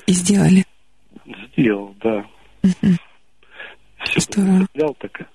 И 0.07 0.13
сделали? 0.13 0.65
Сделал, 1.25 1.95
да. 2.01 2.25
Угу. 2.63 2.93
Все 4.03 4.13
представлял 4.13 4.93
так. 4.95 5.29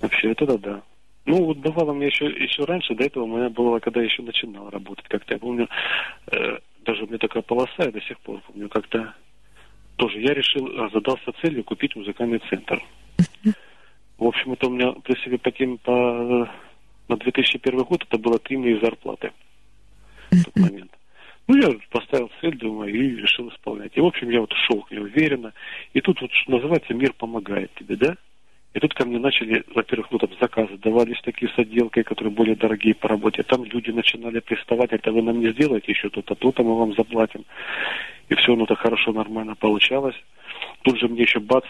Вообще, 0.00 0.32
это 0.32 0.46
да, 0.46 0.58
да. 0.58 0.82
Ну, 1.24 1.44
вот 1.44 1.58
бывало 1.58 1.92
мне 1.92 2.06
еще, 2.06 2.26
еще 2.26 2.64
раньше, 2.64 2.94
до 2.94 3.04
этого 3.04 3.24
у 3.24 3.36
меня 3.36 3.48
было, 3.48 3.78
когда 3.78 4.00
я 4.00 4.06
еще 4.06 4.22
начинал 4.22 4.70
работать 4.70 5.06
как-то. 5.08 5.34
Я 5.34 5.38
помню, 5.40 5.68
э, 6.32 6.58
даже 6.84 7.04
у 7.04 7.06
меня 7.06 7.18
такая 7.18 7.42
полоса, 7.42 7.72
я 7.78 7.92
до 7.92 8.00
сих 8.00 8.18
пор 8.20 8.40
помню, 8.40 8.68
как-то 8.68 9.14
тоже 9.96 10.20
я 10.20 10.34
решил, 10.34 10.66
э, 10.66 10.90
задался 10.92 11.32
целью 11.40 11.62
купить 11.62 11.94
музыкальный 11.94 12.40
центр. 12.50 12.82
В 14.18 14.24
общем, 14.24 14.52
это 14.52 14.66
у 14.66 14.70
меня 14.70 14.92
при 14.92 15.14
себе 15.24 15.38
по 15.38 15.50
теме, 15.50 15.78
по 15.78 16.48
на 17.08 17.16
2001 17.16 17.84
год 17.84 18.04
это 18.08 18.18
было 18.18 18.38
три 18.38 18.56
моих 18.56 18.80
зарплаты 18.80 19.32
в 20.30 20.44
тот 20.44 20.56
момент. 20.56 20.92
Ну, 21.48 21.56
я 21.56 21.76
поставил 21.90 22.30
цель, 22.40 22.56
думаю, 22.56 22.94
и 22.94 23.16
решил 23.16 23.48
исполнять. 23.48 23.92
И, 23.96 24.00
в 24.00 24.06
общем, 24.06 24.30
я 24.30 24.40
вот 24.40 24.52
шел 24.66 24.86
неуверенно. 24.90 25.52
И 25.92 26.00
тут 26.00 26.20
вот, 26.20 26.30
что 26.32 26.52
называется, 26.52 26.94
мир 26.94 27.12
помогает 27.12 27.72
тебе, 27.74 27.96
да? 27.96 28.16
И 28.74 28.80
тут 28.80 28.94
ко 28.94 29.04
мне 29.04 29.18
начали, 29.18 29.64
во-первых, 29.74 30.10
ну 30.10 30.18
там 30.18 30.30
заказы 30.40 30.78
давались 30.78 31.20
такие 31.22 31.52
с 31.52 31.58
отделкой, 31.58 32.04
которые 32.04 32.32
более 32.32 32.56
дорогие 32.56 32.94
по 32.94 33.06
работе. 33.08 33.42
Там 33.42 33.64
люди 33.64 33.90
начинали 33.90 34.40
приставать, 34.40 34.92
это 34.92 35.12
вы 35.12 35.20
нам 35.20 35.40
не 35.40 35.50
сделаете 35.50 35.92
еще 35.92 36.08
то-то, 36.08 36.34
то-то 36.34 36.62
мы 36.62 36.78
вам 36.78 36.94
заплатим. 36.94 37.44
И 38.30 38.34
все, 38.34 38.56
ну 38.56 38.64
так 38.64 38.78
хорошо, 38.78 39.12
нормально 39.12 39.56
получалось. 39.56 40.16
Тут 40.82 40.98
же 40.98 41.08
мне 41.08 41.22
еще 41.22 41.38
бац, 41.38 41.64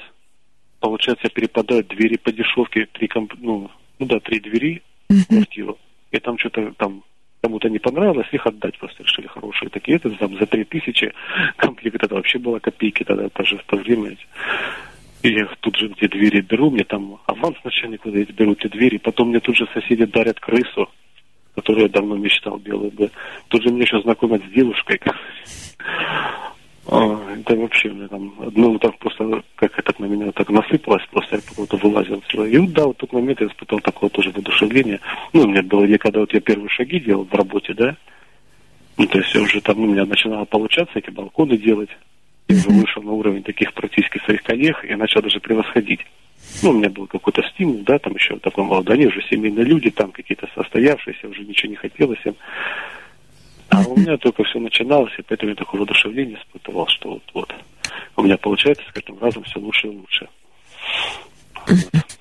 получается, 0.78 1.28
перепадают 1.28 1.88
двери 1.88 2.18
по 2.18 2.30
дешевке, 2.30 2.86
три 2.92 3.08
комп... 3.08 3.34
ну, 3.40 3.68
ну 3.98 4.06
да, 4.06 4.20
три 4.20 4.38
двери 4.38 4.82
в 5.08 5.26
квартиру. 5.26 5.78
И 6.12 6.20
там 6.20 6.38
что-то 6.38 6.72
там 6.76 7.02
кому-то 7.42 7.68
не 7.68 7.78
понравилось, 7.78 8.28
их 8.32 8.46
отдать 8.46 8.78
просто 8.78 9.02
решили 9.02 9.26
хорошие 9.26 9.68
такие. 9.68 9.96
Это 9.96 10.10
там 10.10 10.38
за 10.38 10.46
три 10.46 10.64
тысячи 10.64 11.12
комплект, 11.56 12.02
это 12.02 12.14
вообще 12.14 12.38
было 12.38 12.58
копейки 12.60 13.02
тогда, 13.02 13.28
даже 13.34 13.58
в 13.58 13.64
то 13.64 13.76
время. 13.76 14.16
И 15.22 15.28
я 15.28 15.46
тут 15.60 15.76
же 15.76 15.90
эти 15.90 16.08
двери 16.08 16.40
беру, 16.40 16.70
мне 16.70 16.84
там 16.84 17.20
аванс 17.26 17.56
начальник 17.64 18.06
эти 18.06 18.32
берут 18.32 18.64
эти 18.64 18.72
двери, 18.72 18.98
потом 18.98 19.28
мне 19.28 19.40
тут 19.40 19.56
же 19.56 19.66
соседи 19.74 20.04
дарят 20.04 20.40
крысу, 20.40 20.88
которую 21.54 21.84
я 21.84 21.88
давно 21.88 22.16
мечтал 22.16 22.58
белую 22.58 22.92
бы. 22.92 23.10
Тут 23.48 23.62
же 23.62 23.70
мне 23.70 23.82
еще 23.82 24.00
знакомят 24.00 24.42
с 24.44 24.54
девушкой. 24.54 25.00
А, 26.86 27.34
это 27.38 27.54
вообще 27.56 27.90
мне 27.90 28.08
там 28.08 28.34
одно 28.40 28.76
так 28.78 28.98
просто, 28.98 29.42
как 29.54 29.78
этот 29.78 30.00
на 30.00 30.06
меня 30.06 30.32
так 30.32 30.50
насыпалось, 30.50 31.06
просто 31.10 31.36
я 31.36 31.42
какого-то 31.42 31.76
вылазил. 31.76 32.22
И 32.44 32.58
вот 32.58 32.72
да, 32.72 32.86
вот 32.86 32.96
тот 32.96 33.12
момент 33.12 33.40
я 33.40 33.46
испытал 33.46 33.80
такое 33.80 34.10
тоже 34.10 34.30
воодушевление. 34.30 35.00
Ну, 35.32 35.42
у 35.42 35.46
меня 35.46 35.62
было, 35.62 35.84
я 35.84 35.98
когда 35.98 36.20
вот 36.20 36.34
я 36.34 36.40
первые 36.40 36.68
шаги 36.68 36.98
делал 36.98 37.24
в 37.24 37.34
работе, 37.34 37.72
да, 37.74 37.96
ну, 38.98 39.06
то 39.06 39.18
есть 39.18 39.34
я 39.34 39.42
уже 39.42 39.60
там 39.60 39.80
у 39.80 39.86
меня 39.86 40.04
начинало 40.04 40.44
получаться 40.44 40.98
эти 40.98 41.10
балконы 41.10 41.56
делать. 41.56 41.90
Я 42.48 42.56
уже 42.56 42.70
вышел 42.70 43.02
на 43.02 43.12
уровень 43.12 43.42
таких 43.42 43.72
практически 43.72 44.18
своих 44.24 44.42
коллег 44.42 44.84
и 44.84 44.94
начал 44.94 45.22
даже 45.22 45.40
превосходить. 45.40 46.00
Ну, 46.62 46.70
у 46.70 46.72
меня 46.74 46.90
был 46.90 47.06
какой-то 47.06 47.42
стимул, 47.50 47.82
да, 47.86 47.98
там 47.98 48.14
еще 48.14 48.36
такой 48.38 48.64
молодой, 48.64 48.96
они 48.96 49.06
уже 49.06 49.22
семейные 49.30 49.64
люди, 49.64 49.90
там 49.90 50.10
какие-то 50.10 50.48
состоявшиеся, 50.54 51.28
уже 51.28 51.44
ничего 51.44 51.70
не 51.70 51.76
хотелось 51.76 52.18
им. 52.24 52.34
А 53.72 53.80
у 53.88 53.96
меня 53.96 54.18
только 54.18 54.44
все 54.44 54.58
начиналось, 54.58 55.12
и 55.18 55.22
поэтому 55.22 55.50
я 55.50 55.56
такое 55.56 55.78
воодушевление 55.80 56.38
испытывал, 56.38 56.86
что 56.88 57.12
вот, 57.14 57.22
вот 57.32 57.54
у 58.16 58.22
меня 58.22 58.36
получается 58.36 58.84
с 58.86 58.92
каждым 58.92 59.18
разом 59.18 59.42
все 59.44 59.58
лучше 59.60 59.86
и 59.88 59.96
лучше. 59.96 60.28
Вот. 61.66 62.18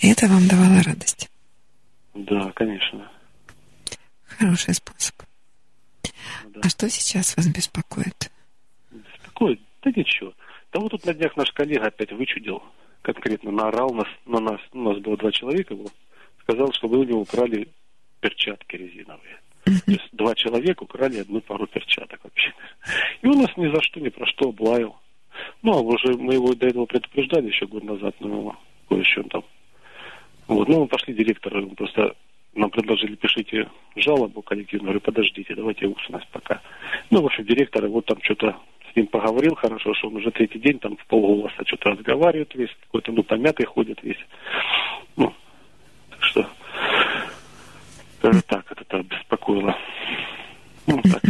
Это 0.00 0.26
вам 0.28 0.48
давало 0.48 0.82
радость? 0.82 1.28
Да, 2.14 2.50
конечно. 2.52 3.10
Хороший 4.24 4.72
способ. 4.72 5.14
Да. 6.46 6.60
А 6.62 6.68
что 6.70 6.88
сейчас 6.88 7.36
вас 7.36 7.46
беспокоит? 7.48 8.32
Беспокоит? 8.90 9.60
Да 9.82 9.90
ничего. 9.94 10.32
Да 10.72 10.80
вот 10.80 10.92
тут 10.92 11.04
на 11.04 11.12
днях 11.12 11.36
наш 11.36 11.50
коллега 11.52 11.88
опять 11.88 12.12
вычудил, 12.12 12.62
конкретно 13.02 13.50
наорал 13.50 13.92
нас, 13.92 14.08
на 14.24 14.40
нас, 14.40 14.60
у 14.72 14.78
нас 14.80 14.98
было 15.00 15.18
два 15.18 15.32
человека, 15.32 15.74
был, 15.74 15.90
сказал, 16.40 16.72
что 16.72 16.88
вы 16.88 17.00
у 17.00 17.04
него 17.04 17.20
украли 17.20 17.68
перчатки 18.20 18.76
резиновые. 18.76 19.39
То 19.84 19.92
есть 19.92 20.08
два 20.12 20.34
человека 20.34 20.82
украли 20.82 21.20
одну 21.20 21.40
пару 21.40 21.66
перчаток 21.66 22.20
вообще. 22.22 22.52
И 23.22 23.26
он 23.26 23.42
нас 23.42 23.50
ни 23.56 23.68
за 23.68 23.80
что, 23.82 24.00
ни 24.00 24.08
про 24.08 24.26
что 24.26 24.48
облаял. 24.48 24.98
Ну, 25.62 25.72
а 25.72 25.80
уже 25.80 26.16
мы 26.16 26.34
его 26.34 26.54
до 26.54 26.66
этого 26.66 26.86
предупреждали 26.86 27.48
еще 27.48 27.66
год 27.66 27.84
назад, 27.84 28.14
но 28.20 28.56
кое-что 28.88 29.22
там. 29.24 29.44
Вот, 30.48 30.68
ну, 30.68 30.80
мы 30.80 30.86
пошли 30.88 31.14
директору, 31.14 31.68
просто 31.70 32.14
нам 32.54 32.70
предложили, 32.70 33.14
пишите 33.14 33.70
жалобу 33.96 34.42
коллективную, 34.42 34.86
говорю, 34.86 35.00
подождите, 35.00 35.54
давайте 35.54 35.86
устность 35.86 36.26
пока. 36.32 36.60
Ну, 37.10 37.22
в 37.22 37.26
общем, 37.26 37.44
директор 37.44 37.86
вот 37.86 38.06
там 38.06 38.20
что-то 38.22 38.56
с 38.90 38.96
ним 38.96 39.06
поговорил 39.06 39.54
хорошо, 39.54 39.94
что 39.94 40.08
он 40.08 40.16
уже 40.16 40.30
третий 40.32 40.58
день 40.58 40.78
там 40.78 40.96
в 40.96 41.06
полголоса 41.06 41.64
что-то 41.64 41.90
разговаривает 41.90 42.54
весь, 42.54 42.74
какой-то, 42.82 43.12
ну, 43.12 43.22
помятый 43.22 43.66
ходит 43.66 44.02
весь. 44.02 44.18
Ну, 45.16 45.32
так 46.10 46.24
что 46.24 46.46
даже 48.22 48.42
так 48.42 48.70
это 48.70 48.84
так 48.84 49.06
беспокоило. 49.06 49.76
Ну, 50.86 51.00
так. 51.02 51.22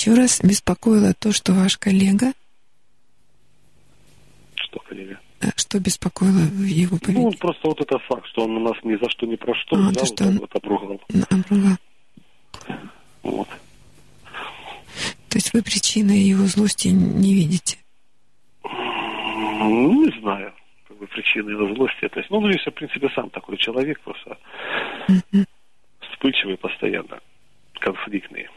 Еще 0.00 0.14
раз 0.14 0.40
беспокоило 0.42 1.12
то, 1.12 1.30
что 1.30 1.52
ваш 1.52 1.76
коллега... 1.76 2.32
Что 4.54 4.78
коллега? 4.78 5.20
Э, 5.42 5.48
что 5.56 5.78
беспокоило 5.78 6.38
его 6.64 6.96
поведении? 6.96 7.26
Ну, 7.26 7.32
просто 7.32 7.68
вот 7.68 7.82
это 7.82 7.98
факт, 8.08 8.26
что 8.28 8.44
он 8.44 8.56
у 8.56 8.60
нас 8.60 8.82
ни 8.82 8.96
за 8.96 9.10
что, 9.10 9.26
ни 9.26 9.36
про 9.36 9.54
что 9.54 9.76
а, 9.76 9.90
взял, 9.90 9.92
то, 9.92 10.06
что 10.06 10.24
он... 10.24 10.38
вот 10.38 10.56
обругал. 10.56 11.00
Обругал. 11.28 11.76
Вот. 13.22 13.48
То 15.28 15.36
есть 15.36 15.52
вы 15.52 15.62
причины 15.62 16.12
его 16.12 16.46
злости 16.46 16.88
не 16.88 17.34
видите? 17.34 17.76
Ну, 18.64 20.06
не 20.06 20.18
знаю 20.18 20.54
бы 20.98 21.06
причины 21.08 21.50
его 21.50 21.74
злости. 21.74 22.08
То 22.08 22.20
есть, 22.20 22.30
ну, 22.30 22.40
Льюис, 22.40 22.64
в 22.64 22.70
принципе, 22.70 23.10
сам 23.14 23.28
такой 23.28 23.58
человек, 23.58 24.00
просто 24.00 24.38
mm-hmm. 25.08 25.44
вспыльчивый 26.00 26.56
постоянно, 26.56 27.20
конфликтный. 27.80 28.48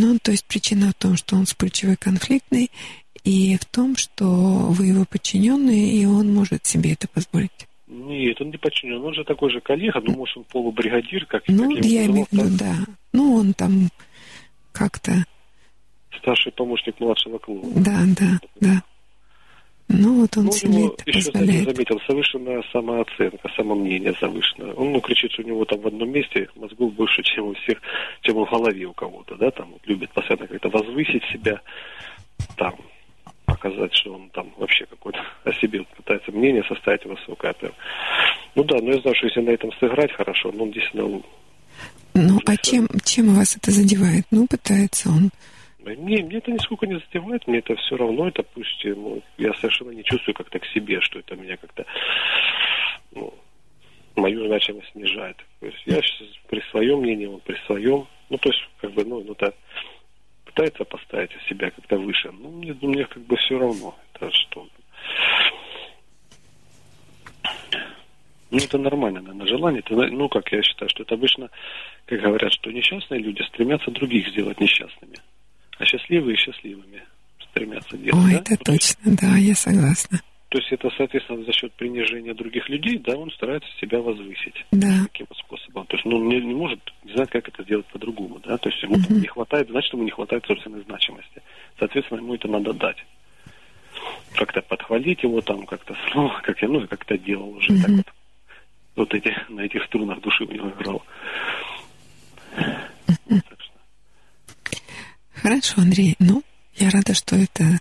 Ну, 0.00 0.16
то 0.22 0.30
есть 0.30 0.46
причина 0.46 0.90
в 0.90 0.94
том, 0.94 1.16
что 1.16 1.34
он 1.34 1.44
вспыльчивый, 1.44 1.96
конфликтный, 1.96 2.70
и 3.24 3.56
в 3.56 3.64
том, 3.64 3.96
что 3.96 4.24
вы 4.24 4.86
его 4.86 5.04
подчиненный, 5.04 5.90
и 5.90 6.06
он 6.06 6.32
может 6.32 6.64
себе 6.66 6.92
это 6.92 7.08
позволить. 7.08 7.66
Нет, 7.88 8.40
он 8.40 8.50
не 8.50 8.58
подчинен, 8.58 9.02
он 9.02 9.12
же 9.12 9.24
такой 9.24 9.50
же 9.50 9.60
коллега, 9.60 10.00
но 10.00 10.12
может 10.12 10.36
он 10.36 10.44
полубригадир, 10.44 11.26
как 11.26 11.42
Ну, 11.48 11.74
как 11.74 11.84
я 11.84 12.06
имею 12.06 12.26
в 12.30 12.32
виду, 12.32 12.56
да. 12.56 12.74
Ну, 13.12 13.34
он 13.34 13.54
там 13.54 13.88
как-то... 14.72 15.24
Старший 16.16 16.52
помощник 16.52 17.00
младшего 17.00 17.38
клуба. 17.38 17.68
Да, 17.80 18.04
да, 18.18 18.40
да. 18.60 18.82
Ну, 19.88 20.20
вот 20.20 20.36
он 20.36 20.44
ну, 20.44 20.52
себе 20.52 20.86
это 20.86 21.02
еще, 21.06 21.30
позволяет. 21.30 21.60
кстати, 21.60 21.76
заметил, 21.76 22.00
завышенная 22.06 22.62
самооценка, 22.72 23.48
самомнение 23.56 24.14
завышенное. 24.20 24.74
Он 24.74 24.92
ну, 24.92 25.00
кричит, 25.00 25.32
что 25.32 25.42
у 25.42 25.46
него 25.46 25.64
там 25.64 25.80
в 25.80 25.86
одном 25.86 26.10
месте 26.10 26.48
мозгов 26.56 26.92
больше, 26.92 27.22
чем 27.22 27.46
у 27.46 27.54
всех, 27.54 27.78
чем 28.20 28.36
в 28.36 28.50
голове 28.50 28.84
у 28.84 28.92
кого-то, 28.92 29.36
да, 29.36 29.50
там 29.50 29.70
вот, 29.72 29.80
любит 29.86 30.10
постоянно 30.10 30.46
как-то 30.46 30.68
возвысить 30.68 31.24
себя, 31.32 31.62
там, 32.56 32.74
показать, 33.46 33.94
что 33.94 34.14
он 34.14 34.28
там 34.30 34.52
вообще 34.58 34.84
какой-то 34.84 35.20
о 35.44 35.52
себе 35.54 35.84
пытается 35.96 36.32
мнение 36.32 36.62
составить 36.68 37.06
высокое. 37.06 37.54
Прям. 37.54 37.72
Ну 38.56 38.64
да, 38.64 38.76
но 38.82 38.92
я 38.92 39.00
знаю, 39.00 39.16
что 39.16 39.26
если 39.26 39.40
на 39.40 39.50
этом 39.50 39.72
сыграть 39.80 40.12
хорошо, 40.12 40.52
ну, 40.52 40.64
он 40.64 40.70
действительно... 40.70 41.22
Ну, 42.14 42.40
а 42.46 42.56
чем, 42.56 42.88
чем 43.04 43.34
вас 43.34 43.56
это 43.56 43.70
задевает? 43.70 44.26
Ну, 44.30 44.46
пытается 44.46 45.08
он 45.08 45.30
не, 45.96 46.22
мне 46.22 46.38
это 46.38 46.50
нисколько 46.50 46.86
не 46.86 46.98
задевает, 46.98 47.46
мне 47.46 47.58
это 47.58 47.74
все 47.76 47.96
равно, 47.96 48.28
это 48.28 48.42
пусть 48.42 48.84
ну, 48.84 49.22
я 49.36 49.52
совершенно 49.54 49.90
не 49.90 50.04
чувствую 50.04 50.34
как-то 50.34 50.58
к 50.58 50.66
себе, 50.66 51.00
что 51.00 51.18
это 51.18 51.36
меня 51.36 51.56
как-то 51.56 51.84
ну, 53.12 53.34
мою 54.16 54.46
значимость 54.46 54.90
снижает. 54.92 55.36
То 55.60 55.66
есть 55.66 55.82
я 55.86 56.02
сейчас 56.02 56.28
при 56.48 56.60
своем 56.70 57.00
мнении, 57.00 57.26
он 57.26 57.40
при 57.40 57.56
своем, 57.66 58.06
ну 58.28 58.38
то 58.38 58.50
есть 58.50 58.62
как 58.80 58.92
бы, 58.92 59.04
ну, 59.04 59.22
ну 59.24 59.34
так 59.34 59.54
пытается 60.44 60.84
поставить 60.84 61.30
себя 61.48 61.70
как-то 61.70 61.98
выше. 61.98 62.30
Ну, 62.32 62.50
мне, 62.50 62.76
мне 62.80 63.04
как 63.04 63.22
бы 63.24 63.36
все 63.36 63.58
равно. 63.58 63.94
Это 64.14 64.30
что? 64.32 64.66
Ну, 68.50 68.58
это 68.58 68.78
нормально, 68.78 69.20
наверное, 69.20 69.46
желание. 69.46 69.82
Это, 69.84 69.94
ну, 69.94 70.28
как 70.28 70.50
я 70.52 70.62
считаю, 70.62 70.88
что 70.88 71.02
это 71.02 71.14
обычно, 71.14 71.50
как 72.06 72.20
говорят, 72.20 72.52
что 72.52 72.70
несчастные 72.70 73.20
люди 73.20 73.42
стремятся 73.42 73.90
других 73.90 74.28
сделать 74.28 74.58
несчастными 74.58 75.16
а 75.78 75.84
счастливые 75.84 76.36
счастливыми 76.36 77.02
стремятся 77.50 77.96
делать. 77.96 78.24
Ой, 78.24 78.32
да? 78.32 78.38
это 78.38 78.56
точно, 78.64 79.16
да, 79.20 79.36
я 79.36 79.54
согласна. 79.54 80.20
То 80.48 80.58
есть 80.58 80.72
это, 80.72 80.88
соответственно, 80.96 81.44
за 81.44 81.52
счет 81.52 81.72
принижения 81.74 82.32
других 82.32 82.68
людей, 82.70 82.98
да, 82.98 83.16
он 83.16 83.30
старается 83.32 83.68
себя 83.78 84.00
возвысить. 84.00 84.64
Да. 84.72 85.04
Таким 85.12 85.26
способом. 85.36 85.86
То 85.86 85.96
есть, 85.96 86.06
ну, 86.06 86.16
он 86.16 86.28
не, 86.28 86.40
не 86.40 86.54
может 86.54 86.80
не 87.04 87.12
знать, 87.12 87.28
как 87.28 87.48
это 87.48 87.62
сделать 87.64 87.84
по-другому, 87.86 88.40
да. 88.40 88.56
То 88.56 88.70
есть 88.70 88.82
ему 88.82 88.96
uh-huh. 88.96 89.20
не 89.20 89.26
хватает, 89.26 89.68
значит, 89.68 89.92
ему 89.92 90.04
не 90.04 90.10
хватает 90.10 90.46
собственной 90.46 90.82
значимости. 90.84 91.42
Соответственно, 91.78 92.20
ему 92.20 92.34
это 92.34 92.48
надо 92.48 92.72
дать. 92.72 92.96
Как-то 94.36 94.62
подхвалить 94.62 95.22
его 95.22 95.42
там, 95.42 95.66
как-то, 95.66 95.94
ну, 96.14 96.32
как 96.42 96.62
я, 96.62 96.68
ну, 96.68 96.86
как-то 96.88 97.18
делал 97.18 97.50
уже 97.50 97.72
uh-huh. 97.74 97.82
так 97.82 97.90
вот. 97.90 98.06
Вот 98.96 99.14
эти, 99.14 99.36
на 99.50 99.60
этих 99.60 99.84
струнах 99.84 100.20
души 100.22 100.44
у 100.44 100.50
него 100.50 100.70
играл. 100.70 101.04
Хорошо, 105.42 105.80
Андрей. 105.80 106.16
Ну, 106.18 106.42
я 106.74 106.90
рада, 106.90 107.14
что 107.14 107.36
это 107.36 107.78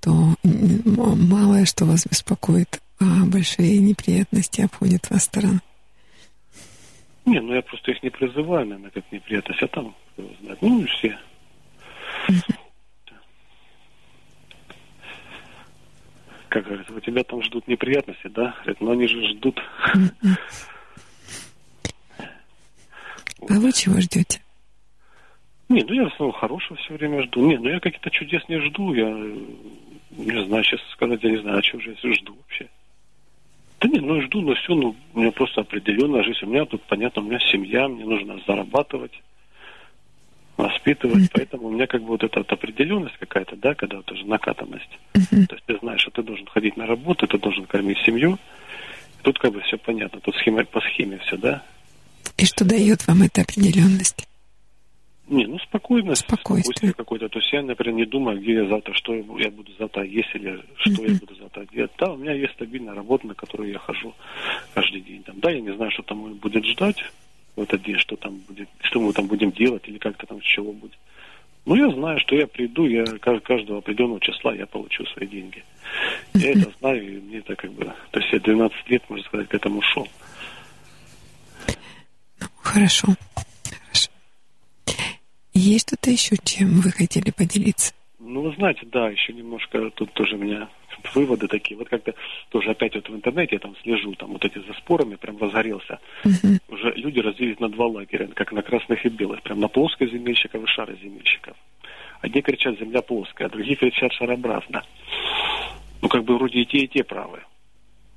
то 0.00 0.34
малое, 0.44 1.64
что 1.64 1.84
вас 1.84 2.06
беспокоит, 2.06 2.80
а 3.00 3.24
большие 3.26 3.78
неприятности 3.78 4.60
обходят 4.60 5.10
вас 5.10 5.24
сторону. 5.24 5.60
Не, 7.24 7.40
ну 7.40 7.54
я 7.54 7.62
просто 7.62 7.90
их 7.90 8.02
не 8.02 8.10
призываю, 8.10 8.66
наверное, 8.66 8.90
как 8.90 9.10
неприятность, 9.10 9.62
а 9.62 9.66
там, 9.66 9.96
кто 10.12 10.30
знает, 10.40 10.62
ну, 10.62 10.86
все. 10.86 11.18
как 16.48 16.64
говорится, 16.64 16.92
у 16.94 17.00
тебя 17.00 17.22
там 17.22 17.42
ждут 17.42 17.68
неприятности, 17.68 18.28
да? 18.28 18.54
Говорит, 18.60 18.80
но 18.80 18.92
они 18.92 19.06
же 19.06 19.28
ждут. 19.28 19.60
А 22.18 23.54
вы 23.54 23.72
чего 23.72 24.00
ждете? 24.00 24.40
Не, 25.68 25.82
ну 25.82 25.94
я 25.94 26.06
основном 26.06 26.32
хорошего 26.32 26.76
все 26.78 26.94
время 26.94 27.22
жду. 27.24 27.44
Не, 27.46 27.58
ну 27.58 27.68
я 27.68 27.80
каких-то 27.80 28.10
чудес 28.10 28.42
не 28.48 28.58
жду. 28.60 28.94
Я 28.94 29.08
не 30.16 30.46
знаю, 30.46 30.64
сейчас 30.64 30.80
сказать, 30.92 31.22
я 31.22 31.30
не 31.30 31.38
знаю, 31.38 31.58
о 31.58 31.62
чем 31.62 31.80
же 31.80 31.96
я 32.02 32.14
жду 32.14 32.34
вообще. 32.34 32.68
Да 33.80 33.88
не, 33.88 34.00
ну 34.00 34.22
жду, 34.22 34.40
но 34.40 34.54
все, 34.54 34.74
ну, 34.74 34.96
у 35.12 35.20
меня 35.20 35.32
просто 35.32 35.60
определенная 35.60 36.22
жизнь. 36.22 36.38
У 36.42 36.46
меня 36.46 36.64
тут, 36.64 36.82
понятно, 36.84 37.22
у 37.22 37.26
меня 37.26 37.38
семья, 37.40 37.88
мне 37.88 38.04
нужно 38.04 38.40
зарабатывать, 38.46 39.12
воспитывать. 40.56 41.30
Поэтому 41.32 41.66
у 41.66 41.70
меня 41.70 41.86
как 41.86 42.00
бы 42.00 42.08
вот 42.08 42.22
эта 42.22 42.38
вот 42.40 42.50
определенность 42.50 43.16
какая-то, 43.18 43.56
да, 43.56 43.74
когда 43.74 43.98
вот 43.98 44.10
уже 44.10 44.24
накатанность. 44.24 44.98
То 45.12 45.54
есть 45.54 45.64
ты 45.66 45.76
знаешь, 45.78 46.00
что 46.00 46.10
ты 46.12 46.22
должен 46.22 46.46
ходить 46.46 46.76
на 46.76 46.86
работу, 46.86 47.26
ты 47.26 47.38
должен 47.38 47.66
кормить 47.66 47.98
семью. 48.06 48.38
Тут 49.22 49.38
как 49.38 49.52
бы 49.52 49.60
все 49.62 49.76
понятно, 49.76 50.20
тут 50.20 50.36
схема 50.36 50.64
по 50.64 50.80
схеме 50.80 51.18
все, 51.18 51.36
да. 51.36 51.62
И 52.38 52.46
что 52.46 52.64
дает 52.64 53.06
вам 53.06 53.22
эта 53.22 53.42
определенность? 53.42 54.26
Не, 55.28 55.46
ну 55.46 55.58
спокойно, 55.58 56.14
Спокойствие. 56.14 56.62
спокойствие 56.62 56.92
какое-то. 56.94 57.28
То 57.28 57.38
есть 57.40 57.52
я, 57.52 57.60
например, 57.62 57.94
не 57.96 58.04
думаю, 58.06 58.40
где 58.40 58.54
я 58.54 58.66
завтра, 58.68 58.94
что 58.94 59.12
я 59.14 59.22
бу- 59.22 59.42
я 59.42 59.50
буду 59.50 59.72
завтра 59.78 60.04
есть 60.04 60.28
или 60.34 60.62
что 60.76 61.04
я 61.04 61.14
буду 61.18 61.34
завтра 61.34 61.66
делать. 61.72 61.90
Да, 61.98 62.12
у 62.12 62.16
меня 62.16 62.32
есть 62.32 62.52
стабильная 62.54 62.94
работа, 62.94 63.26
на 63.26 63.34
которую 63.34 63.70
я 63.72 63.78
хожу 63.78 64.14
каждый 64.74 65.00
день. 65.00 65.24
Там, 65.24 65.40
да, 65.40 65.50
я 65.50 65.60
не 65.60 65.74
знаю, 65.74 65.90
что 65.90 66.02
там 66.04 66.34
будет 66.34 66.64
ждать 66.64 67.02
в 67.56 67.60
этот 67.60 67.82
день, 67.82 67.98
что 67.98 68.14
там 68.16 68.36
будет, 68.48 68.68
что 68.82 69.00
мы 69.00 69.12
там 69.12 69.26
будем 69.26 69.50
делать 69.50 69.82
или 69.88 69.98
как-то 69.98 70.26
там 70.26 70.40
с 70.40 70.44
чего 70.44 70.72
будет. 70.72 70.96
Но 71.64 71.74
я 71.74 71.90
знаю, 71.90 72.20
что 72.20 72.36
я 72.36 72.46
приду, 72.46 72.86
я 72.86 73.02
кажд- 73.02 73.40
каждого 73.40 73.78
определенного 73.80 74.20
числа 74.20 74.54
я 74.54 74.66
получу 74.66 75.04
свои 75.06 75.26
деньги. 75.26 75.64
Я 76.34 76.52
это 76.52 76.70
знаю, 76.78 77.04
и 77.04 77.20
мне 77.20 77.38
это 77.38 77.56
как 77.56 77.72
бы... 77.72 77.92
То 78.12 78.20
есть 78.20 78.32
я 78.32 78.38
12 78.38 78.88
лет, 78.90 79.02
можно 79.08 79.24
сказать, 79.26 79.48
к 79.48 79.54
этому 79.54 79.82
шел. 79.82 80.06
Хорошо. 82.62 83.06
Хорошо. 83.06 83.45
Есть 85.66 85.88
что-то 85.88 86.12
еще, 86.12 86.36
чем 86.44 86.80
вы 86.80 86.92
хотели 86.92 87.32
поделиться? 87.32 87.92
Ну, 88.20 88.42
вы 88.42 88.54
знаете, 88.54 88.86
да, 88.86 89.08
еще 89.08 89.32
немножко 89.32 89.90
тут 89.90 90.12
тоже 90.12 90.36
у 90.36 90.38
меня 90.38 90.68
выводы 91.12 91.48
такие. 91.48 91.76
Вот 91.76 91.88
как-то 91.88 92.14
тоже 92.50 92.70
опять 92.70 92.94
вот 92.94 93.08
в 93.08 93.14
интернете 93.16 93.56
я 93.56 93.58
там 93.58 93.74
слежу, 93.82 94.14
там 94.14 94.30
вот 94.30 94.44
эти 94.44 94.58
за 94.58 94.72
спорами 94.74 95.16
прям 95.16 95.38
разгорелся. 95.38 95.98
Уже 96.68 96.92
люди 96.94 97.18
разделились 97.18 97.58
на 97.58 97.68
два 97.68 97.86
лагеря, 97.86 98.28
как 98.28 98.52
на 98.52 98.62
красных 98.62 99.04
и 99.04 99.08
белых, 99.08 99.42
прям 99.42 99.58
на 99.58 99.66
плоскоземельщиков 99.66 100.62
и 100.62 100.66
шароземельщиков. 100.68 101.56
Одни 102.20 102.42
кричат 102.42 102.78
«земля 102.78 103.02
плоская», 103.02 103.48
а 103.48 103.50
другие 103.50 103.74
кричат 103.74 104.12
«шарообразно». 104.12 104.84
Ну, 106.00 106.08
как 106.08 106.22
бы 106.22 106.36
вроде 106.38 106.60
и 106.60 106.66
те, 106.66 106.78
и 106.78 106.86
те 106.86 107.02
правы. 107.02 107.40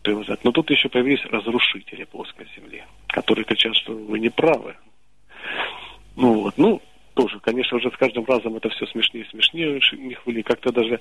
Вот, 0.06 0.44
Но 0.44 0.52
тут 0.52 0.70
еще 0.70 0.88
появились 0.88 1.26
разрушители 1.26 2.04
плоской 2.04 2.46
земли, 2.56 2.84
которые 3.08 3.44
кричат, 3.44 3.76
что 3.76 3.94
вы 3.94 4.20
не 4.20 4.30
правы. 4.30 4.76
Ну 6.16 6.42
вот, 6.42 6.58
ну, 6.58 6.82
тоже, 7.20 7.40
конечно, 7.42 7.78
уже 7.78 7.92
с 7.92 7.98
каждым 7.98 8.24
разом 8.26 8.56
это 8.56 8.70
все 8.70 8.86
смешнее 8.88 9.26
и 9.26 9.30
смешнее 9.30 9.82
ш- 9.82 9.98
не 9.98 10.14
хвали. 10.14 10.42
Как-то 10.42 10.72
даже... 10.72 11.00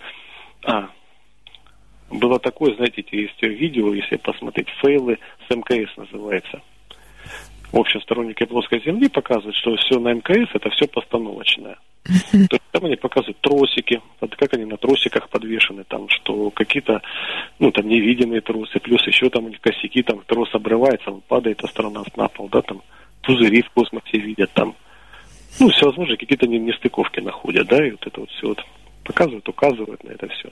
А, 0.64 0.88
было 2.10 2.40
такое, 2.40 2.74
знаете, 2.74 3.04
есть 3.12 3.40
видео, 3.40 3.94
если 3.94 4.16
посмотреть, 4.16 4.68
фейлы 4.82 5.18
с 5.46 5.54
МКС 5.54 5.96
называется. 5.96 6.60
В 7.70 7.78
общем, 7.78 8.00
сторонники 8.00 8.44
плоской 8.46 8.82
земли 8.82 9.08
показывают, 9.08 9.54
что 9.56 9.76
все 9.76 10.00
на 10.00 10.14
МКС 10.14 10.48
это 10.54 10.70
все 10.70 10.88
постановочное. 10.88 11.76
То 12.04 12.56
есть 12.56 12.62
там 12.72 12.86
они 12.86 12.96
показывают 12.96 13.38
тросики, 13.40 14.00
вот 14.20 14.34
как 14.34 14.54
они 14.54 14.64
на 14.64 14.78
тросиках 14.78 15.28
подвешены, 15.28 15.84
там, 15.84 16.08
что 16.08 16.50
какие-то, 16.50 17.00
ну, 17.60 17.70
там, 17.70 17.86
невидимые 17.86 18.40
тросы, 18.40 18.80
плюс 18.80 19.06
еще 19.06 19.28
там 19.28 19.44
у 19.44 19.48
них 19.50 19.60
косяки, 19.60 20.02
там, 20.02 20.22
трос 20.26 20.52
обрывается, 20.54 21.10
он 21.10 21.20
падает 21.20 21.62
астронавт 21.62 22.16
на 22.16 22.26
пол, 22.28 22.48
да, 22.48 22.62
там, 22.62 22.82
пузыри 23.22 23.62
в 23.62 23.70
космосе 23.70 24.18
видят, 24.18 24.50
там, 24.54 24.74
ну, 25.60 25.68
всевозможные 25.70 26.16
какие-то 26.16 26.46
не- 26.46 26.58
нестыковки 26.58 27.20
находят, 27.20 27.66
да, 27.68 27.86
и 27.86 27.90
вот 27.92 28.06
это 28.06 28.20
вот 28.20 28.30
все 28.30 28.48
вот 28.48 28.64
показывают, 29.04 29.48
указывают 29.48 30.02
на 30.04 30.10
это 30.10 30.28
все. 30.28 30.50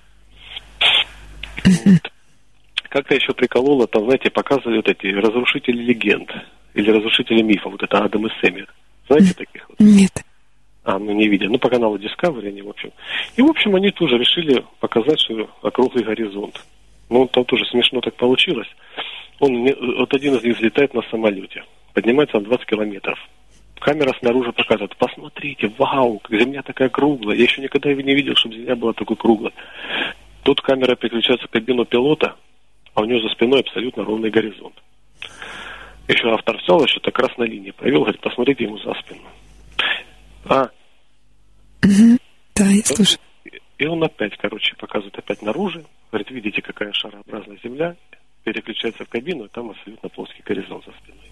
Вот. 1.64 2.12
Как-то 2.88 3.14
еще 3.14 3.32
прикололо, 3.34 3.86
там, 3.86 4.04
знаете, 4.04 4.30
показывали 4.30 4.76
вот 4.76 4.88
эти 4.88 5.06
разрушители 5.08 5.82
легенд 5.82 6.30
или 6.74 6.90
разрушители 6.90 7.42
мифов, 7.42 7.72
вот 7.72 7.82
это 7.82 7.98
Адам 7.98 8.26
и 8.26 8.30
Сэмми. 8.40 8.66
Знаете 9.08 9.34
таких 9.34 9.68
вот? 9.68 9.78
Нет. 9.80 10.12
А, 10.84 10.98
ну 10.98 11.12
не 11.12 11.28
видя. 11.28 11.48
Ну, 11.48 11.58
по 11.58 11.68
каналу 11.68 11.98
Discovery 11.98 12.48
они, 12.48 12.62
в 12.62 12.68
общем. 12.68 12.92
И, 13.36 13.42
в 13.42 13.46
общем, 13.50 13.74
они 13.74 13.90
тоже 13.90 14.18
решили 14.18 14.64
показать, 14.78 15.18
что 15.20 15.50
округлый 15.62 16.04
горизонт. 16.04 16.64
Ну, 17.10 17.26
там 17.26 17.44
тоже 17.44 17.64
смешно 17.66 18.00
так 18.00 18.14
получилось. 18.14 18.68
Он, 19.40 19.52
не- 19.64 19.74
вот 19.74 20.12
один 20.14 20.34
из 20.36 20.44
них 20.44 20.56
взлетает 20.56 20.94
на 20.94 21.02
самолете. 21.10 21.64
Поднимается 21.92 22.38
на 22.38 22.44
20 22.44 22.66
километров. 22.66 23.18
Камера 23.80 24.12
снаружи 24.18 24.52
показывает, 24.52 24.96
посмотрите, 24.96 25.70
вау, 25.78 26.18
как 26.18 26.40
земля 26.40 26.62
такая 26.62 26.88
круглая. 26.88 27.36
Я 27.36 27.44
еще 27.44 27.60
никогда 27.62 27.92
не 27.92 28.14
видел, 28.14 28.34
чтобы 28.34 28.56
земля 28.56 28.74
была 28.74 28.92
такой 28.92 29.16
круглой. 29.16 29.52
Тут 30.42 30.60
камера 30.60 30.96
переключается 30.96 31.46
в 31.46 31.50
кабину 31.50 31.84
пилота, 31.84 32.36
а 32.94 33.02
у 33.02 33.04
него 33.04 33.20
за 33.20 33.28
спиной 33.34 33.60
абсолютно 33.60 34.04
ровный 34.04 34.30
горизонт. 34.30 34.74
Еще 36.08 36.28
автор 36.32 36.56
взял, 36.58 36.82
еще 36.84 37.00
так 37.00 37.14
красной 37.14 37.48
линии 37.48 37.72
провел, 37.72 38.02
говорит, 38.02 38.20
посмотрите 38.20 38.64
ему 38.64 38.78
за 38.78 38.94
спину. 38.94 39.22
А, 40.48 40.70
Да, 42.54 42.64
я 42.64 42.82
слушаю. 42.84 43.18
и 43.78 43.86
он 43.86 44.02
опять, 44.02 44.36
короче, 44.38 44.74
показывает 44.76 45.18
опять 45.18 45.42
наружу. 45.42 45.84
Говорит, 46.10 46.30
видите, 46.30 46.62
какая 46.62 46.92
шарообразная 46.92 47.58
земля. 47.62 47.96
Переключается 48.44 49.04
в 49.04 49.08
кабину, 49.08 49.44
и 49.44 49.48
там 49.48 49.70
абсолютно 49.70 50.08
плоский 50.08 50.42
горизонт 50.44 50.84
за 50.84 50.92
спиной. 50.92 51.30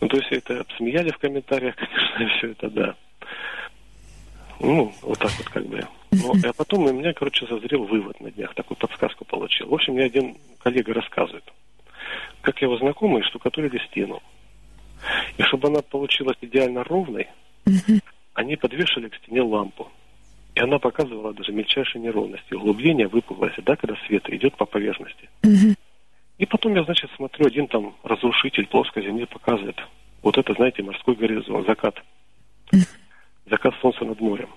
Ну, 0.00 0.08
то 0.08 0.16
есть 0.16 0.32
это 0.32 0.60
обсмеяли 0.60 1.10
в 1.10 1.18
комментариях, 1.18 1.74
конечно, 2.16 2.38
все 2.38 2.50
это, 2.50 2.70
да. 2.70 2.94
Ну, 4.60 4.92
вот 5.02 5.18
так 5.18 5.30
вот 5.38 5.48
как 5.48 5.66
бы. 5.66 5.86
Ну, 6.10 6.34
а 6.44 6.52
потом 6.52 6.84
у 6.84 6.92
меня, 6.92 7.12
короче, 7.12 7.46
созрел 7.46 7.84
вывод 7.84 8.20
на 8.20 8.30
днях, 8.30 8.54
такую 8.54 8.78
подсказку 8.78 9.24
получил. 9.24 9.68
В 9.68 9.74
общем, 9.74 9.94
мне 9.94 10.04
один 10.04 10.36
коллега 10.62 10.94
рассказывает, 10.94 11.44
как 12.40 12.60
его 12.62 12.76
знакомые 12.78 13.24
штукатурили 13.24 13.78
стену. 13.90 14.22
И 15.36 15.42
чтобы 15.42 15.68
она 15.68 15.82
получилась 15.82 16.36
идеально 16.40 16.84
ровной, 16.84 17.28
они 18.34 18.56
подвешивали 18.56 19.08
к 19.08 19.16
стене 19.16 19.42
лампу. 19.42 19.90
И 20.54 20.60
она 20.60 20.78
показывала 20.78 21.34
даже 21.34 21.52
мельчайшие 21.52 22.00
неровности, 22.00 22.54
углубления, 22.54 23.08
выпуклости, 23.08 23.60
да, 23.60 23.74
когда 23.74 23.96
свет 24.06 24.28
идет 24.30 24.56
по 24.56 24.66
поверхности. 24.66 25.28
И 26.38 26.46
потом 26.46 26.74
я, 26.74 26.84
значит, 26.84 27.10
смотрю, 27.16 27.46
один 27.46 27.68
там 27.68 27.94
разрушитель 28.02 28.66
плоской 28.66 29.04
земли 29.04 29.26
показывает. 29.26 29.80
Вот 30.22 30.36
это, 30.36 30.52
знаете, 30.54 30.82
морской 30.82 31.14
горизонт, 31.14 31.66
закат. 31.66 32.02
Закат 33.48 33.74
солнца 33.80 34.04
над 34.04 34.20
морем. 34.20 34.48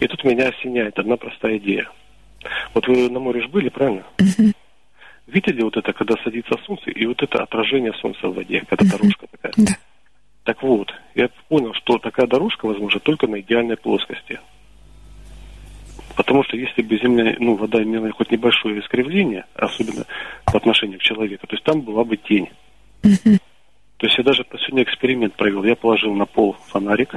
И 0.00 0.06
тут 0.06 0.24
меня 0.24 0.48
осеняет 0.48 0.98
одна 0.98 1.16
простая 1.16 1.58
идея. 1.58 1.88
Вот 2.74 2.86
вы 2.88 3.08
на 3.10 3.20
море 3.20 3.42
же 3.42 3.48
были, 3.48 3.68
правильно? 3.68 4.04
Видели 5.26 5.62
вот 5.62 5.76
это, 5.76 5.92
когда 5.92 6.14
садится 6.22 6.54
солнце, 6.64 6.90
и 6.90 7.04
вот 7.04 7.20
это 7.22 7.42
отражение 7.42 7.92
солнца 7.94 8.28
в 8.28 8.34
воде, 8.34 8.64
когда 8.68 8.96
дорожка 8.96 9.26
такая? 9.26 9.52
Да. 9.56 9.72
Так 10.44 10.62
вот, 10.62 10.94
я 11.16 11.28
понял, 11.48 11.74
что 11.74 11.98
такая 11.98 12.26
дорожка 12.26 12.66
возможна 12.66 13.00
только 13.00 13.26
на 13.26 13.40
идеальной 13.40 13.76
плоскости. 13.76 14.40
Потому 16.16 16.42
что 16.44 16.56
если 16.56 16.82
бы 16.82 16.96
земля, 16.98 17.36
ну, 17.38 17.56
вода 17.56 17.82
имела 17.82 18.10
хоть 18.10 18.30
небольшое 18.30 18.80
искривление, 18.80 19.44
особенно 19.54 20.06
по 20.46 20.56
отношению 20.56 20.98
к 20.98 21.02
человеку, 21.02 21.46
то 21.46 21.54
есть 21.54 21.64
там 21.64 21.82
была 21.82 22.04
бы 22.04 22.16
тень. 22.16 22.48
То 23.98 24.06
есть 24.06 24.18
я 24.18 24.24
даже 24.24 24.44
сегодня 24.50 24.82
эксперимент 24.82 25.34
провел. 25.34 25.64
Я 25.64 25.76
положил 25.76 26.14
на 26.14 26.26
пол 26.26 26.56
фонарик 26.68 27.14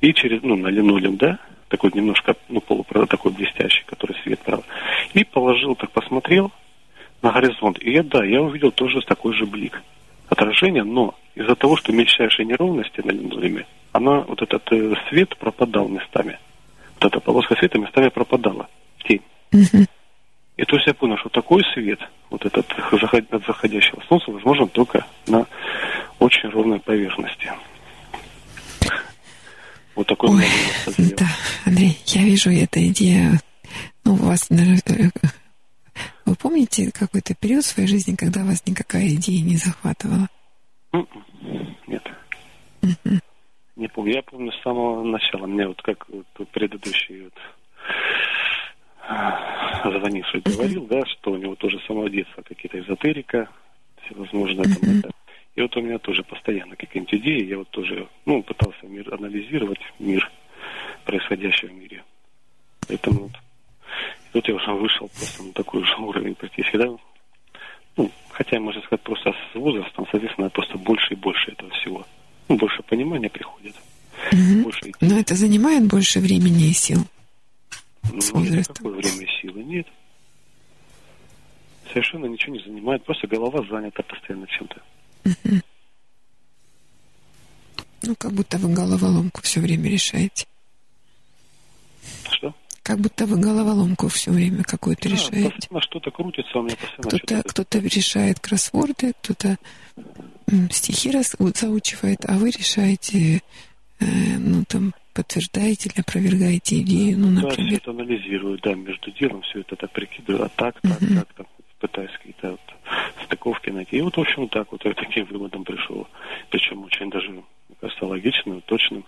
и 0.00 0.12
через, 0.12 0.42
ну, 0.42 0.56
на 0.56 0.68
линолеум, 0.68 1.16
да, 1.16 1.38
такой 1.68 1.90
немножко, 1.94 2.36
ну, 2.48 2.60
полупровод 2.60 3.08
такой 3.08 3.32
блестящий, 3.32 3.84
который 3.86 4.16
свет, 4.22 4.38
правда. 4.40 4.64
И 5.14 5.24
положил, 5.24 5.74
так 5.74 5.90
посмотрел 5.90 6.52
на 7.22 7.32
горизонт. 7.32 7.82
И 7.82 7.90
я, 7.90 8.02
да, 8.02 8.24
я 8.24 8.42
увидел 8.42 8.70
тоже 8.70 9.00
такой 9.00 9.34
же 9.34 9.46
блик 9.46 9.82
отражение, 10.28 10.84
но 10.84 11.14
из-за 11.34 11.54
того, 11.54 11.76
что 11.76 11.92
мельчайшие 11.92 12.46
неровности 12.46 13.00
на 13.00 13.10
линолеуме, 13.10 13.66
она, 13.92 14.20
вот 14.20 14.42
этот 14.42 14.62
э, 14.72 14.94
свет 15.08 15.36
пропадал 15.36 15.88
местами. 15.88 16.38
Эта 17.06 17.20
полоска 17.20 17.54
света 17.56 17.78
местами 17.78 18.08
пропадала 18.08 18.68
в 18.98 19.04
тень. 19.04 19.22
И 20.56 20.64
то 20.64 20.76
есть 20.76 20.86
я 20.86 20.94
понял, 20.94 21.18
что 21.18 21.28
такой 21.28 21.62
свет, 21.74 22.00
вот 22.30 22.44
этот 22.44 22.66
от 22.72 23.46
заходящего 23.46 24.02
солнца, 24.08 24.30
возможен 24.30 24.68
только 24.68 25.04
на 25.26 25.46
очень 26.18 26.48
ровной 26.48 26.80
поверхности. 26.80 27.52
Вот 29.94 30.06
такой 30.06 30.30
Ой, 30.30 30.44
да, 31.16 31.26
Андрей, 31.64 31.98
я 32.06 32.22
вижу 32.22 32.50
эта 32.50 32.86
идея. 32.88 33.40
Ну, 34.04 34.14
у 34.14 34.16
вас, 34.16 34.50
наверное, 34.50 35.12
вы 36.24 36.34
помните 36.34 36.90
какой-то 36.90 37.34
период 37.34 37.64
в 37.64 37.68
своей 37.68 37.88
жизни, 37.88 38.14
когда 38.14 38.44
вас 38.44 38.62
никакая 38.66 39.08
идея 39.08 39.42
не 39.42 39.56
захватывала? 39.56 40.28
М-м. 40.92 41.76
Нет. 41.86 42.02
Не 43.76 43.88
помню. 43.88 44.14
Я 44.14 44.22
помню 44.22 44.52
с 44.52 44.62
самого 44.62 45.04
начала. 45.04 45.46
Мне 45.46 45.68
вот 45.68 45.80
как 45.82 46.08
вот 46.08 46.26
предыдущий 46.50 47.24
вот, 47.24 47.34
а, 49.06 49.90
звонивший 49.90 50.40
говорил, 50.40 50.86
да, 50.86 51.04
что 51.06 51.32
у 51.32 51.36
него 51.36 51.54
тоже 51.54 51.78
с 51.78 51.86
самого 51.86 52.08
детства 52.08 52.42
какие-то 52.42 52.80
эзотерика, 52.80 53.48
всевозможные 54.04 54.64
там 54.64 54.98
это. 54.98 55.10
И 55.54 55.62
вот 55.62 55.76
у 55.76 55.80
меня 55.80 55.98
тоже 55.98 56.22
постоянно 56.22 56.76
какие-нибудь 56.76 57.14
идеи, 57.14 57.44
я 57.46 57.58
вот 57.58 57.68
тоже, 57.70 58.08
ну, 58.26 58.42
пытался 58.42 58.86
мир, 58.86 59.12
анализировать 59.12 59.80
мир, 59.98 60.30
происходящий 61.04 61.68
в 61.68 61.72
мире. 61.72 62.02
Поэтому 62.88 63.20
вот, 63.20 63.32
и 63.32 64.32
тут 64.32 64.48
я 64.48 64.54
уже 64.54 64.72
вышел 64.72 65.08
просто 65.08 65.42
на 65.42 65.52
такой 65.52 65.82
же 65.84 65.96
уровень 65.96 66.34
практически, 66.34 66.76
да, 66.76 66.96
ну, 67.96 68.10
хотя, 68.30 68.60
можно 68.60 68.82
сказать, 68.82 69.02
просто 69.02 69.32
с 69.32 69.54
возрастом, 69.54 70.06
соответственно, 70.10 70.50
просто 70.50 70.76
больше 70.76 71.14
и 71.14 71.16
больше 71.16 71.52
этого 71.52 71.70
всего. 71.70 72.04
Ну, 72.48 72.56
больше 72.56 72.82
понимания 72.82 73.28
приходит. 73.28 73.74
Мгм. 74.32 74.62
Больше 74.64 74.92
Но 75.00 75.18
это 75.18 75.34
занимает 75.34 75.86
больше 75.86 76.20
времени 76.20 76.68
и 76.68 76.72
сил. 76.72 77.04
Ну, 78.12 78.20
с 78.20 78.30
возрастом. 78.30 78.74
никакое 78.86 78.92
время 78.94 79.24
и 79.26 79.40
силы 79.42 79.64
нет. 79.64 79.86
Совершенно 81.92 82.26
ничего 82.26 82.54
не 82.56 82.62
занимает, 82.62 83.04
просто 83.04 83.26
голова 83.26 83.64
занята 83.68 84.02
постоянно 84.02 84.46
чем-то. 84.46 84.80
Ну, 88.02 88.14
как 88.16 88.32
будто 88.32 88.58
вы 88.58 88.72
головоломку 88.72 89.40
все 89.42 89.60
время 89.60 89.90
решаете. 89.90 90.46
Что? 92.30 92.54
Как 92.82 93.00
будто 93.00 93.26
вы 93.26 93.38
головоломку 93.40 94.08
все 94.08 94.30
время 94.30 94.62
какую-то 94.62 95.08
Да, 95.08 95.14
решаете. 95.16 95.68
постоянно 95.70 95.80
что-то 95.80 96.10
крутится 96.10 96.58
у 96.58 96.62
меня 96.62 96.76
постоянно. 96.76 97.08
Кто-то 97.08 97.26
что-то- 97.26 97.48
кто 97.48 97.64
решает 97.88 98.38
кроссворды, 98.38 99.12
кто-то 99.22 99.56
стихи 100.70 101.10
раз, 101.10 101.36
заучивает, 101.38 102.18
а 102.28 102.34
вы 102.38 102.50
решаете, 102.50 103.40
э, 104.00 104.04
ну, 104.38 104.64
там, 104.68 104.94
подтверждаете 105.14 105.88
или 105.88 106.00
опровергаете 106.00 106.80
идею, 106.80 107.18
ну, 107.18 107.26
Да, 107.40 107.48
все 107.50 107.62
например. 107.62 107.80
это 107.82 107.90
анализирую, 107.90 108.58
да, 108.62 108.74
между 108.74 109.10
делом 109.12 109.42
все 109.42 109.60
это 109.60 109.76
так 109.76 109.90
прикидываю, 109.92 110.44
а 110.44 110.48
так, 110.50 110.80
так, 110.82 110.98
так, 110.98 111.32
там, 111.34 111.46
пытаюсь 111.78 112.10
какие-то 112.12 112.52
вот 112.52 112.60
стыковки 113.24 113.70
найти. 113.70 113.96
И 113.96 114.00
вот, 114.00 114.16
в 114.16 114.20
общем, 114.20 114.48
так 114.48 114.70
вот 114.72 114.84
я 114.84 114.92
к 114.92 114.96
таким 114.96 115.24
выводам 115.26 115.64
пришел. 115.64 116.06
Причем 116.50 116.84
очень 116.84 117.10
даже, 117.10 117.30
мне 117.30 117.44
кажется, 117.80 118.06
логичным, 118.06 118.60
точным. 118.62 119.04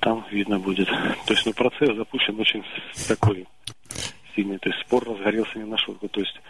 Там 0.00 0.24
видно 0.30 0.58
будет. 0.58 0.86
То 0.88 1.34
есть, 1.34 1.44
ну, 1.44 1.52
процесс 1.52 1.96
запущен 1.96 2.38
очень 2.38 2.64
такой 3.08 3.46
сильный. 4.34 4.58
То 4.58 4.68
есть, 4.68 4.80
спор 4.82 5.04
разгорелся 5.04 5.58
не 5.58 5.64
на 5.64 5.76
шутку. 5.76 6.08
То 6.08 6.20
есть, 6.20 6.40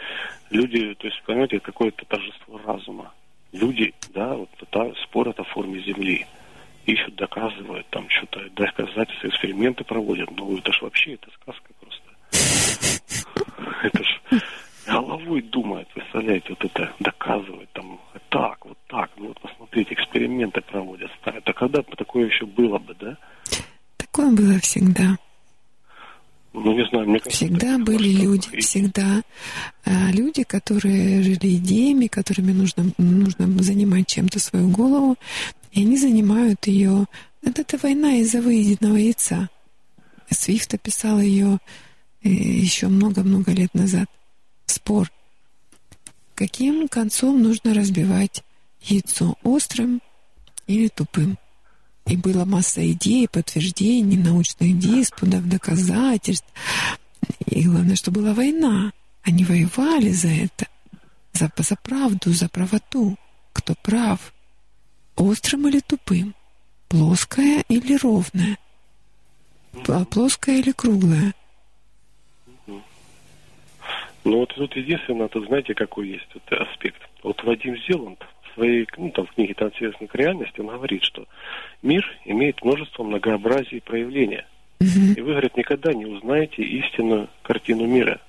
люди, 0.51 0.95
то 0.95 1.07
есть, 1.07 1.23
понимаете, 1.25 1.61
какое-то 1.61 2.05
торжество 2.05 2.59
разума. 2.59 3.13
Люди, 3.53 3.95
да, 4.15 4.35
вот 4.35 4.51
это, 4.61 4.95
спор 5.03 5.29
это 5.29 5.45
в 5.45 5.49
форме 5.49 5.81
земли. 5.81 6.27
Ищут, 6.87 7.17
доказывают, 7.17 7.87
там 7.91 8.09
что-то, 8.09 8.49
доказательства, 8.51 9.29
эксперименты 9.29 9.85
проводят. 9.85 10.31
Ну, 10.31 10.57
это 10.57 10.73
ж 10.73 10.83
вообще, 10.83 11.15
это 11.15 11.31
сказка 11.41 11.73
просто. 11.81 12.03
Это 13.83 14.03
ж 14.03 14.43
головой 14.87 15.43
думает, 15.43 15.87
представляете, 15.89 16.47
вот 16.49 16.65
это 16.65 16.93
доказывает, 16.99 17.71
там, 17.73 18.01
так, 18.29 18.65
вот 18.65 18.79
так, 18.89 19.11
ну 19.17 19.29
вот 19.29 19.41
посмотрите, 19.41 19.95
эксперименты 19.95 20.61
проводят. 20.63 21.11
Это 21.25 21.53
когда 21.53 21.83
бы 21.83 21.97
такое 21.97 22.27
еще 22.27 22.47
было 22.47 22.79
бы, 22.79 22.95
да? 22.99 23.17
Такое 23.97 24.33
было 24.33 24.59
всегда. 24.61 25.17
Ну, 26.53 26.73
не 26.73 26.85
знаю, 26.89 27.09
мне 27.09 27.21
кажется... 27.21 27.45
Всегда 27.45 27.79
были 27.79 28.09
люди, 28.09 28.49
и- 28.53 28.61
всегда 28.61 29.23
а, 29.85 30.11
люди, 30.13 30.43
которые 30.43 31.23
жили 31.23 31.57
идеями, 31.57 32.07
которыми 32.07 32.53
нужно, 32.53 32.93
нужно 32.99 33.63
занимать 33.63 34.07
чем-то 34.07 34.41
свою 34.41 34.69
голову, 34.71 35.17
и 35.73 35.83
они 35.83 35.97
занимают 35.99 36.67
ее. 36.67 37.07
Это, 37.43 37.61
это 37.61 37.79
война 37.83 38.17
из-за 38.17 38.41
выеденного 38.41 38.97
яйца. 38.97 39.49
Свифт 40.31 40.75
описал 40.75 41.21
ее 41.21 41.59
э, 42.23 42.29
еще 42.29 42.89
много-много 42.89 43.53
лет 43.53 43.73
назад. 43.75 44.09
Спор. 44.67 45.11
Каким 46.35 46.89
концом 46.89 47.43
нужно 47.43 47.75
разбивать 47.75 48.43
яйцо? 48.83 49.37
Острым 49.43 50.01
или 50.67 50.89
тупым? 50.89 51.39
И 52.09 52.17
была 52.17 52.45
масса 52.45 52.91
идей, 52.91 53.29
подтверждений, 53.29 54.17
научных 54.17 54.79
диспутов, 54.79 55.47
доказательств. 55.49 56.47
И 57.47 57.65
главное, 57.65 57.97
что 57.97 58.11
была 58.11 58.33
война. 58.33 58.93
Они 59.23 59.45
воевали 59.45 60.11
за 60.11 60.29
это. 60.29 60.67
За, 61.33 61.51
за 61.57 61.77
правду, 61.77 62.33
за 62.33 62.49
правоту. 62.49 63.17
Кто 63.53 63.75
прав? 63.83 64.33
Острым 65.17 65.69
или 65.69 65.81
тупым? 65.81 66.35
Плоское 66.89 67.65
или 67.69 67.97
ровное? 67.97 68.57
П- 69.85 70.05
Плоское 70.07 70.61
или 70.61 70.73
круглое? 70.73 71.35
Ну, 72.67 74.41
вот 74.41 74.55
тут 74.55 74.75
единственное, 74.77 75.29
тут 75.29 75.47
знаете, 75.47 75.75
какой 75.75 76.09
есть 76.09 76.29
вот 76.35 76.43
аспект. 76.53 77.01
Вот 77.23 77.43
Вадим 77.45 77.77
Зеланд 77.89 78.19
своей, 78.59 78.87
ну, 78.97 79.11
там, 79.11 79.27
в 79.27 79.33
книге 79.33 79.55
«Трансверсник 79.55 80.15
реальности» 80.15 80.61
он 80.61 80.67
говорит, 80.67 81.05
что 81.05 81.27
мир 81.83 82.05
имеет 82.25 82.63
множество 82.63 83.05
многообразий 83.05 83.81
проявления. 83.81 84.47
И 84.81 85.21
вы, 85.21 85.33
говорит, 85.33 85.57
никогда 85.57 85.93
не 85.93 86.07
узнаете 86.07 86.63
истинную 86.63 87.29
картину 87.43 87.87
мира. 87.87 88.21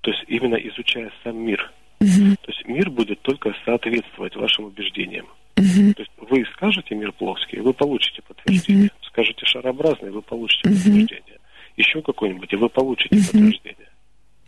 То 0.00 0.10
есть 0.10 0.24
именно 0.28 0.56
изучая 0.56 1.10
сам 1.22 1.38
мир. 1.38 1.72
То 1.98 2.50
есть 2.52 2.66
мир 2.66 2.90
будет 2.90 3.20
только 3.22 3.54
соответствовать 3.64 4.36
вашим 4.36 4.66
убеждениям. 4.66 5.26
То 5.54 5.62
есть 6.02 6.12
вы 6.18 6.44
скажете 6.52 6.94
мир 6.94 7.12
плоский, 7.12 7.60
вы 7.60 7.72
получите 7.72 8.22
подтверждение. 8.22 8.90
Скажете 9.02 9.46
шарообразный, 9.46 10.10
вы 10.10 10.22
получите 10.22 10.68
подтверждение. 10.68 11.38
Еще 11.76 12.02
какой-нибудь, 12.02 12.52
и 12.52 12.56
вы 12.56 12.68
получите 12.68 13.16
подтверждение. 13.16 13.88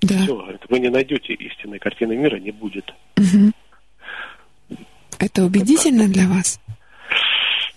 Да. 0.03 0.15
Все, 0.23 0.37
говорит, 0.37 0.61
вы 0.69 0.79
не 0.79 0.91
найдете 0.91 1.33
истинной 1.35 1.79
картины 1.79 2.17
мира, 2.17 2.37
не 2.37 2.53
будет. 2.53 2.95
Мгм. 3.17 3.53
Это 5.19 5.45
убедительно 5.45 6.09
для 6.09 6.29
вас? 6.29 6.61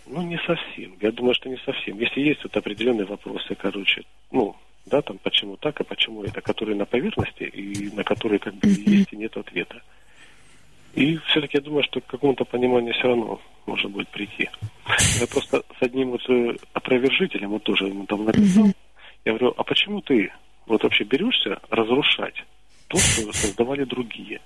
Ну, 0.05 0.21
не 0.23 0.37
совсем. 0.45 0.93
Я 0.99 1.11
думаю, 1.11 1.33
что 1.35 1.49
не 1.49 1.57
совсем. 1.65 1.97
Если 1.99 2.21
есть 2.21 2.43
вот 2.43 2.55
определенные 2.57 3.05
вопросы, 3.05 3.55
короче, 3.55 4.03
ну, 4.31 4.55
да, 4.85 5.01
там, 5.01 5.17
почему 5.19 5.57
так, 5.57 5.79
а 5.79 5.83
почему 5.83 6.23
это, 6.23 6.41
которые 6.41 6.75
на 6.75 6.85
поверхности, 6.85 7.43
и 7.43 7.89
на 7.95 8.03
которые 8.03 8.39
как 8.39 8.53
бы 8.55 8.67
есть 8.67 9.13
и 9.13 9.15
нет 9.15 9.35
ответа. 9.37 9.81
И 10.93 11.17
все-таки 11.27 11.57
я 11.57 11.63
думаю, 11.63 11.83
что 11.83 12.01
к 12.01 12.07
какому-то 12.07 12.43
пониманию 12.43 12.93
все 12.93 13.07
равно 13.07 13.39
можно 13.65 13.89
будет 13.89 14.09
прийти. 14.09 14.49
Я 15.19 15.27
просто 15.27 15.63
с 15.79 15.81
одним 15.81 16.11
вот 16.11 16.21
э, 16.29 16.55
опровержителем, 16.73 17.49
вот 17.51 17.63
тоже 17.63 17.87
ему 17.87 18.05
там 18.05 18.25
написал, 18.25 18.67
я 19.23 19.31
говорю, 19.33 19.53
а 19.55 19.63
почему 19.63 20.01
ты 20.01 20.31
вот 20.65 20.83
вообще 20.83 21.05
берешься 21.05 21.59
разрушать 21.69 22.35
то, 22.87 22.97
что 22.97 23.31
создавали 23.31 23.85
другие? 23.85 24.41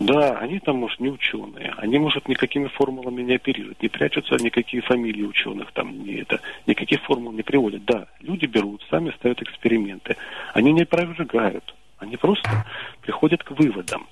Да, 0.00 0.38
они 0.38 0.58
там, 0.60 0.76
может, 0.76 0.98
не 0.98 1.10
ученые, 1.10 1.74
они, 1.76 1.98
может, 1.98 2.26
никакими 2.26 2.68
формулами 2.68 3.20
не 3.20 3.34
оперируют, 3.34 3.82
не 3.82 3.88
прячутся 3.88 4.34
никакие 4.42 4.82
фамилии 4.82 5.24
ученых, 5.24 5.72
там, 5.72 6.02
не 6.02 6.22
это, 6.22 6.40
никаких 6.66 7.02
формул 7.02 7.32
не 7.32 7.42
приводят. 7.42 7.84
Да, 7.84 8.06
люди 8.20 8.46
берут, 8.46 8.82
сами 8.88 9.10
ставят 9.18 9.42
эксперименты, 9.42 10.16
они 10.54 10.72
не 10.72 10.82
опровергают, 10.82 11.74
они 11.98 12.16
просто 12.16 12.64
приходят 13.02 13.44
к 13.44 13.50
выводам. 13.50 14.06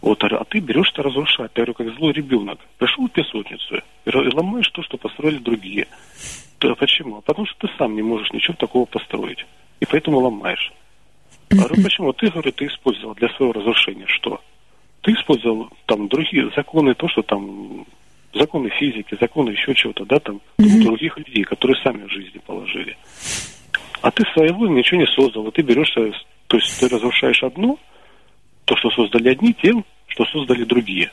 Вот, 0.00 0.22
а 0.22 0.44
ты 0.44 0.60
берешь-то 0.60 1.02
разрушать. 1.02 1.50
Я 1.56 1.64
говорю, 1.64 1.74
как 1.74 1.94
злой 1.96 2.12
ребенок. 2.12 2.60
Пришел 2.78 3.08
в 3.08 3.10
песочницу 3.10 3.82
и 4.04 4.10
ломаешь 4.10 4.68
то, 4.68 4.80
что 4.84 4.96
построили 4.96 5.38
другие. 5.38 5.88
Да, 6.60 6.76
почему? 6.76 7.20
Потому 7.20 7.46
что 7.46 7.66
ты 7.66 7.74
сам 7.78 7.96
не 7.96 8.02
можешь 8.02 8.30
ничего 8.30 8.54
такого 8.54 8.84
построить. 8.84 9.44
И 9.80 9.86
поэтому 9.86 10.20
ломаешь. 10.20 10.72
А 11.50 11.56
говорю, 11.56 11.82
почему? 11.82 12.12
Ты, 12.12 12.30
говорю, 12.30 12.52
ты 12.52 12.66
использовал 12.66 13.16
для 13.16 13.28
своего 13.30 13.52
разрушения 13.52 14.06
что? 14.06 14.40
Ты 15.02 15.12
использовал 15.12 15.70
там 15.86 16.08
другие 16.08 16.50
законы, 16.56 16.94
то, 16.94 17.08
что 17.08 17.22
там 17.22 17.86
законы 18.34 18.70
физики, 18.78 19.16
законы 19.20 19.50
еще 19.50 19.74
чего-то, 19.74 20.04
да, 20.04 20.18
там 20.18 20.40
других 20.58 21.16
людей, 21.16 21.44
которые 21.44 21.80
сами 21.82 22.04
в 22.04 22.10
жизни 22.10 22.38
положили. 22.44 22.96
А 24.02 24.10
ты 24.10 24.24
своего 24.32 24.66
ничего 24.68 25.00
не 25.00 25.06
создал. 25.06 25.44
Вот 25.44 25.54
ты 25.54 25.62
берешься, 25.62 26.00
то 26.46 26.56
есть 26.56 26.80
ты 26.80 26.88
разрушаешь 26.88 27.42
одно, 27.42 27.78
то, 28.64 28.76
что 28.76 28.90
создали 28.90 29.30
одни, 29.30 29.54
тем, 29.54 29.84
что 30.08 30.24
создали 30.26 30.64
другие. 30.64 31.10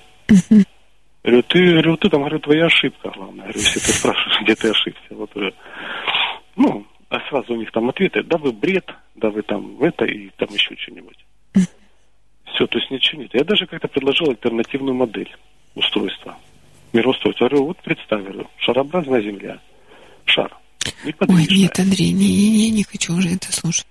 Говорю, 1.24 1.42
ты, 1.44 1.72
говорю, 1.72 1.92
вот 1.92 2.06
это, 2.06 2.18
говорю, 2.18 2.40
твоя 2.40 2.66
ошибка, 2.66 3.12
главное. 3.16 3.46
Говорю, 3.46 3.60
если 3.60 3.80
ты 3.80 3.92
спрашиваешь, 3.92 4.42
где 4.44 4.56
ты 4.56 4.70
ошибся. 4.70 5.08
Вот, 5.10 5.32
говорю, 5.34 5.54
ну, 6.56 6.86
а 7.10 7.20
сразу 7.30 7.54
у 7.54 7.56
них 7.56 7.72
там 7.72 7.90
ответы, 7.90 8.22
да 8.24 8.38
вы 8.38 8.52
бред, 8.52 8.94
да 9.16 9.30
вы 9.30 9.42
там 9.42 9.82
это 9.82 10.06
и 10.06 10.30
там 10.38 10.50
еще 10.54 10.76
что-нибудь. 10.76 11.18
Все, 12.56 12.68
то 12.68 12.80
есть 12.80 12.90
ничего 12.90 13.22
нет. 13.22 13.34
Я 13.34 13.44
даже 13.44 13.68
как-то 13.68 13.88
предложил 13.88 14.30
альтернативную 14.30 14.96
модель 14.96 15.36
устройства, 15.76 16.38
мироустройства. 16.94 17.50
Говорю, 17.50 17.66
вот 17.66 17.78
представь, 17.84 18.24
говорю, 18.24 18.50
шарообразная 18.58 19.22
Земля, 19.22 19.60
шар, 20.24 20.56
Ой, 21.28 21.48
нет, 21.50 21.78
Андрей, 21.80 22.12
не, 22.12 22.28
не, 22.28 22.50
не, 22.52 22.70
не 22.70 22.84
хочу 22.84 23.14
уже 23.14 23.36
это 23.36 23.52
слушать. 23.52 23.88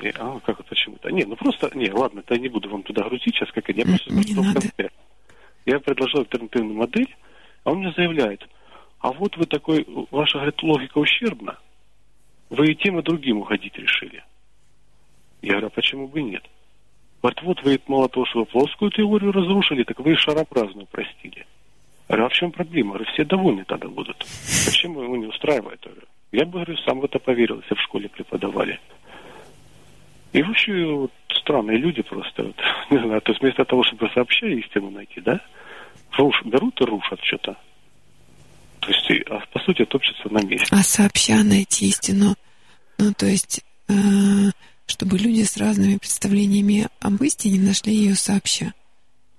И, 0.00 0.08
а, 0.08 0.38
как 0.40 0.60
это 0.60 0.68
почему-то? 0.68 1.10
Не, 1.10 1.24
ну 1.24 1.36
просто, 1.36 1.70
не, 1.74 1.90
ладно, 1.90 2.20
это 2.20 2.34
я 2.34 2.40
не 2.40 2.48
буду 2.48 2.68
вам 2.68 2.82
туда 2.82 3.04
грузить 3.04 3.34
сейчас, 3.34 3.50
как 3.52 3.68
я 3.68 3.84
просто 3.84 4.12
не 4.12 4.34
надо. 4.34 4.60
конкретно. 4.60 5.00
Я 5.64 5.80
предложил 5.80 6.20
альтернативную 6.20 6.74
модель, 6.74 7.16
а 7.64 7.70
он 7.70 7.78
мне 7.78 7.92
заявляет, 7.96 8.46
а 8.98 9.12
вот 9.12 9.36
вы 9.36 9.46
такой, 9.46 9.86
ваша, 10.10 10.38
говорит, 10.38 10.62
логика 10.62 10.98
ущербна, 10.98 11.58
вы 12.50 12.72
и 12.72 12.74
тем, 12.74 12.98
и 12.98 13.02
другим 13.02 13.38
уходить 13.38 13.76
решили. 13.76 14.22
Я 15.40 15.52
говорю, 15.52 15.68
а 15.68 15.70
почему 15.70 16.08
бы 16.08 16.22
нет? 16.22 16.42
Говорит, 17.26 17.42
вот 17.42 17.62
вы 17.64 17.80
вы 18.34 18.44
плоскую 18.44 18.90
теорию 18.92 19.32
разрушили, 19.32 19.82
так 19.82 19.98
вы 19.98 20.12
и 20.12 20.16
шарообразную 20.16 20.86
простили. 20.86 21.44
А 22.08 22.28
в 22.28 22.32
чем 22.32 22.52
проблема? 22.52 23.02
Все 23.12 23.24
довольны 23.24 23.64
тогда 23.64 23.88
будут. 23.88 24.18
Почему 24.64 25.02
его 25.02 25.16
не 25.16 25.26
устраивает? 25.26 25.84
Я 26.30 26.44
бы, 26.44 26.52
говорю, 26.52 26.76
сам 26.84 27.00
в 27.00 27.04
это 27.04 27.18
поверил, 27.18 27.60
если 27.62 27.74
в 27.74 27.80
школе 27.80 28.08
преподавали. 28.08 28.78
И 30.32 30.40
вообще 30.40 30.84
вот, 30.84 31.10
странные 31.30 31.78
люди 31.78 32.02
просто, 32.02 32.44
вот, 32.44 32.56
не 32.90 32.98
знаю, 32.98 33.20
то 33.22 33.32
есть 33.32 33.42
вместо 33.42 33.64
того, 33.64 33.82
чтобы 33.82 34.08
сообща 34.14 34.46
истину 34.46 34.90
найти, 34.90 35.20
да, 35.20 35.40
руш, 36.16 36.44
берут 36.44 36.80
и 36.80 36.84
рушат 36.84 37.18
что-то. 37.24 37.56
То 38.80 38.88
есть, 38.92 39.28
а 39.30 39.42
по 39.52 39.58
сути, 39.60 39.84
топчутся 39.84 40.32
на 40.32 40.44
месте. 40.44 40.68
А 40.70 40.76
сообща 40.76 41.42
найти 41.42 41.88
истину. 41.88 42.36
Ну, 42.98 43.12
то 43.14 43.26
есть, 43.26 43.64
э, 43.88 43.92
чтобы 44.86 45.18
люди 45.18 45.42
с 45.42 45.56
разными 45.56 45.98
представлениями 45.98 46.88
об 47.00 47.22
истине 47.22 47.60
нашли 47.60 47.94
ее 47.94 48.14
сообща. 48.14 48.72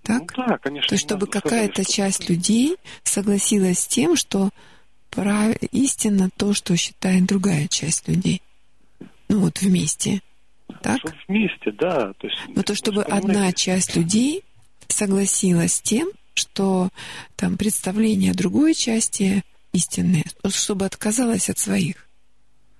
Так? 0.03 0.38
Ну 0.38 0.45
да, 0.48 0.57
конечно. 0.57 0.88
То 0.88 0.95
есть, 0.95 1.06
чтобы 1.06 1.28
сказать, 1.28 1.44
какая-то 1.44 1.86
часть 1.86 2.30
людей 2.30 2.78
согласилась 3.03 3.80
с 3.80 3.88
тем, 3.88 4.15
что 4.15 4.49
прав... 5.10 5.56
истина 5.72 6.30
то, 6.36 6.53
что 6.53 6.76
считает 6.78 7.26
другая 7.26 7.68
часть 7.68 8.07
людей. 8.07 8.41
Ну 9.30 9.41
вот 9.41 9.61
вместе. 9.61 10.22
Так? 10.82 10.99
Что 10.99 11.14
вместе, 11.28 11.72
да. 11.72 12.14
То 12.14 12.28
есть, 12.28 12.38
Но 12.49 12.64
то, 12.64 12.76
чтобы 12.76 13.03
одна 13.03 13.52
часть 13.52 13.95
людей 13.95 14.44
согласилась 14.88 15.74
с 15.74 15.82
тем, 15.82 16.10
что 16.34 16.90
там 17.36 17.57
представление 17.57 18.34
другой 18.34 18.74
части 18.74 19.44
истинное, 19.74 20.24
чтобы 20.48 20.86
отказалась 20.86 21.49
от 21.49 21.57
своих. 21.57 22.07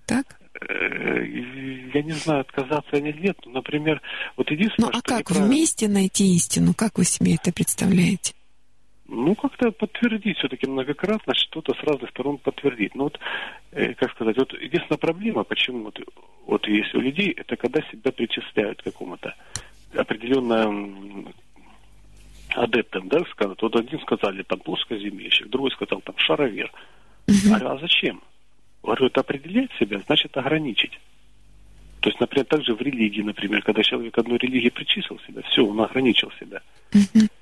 Так? 0.06 0.40
Э, 0.62 1.26
Я 1.94 2.02
не 2.04 2.12
знаю, 2.12 2.42
отказаться 2.42 2.96
или 2.98 3.12
нет. 3.12 3.38
но, 3.46 3.54
Например, 3.54 4.02
вот 4.36 4.50
Ну 4.50 4.56
единственное, 4.56 4.90
а 4.90 5.00
что 5.00 5.02
как 5.02 5.32
вместе 5.32 5.88
найти 5.88 6.36
истину? 6.36 6.74
Как 6.74 6.98
вы 6.98 7.06
себе 7.06 7.36
это 7.36 7.52
представляете? 7.54 8.34
Ну, 9.10 9.36
как-то 9.36 9.72
подтвердить 9.72 10.38
все-таки 10.38 10.68
многократно, 10.68 11.34
что-то 11.34 11.74
с 11.74 11.84
разных 11.84 12.10
сторон 12.10 12.38
подтвердить. 12.40 12.94
Ну, 12.94 13.06
вот, 13.06 13.20
э, 13.72 13.94
как 13.94 14.12
сказать, 14.12 14.38
вот 14.38 14.52
единственная 14.54 14.98
проблема, 14.98 15.44
почему 15.46 15.84
вот, 15.86 16.00
вот 16.46 16.68
есть 16.68 16.94
у 16.94 17.00
людей, 17.00 17.32
это 17.32 17.56
когда 17.56 17.82
себя 17.90 18.12
причисляют 18.12 18.82
к 18.82 18.86
какому-то 18.86 19.34
определенным 19.96 21.34
адептам, 22.54 23.08
да, 23.08 23.20
скажут. 23.32 23.62
Вот 23.62 23.76
один 23.76 24.00
сказали 24.02 24.44
там 24.44 24.60
плоскоземельщик, 24.60 25.50
другой 25.50 25.72
сказал 25.72 26.02
там 26.02 26.16
шаровер. 26.18 26.72
А, 27.52 27.74
а 27.74 27.78
зачем? 27.80 28.22
Говорю, 28.84 29.08
это 29.08 29.22
определять 29.22 29.72
себя, 29.80 30.02
значит 30.06 30.36
ограничить. 30.38 31.00
То 32.00 32.10
есть, 32.10 32.20
например, 32.20 32.46
также 32.46 32.74
в 32.74 32.82
религии, 32.82 33.22
например, 33.22 33.64
когда 33.64 33.84
человек 33.84 34.18
одной 34.18 34.38
религии 34.38 34.70
причислил 34.70 35.20
себя, 35.28 35.42
все, 35.44 35.66
он 35.66 35.82
ограничил 35.82 36.32
себя. 36.40 36.62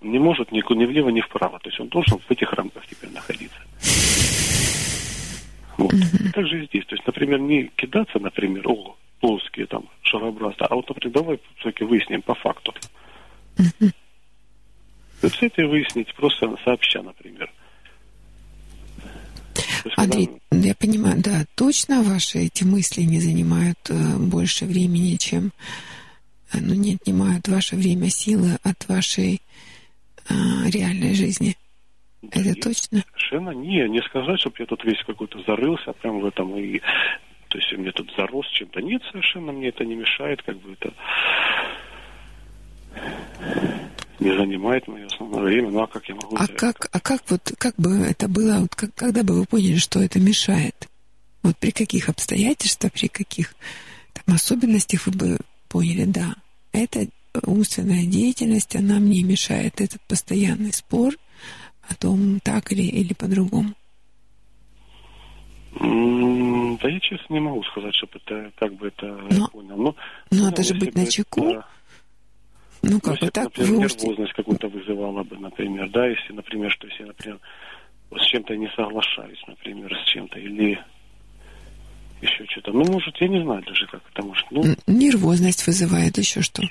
Не 0.02 0.18
может 0.18 0.52
ни, 0.52 0.64
ни 0.74 0.86
влево, 0.86 1.10
ни 1.10 1.22
вправо. 1.22 1.60
То 1.60 1.70
есть 1.70 1.80
он 1.80 1.90
должен 1.90 2.20
в 2.20 2.32
этих 2.32 2.52
рамках 2.53 2.86
теперь 2.88 3.12
находиться. 3.12 3.60
Вот. 5.78 5.94
И 5.94 6.32
так 6.32 6.48
же 6.48 6.64
и 6.64 6.68
здесь. 6.68 6.86
То 6.86 6.95
есть, 6.95 7.06
например, 7.06 7.38
не 7.38 7.66
кидаться, 7.76 8.18
например, 8.18 8.66
о, 8.66 8.95
плоские 9.20 9.66
там, 9.66 9.90
шарообразные, 10.03 10.68
а 10.70 10.76
вот, 10.76 10.88
например, 10.88 11.14
давай 11.14 11.40
все-таки 11.57 11.84
выясним 11.84 12.22
по 12.22 12.34
факту. 12.36 12.74
Вот 15.22 15.32
все 15.34 15.48
это 15.48 15.68
выяснить 15.68 16.14
просто 16.16 16.56
сообща, 16.64 17.02
например. 17.02 17.40
Когда- 17.48 17.64
Андрей, 19.95 20.30
я 20.52 20.76
понимаю, 20.76 21.22
да, 21.22 21.45
точно 21.56 22.02
ваши 22.02 22.40
эти 22.40 22.64
мысли 22.64 23.02
не 23.02 23.20
занимают 23.20 23.78
э, 23.90 24.18
больше 24.18 24.66
времени, 24.66 25.16
чем, 25.16 25.52
э, 26.53 26.57
ну, 26.60 26.74
не 26.74 26.95
отнимают 26.95 27.48
ваше 27.48 27.76
время, 27.76 28.10
силы 28.10 28.57
от 28.64 28.88
вашей 28.88 29.41
э, 30.30 30.34
реальной 30.70 31.14
жизни. 31.14 31.56
Да 32.22 32.40
Это 32.40 32.49
нет, 32.49 32.60
точно? 32.62 33.03
Совершенно 33.12 33.52
не, 33.52 33.88
не 33.90 34.02
сказать, 34.02 34.40
чтобы 34.40 34.56
я 34.60 34.66
тут 34.66 34.84
весь 34.84 35.03
какой-то 35.06 35.41
зарылся, 35.45 35.94
прям 35.94 36.20
в 36.20 36.26
этом 36.26 36.57
и... 36.57 36.80
То 37.49 37.60
есть 37.60 37.72
мне 37.78 37.91
тут 37.91 38.12
зарос 38.18 38.48
чем-то. 38.48 38.82
Нет, 38.82 39.02
совершенно 39.12 39.52
мне 39.52 39.70
это 39.70 39.86
не 39.86 39.95
мешает, 39.95 40.41
как 40.41 40.57
бы 40.60 40.74
это 40.74 40.94
не 44.19 44.35
занимает 44.37 44.87
мое 44.87 45.05
основное 45.07 45.41
время. 45.43 45.69
Ну 45.71 45.81
а 45.81 45.87
как 45.87 46.07
я 46.09 46.15
могу... 46.15 46.35
А 46.37 46.45
это- 46.45 46.53
как, 46.53 46.89
а 46.91 46.99
как 46.99 47.21
вот, 47.29 47.51
как 47.57 47.75
бы 47.77 47.89
это 48.05 48.27
было, 48.27 48.59
вот 48.59 48.75
как- 48.75 48.93
когда 48.95 49.23
бы 49.23 49.33
вы 49.39 49.45
поняли, 49.45 49.77
что 49.77 49.99
это 50.01 50.19
мешает? 50.19 50.87
Вот 51.43 51.57
при 51.57 51.71
каких 51.71 52.09
обстоятельствах, 52.09 52.91
при 52.93 53.07
каких 53.07 53.55
там, 54.13 54.35
особенностях 54.35 55.05
вы 55.07 55.11
бы 55.11 55.37
поняли, 55.69 56.05
да, 56.05 56.35
эта 56.71 57.07
умственная 57.45 58.05
деятельность, 58.05 58.75
она 58.75 58.99
мне 58.99 59.23
мешает, 59.23 59.79
этот 59.81 60.01
постоянный 60.07 60.73
спор 60.73 61.15
о 61.87 61.93
том, 61.95 62.39
так 62.41 62.71
или, 62.71 62.81
или 62.83 63.13
по-другому. 63.13 63.73
Да 65.79 66.89
я 66.89 66.99
честно 66.99 67.33
не 67.33 67.39
могу 67.39 67.63
сказать, 67.63 67.93
чтобы 67.95 68.13
это, 68.25 68.51
как 68.57 68.73
бы 68.75 68.87
это 68.87 69.05
Но- 69.31 69.47
понял. 69.49 69.75
Но, 69.77 69.83
но 69.83 69.95
понял, 70.29 70.43
надо 70.45 70.63
же 70.63 70.73
быть 70.75 70.93
бы 70.93 71.01
начеку. 71.01 71.45
это- 71.49 71.65
Ну 72.88 72.99
как, 72.99 73.20
бы, 73.20 73.32
так 73.32 73.45
например, 73.45 73.72
вы 73.72 73.80
можете... 73.80 74.06
нервозность 74.06 74.34
какую-то 74.34 74.68
вызывала 74.68 75.24
бы, 75.24 75.38
например, 75.40 75.90
да, 75.90 76.06
если, 76.06 76.34
например, 76.34 76.72
что 76.72 76.88
если, 76.88 77.03
например, 77.03 77.40
вот 78.12 78.22
с 78.22 78.26
чем-то 78.28 78.56
не 78.56 78.68
соглашаюсь, 78.76 79.41
например, 79.48 79.91
с 79.95 80.07
чем-то, 80.07 80.38
или 80.38 80.80
еще 82.22 82.45
что-то. 82.45 82.72
Ну, 82.72 82.86
может, 82.86 83.20
я 83.20 83.28
не 83.28 83.41
знаю 83.41 83.64
даже, 83.64 83.88
как 83.88 84.03
это 84.12 84.22
может. 84.24 84.45
Ну, 84.52 84.64
Нервозность 84.86 85.66
вызывает, 85.66 86.18
еще 86.20 86.41
что? 86.44 86.62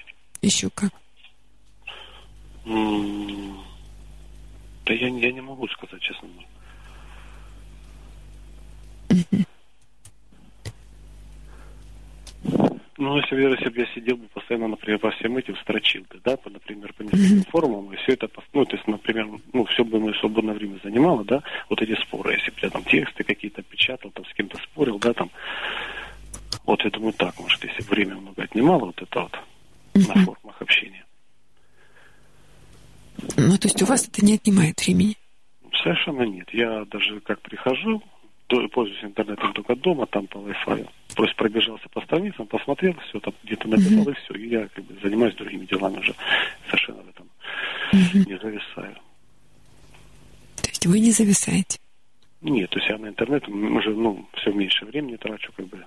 Еще 0.41 0.71
как? 0.71 0.93
м, 2.65 3.59
да 4.87 4.95
я, 4.95 5.09
я 5.09 5.33
не 5.33 5.41
могу 5.41 5.67
сказать, 5.69 6.01
честно. 6.01 6.29
Ну, 12.97 13.17
если, 13.17 13.35
бы- 13.35 13.41
если 13.43 13.69
бы 13.71 13.81
я 13.81 13.87
сидел 13.95 14.17
бы 14.17 14.29
постоянно, 14.29 14.69
например, 14.69 15.01
по 15.01 15.11
всем 15.11 15.37
этим 15.37 15.57
строчил 15.57 16.03
бы, 16.03 16.21
да, 16.25 16.37
по, 16.37 16.49
например, 16.49 16.93
по 16.93 17.03
нескольким 17.03 17.45
форумам, 17.51 17.93
и 17.93 17.97
все 17.97 18.13
это, 18.13 18.29
ну, 18.53 18.65
то 18.65 18.77
есть, 18.77 18.87
например, 18.87 19.29
ну, 19.53 19.65
все 19.65 19.85
бы 19.85 19.99
мое 19.99 20.13
свободное 20.15 20.55
время 20.55 20.79
занимало, 20.85 21.25
да, 21.25 21.43
вот 21.69 21.83
эти 21.83 22.01
споры, 22.01 22.35
если 22.35 22.51
бы 22.53 22.57
я 22.63 22.71
там 22.71 22.85
тексты 22.85 23.25
какие-то 23.25 23.63
печатал, 23.63 24.11
там 24.13 24.25
с 24.25 24.33
кем-то 24.35 24.59
спорил, 24.59 24.99
да, 25.01 25.13
там, 25.13 25.31
вот 26.67 26.85
я 26.85 26.91
думаю 26.91 27.13
так, 27.15 27.39
может, 27.41 27.65
если 27.65 27.83
бы 27.83 27.89
время 27.91 28.15
много 28.17 28.43
отнимало, 28.43 28.87
вот 28.87 29.03
это 29.03 29.21
вот, 29.23 29.39
на 29.95 30.15
форумах 30.25 30.63
общения. 30.63 31.05
Ну, 33.37 33.57
то 33.59 33.67
есть 33.67 33.83
у 33.83 33.87
вас 33.87 34.09
это 34.09 34.25
не 34.25 34.35
отнимает 34.35 34.81
времени? 34.81 35.17
Совершенно 35.83 36.23
нет. 36.23 36.49
Я 36.53 36.85
даже 36.87 37.21
как 37.21 37.41
прихожу, 37.43 38.03
пользуюсь 38.73 39.03
интернетом 39.05 39.53
только 39.53 39.75
дома, 39.77 40.07
там 40.07 40.27
по 40.27 40.39
Wi-Fi. 40.39 40.89
Просто 41.15 41.37
пробежался 41.37 41.89
по 41.91 42.01
страницам, 42.01 42.47
посмотрел, 42.47 42.95
все 43.09 43.21
там 43.21 43.35
где-то 43.45 43.69
написал, 43.69 44.09
и 44.09 44.15
все. 44.15 44.35
И 44.35 44.49
я 44.49 44.69
как 44.69 44.85
бы 44.85 44.99
занимаюсь 45.01 45.35
другими 45.35 45.65
делами 45.67 45.99
уже. 45.99 46.15
Совершенно 46.67 47.03
в 47.03 47.09
этом 47.09 47.31
не 47.93 48.39
зависаю. 48.39 48.95
То 50.57 50.69
есть 50.69 50.87
вы 50.87 50.99
не 51.01 51.13
зависаете? 51.13 51.79
Нет, 52.41 52.69
то 52.71 52.79
есть 52.79 52.91
я 52.91 52.99
на 52.99 53.09
интернет 53.09 53.49
уже, 53.49 53.91
ну, 53.91 54.29
все 54.35 54.53
меньше 54.53 54.85
времени 54.85 55.17
трачу, 55.17 55.53
как 55.57 55.67
бы. 55.67 55.85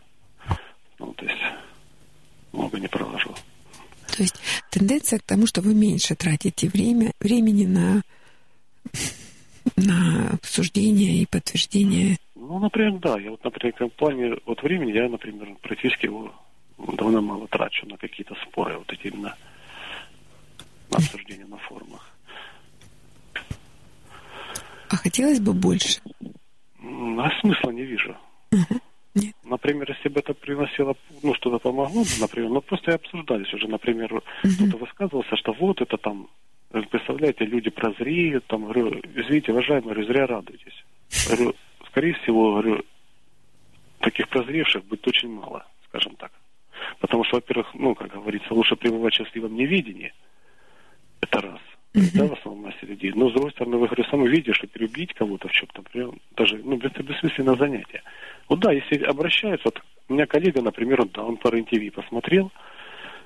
Ну, 0.97 1.13
то 1.13 1.25
есть 1.25 1.37
много 2.51 2.79
не 2.79 2.87
провожу. 2.87 3.33
То 4.15 4.23
есть 4.23 4.35
тенденция 4.71 5.19
к 5.19 5.23
тому, 5.23 5.45
что 5.45 5.61
вы 5.61 5.75
меньше 5.75 6.15
тратите 6.15 6.69
время, 6.69 7.11
времени 7.19 7.65
на, 7.65 8.01
на 9.75 10.31
обсуждение 10.31 11.21
и 11.21 11.25
подтверждение. 11.27 12.17
Ну, 12.47 12.59
например, 12.59 12.93
да. 12.99 13.19
Я 13.19 13.31
вот, 13.31 13.43
например, 13.43 13.73
в 13.77 13.89
плане 13.89 14.37
вот 14.45 14.63
времени 14.63 14.91
я, 14.91 15.09
например, 15.09 15.53
практически 15.61 16.05
его 16.05 16.33
довольно 16.77 17.19
мало 17.19 17.47
трачу 17.49 17.85
на 17.87 17.97
какие-то 17.97 18.35
споры, 18.47 18.77
вот 18.77 18.91
эти 18.93 19.07
именно 19.07 19.35
на 20.89 20.97
обсуждение 20.97 21.45
на 21.45 21.57
форумах. 21.57 22.09
А 24.89 24.95
хотелось 24.95 25.41
бы 25.41 25.53
больше. 25.53 25.99
А 26.79 27.41
смысла 27.41 27.71
не 27.71 27.83
вижу. 27.83 28.15
Нет. 29.13 29.35
Например, 29.43 29.91
если 29.91 30.07
бы 30.07 30.21
это 30.21 30.33
приносило, 30.33 30.95
ну, 31.23 31.33
что-то 31.33 31.57
помогло 31.57 32.03
бы, 32.03 32.09
например, 32.21 32.49
ну, 32.49 32.61
просто 32.61 32.91
и 32.91 32.95
обсуждались 32.95 33.53
уже, 33.53 33.67
например, 33.67 34.21
кто-то 34.41 34.77
высказывался, 34.77 35.35
что 35.35 35.51
вот 35.53 35.81
это 35.81 35.97
там, 35.97 36.29
представляете, 36.69 37.43
люди 37.43 37.71
прозреют, 37.71 38.45
там, 38.45 38.63
говорю, 38.63 39.01
извините, 39.15 39.51
уважаемые, 39.51 39.95
говорю, 39.95 40.07
зря 40.07 40.27
радуетесь. 40.27 40.85
Говорю, 41.27 41.55
скорее 41.97 42.13
всего, 42.13 42.51
говорю, 42.51 42.85
таких 44.01 44.29
прозревших 44.29 44.85
будет 44.85 45.07
очень 45.07 45.29
мало, 45.29 45.65
скажем 45.89 46.15
так. 46.17 46.31
Потому 46.99 47.23
что, 47.23 47.37
во-первых, 47.37 47.73
ну, 47.73 47.95
как 47.95 48.13
говорится, 48.13 48.53
лучше 48.53 48.75
пребывать 48.75 49.15
в 49.15 49.17
счастливом 49.17 49.55
неведении. 49.55 50.13
Это 51.21 51.41
раз. 51.41 51.59
Да, 52.13 52.27
в 52.27 52.33
основном 52.33 52.65
массе 52.65 52.85
людей. 52.85 53.11
Но, 53.15 53.29
с 53.29 53.33
другой 53.33 53.49
стороны, 53.49 53.77
вы, 53.77 53.87
говорю, 53.87 54.03
сами 54.03 54.27
видите, 54.27 54.53
что 54.53 54.67
переубедить 54.67 55.15
кого-то 55.15 55.47
в 55.47 55.51
чем-то, 55.51 55.81
прям 55.81 56.19
даже, 56.35 56.57
ну, 56.57 56.77
это 56.77 57.01
бессмысленное 57.01 57.55
занятие. 57.55 58.03
Вот 58.47 58.59
да, 58.59 58.71
если 58.71 59.03
обращаются, 59.03 59.65
вот 59.65 59.81
у 60.07 60.13
меня 60.13 60.27
коллега, 60.27 60.61
например, 60.61 61.01
он, 61.01 61.09
да, 61.11 61.23
он 61.23 61.37
по 61.37 61.47
РЕН-ТВ 61.47 61.95
посмотрел, 61.95 62.51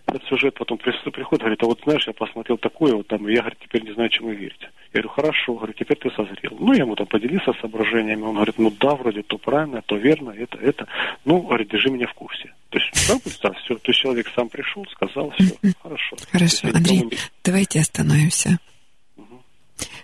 этот 0.08 0.24
сюжет 0.26 0.56
потом 0.56 0.78
приходит, 0.78 1.40
говорит, 1.40 1.64
а 1.64 1.66
вот 1.66 1.80
знаешь, 1.84 2.06
я 2.08 2.14
посмотрел 2.14 2.58
такое, 2.58 2.94
вот 2.94 3.08
там, 3.08 3.28
и 3.28 3.34
я, 3.34 3.42
говорит, 3.42 3.60
теперь 3.62 3.84
не 3.84 3.94
знаю, 3.94 4.10
чему 4.10 4.32
верить. 4.32 4.62
Я 4.94 5.02
говорю, 5.02 5.10
хорошо, 5.10 5.54
говорю, 5.54 5.74
теперь 5.74 5.98
ты 5.98 6.10
созрел. 6.12 6.58
Ну, 6.60 6.74
я 6.74 6.84
ему 6.84 6.96
там 6.96 7.08
поделился 7.08 7.54
соображениями, 7.62 8.24
он 8.24 8.36
говорит, 8.36 8.58
ну 8.58 8.72
да, 8.72 8.96
вроде 8.96 9.24
то 9.24 9.38
правильно, 9.38 9.82
то 9.86 9.96
верно, 9.96 10.32
это, 10.32 10.58
это. 10.58 10.88
Ну, 11.26 11.42
говорит, 11.42 11.70
держи 11.70 11.90
меня 11.90 12.08
в 12.08 12.14
курсе. 12.14 12.54
То 12.70 12.80
есть, 12.80 13.08
да, 13.08 13.16
да, 13.44 13.54
все. 13.64 13.76
То 13.76 13.92
есть 13.92 14.00
человек 14.00 14.28
сам 14.36 14.50
пришел, 14.50 14.86
сказал, 14.92 15.32
все, 15.32 15.56
хорошо. 15.82 16.16
Хорошо, 16.32 16.68
Андрей, 16.74 17.04
давайте 17.44 17.80
остановимся. 17.80 18.60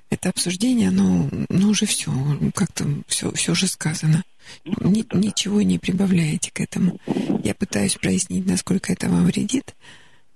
Это 0.10 0.30
обсуждение, 0.30 0.88
оно, 0.88 1.28
ну, 1.50 1.70
уже 1.70 1.86
все, 1.86 2.12
как-то 2.56 2.86
все, 3.08 3.32
все 3.32 3.52
уже 3.52 3.68
сказано. 3.68 4.24
Ну, 4.66 4.90
Ни, 4.90 5.06
ничего 5.16 5.62
не 5.62 5.80
прибавляете 5.80 6.52
к 6.52 6.60
этому. 6.60 7.00
Я 7.44 7.54
пытаюсь 7.56 7.96
прояснить, 7.96 8.46
насколько 8.46 8.94
это 8.94 9.10
вам 9.10 9.26
вредит. 9.26 9.76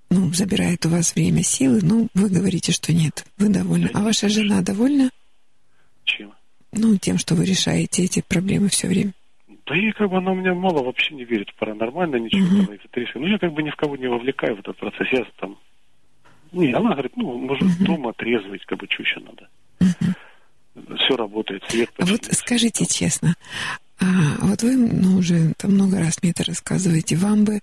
Ну, 0.10 0.34
забирает 0.34 0.86
у 0.86 0.90
вас 0.90 1.16
время, 1.16 1.42
силы. 1.42 1.80
Ну, 1.82 2.10
вы 2.14 2.30
говорите, 2.30 2.72
что 2.72 2.94
нет. 2.94 3.26
Вы 3.38 3.50
довольны. 3.50 3.90
А 3.94 4.02
ваша 4.02 4.28
жена 4.28 4.62
довольна? 4.62 5.10
Чем? 6.04 6.34
Ну, 6.74 6.98
тем, 6.98 7.18
что 7.18 7.36
вы 7.36 7.46
решаете 7.46 8.04
эти 8.04 8.22
проблемы 8.28 8.68
все 8.70 8.88
время. 8.88 9.14
Да 9.66 9.78
и 9.78 9.92
как 9.92 10.10
бы 10.10 10.18
она 10.18 10.32
у 10.32 10.36
меня 10.36 10.54
мало 10.54 10.84
вообще 10.84 11.16
не 11.16 11.24
верит 11.24 11.50
в 11.50 11.56
паранормальное, 11.56 12.20
ничего 12.20 12.46
uh-huh. 12.46 12.66
там, 12.66 12.76
эзотерическое. 12.76 13.22
Ну, 13.22 13.28
я 13.30 13.38
как 13.38 13.54
бы 13.54 13.64
ни 13.64 13.70
в 13.70 13.76
кого 13.76 13.96
не 13.96 14.08
вовлекаю 14.08 14.58
в 14.58 14.60
этот 14.60 14.78
процесс. 14.78 15.08
Я 15.14 15.26
там... 15.40 15.58
Не, 16.52 16.74
она 16.74 16.92
говорит, 16.92 17.16
ну, 17.16 17.38
может, 17.38 17.64
uh-huh. 17.64 17.86
дома 17.86 18.12
трезвить, 18.14 18.66
как 18.66 18.80
бы, 18.80 18.88
чуть 18.90 19.08
надо. 19.16 19.48
Uh-huh. 19.80 20.98
Все 20.98 21.16
работает, 21.16 21.64
свет. 21.70 21.90
А 21.98 22.06
вот 22.06 22.26
скажите 22.32 22.86
честно, 22.86 23.36
а 24.02 24.46
вот 24.46 24.64
вы 24.64 24.76
ну, 24.76 25.18
уже 25.18 25.54
там 25.58 25.74
много 25.74 26.00
раз 26.00 26.22
мне 26.22 26.32
это 26.32 26.44
рассказываете. 26.44 27.16
Вам 27.16 27.46
бы, 27.46 27.60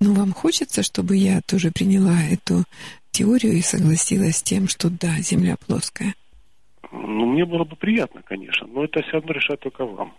ну, 0.00 0.14
вам 0.14 0.32
хочется, 0.32 0.82
чтобы 0.82 1.16
я 1.16 1.40
тоже 1.42 1.72
приняла 1.72 2.22
эту 2.22 2.64
теорию 3.10 3.54
и 3.54 3.62
согласилась 3.62 4.36
с 4.36 4.42
тем, 4.42 4.68
что 4.68 4.90
да, 4.90 5.18
Земля 5.18 5.56
плоская? 5.66 6.14
Ну, 6.92 7.26
мне 7.26 7.44
было 7.44 7.64
бы 7.64 7.74
приятно, 7.74 8.22
конечно, 8.22 8.66
но 8.66 8.84
это 8.84 9.02
все 9.02 9.12
равно 9.12 9.32
решать 9.32 9.60
только 9.60 9.84
вам. 9.84 10.14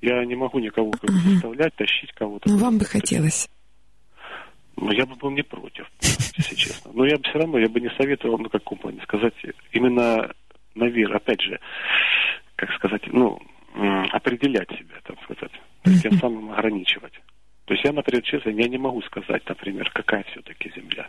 Я 0.00 0.24
не 0.24 0.34
могу 0.34 0.58
никого 0.58 0.90
как 0.92 1.10
бы 1.10 1.18
заставлять, 1.18 1.74
тащить 1.76 2.12
кого-то. 2.12 2.48
Ну, 2.48 2.56
вам 2.56 2.78
бы 2.78 2.84
хотелось. 2.84 3.48
Ну, 4.76 4.90
я 4.92 5.04
бы 5.04 5.14
был 5.16 5.30
не 5.30 5.42
против, 5.42 5.86
если 6.36 6.54
честно. 6.54 6.90
Но 6.94 7.04
я 7.04 7.16
бы 7.16 7.22
все 7.24 7.38
равно, 7.38 7.58
я 7.58 7.68
бы 7.68 7.80
не 7.80 7.90
советовал, 7.90 8.38
ну, 8.38 8.48
как 8.48 8.64
плане 8.64 9.00
сказать, 9.02 9.34
именно 9.72 10.32
наверх, 10.74 11.14
опять 11.14 11.42
же, 11.42 11.60
как 12.56 12.72
сказать, 12.72 13.02
ну, 13.08 13.40
определять 13.74 14.70
себя, 14.70 14.96
так 15.04 15.22
сказать, 15.24 15.52
то 15.82 15.90
есть 15.90 16.02
тем 16.02 16.12
самым 16.18 16.50
ограничивать. 16.52 17.20
То 17.66 17.74
есть 17.74 17.84
я, 17.84 17.92
например, 17.92 18.22
честно, 18.22 18.50
я 18.50 18.68
не 18.68 18.78
могу 18.78 19.00
сказать, 19.02 19.48
например, 19.48 19.90
какая 19.92 20.24
все-таки 20.24 20.72
Земля. 20.74 21.08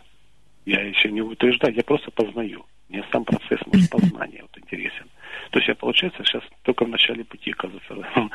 Я 0.64 0.80
еще 0.80 1.10
не 1.10 1.20
утверждаю, 1.20 1.74
я 1.74 1.82
просто 1.82 2.10
познаю. 2.12 2.64
Мне 2.88 3.02
сам 3.10 3.24
процесс 3.24 3.58
может, 3.66 3.90
познания 3.90 4.42
вот, 4.42 4.56
интересен. 4.62 5.06
То 5.50 5.58
есть 5.58 5.68
я, 5.68 5.74
получается, 5.74 6.22
сейчас 6.24 6.42
только 6.62 6.84
в 6.84 6.88
начале 6.88 7.24
пути, 7.24 7.52
кажется, 7.52 7.94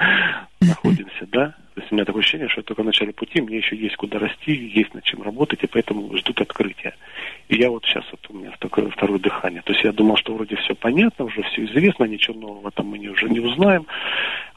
находимся, 0.61 1.27
да? 1.27 1.55
То 1.75 1.81
есть 1.81 1.91
у 1.91 1.95
меня 1.95 2.05
такое 2.05 2.21
ощущение, 2.21 2.49
что 2.49 2.61
я 2.61 2.63
только 2.63 2.81
в 2.81 2.85
начале 2.85 3.13
пути, 3.13 3.39
мне 3.39 3.57
еще 3.57 3.75
есть 3.75 3.95
куда 3.95 4.19
расти, 4.19 4.51
есть 4.51 4.93
над 4.93 5.03
чем 5.03 5.21
работать, 5.21 5.63
и 5.63 5.67
поэтому 5.67 6.15
ждут 6.17 6.41
открытия. 6.41 6.95
И 7.49 7.57
я 7.57 7.69
вот 7.69 7.85
сейчас, 7.85 8.03
вот 8.11 8.19
у 8.29 8.33
меня 8.33 8.53
такое 8.59 8.89
второе 8.89 9.19
дыхание. 9.19 9.61
То 9.61 9.71
есть 9.71 9.83
я 9.83 9.91
думал, 9.91 10.17
что 10.17 10.33
вроде 10.33 10.55
все 10.57 10.75
понятно, 10.75 11.25
уже 11.25 11.41
все 11.43 11.65
известно, 11.65 12.03
ничего 12.03 12.37
нового 12.37 12.71
там 12.71 12.87
мы 12.87 12.97
уже 13.07 13.29
не 13.29 13.39
узнаем. 13.39 13.87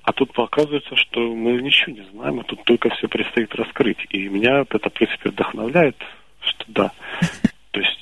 А 0.03 0.12
тут 0.12 0.37
оказывается, 0.37 0.97
что 0.97 1.21
мы 1.35 1.61
ничего 1.62 1.93
не 1.93 2.03
знаем, 2.11 2.41
а 2.41 2.45
тут 2.45 2.65
только 2.65 2.91
все 2.91 3.07
предстоит 3.07 3.55
раскрыть. 3.55 3.99
И 4.11 4.29
меня 4.29 4.62
это, 4.69 4.91
в 4.91 4.93
принципе, 4.93 5.31
вдохновляет, 5.31 5.97
что 6.41 6.65
да. 6.69 6.93
То 7.71 7.81
есть 7.81 8.01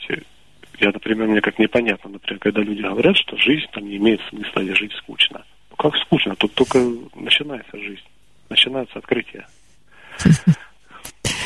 я, 0.81 0.90
например, 0.90 1.27
мне 1.27 1.40
как 1.40 1.59
непонятно, 1.59 2.10
например, 2.10 2.39
когда 2.39 2.62
люди 2.62 2.82
говорят, 2.82 3.16
что 3.16 3.36
жизнь 3.36 3.66
там 3.73 3.85
не 3.89 3.97
имеет 3.97 4.20
смысла 4.28 4.60
или 4.60 4.73
жить 4.74 4.93
скучно. 4.93 5.44
Ну 5.70 5.77
как 5.77 5.97
скучно? 5.97 6.36
Тут 6.36 6.55
только 6.55 6.78
начинается 7.15 7.77
жизнь, 7.78 8.05
начинается 8.48 8.98
открытие. 8.98 9.47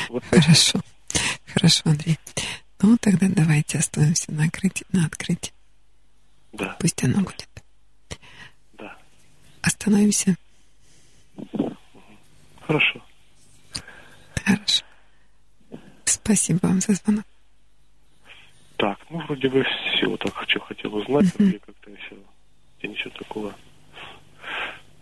Вот 0.09 0.23
Хорошо. 0.24 0.78
Хорошо, 1.55 1.82
Андрей. 1.86 2.19
Ну, 2.82 2.98
тогда 2.98 3.28
давайте 3.28 3.78
остановимся 3.78 4.32
на 4.32 4.44
открытии. 4.44 4.84
На 4.92 5.06
открытии. 5.06 5.52
Да. 6.52 6.76
Пусть 6.80 7.02
оно 7.04 7.20
будет. 7.20 7.48
Да. 8.72 8.98
Остановимся. 9.62 10.36
Хорошо. 12.60 13.04
Хорошо. 14.44 14.84
Спасибо 16.04 16.59
вам 16.62 16.80
за 16.80 16.94
звонок. 16.94 17.24
Так, 18.76 18.98
ну 19.10 19.18
вроде 19.26 19.48
бы 19.48 19.62
все, 19.62 20.16
так 20.16 20.44
что 20.48 20.59
хотел 20.60 20.94
узнать, 20.96 21.26
uh-huh. 21.36 21.60
как-то 21.60 21.90
все, 21.94 22.16
и 22.80 22.88
ничего 22.88 23.10
такого. 23.10 23.54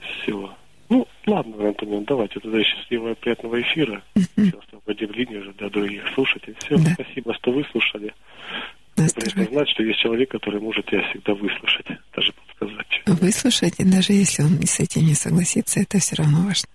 Все. 0.01 0.55
Ну, 0.91 1.07
ладно, 1.27 1.69
Антонин, 1.69 2.05
давайте 2.05 2.41
тогда 2.41 2.63
счастливого 2.65 3.15
приятного 3.15 3.61
эфира. 3.61 4.03
Сейчас 4.17 4.61
освободим 4.67 5.13
линию 5.13 5.41
уже 5.41 5.53
для 5.53 5.71
других 5.71 6.03
слушателей. 6.15 6.57
Все, 6.59 6.77
да. 6.79 6.95
спасибо, 6.95 7.33
что 7.35 7.53
выслушали. 7.53 8.13
Приятно 8.97 9.45
знать, 9.45 9.69
что 9.71 9.85
есть 9.85 10.01
человек, 10.01 10.31
который 10.33 10.61
может 10.61 10.85
тебя 10.87 11.09
всегда 11.09 11.35
выслушать, 11.35 11.87
даже 12.15 12.33
подсказать. 12.33 13.03
Выслушать, 13.07 13.79
и 13.79 13.85
даже 13.85 14.13
если 14.13 14.43
он 14.43 14.61
с 14.63 14.81
этим 14.81 15.03
не 15.03 15.15
согласится, 15.15 15.81
это 15.81 16.01
все 16.01 16.17
равно 16.17 16.45
важно. 16.45 16.69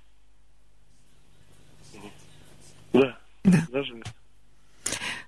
Да. 2.94 3.18
Да. 3.44 3.68
Даже 3.70 4.02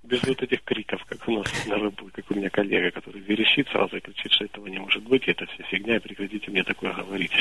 без 0.08 0.24
вот 0.24 0.42
этих 0.42 0.64
криков, 0.64 1.04
как 1.06 1.28
у 1.28 1.32
нас 1.32 1.66
на 1.68 1.76
рыбу, 1.76 2.10
как 2.14 2.30
у 2.32 2.36
меня 2.36 2.50
коллега, 2.50 2.92
который 2.92 3.22
верещит 3.22 3.68
сразу 3.70 3.98
и 3.98 4.00
кричит, 4.00 4.32
что 4.32 4.46
этого 4.46 4.68
не 4.68 4.80
может 4.80 5.04
быть, 5.04 5.28
это 5.28 5.46
все 5.48 5.64
фигня, 5.64 5.98
и 5.98 6.00
прекратите 6.00 6.50
мне 6.50 6.64
такое 6.64 6.94
говорить. 6.94 7.32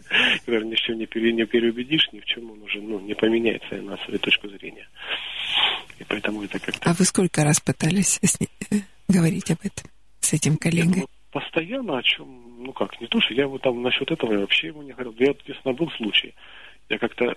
Наверное, 0.46 0.70
ни 0.70 0.74
в 0.74 0.80
чем 0.80 0.98
не, 0.98 1.06
пере, 1.06 1.32
не 1.32 1.46
переубедишь, 1.46 2.08
ни 2.12 2.20
в 2.20 2.24
чем 2.24 2.50
он 2.50 2.62
уже 2.62 2.80
ну, 2.80 3.00
не 3.00 3.14
поменяется 3.14 3.76
на 3.76 3.96
свою 3.98 4.18
точку 4.18 4.48
зрения. 4.48 4.88
И 5.98 6.04
поэтому 6.04 6.42
это 6.42 6.58
как-то... 6.58 6.90
А 6.90 6.94
вы 6.94 7.04
сколько 7.04 7.44
раз 7.44 7.60
пытались 7.60 8.18
с 8.22 8.40
ним, 8.40 8.50
э, 8.70 8.76
говорить 9.08 9.50
об 9.50 9.58
этом 9.62 9.90
с 10.20 10.32
этим 10.32 10.56
коллегой? 10.56 11.02
Я, 11.02 11.06
постоянно 11.30 11.98
о 11.98 12.02
чем, 12.02 12.26
ну 12.58 12.72
как, 12.72 13.00
не 13.00 13.06
то, 13.06 13.20
что 13.20 13.34
я 13.34 13.44
его 13.44 13.58
там 13.58 13.82
насчет 13.82 14.10
этого 14.10 14.32
я 14.32 14.40
вообще 14.40 14.68
ему 14.68 14.82
не 14.82 14.92
говорил. 14.92 15.14
Я, 15.18 15.30
естественно, 15.30 15.74
был 15.74 15.90
случай. 15.92 16.34
Я 16.88 16.98
как-то 16.98 17.34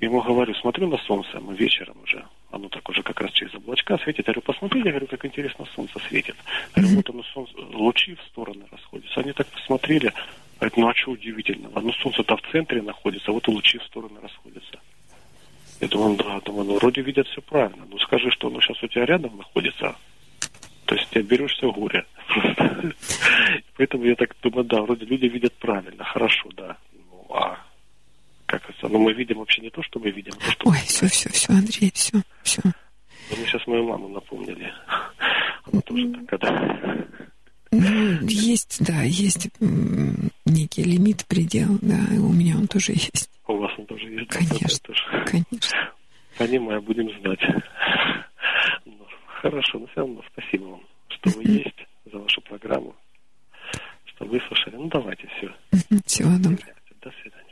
ему 0.00 0.22
говорю, 0.22 0.54
смотрю 0.54 0.88
на 0.88 0.98
солнце, 0.98 1.40
мы 1.40 1.54
вечером 1.54 1.96
уже, 2.02 2.24
оно 2.50 2.68
так 2.68 2.88
уже 2.88 3.02
как 3.02 3.20
раз 3.20 3.32
через 3.32 3.54
облачка 3.54 3.98
светит. 3.98 4.26
Я 4.26 4.34
говорю, 4.34 4.42
посмотри, 4.42 4.82
я 4.82 4.90
говорю, 4.90 5.06
как 5.06 5.24
интересно 5.24 5.66
солнце 5.74 5.98
светит. 6.08 6.36
Я 6.74 6.82
говорю, 6.82 6.96
вот 6.98 7.10
оно 7.10 7.22
солнце, 7.22 7.52
лучи 7.72 8.14
в 8.14 8.22
стороны 8.22 8.64
расходятся. 8.70 9.20
Они 9.20 9.32
так 9.32 9.46
посмотрели, 9.48 10.12
говорят, 10.58 10.76
ну 10.76 10.88
а 10.88 10.94
что 10.94 11.12
удивительного? 11.12 11.80
Ну 11.80 11.92
солнце-то 11.92 12.36
в 12.36 12.42
центре 12.52 12.82
находится, 12.82 13.30
а 13.30 13.34
вот 13.34 13.48
и 13.48 13.50
лучи 13.50 13.78
в 13.78 13.84
стороны 13.84 14.20
расходятся. 14.20 14.78
Я 15.80 15.88
думаю, 15.88 16.16
да, 16.16 16.40
думаю, 16.40 16.64
ну 16.64 16.74
вроде 16.76 17.02
видят 17.02 17.26
все 17.28 17.42
правильно. 17.42 17.86
Ну 17.88 17.98
скажи, 17.98 18.30
что 18.30 18.48
оно 18.48 18.60
сейчас 18.60 18.82
у 18.82 18.88
тебя 18.88 19.04
рядом 19.04 19.36
находится, 19.36 19.96
то 20.86 20.94
есть 20.94 21.08
ты 21.10 21.20
оберешься 21.20 21.66
горе. 21.66 22.06
Поэтому 23.76 24.04
я 24.04 24.14
так 24.14 24.34
думаю, 24.42 24.64
да, 24.64 24.80
вроде 24.82 25.04
люди 25.04 25.26
видят 25.26 25.52
правильно, 25.54 26.04
хорошо, 26.04 26.48
да. 26.56 26.76
Ну, 27.10 27.26
а 27.34 27.58
как 28.46 28.68
это, 28.70 28.88
но 28.88 28.98
мы 28.98 29.12
видим 29.12 29.38
вообще 29.38 29.62
не 29.62 29.70
то, 29.70 29.82
что 29.82 29.98
мы 29.98 30.10
видим, 30.10 30.32
а 30.36 30.44
то, 30.44 30.50
что 30.50 30.68
Ой, 30.70 30.78
все, 30.86 31.08
все, 31.08 31.28
все, 31.30 31.52
Андрей, 31.52 31.90
все, 31.94 32.22
все. 32.42 32.62
Вы 33.30 33.36
мне 33.36 33.46
сейчас 33.46 33.66
мою 33.66 33.84
маму 33.84 34.08
напомнили. 34.08 34.72
Она 35.64 35.80
тоже 35.82 36.08
так, 36.12 36.26
когда... 36.26 37.06
Ну, 37.72 38.26
есть, 38.26 38.82
да, 38.84 39.02
есть 39.02 39.48
некий 40.46 40.84
лимит, 40.84 41.26
предел, 41.26 41.78
да, 41.82 41.98
у 42.12 42.32
меня 42.32 42.56
он 42.56 42.68
тоже 42.68 42.92
есть. 42.92 43.28
У 43.48 43.56
вас 43.56 43.72
он 43.76 43.86
тоже 43.86 44.08
есть? 44.08 44.28
Конечно, 44.28 44.78
тоже. 44.82 45.02
конечно. 45.26 45.92
Понимаю, 46.38 46.82
будем 46.82 47.10
знать. 47.20 47.40
Ну, 48.84 49.06
хорошо, 49.40 49.78
но 49.78 49.86
все 49.88 50.00
равно 50.00 50.22
спасибо 50.32 50.64
вам, 50.64 50.80
что 51.08 51.30
вы 51.30 51.44
есть, 51.44 51.86
за 52.10 52.18
вашу 52.18 52.40
программу, 52.42 52.94
что 54.04 54.24
выслушали. 54.24 54.76
Ну, 54.76 54.88
давайте, 54.88 55.28
все. 55.36 55.52
Всего 56.06 56.30
доброго. 56.38 56.74
До 57.02 57.12
свидания. 57.22 57.45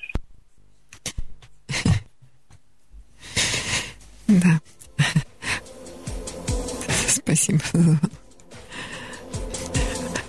Да. 4.27 4.61
Спасибо. 7.09 7.61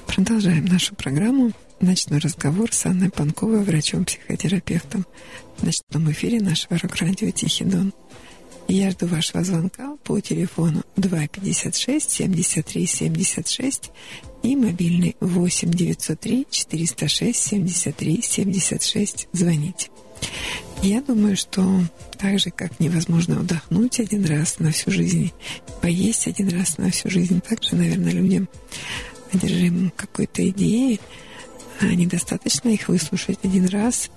Продолжаем 0.07 0.65
нашу 0.65 0.95
программу 0.95 1.51
«Ночной 1.81 2.19
разговор» 2.19 2.71
с 2.71 2.85
Анной 2.85 3.09
Панковой, 3.09 3.63
врачом-психотерапевтом 3.63 5.05
в 5.57 5.63
ночном 5.63 6.11
эфире 6.11 6.39
нашего 6.39 6.77
рок-радио 6.77 7.31
«Тихий 7.31 7.65
Дон». 7.65 7.93
Я 8.67 8.91
жду 8.91 9.05
вашего 9.07 9.43
звонка 9.43 9.95
по 10.03 10.19
телефону 10.19 10.83
256 10.95 12.09
73 12.09 12.85
76 12.87 13.91
и 14.41 14.55
мобильный 14.55 15.15
8 15.19 15.69
903 15.69 16.47
406 16.49 17.35
73 17.35 18.21
76. 18.23 19.27
Звоните. 19.33 19.89
Я 20.81 21.01
думаю, 21.01 21.35
что 21.35 21.63
так 22.19 22.39
же, 22.39 22.51
как 22.51 22.79
невозможно 22.79 23.35
вдохнуть 23.35 23.99
один 23.99 24.25
раз 24.25 24.59
на 24.59 24.71
всю 24.71 24.91
жизнь, 24.91 25.31
поесть 25.81 26.27
один 26.27 26.49
раз 26.49 26.77
на 26.77 26.91
всю 26.91 27.09
жизнь, 27.09 27.41
так 27.41 27.63
же, 27.63 27.75
наверное, 27.75 28.11
людям 28.11 28.47
одержимым 29.33 29.91
какой-то 29.95 30.47
идеей, 30.49 30.99
а 31.79 31.85
недостаточно 31.85 32.69
их 32.69 32.87
выслушать 32.87 33.39
один 33.43 33.67
раз 33.67 34.09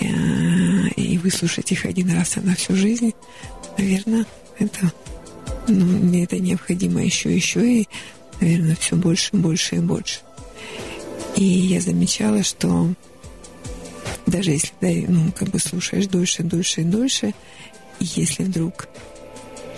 э, 0.00 0.04
и 0.96 1.16
выслушать 1.18 1.70
их 1.72 1.84
один 1.84 2.10
раз 2.12 2.36
на 2.36 2.54
всю 2.56 2.74
жизнь. 2.74 3.14
Наверное, 3.78 4.26
это, 4.58 4.92
ну, 5.68 6.22
это 6.22 6.38
необходимо 6.38 7.02
еще, 7.04 7.34
еще 7.34 7.80
и, 7.82 7.88
наверное, 8.40 8.76
все 8.76 8.96
больше, 8.96 9.30
больше 9.36 9.76
и 9.76 9.80
больше. 9.80 10.20
И 11.36 11.44
я 11.44 11.80
замечала, 11.80 12.42
что 12.42 12.90
даже 14.26 14.52
если 14.52 14.72
ты, 14.80 15.04
ну, 15.08 15.32
как 15.32 15.48
бы 15.48 15.58
слушаешь 15.58 16.06
дольше, 16.06 16.42
дольше 16.42 16.80
и 16.80 16.84
дольше, 16.84 17.34
и 18.00 18.04
если 18.04 18.44
вдруг 18.44 18.88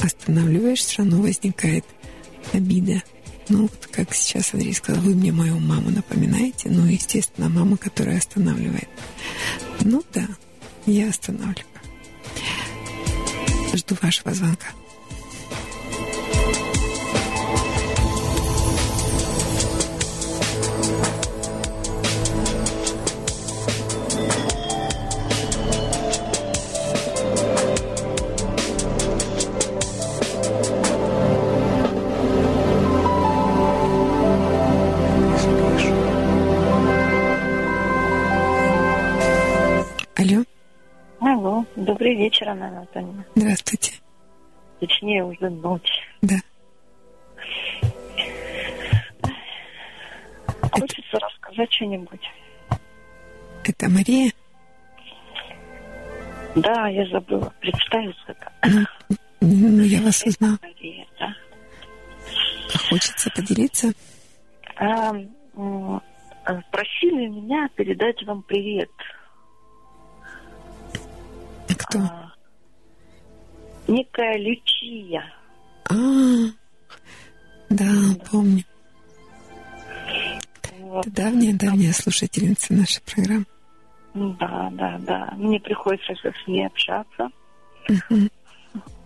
останавливаешь, 0.01 0.81
все 0.81 0.99
равно 0.99 1.21
возникает 1.21 1.85
обида. 2.53 3.03
Ну, 3.49 3.63
вот 3.63 3.89
как 3.91 4.13
сейчас 4.15 4.53
Андрей 4.55 4.75
сказал, 4.75 5.03
вы 5.03 5.15
мне 5.15 5.33
мою 5.33 5.59
маму 5.59 5.91
напоминаете. 5.91 6.69
Ну, 6.69 6.87
естественно, 6.87 7.49
мама, 7.49 7.77
которая 7.77 8.19
останавливает. 8.19 8.89
Ну 9.83 10.03
да, 10.13 10.27
я 10.87 11.09
останавливаю. 11.09 11.65
Жду 13.75 13.97
вашего 14.01 14.35
звонка. 14.35 14.69
Добрый 41.87 42.17
вечер, 42.17 42.49
Анна 42.49 42.67
Анатольевна. 42.67 43.25
Здравствуйте. 43.37 43.93
Точнее, 44.81 45.23
уже 45.25 45.49
ночь. 45.49 46.03
Да. 46.21 46.35
Хочется 50.73 51.17
Это... 51.17 51.27
рассказать 51.27 51.73
что-нибудь. 51.73 52.21
Это 53.63 53.89
Мария? 53.89 54.33
Да, 56.57 56.89
я 56.89 57.07
забыла 57.07 57.55
представиться. 57.61 58.35
Ну, 58.65 58.85
ну 59.41 59.83
я 59.85 60.03
вас 60.03 60.25
узнала. 60.25 60.59
Мария, 60.61 61.07
да. 61.21 61.33
Хочется 62.91 63.31
поделиться? 63.31 63.93
А, 64.77 65.13
просили 66.73 67.29
меня 67.29 67.69
передать 67.77 68.21
вам 68.25 68.43
привет. 68.43 68.91
Кто? 71.89 71.99
А, 72.01 72.33
некая 73.87 74.37
Лючия. 74.39 75.25
А, 75.89 75.95
да, 77.71 77.85
помню. 78.31 78.65
Вот. 80.81 81.07
Это 81.07 81.17
давняя-давняя 81.17 81.93
слушательница 81.93 82.73
нашей 82.75 83.03
программы. 83.03 83.47
Да, 84.15 84.71
да, 84.73 84.99
да. 85.01 85.35
Мне 85.37 85.61
приходится 85.61 86.15
с 86.15 86.49
ней 86.49 86.67
общаться. 86.67 87.29
Угу. 87.89 88.29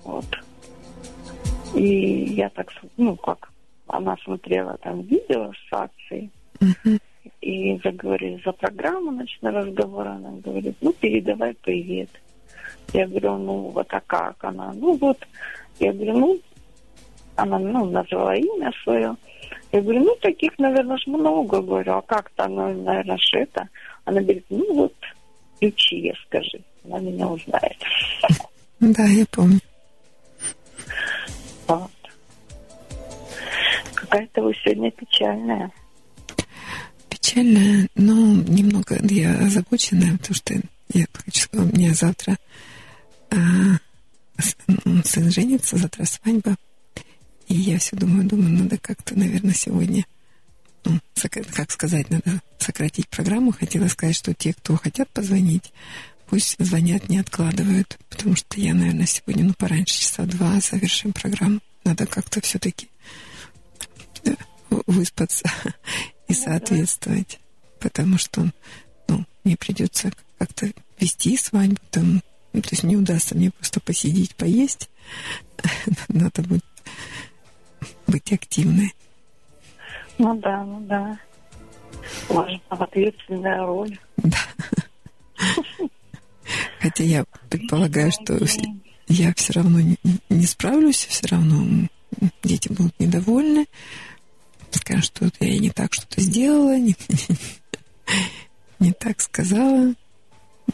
Вот. 0.05 0.27
И 1.75 2.35
я 2.35 2.49
так, 2.51 2.73
ну, 2.97 3.17
как, 3.17 3.51
она 3.89 4.17
смотрела 4.25 4.79
там 4.79 5.03
видео 5.03 5.53
с 5.53 5.73
акцией. 5.73 6.31
Угу. 6.61 6.99
И 7.43 7.79
заговорили 7.83 8.41
за 8.45 8.53
программу, 8.53 9.11
на 9.11 9.51
разговор 9.51 10.09
она 10.09 10.31
говорит, 10.33 10.77
ну, 10.81 10.93
передавай 10.93 11.55
привет. 11.55 12.11
Я 12.93 13.07
говорю, 13.07 13.39
ну 13.39 13.71
вот 13.71 13.87
а 13.91 14.01
как 14.07 14.43
она? 14.45 14.73
Ну 14.75 14.97
вот, 14.97 15.19
я 15.79 15.93
говорю, 15.93 16.19
ну, 16.19 16.41
она 17.37 17.59
ну, 17.59 17.85
назвала 17.87 18.35
имя 18.37 18.73
свое. 18.83 19.17
Я 19.73 19.81
говорю, 19.81 20.01
ну 20.01 20.17
таких, 20.21 20.59
наверное, 20.59 20.99
ж 20.99 21.07
много. 21.07 21.61
Говорю, 21.63 21.95
а 21.95 22.03
как-то 22.03 22.45
она, 22.45 22.69
наверное, 22.69 23.19
это? 23.33 23.69
Она 24.05 24.21
говорит, 24.21 24.45
ну 24.51 24.75
вот, 24.75 24.95
Лючия, 25.61 26.15
скажи. 26.27 26.61
Она 26.85 26.99
меня 26.99 27.29
узнает. 27.29 27.77
Да, 28.81 29.05
я 29.05 29.25
помню. 29.31 29.61
Вот. 31.67 31.91
Какая-то 33.95 34.43
вы 34.43 34.55
сегодня 34.65 34.91
печальная. 34.91 35.71
Печальная, 37.09 37.89
но 37.95 38.13
немного 38.49 38.99
я 39.03 39.35
озабоченная, 39.35 40.17
потому 40.17 40.35
что 40.35 40.55
я 40.93 41.05
хочу 41.13 41.43
сказать, 41.43 41.73
у 41.73 41.77
меня 41.77 41.95
завтра 41.95 42.37
сын 43.31 45.31
женится, 45.31 45.77
завтра 45.77 46.05
свадьба. 46.05 46.57
И 47.49 47.55
я 47.55 47.79
все 47.79 47.97
думаю, 47.97 48.29
думаю, 48.29 48.51
надо 48.51 48.79
как-то, 48.79 49.19
наверное, 49.19 49.55
сегодня, 49.55 50.07
ну, 50.85 51.01
как 51.53 51.71
сказать, 51.71 52.11
надо 52.11 52.41
сократить 52.59 53.09
программу. 53.09 53.53
Хотела 53.53 53.89
сказать, 53.89 54.17
что 54.17 54.35
те, 54.35 54.53
кто 54.53 54.77
хотят 54.77 55.09
позвонить, 55.11 55.73
пусть 56.29 56.57
звонят, 56.59 57.09
не 57.09 57.19
откладывают, 57.19 57.99
потому 58.09 58.37
что 58.37 58.61
я, 58.61 58.73
наверное, 58.73 59.07
сегодня, 59.07 59.45
ну, 59.45 59.55
пораньше, 59.55 60.01
часа 60.01 60.25
два 60.25 60.61
завершим 60.61 61.13
программу. 61.13 61.61
Надо 61.85 62.07
как-то 62.07 62.41
все-таки 62.41 62.89
выспаться 64.87 65.51
и 66.29 66.35
соответствовать, 66.35 67.41
потому 67.81 68.19
что, 68.19 68.51
ну, 69.09 69.25
мне 69.43 69.57
придется 69.57 70.13
как-то 70.39 70.71
вести 71.01 71.37
свадьбу, 71.37 71.81
там, 71.91 72.23
ну, 72.53 72.63
то 72.63 72.69
есть 72.73 72.83
не 72.83 72.97
удастся 72.97 73.37
мне 73.37 73.51
просто 73.51 73.81
посидеть, 73.81 74.35
поесть. 74.35 74.89
Надо 76.09 76.43
будет 76.43 76.65
быть 78.07 78.33
активной. 78.33 78.93
Ну 80.19 80.35
да, 80.37 80.65
ну 80.65 80.81
да. 80.81 81.19
Важна 82.29 82.61
ответственная 82.69 83.65
роль. 83.65 83.99
Да. 84.17 84.39
Хотя 86.81 87.05
я 87.05 87.25
предполагаю, 87.49 88.11
что 88.11 88.39
я 89.09 89.33
все 89.35 89.53
равно 89.55 89.81
не, 89.81 89.97
не 90.29 90.47
справлюсь, 90.47 91.07
все 91.07 91.27
равно 91.29 91.89
дети 92.43 92.69
будут 92.69 92.99
недовольны. 92.99 93.67
Скажут, 94.71 95.05
что 95.07 95.31
я 95.41 95.59
не 95.59 95.71
так 95.71 95.93
что-то 95.95 96.21
сделала, 96.21 96.79
не, 96.79 96.95
не, 97.09 97.37
не 98.89 98.93
так 98.93 99.21
сказала. 99.21 99.95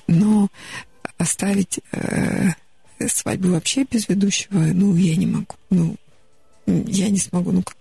Но 0.06 0.48
оставить 1.18 1.80
э, 1.92 2.50
свадьбу 3.06 3.50
вообще 3.50 3.84
без 3.84 4.08
ведущего, 4.08 4.58
ну, 4.58 4.94
я 4.96 5.16
не 5.16 5.26
могу. 5.26 5.54
Ну, 5.70 5.96
я 6.66 7.08
не 7.08 7.18
смогу, 7.18 7.52
ну, 7.52 7.62
как 7.62 7.76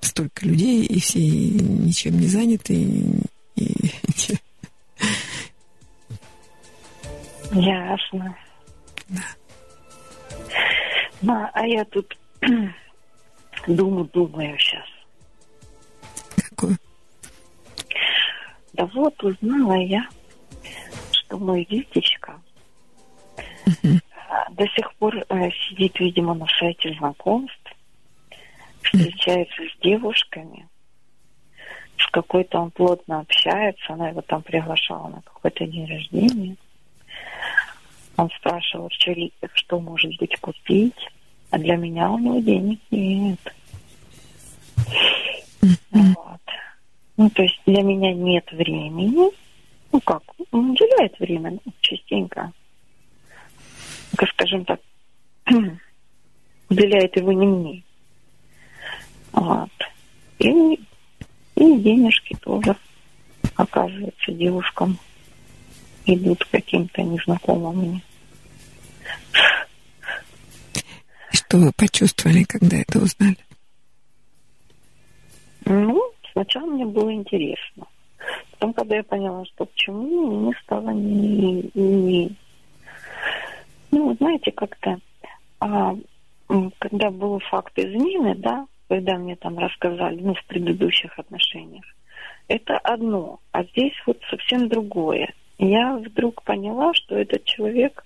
столько 0.00 0.46
людей, 0.46 0.84
и 0.84 1.00
все 1.00 1.20
ничем 1.20 2.18
не 2.18 2.26
заняты, 2.26 2.74
и, 2.74 3.22
и... 3.56 3.90
Ясно. 7.52 8.36
Да. 9.08 9.22
Ну, 11.22 11.48
а 11.52 11.66
я 11.66 11.84
тут 11.86 12.16
думаю, 13.66 14.08
думаю 14.12 14.58
сейчас. 14.58 14.84
Какую? 16.50 16.76
Да 18.72 18.86
вот, 18.86 19.22
узнала 19.22 19.74
я, 19.74 20.06
что 21.26 21.38
мой 21.38 21.66
Витечка 21.68 22.40
uh 23.66 24.00
до 24.50 24.66
сих 24.68 24.92
пор 24.94 25.16
э, 25.16 25.50
сидит, 25.68 25.98
видимо, 26.00 26.34
на 26.34 26.46
сайте 26.58 26.92
знакомств, 26.94 27.76
встречается 28.82 29.62
с 29.62 29.80
девушками, 29.82 30.68
с 31.96 32.06
какой-то 32.10 32.60
он 32.60 32.70
плотно 32.70 33.20
общается, 33.20 33.92
она 33.92 34.08
его 34.08 34.22
там 34.22 34.42
приглашала 34.42 35.08
на 35.08 35.22
какой-то 35.22 35.66
день 35.66 35.86
рождения. 35.86 36.56
Он 38.16 38.30
спрашивал, 38.38 38.88
что, 38.90 39.14
что 39.54 39.80
может 39.80 40.16
быть 40.18 40.38
купить, 40.40 41.08
а 41.50 41.58
для 41.58 41.76
меня 41.76 42.10
у 42.10 42.18
него 42.18 42.40
денег 42.40 42.80
нет. 42.90 43.40
Вот. 45.90 46.40
Ну, 47.16 47.30
то 47.30 47.42
есть 47.42 47.60
для 47.66 47.82
меня 47.82 48.12
нет 48.12 48.50
времени, 48.52 49.30
ну 49.92 50.00
как, 50.00 50.22
он 50.50 50.70
уделяет 50.70 51.18
время 51.18 51.52
ну, 51.52 51.72
частенько. 51.80 52.52
Как 54.16 54.28
скажем 54.30 54.64
так, 54.64 54.80
уделяет 56.68 57.16
его 57.16 57.32
не 57.32 57.46
мне. 57.46 57.82
Вот. 59.32 59.70
И, 60.38 60.74
и 61.56 61.78
денежки 61.78 62.36
тоже, 62.40 62.76
оказывается, 63.54 64.32
девушкам. 64.32 64.98
идут 66.06 66.44
каким-то 66.50 67.02
незнакомым 67.02 67.76
мне. 67.78 68.02
Что 71.32 71.58
вы 71.58 71.72
почувствовали, 71.72 72.44
когда 72.44 72.78
это 72.78 72.98
узнали? 72.98 73.36
Ну, 75.64 76.02
сначала 76.32 76.66
мне 76.66 76.86
было 76.86 77.12
интересно. 77.12 77.86
Потом, 78.58 78.72
когда 78.72 78.96
я 78.96 79.02
поняла, 79.02 79.44
что 79.44 79.66
к 79.66 79.74
чему, 79.74 80.30
мне 80.30 80.54
стало 80.62 80.90
не... 80.90 81.70
не... 81.74 82.30
Ну, 83.90 84.14
знаете, 84.14 84.50
как-то... 84.50 84.98
А, 85.60 85.94
когда 86.78 87.10
был 87.10 87.38
факт 87.40 87.78
измены, 87.78 88.34
да, 88.36 88.66
когда 88.88 89.18
мне 89.18 89.36
там 89.36 89.58
рассказали, 89.58 90.20
ну, 90.20 90.34
в 90.34 90.44
предыдущих 90.46 91.18
отношениях, 91.18 91.84
это 92.48 92.78
одно, 92.78 93.40
а 93.52 93.64
здесь 93.64 93.94
вот 94.06 94.18
совсем 94.30 94.68
другое. 94.68 95.34
Я 95.58 95.96
вдруг 95.96 96.42
поняла, 96.42 96.94
что 96.94 97.16
этот 97.16 97.44
человек, 97.44 98.04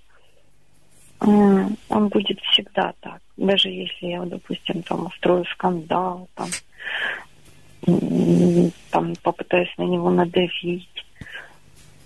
он 1.20 2.08
будет 2.08 2.40
всегда 2.40 2.94
так. 3.00 3.20
Даже 3.36 3.68
если 3.68 4.06
я, 4.06 4.22
допустим, 4.22 4.82
там 4.82 5.06
устрою 5.06 5.44
скандал, 5.46 6.28
там, 6.34 6.48
там 8.90 9.14
попытаюсь 9.22 9.72
на 9.78 9.84
него 9.84 10.10
надавить. 10.10 11.04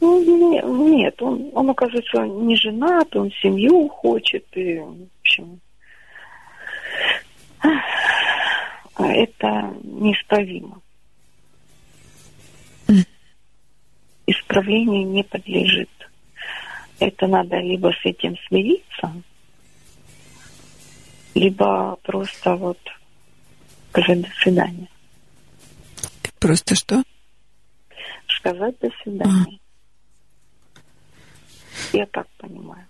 Ну, 0.01 0.89
нет, 0.89 1.21
он, 1.23 1.51
он, 1.55 1.71
оказывается, 1.71 2.27
не 2.27 2.57
женат, 2.57 3.15
он 3.17 3.31
семью 3.43 3.89
хочет, 3.89 4.45
и, 4.53 4.79
в 4.79 5.09
общем, 5.21 5.61
это 8.99 9.75
неисправимо. 9.83 10.81
Исправлению 14.27 15.07
не 15.07 15.23
подлежит. 15.23 15.91
Это 16.99 17.27
надо 17.27 17.59
либо 17.59 17.93
с 17.93 18.05
этим 18.05 18.37
смириться, 18.47 19.13
либо 21.35 21.99
просто 22.03 22.57
вот 22.57 22.79
сказать 23.91 24.23
до 24.23 24.29
свидания. 24.43 24.89
Просто 26.45 26.75
что? 26.75 27.03
Сказать 28.29 28.79
до 28.79 28.91
свидания. 29.03 29.59
А. 31.95 31.97
Я 31.97 32.05
так 32.05 32.29
понимаю. 32.37 32.87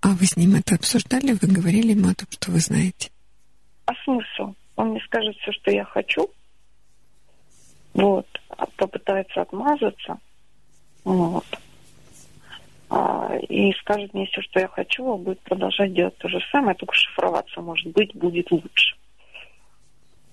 А 0.00 0.08
вы 0.08 0.24
с 0.24 0.38
ним 0.38 0.54
это 0.54 0.76
обсуждали? 0.76 1.32
Вы 1.32 1.48
говорили 1.48 1.90
ему 1.90 2.08
о 2.08 2.14
том, 2.14 2.26
что 2.30 2.50
вы 2.50 2.60
знаете? 2.60 3.10
А 3.84 3.92
смысл? 4.04 4.54
Он 4.76 4.92
мне 4.92 5.00
скажет 5.04 5.36
все, 5.42 5.52
что 5.52 5.70
я 5.70 5.84
хочу. 5.84 6.30
Вот. 7.92 8.26
А 8.56 8.64
попытается 8.78 9.42
отмазаться. 9.42 10.16
Вот. 11.04 11.44
А, 12.94 13.38
и 13.48 13.72
скажет 13.80 14.12
мне 14.12 14.26
все, 14.26 14.42
что 14.42 14.60
я 14.60 14.68
хочу, 14.68 15.10
а 15.10 15.16
будет 15.16 15.40
продолжать 15.40 15.94
делать 15.94 16.16
то 16.18 16.28
же 16.28 16.40
самое, 16.52 16.74
только 16.74 16.94
шифроваться, 16.94 17.62
может 17.62 17.90
быть, 17.92 18.14
будет 18.14 18.50
лучше. 18.50 18.96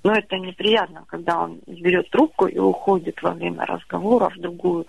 Но 0.04 0.14
это 0.14 0.38
неприятно, 0.38 1.06
когда 1.08 1.40
он 1.40 1.62
берет 1.68 2.10
трубку 2.10 2.48
и 2.48 2.58
уходит 2.58 3.22
во 3.22 3.32
время 3.32 3.66
разговора 3.66 4.30
в 4.30 4.38
другую, 4.40 4.86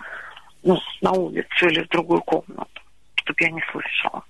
ну, 0.64 0.78
на 1.00 1.12
улицу 1.12 1.68
или 1.68 1.84
в 1.84 1.88
другую 1.88 2.22
комнату, 2.22 2.82
чтобы 3.14 3.36
я 3.40 3.50
не 3.50 3.62
слышала 3.70 4.24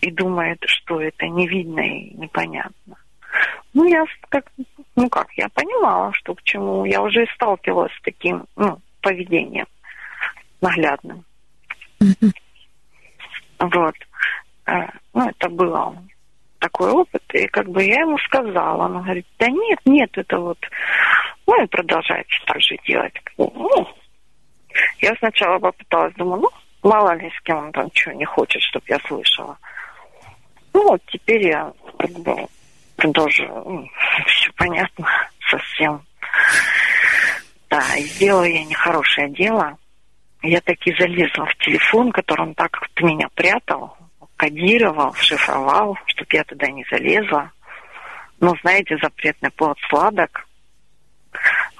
и 0.00 0.10
думает, 0.10 0.62
что 0.66 1.00
это 1.00 1.26
не 1.28 1.46
видно 1.46 1.80
и 1.80 2.14
непонятно. 2.14 2.96
Ну, 3.74 3.84
я 3.84 4.04
как, 4.30 4.50
ну 4.94 5.10
как, 5.10 5.32
я 5.34 5.50
понимала, 5.50 6.14
что 6.14 6.34
к 6.34 6.42
чему. 6.44 6.86
Я 6.86 7.02
уже 7.02 7.26
сталкивалась 7.34 7.92
с 7.92 8.02
таким, 8.02 8.46
ну, 8.56 8.80
поведением 9.02 9.66
наглядным. 10.62 11.24
Mm-hmm. 12.00 12.32
Вот. 13.60 13.94
Э, 14.66 14.86
ну, 15.14 15.28
это 15.28 15.48
было 15.48 15.96
такой 16.58 16.90
опыт, 16.90 17.22
и 17.32 17.46
как 17.48 17.68
бы 17.68 17.82
я 17.84 18.00
ему 18.00 18.18
сказала, 18.18 18.86
он 18.86 19.02
говорит, 19.02 19.26
да 19.38 19.48
нет, 19.48 19.78
нет, 19.84 20.10
это 20.16 20.38
вот, 20.38 20.58
ну 21.46 21.62
и 21.62 21.66
продолжает 21.66 22.26
так 22.46 22.60
же 22.60 22.76
делать. 22.86 23.14
Ну, 23.36 23.88
я 25.00 25.14
сначала 25.18 25.58
попыталась, 25.58 26.14
думаю, 26.14 26.42
ну, 26.42 26.50
мало 26.82 27.14
ли 27.14 27.30
с 27.30 27.42
кем 27.42 27.58
он 27.58 27.72
там 27.72 27.90
чего 27.90 28.14
не 28.14 28.24
хочет, 28.24 28.62
чтобы 28.62 28.84
я 28.88 28.98
слышала. 29.00 29.56
Ну 30.72 30.88
вот 30.88 31.02
теперь 31.06 31.46
я 31.46 31.72
как 31.98 32.10
бы 32.10 32.48
тоже 33.12 33.46
ну, 33.48 33.88
все 34.26 34.50
понятно 34.56 35.06
совсем. 35.48 36.02
Да, 37.70 37.82
сделала 37.98 38.44
я 38.44 38.64
нехорошее 38.64 39.30
дело. 39.30 39.78
Я 40.46 40.60
таки 40.60 40.94
залезла 40.96 41.46
в 41.46 41.56
телефон, 41.56 42.12
который 42.12 42.42
он 42.42 42.54
так 42.54 42.80
от 42.80 43.02
меня 43.02 43.28
прятал, 43.34 43.96
кодировал, 44.36 45.12
шифровал, 45.14 45.98
чтобы 46.06 46.28
я 46.32 46.44
туда 46.44 46.68
не 46.68 46.86
залезла. 46.88 47.50
Но, 48.38 48.54
знаете, 48.62 48.96
запретный 49.02 49.50
плод 49.50 49.76
сладок. 49.88 50.46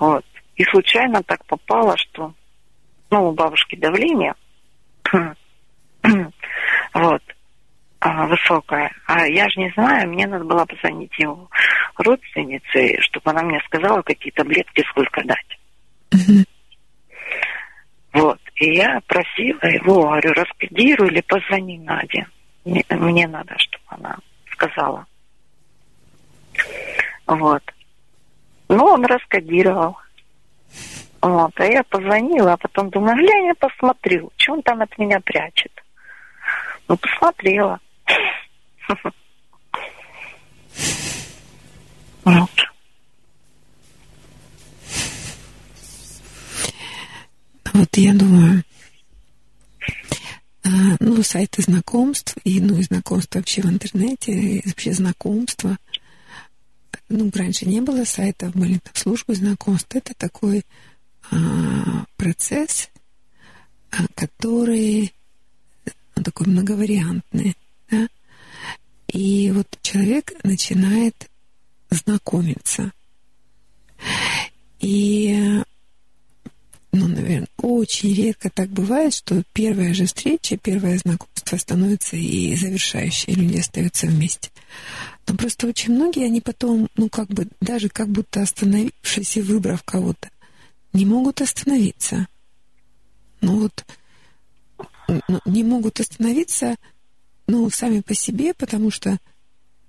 Вот. 0.00 0.24
И 0.56 0.64
случайно 0.64 1.22
так 1.22 1.44
попало, 1.46 1.96
что 1.96 2.34
ну, 3.10 3.28
у 3.28 3.32
бабушки 3.32 3.76
давление. 3.76 4.34
вот 6.92 7.22
а, 8.00 8.26
высокая. 8.26 8.90
А 9.06 9.26
я 9.26 9.48
же 9.48 9.60
не 9.60 9.70
знаю, 9.76 10.08
мне 10.08 10.26
надо 10.26 10.44
было 10.44 10.64
позвонить 10.64 11.16
его 11.18 11.48
родственнице, 11.98 13.00
чтобы 13.02 13.30
она 13.30 13.42
мне 13.42 13.60
сказала, 13.66 14.02
какие 14.02 14.32
таблетки 14.32 14.84
сколько 14.90 15.22
дать. 15.22 15.58
Вот. 18.12 18.40
И 18.56 18.74
я 18.76 19.00
просила 19.06 19.64
его, 19.64 20.02
говорю, 20.02 20.32
раскодируй 20.32 21.08
или 21.08 21.20
позвони 21.20 21.78
Наде. 21.78 22.26
Мне, 22.64 22.84
мне 22.88 23.28
надо, 23.28 23.54
чтобы 23.58 23.84
она 23.88 24.16
сказала. 24.50 25.06
Вот. 27.26 27.62
Ну, 28.68 28.84
он 28.84 29.04
раскодировал. 29.04 29.98
Вот. 31.20 31.52
А 31.56 31.64
я 31.64 31.82
позвонила, 31.84 32.54
а 32.54 32.56
потом 32.56 32.88
думаю, 32.90 33.16
глянь, 33.16 33.46
я 33.46 33.54
посмотрю, 33.54 34.32
что 34.36 34.54
он 34.54 34.62
там 34.62 34.80
от 34.80 34.96
меня 34.96 35.20
прячет. 35.20 35.72
Ну, 36.88 36.96
посмотрела. 36.96 37.80
Вот. 42.24 42.50
Вот 47.76 47.94
я 47.98 48.14
думаю, 48.14 48.64
а, 50.64 50.68
ну, 50.98 51.22
сайты 51.22 51.60
знакомств, 51.60 52.34
и, 52.42 52.58
ну, 52.58 52.78
и 52.78 52.82
знакомства 52.82 53.38
вообще 53.38 53.60
в 53.60 53.66
интернете, 53.66 54.32
и 54.32 54.66
вообще 54.66 54.94
знакомства. 54.94 55.76
Ну, 57.10 57.30
раньше 57.34 57.66
не 57.66 57.82
было 57.82 58.04
сайтов, 58.04 58.54
были 58.54 58.78
там 58.78 58.94
службы 58.94 59.34
знакомств. 59.34 59.94
Это 59.94 60.14
такой 60.14 60.64
а, 61.30 62.06
процесс, 62.16 62.88
а, 63.90 64.06
который 64.14 65.12
ну, 66.16 66.22
такой 66.22 66.46
многовариантный. 66.46 67.56
Да? 67.90 68.08
И 69.08 69.50
вот 69.50 69.68
человек 69.82 70.32
начинает 70.44 71.28
знакомиться. 71.90 72.90
И, 74.80 75.62
ну, 76.96 77.08
наверное, 77.08 77.48
очень 77.58 78.14
редко 78.14 78.50
так 78.50 78.70
бывает, 78.70 79.14
что 79.14 79.42
первая 79.52 79.92
же 79.92 80.06
встреча, 80.06 80.56
первое 80.56 80.98
знакомство 80.98 81.56
становится 81.56 82.16
и 82.16 82.54
завершающее, 82.54 83.36
люди 83.36 83.58
остаются 83.58 84.06
вместе. 84.06 84.50
Но 85.26 85.36
просто 85.36 85.66
очень 85.66 85.94
многие, 85.94 86.24
они 86.24 86.40
потом, 86.40 86.88
ну, 86.96 87.08
как 87.08 87.28
бы, 87.28 87.48
даже 87.60 87.88
как 87.88 88.08
будто 88.08 88.42
остановившись 88.42 89.36
и 89.36 89.42
выбрав 89.42 89.82
кого-то, 89.82 90.30
не 90.92 91.04
могут 91.04 91.42
остановиться. 91.42 92.26
Ну 93.40 93.60
вот, 93.60 93.84
ну, 95.08 95.40
не 95.44 95.62
могут 95.62 96.00
остановиться 96.00 96.76
ну, 97.46 97.68
сами 97.70 98.00
по 98.00 98.14
себе, 98.14 98.54
потому 98.54 98.90
что, 98.90 99.18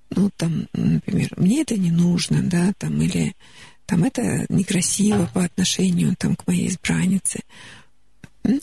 ну, 0.10 0.30
там, 0.36 0.68
например, 0.74 1.30
мне 1.38 1.62
это 1.62 1.78
не 1.78 1.92
нужно, 1.92 2.44
да, 2.44 2.74
там, 2.78 3.02
или 3.02 3.34
там 3.88 4.04
это 4.04 4.46
некрасиво 4.50 5.30
по 5.34 5.46
отношению 5.46 6.16
там, 6.18 6.36
к 6.36 6.46
моей 6.46 6.68
избраннице. 6.68 7.40
Ну, 8.44 8.60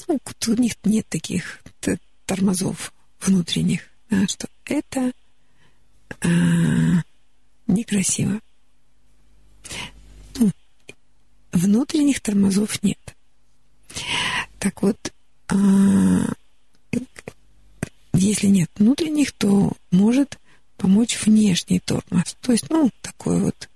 у 0.46 0.52
них 0.52 0.74
нет 0.84 1.08
таких 1.08 1.62
тормозов 2.26 2.92
внутренних, 3.20 3.88
да, 4.10 4.26
что 4.28 4.48
это 4.66 5.12
а, 6.20 6.28
некрасиво. 7.66 8.38
Ну, 10.36 10.50
внутренних 11.52 12.20
тормозов 12.20 12.82
нет. 12.82 12.98
Так 14.58 14.82
вот, 14.82 15.12
а, 15.48 15.56
если 18.12 18.46
нет 18.48 18.70
внутренних, 18.76 19.32
то 19.32 19.72
может 19.90 20.38
помочь 20.76 21.18
внешний 21.24 21.80
тормоз. 21.80 22.36
То 22.42 22.52
есть, 22.52 22.68
ну, 22.68 22.90
такое 23.00 23.40
вот 23.40 23.70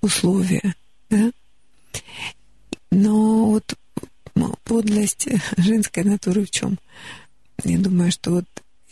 условие, 0.00 0.74
да. 1.10 1.30
Но 2.90 3.46
вот 3.46 3.74
подлость 4.64 5.28
женской 5.56 6.04
натуры 6.04 6.44
в 6.44 6.50
чем? 6.50 6.78
Я 7.64 7.78
думаю, 7.78 8.10
что 8.12 8.32
вот 8.32 8.44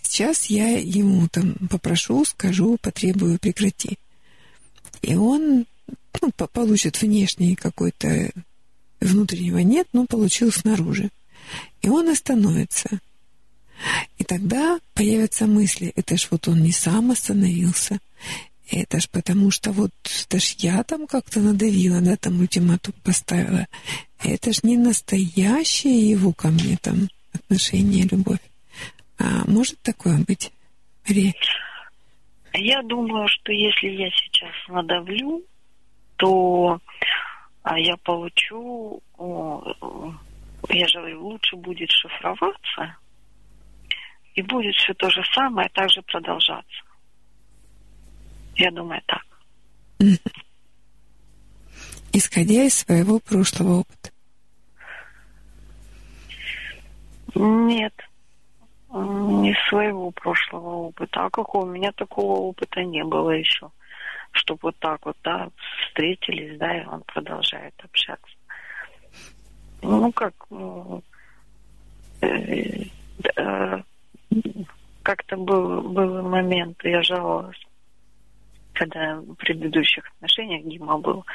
сейчас 0.03 0.47
я 0.47 0.79
ему 0.79 1.29
там 1.29 1.55
попрошу, 1.69 2.25
скажу, 2.25 2.79
потребую, 2.81 3.39
прекрати. 3.39 3.99
И 5.03 5.15
он 5.17 5.67
ну, 6.21 6.31
получит 6.31 7.01
внешний 7.01 7.57
какой-то 7.57 8.31
внутреннего 9.01 9.59
нет, 9.59 9.89
но 9.93 10.07
получил 10.07 10.53
снаружи. 10.53 11.11
И 11.83 11.89
он 11.89 12.09
остановится. 12.09 13.01
И 14.19 14.25
тогда 14.25 14.79
появятся 14.95 15.47
мысли, 15.47 15.93
это 15.97 16.17
ж 16.19 16.29
вот 16.31 16.49
он 16.49 16.63
не 16.63 16.73
сам 16.73 17.11
остановился, 17.11 17.99
это 18.71 19.01
ж 19.01 19.09
потому 19.11 19.51
что 19.51 19.73
вот, 19.73 19.91
это 20.27 20.39
ж 20.39 20.55
я 20.59 20.83
там 20.85 21.07
как-то 21.07 21.41
надавила, 21.41 22.01
да, 22.01 22.17
там 22.17 22.41
ультиматум 22.41 22.95
поставила. 23.05 23.67
Это 24.23 24.53
ж 24.53 24.63
не 24.63 24.77
настоящее 24.77 26.11
его 26.11 26.33
ко 26.33 26.49
мне 26.49 26.77
там 26.81 27.09
отношение, 27.33 28.07
любовь. 28.11 28.41
А 29.19 29.45
может 29.47 29.81
такое 29.83 30.19
быть, 30.19 30.53
Мария? 31.09 31.35
Я 32.53 32.83
думаю, 32.83 33.29
что 33.29 33.53
если 33.53 33.89
я 33.89 34.11
сейчас 34.11 34.53
надавлю, 34.69 35.45
то 36.17 36.81
а, 37.63 37.79
я 37.79 37.97
получу, 37.99 39.01
я 40.69 40.89
же 40.89 41.17
лучше 41.17 41.57
будет 41.57 41.91
шифроваться, 41.91 42.97
и 44.35 44.43
будет 44.43 44.75
все 44.77 44.95
то 44.95 45.11
же 45.11 45.23
самое 45.35 45.69
также 45.71 46.03
продолжаться. 46.03 46.90
Я 48.61 48.71
думаю 48.73 49.01
так. 49.07 49.23
Исходя 52.13 52.65
из 52.65 52.75
своего 52.75 53.19
прошлого 53.19 53.81
опыта. 53.81 54.11
Нет, 57.35 57.95
не 58.93 59.57
своего 59.71 60.11
прошлого 60.11 60.89
опыта. 60.89 61.25
А 61.25 61.31
какого? 61.31 61.65
У 61.65 61.71
меня 61.71 61.91
такого 61.93 62.33
опыта 62.41 62.85
не 62.85 63.03
было 63.03 63.31
еще. 63.31 63.71
Чтобы 64.33 64.61
вот 64.65 64.77
так 64.79 65.07
вот, 65.07 65.17
да, 65.25 65.49
встретились, 65.87 66.59
да, 66.59 66.83
и 66.83 66.85
он 66.85 67.03
продолжает 67.07 67.75
общаться. 67.83 68.37
Ну, 69.81 70.13
как, 70.13 70.35
ну, 70.51 71.03
э, 72.21 72.85
э, 73.37 73.83
как-то 75.03 75.37
был, 75.39 75.81
был 75.81 76.29
момент, 76.29 76.79
я 76.85 77.03
жаловалась 77.03 77.57
когда 78.81 79.17
в 79.17 79.35
предыдущих 79.35 80.11
отношениях 80.17 80.65
Дима 80.65 80.97
был, 80.97 81.27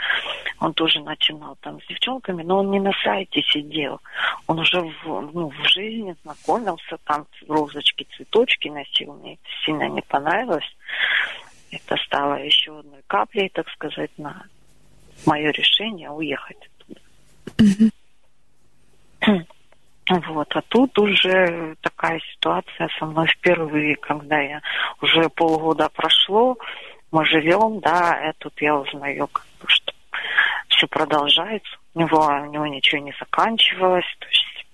он 0.60 0.74
тоже 0.74 1.00
начинал 1.02 1.56
там 1.62 1.80
с 1.80 1.86
девчонками, 1.86 2.42
но 2.42 2.58
он 2.60 2.72
не 2.72 2.80
на 2.80 2.92
сайте 3.04 3.44
сидел. 3.44 4.02
Он 4.48 4.60
уже 4.60 4.82
в, 4.82 5.22
ну, 5.32 5.50
в 5.50 5.70
жизни 5.70 6.16
знакомился, 6.24 6.98
там 7.04 7.28
розочки, 7.48 8.08
цветочки 8.16 8.70
носил. 8.70 9.14
Мне 9.14 9.34
это 9.34 9.44
сильно 9.64 9.88
не 9.90 10.02
понравилось. 10.02 10.76
Это 11.70 11.98
стало 11.98 12.44
еще 12.44 12.80
одной 12.80 13.02
каплей, 13.06 13.50
так 13.50 13.70
сказать, 13.70 14.10
на 14.18 14.48
мое 15.28 15.52
решение 15.52 16.10
уехать 16.10 16.58
оттуда. 16.80 17.92
Вот, 20.08 20.56
а 20.56 20.62
тут 20.62 20.98
уже 21.00 21.76
такая 21.82 22.20
ситуация 22.32 22.90
со 23.00 23.06
мной 23.06 23.28
впервые, 23.28 23.96
когда 23.96 24.40
я 24.40 24.62
уже 25.02 25.30
полгода 25.30 25.90
прошло, 25.90 26.58
мы 27.16 27.26
живем, 27.26 27.80
да, 27.80 28.30
и 28.30 28.34
тут 28.40 28.62
я 28.62 28.76
узнаю, 28.76 29.28
как 29.28 29.46
бы, 29.62 29.70
что 29.70 29.94
все 30.68 30.86
продолжается. 30.88 31.78
У 31.94 32.02
него, 32.02 32.26
у 32.26 32.46
него 32.48 32.68
ничего 32.68 33.02
не 33.02 33.16
заканчивалось. 33.18 34.04
То 34.20 34.28
есть... 34.28 34.66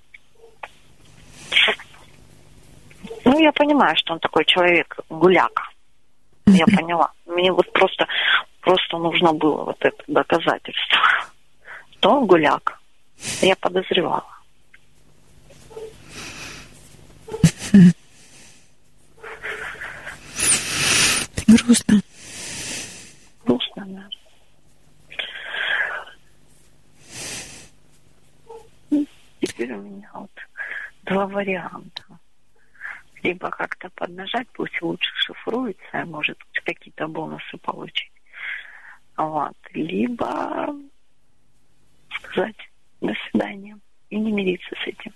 Ну, 3.26 3.40
я 3.40 3.52
понимаю, 3.52 3.96
что 3.96 4.14
он 4.14 4.20
такой 4.20 4.44
человек 4.46 4.98
гуляка. 5.08 5.70
Я 6.48 6.66
поняла. 6.66 7.12
Мне 7.28 7.52
вот 7.52 7.72
просто, 7.74 8.08
просто 8.62 8.98
нужно 8.98 9.34
было 9.34 9.66
вот 9.66 9.78
это 9.80 10.04
доказательство. 10.08 11.00
Что 12.00 12.10
он 12.10 12.26
гуляк. 12.26 12.80
Я 13.44 13.56
подозревала. 13.56 14.26
Грустно, 23.46 23.86
да. 23.86 24.10
Теперь 29.42 29.74
у 29.74 29.82
меня 29.82 30.10
вот 30.14 30.32
два 31.04 31.28
варианта. 31.28 32.04
Либо 33.24 33.50
как-то 33.50 33.90
поднажать, 33.90 34.48
пусть 34.54 34.82
лучше 34.82 35.12
шифруется, 35.16 36.06
может 36.06 36.38
какие-то 36.64 37.08
бонусы 37.08 37.58
получить. 37.58 38.12
Вот. 39.18 39.56
Либо 39.74 40.76
сказать 42.16 42.56
до 43.02 43.14
свидания 43.30 43.78
и 44.10 44.20
не 44.20 44.32
мириться 44.32 44.76
с 44.76 44.88
этим. 44.88 45.14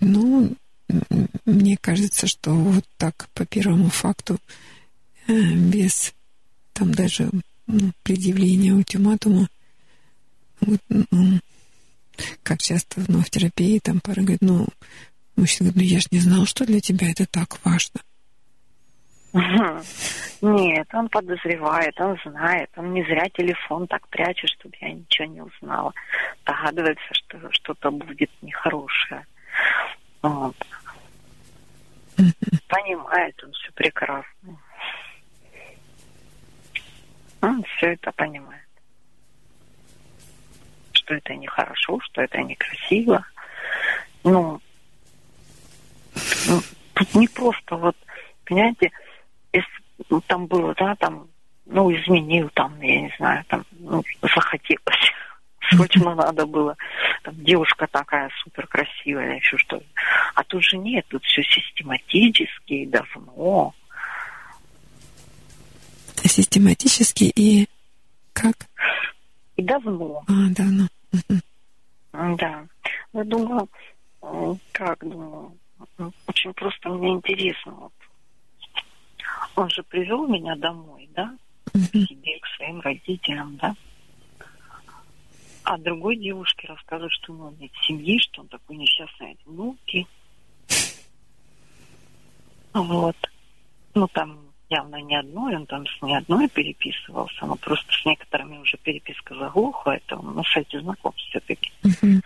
Ну, 0.00 0.54
мне 1.46 1.76
кажется, 1.80 2.26
что 2.26 2.50
вот 2.50 2.84
так 2.98 3.28
по 3.32 3.46
первому 3.46 3.88
факту, 3.88 4.38
э, 5.26 5.32
без 5.32 6.14
там 6.74 6.92
даже 6.92 7.30
предъявления 8.02 8.72
ультиматума, 8.72 9.48
вот, 10.60 10.80
ну, 10.88 11.40
как 12.42 12.58
часто 12.58 13.02
ну, 13.08 13.20
в 13.20 13.30
терапии 13.30 13.78
там 13.78 14.00
пара 14.00 14.20
говорит, 14.20 14.42
ну, 14.42 14.66
мужчина 15.36 15.70
говорит, 15.70 15.90
ну 15.90 15.94
я 15.96 16.00
же 16.00 16.08
не 16.10 16.20
знал, 16.20 16.46
что 16.46 16.64
для 16.64 16.80
тебя 16.80 17.10
это 17.10 17.26
так 17.26 17.58
важно. 17.64 18.00
Нет, 20.40 20.86
он 20.92 21.08
подозревает, 21.08 22.00
он 22.00 22.16
знает, 22.24 22.70
он 22.76 22.92
не 22.92 23.02
зря 23.02 23.28
телефон 23.30 23.86
так 23.88 24.06
прячет, 24.08 24.50
чтобы 24.50 24.74
я 24.80 24.92
ничего 24.92 25.26
не 25.26 25.42
узнала. 25.42 25.92
Догадывается, 26.44 27.02
что 27.12 27.38
что-то 27.50 27.90
будет 27.90 28.30
нехорошее. 28.42 29.26
Вот. 30.22 30.56
Понимает 32.68 33.42
он 33.42 33.52
все 33.52 33.72
прекрасно. 33.72 34.58
Он 37.44 37.62
все 37.76 37.92
это 37.92 38.10
понимает. 38.12 38.62
Что 40.92 41.14
это 41.14 41.34
нехорошо, 41.34 42.00
что 42.00 42.22
это 42.22 42.42
некрасиво. 42.42 43.24
Ну, 44.22 44.60
ну, 46.48 46.60
тут 46.94 47.14
не 47.14 47.28
просто 47.28 47.76
вот, 47.76 47.96
понимаете, 48.46 48.90
если 49.52 49.68
ну, 50.08 50.22
там 50.22 50.46
было, 50.46 50.74
да, 50.74 50.94
там, 50.94 51.28
ну, 51.66 51.94
изменил, 51.94 52.48
там, 52.54 52.80
я 52.80 53.02
не 53.02 53.14
знаю, 53.18 53.44
там, 53.48 53.66
ну, 53.72 54.02
захотелось 54.22 55.12
срочно 55.70 56.14
надо 56.14 56.46
было. 56.46 56.76
Там 57.22 57.34
девушка 57.44 57.86
такая 57.86 58.30
супер 58.42 58.66
красивая, 58.66 59.36
еще 59.36 59.58
что 59.58 59.76
-то. 59.76 59.84
А 60.34 60.44
тут 60.44 60.64
же 60.64 60.78
нет, 60.78 61.04
тут 61.08 61.22
все 61.24 61.42
систематически 61.42 62.72
и 62.72 62.86
давно. 62.86 63.74
Систематически 66.24 67.24
и 67.24 67.68
как? 68.32 68.66
И 69.56 69.62
давно. 69.62 70.24
А, 70.26 70.32
давно. 70.50 70.88
Да. 72.12 72.66
Я 73.12 73.24
думаю, 73.24 73.68
как 74.72 74.98
думаю, 75.00 75.56
очень 76.26 76.52
просто 76.54 76.88
мне 76.88 77.12
интересно. 77.12 77.72
Вот. 77.72 77.92
Он 79.56 79.70
же 79.70 79.82
привел 79.84 80.26
меня 80.26 80.56
домой, 80.56 81.08
да, 81.14 81.36
к 81.72 81.78
себе, 81.78 82.38
к 82.40 82.46
своим 82.56 82.80
родителям, 82.80 83.56
да. 83.56 83.74
А 85.62 85.78
другой 85.78 86.16
девушке 86.16 86.66
рассказывают, 86.68 87.12
что 87.12 87.32
ну, 87.32 87.46
он 87.46 87.56
нет 87.58 87.70
семьи, 87.86 88.18
что 88.18 88.42
он 88.42 88.48
такой 88.48 88.76
несчастный 88.76 89.30
одинокий. 89.30 90.06
Вот. 92.74 93.16
Ну, 93.94 94.08
там 94.08 94.43
явно 94.68 94.96
не 94.96 95.16
одной, 95.16 95.56
он 95.56 95.66
там 95.66 95.86
с 95.86 96.02
не 96.02 96.16
одной 96.16 96.48
переписывался, 96.48 97.46
но 97.46 97.56
просто 97.56 97.92
с 97.92 98.04
некоторыми 98.04 98.58
уже 98.58 98.76
переписка 98.78 99.34
заглохла, 99.34 99.92
это 99.92 100.16
он 100.16 100.34
на 100.34 100.42
сайте 100.44 100.80
знакомств 100.80 101.24
все-таки. 101.28 101.72
Uh-huh. 101.82 102.20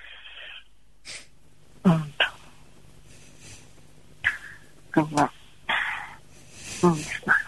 Вот. 4.94 5.30
Ну, 6.82 6.94
не 6.94 7.04
знаю. 7.22 7.40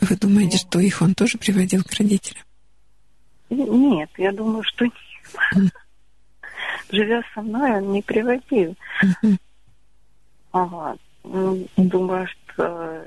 Вы 0.00 0.16
думаете, 0.16 0.58
что 0.58 0.80
их 0.80 1.00
он 1.00 1.14
тоже 1.14 1.38
приводил 1.38 1.82
к 1.82 1.92
родителям? 1.94 2.44
Нет, 3.50 4.10
я 4.18 4.32
думаю, 4.32 4.62
что 4.64 4.84
нет. 4.84 5.72
Живя 6.90 7.22
со 7.34 7.40
мной, 7.40 7.72
он 7.78 7.92
не 7.92 8.02
приводил. 8.02 8.76
Вот. 10.52 11.00
Ну, 11.24 11.66
думаю, 11.76 12.28
что 12.28 13.06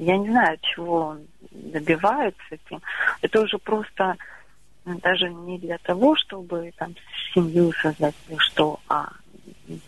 я 0.00 0.16
не 0.16 0.30
знаю, 0.30 0.58
чего 0.62 1.08
он 1.08 1.26
добиваются 1.50 2.42
этим, 2.50 2.80
это 3.20 3.42
уже 3.42 3.58
просто 3.58 4.16
даже 4.84 5.28
не 5.28 5.58
для 5.58 5.76
того, 5.78 6.16
чтобы 6.16 6.72
там 6.78 6.94
семью 7.34 7.70
создать 7.82 8.14
или 8.28 8.38
что, 8.38 8.80
а 8.88 9.12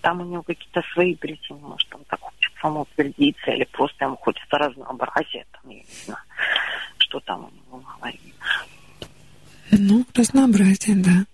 там 0.02 0.20
у 0.20 0.24
него 0.24 0.42
какие-то 0.42 0.82
свои 0.92 1.14
причины, 1.16 1.58
может, 1.60 1.92
он 1.94 2.04
так 2.04 2.20
хочет 2.20 2.52
самоутвердиться, 2.60 3.52
или 3.52 3.64
просто 3.64 4.04
ему 4.04 4.16
хочется 4.16 4.58
разнообразия, 4.58 5.46
там, 5.50 5.70
я 5.70 5.78
не 5.78 5.86
знаю, 6.04 6.20
что 6.98 7.18
там 7.20 7.46
у 7.46 7.50
него 7.50 7.78
в 7.78 7.98
голове. 7.98 8.18
Ну, 9.70 10.04
разнообразие, 10.14 10.96
да. 10.96 11.24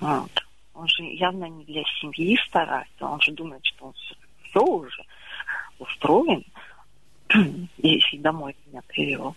Вот. 0.00 0.44
Он 0.74 0.86
же 0.86 1.02
явно 1.04 1.46
не 1.46 1.64
для 1.64 1.82
семьи 1.98 2.38
старается, 2.46 3.06
он 3.06 3.20
же 3.22 3.32
думает, 3.32 3.64
что 3.64 3.86
он 3.86 3.94
все 4.42 4.60
уже 4.60 5.02
устроен, 5.78 6.44
если 7.78 8.18
домой 8.18 8.56
меня 8.66 8.82
привел. 8.88 9.36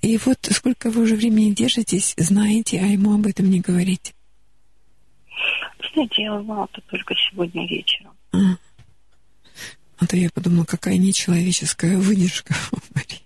И 0.00 0.16
вот 0.24 0.38
сколько 0.50 0.90
вы 0.90 1.02
уже 1.02 1.16
времени 1.16 1.52
держитесь, 1.52 2.14
знаете, 2.16 2.80
а 2.80 2.86
ему 2.86 3.14
об 3.14 3.26
этом 3.26 3.50
не 3.50 3.60
говорите? 3.60 4.14
Знаете, 5.92 6.22
я 6.22 6.34
узнала 6.34 6.68
это 6.72 6.80
только 6.88 7.14
сегодня 7.14 7.68
вечером. 7.68 8.16
А, 8.32 8.38
а 9.98 10.06
то 10.06 10.16
я 10.16 10.30
подумала, 10.30 10.64
какая 10.64 10.96
нечеловеческая 10.96 11.98
выдержка 11.98 12.54
у 12.72 12.78
Марии. 12.94 13.22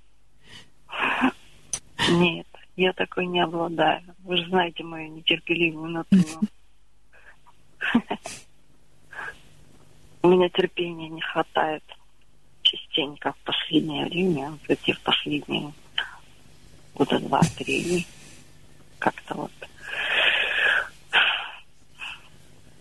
Нет, 2.10 2.46
я 2.76 2.92
такой 2.92 3.26
не 3.26 3.40
обладаю. 3.40 4.02
Вы 4.20 4.36
же 4.38 4.46
знаете 4.48 4.82
мою 4.82 5.10
нетерпеливую 5.12 5.90
натуру. 5.90 6.40
У 10.22 10.28
меня 10.28 10.48
терпения 10.48 11.08
не 11.08 11.20
хватает 11.20 11.82
частенько 12.62 13.32
в 13.32 13.38
последнее 13.38 14.06
время, 14.06 14.56
в 14.62 14.70
эти 14.70 14.92
в 14.92 15.00
последние 15.00 15.72
года 16.94 17.18
два-три. 17.18 18.06
Как-то 18.98 19.34
вот. 19.34 19.52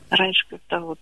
Раньше 0.10 0.46
как-то 0.50 0.80
вот 0.80 1.00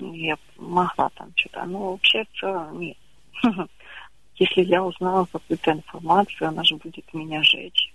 я 0.00 0.36
могла 0.56 1.08
там 1.10 1.32
что-то, 1.36 1.64
но 1.64 1.92
вообще 1.92 2.24
все 2.32 2.70
нет. 2.72 2.96
Если 4.36 4.62
я 4.62 4.82
узнала 4.82 5.26
какую-то 5.26 5.72
информацию, 5.72 6.48
она 6.48 6.64
же 6.64 6.76
будет 6.76 7.14
меня 7.14 7.42
жечь. 7.42 7.93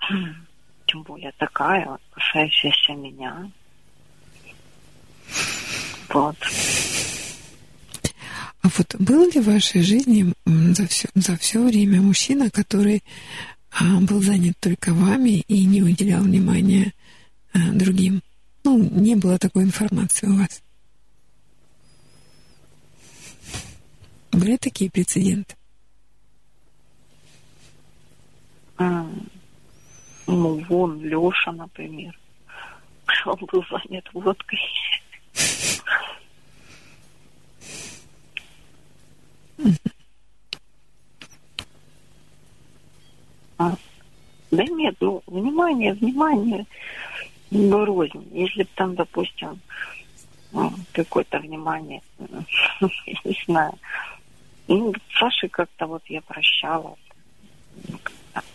Тем 0.86 1.02
более 1.04 1.32
такая, 1.38 1.98
касающаяся 2.12 2.92
меня. 2.94 3.50
Вот. 6.08 6.36
А 8.62 8.68
вот 8.76 8.96
был 8.98 9.30
ли 9.30 9.40
в 9.40 9.46
вашей 9.46 9.82
жизни 9.82 10.32
за 10.44 10.86
все, 10.86 11.08
за 11.14 11.36
все 11.36 11.62
время 11.62 12.00
мужчина, 12.00 12.50
который 12.50 13.02
а, 13.70 14.00
был 14.00 14.20
занят 14.20 14.56
только 14.60 14.92
вами 14.92 15.40
и 15.46 15.64
не 15.64 15.82
уделял 15.82 16.22
внимания 16.22 16.92
а, 17.52 17.58
другим? 17.72 18.22
Ну, 18.64 18.78
не 18.78 19.14
было 19.14 19.38
такой 19.38 19.62
информации 19.62 20.26
у 20.26 20.36
вас. 20.36 20.60
Были 24.32 24.56
такие 24.56 24.90
прецеденты? 24.90 25.54
Ну, 28.80 30.64
вон 30.68 31.00
Леша, 31.02 31.52
например. 31.52 32.18
Он 33.26 33.38
был 33.52 33.62
занят 33.70 34.08
водкой. 34.14 34.58
А, 43.58 43.74
да 44.50 44.64
нет, 44.64 44.96
ну, 45.00 45.22
внимание, 45.26 45.92
внимание, 45.92 46.64
ну, 47.50 47.84
рознь. 47.84 48.26
Если 48.32 48.62
бы 48.62 48.68
там, 48.74 48.94
допустим, 48.94 49.60
ну, 50.52 50.72
какое-то 50.92 51.38
внимание, 51.40 52.00
не 52.80 53.44
знаю. 53.44 53.74
Ну, 54.68 54.94
Саши 55.18 55.48
как-то 55.48 55.86
вот 55.86 56.02
я 56.06 56.22
прощала. 56.22 56.96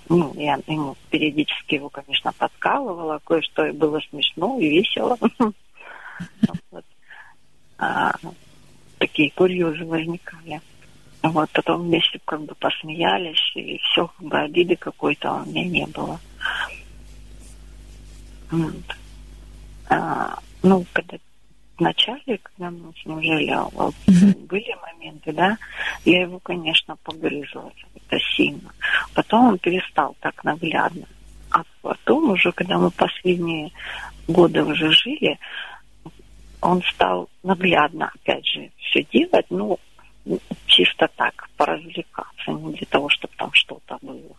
Ну, 0.10 0.34
я 0.36 0.60
ему 0.68 0.96
периодически 1.10 1.76
его, 1.76 1.90
конечно, 1.90 2.32
подкалывала, 2.34 3.20
кое-что 3.26 3.66
и 3.66 3.72
было 3.72 4.00
смешно 4.10 4.60
и 4.60 4.70
весело. 4.70 5.18
Вот. 6.72 6.86
А, 7.78 8.14
такие 9.00 9.32
курьезы 9.32 9.84
возникали. 9.84 10.62
Вот, 11.24 11.50
потом 11.52 11.82
вместе 11.84 12.20
как 12.24 12.42
бы 12.44 12.56
посмеялись, 12.56 13.52
и 13.56 13.78
все, 13.80 14.08
как 14.08 14.28
бы 14.28 14.38
обиды 14.38 14.78
какой-то 14.78 15.34
у 15.34 15.46
меня 15.46 15.66
не 15.66 15.86
было. 15.88 16.20
Вот. 18.52 18.96
А, 19.90 20.40
ну, 20.64 20.86
когда 20.94 21.18
в 21.78 21.82
начале, 21.82 22.38
когда 22.38 22.72
мы 22.72 22.94
с 22.94 23.06
ним 23.06 23.22
жили, 23.22 23.54
вот, 23.74 23.96
были 24.08 24.76
моменты, 24.82 25.34
да, 25.34 25.58
я 26.06 26.22
его, 26.22 26.40
конечно, 26.40 26.96
погрызла 27.04 27.72
это 28.08 28.20
сильно. 28.36 28.72
Потом 29.14 29.50
он 29.50 29.60
перестал 29.60 30.16
так 30.20 30.44
наглядно. 30.44 31.06
А 31.52 31.64
потом 31.82 32.32
уже, 32.32 32.52
когда 32.52 32.78
мы 32.78 32.92
последние 32.92 33.72
годы 34.28 34.64
уже 34.64 34.92
жили, 34.92 35.40
он 36.62 36.82
стал 36.84 37.30
наглядно, 37.44 38.12
опять 38.14 38.46
же, 38.46 38.72
все 38.78 39.04
делать, 39.04 39.46
ну, 39.50 39.80
чисто 40.66 41.08
так, 41.16 41.48
поразвлекаться, 41.58 42.52
не 42.52 42.74
для 42.74 42.88
того, 42.88 43.10
чтобы 43.10 43.34
там 43.38 43.50
что-то 43.54 43.98
было. 44.02 44.36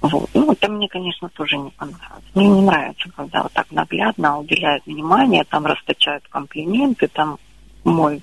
Вот. 0.00 0.30
Ну, 0.34 0.52
это 0.52 0.68
мне, 0.70 0.88
конечно, 0.88 1.28
тоже 1.30 1.56
не 1.56 1.70
понравилось. 1.70 2.24
Мне 2.34 2.48
не 2.48 2.62
нравится, 2.62 3.10
когда 3.16 3.42
вот 3.42 3.52
так 3.52 3.70
наглядно 3.70 4.38
уделяют 4.38 4.84
внимание, 4.86 5.44
там 5.44 5.66
расточают 5.66 6.26
комплименты, 6.28 7.08
там 7.08 7.38
мой 7.84 8.22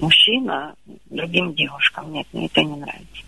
мужчина 0.00 0.74
другим 1.10 1.54
девушкам. 1.54 2.12
Нет, 2.12 2.26
мне 2.32 2.46
это 2.46 2.62
не 2.62 2.76
нравится. 2.76 3.22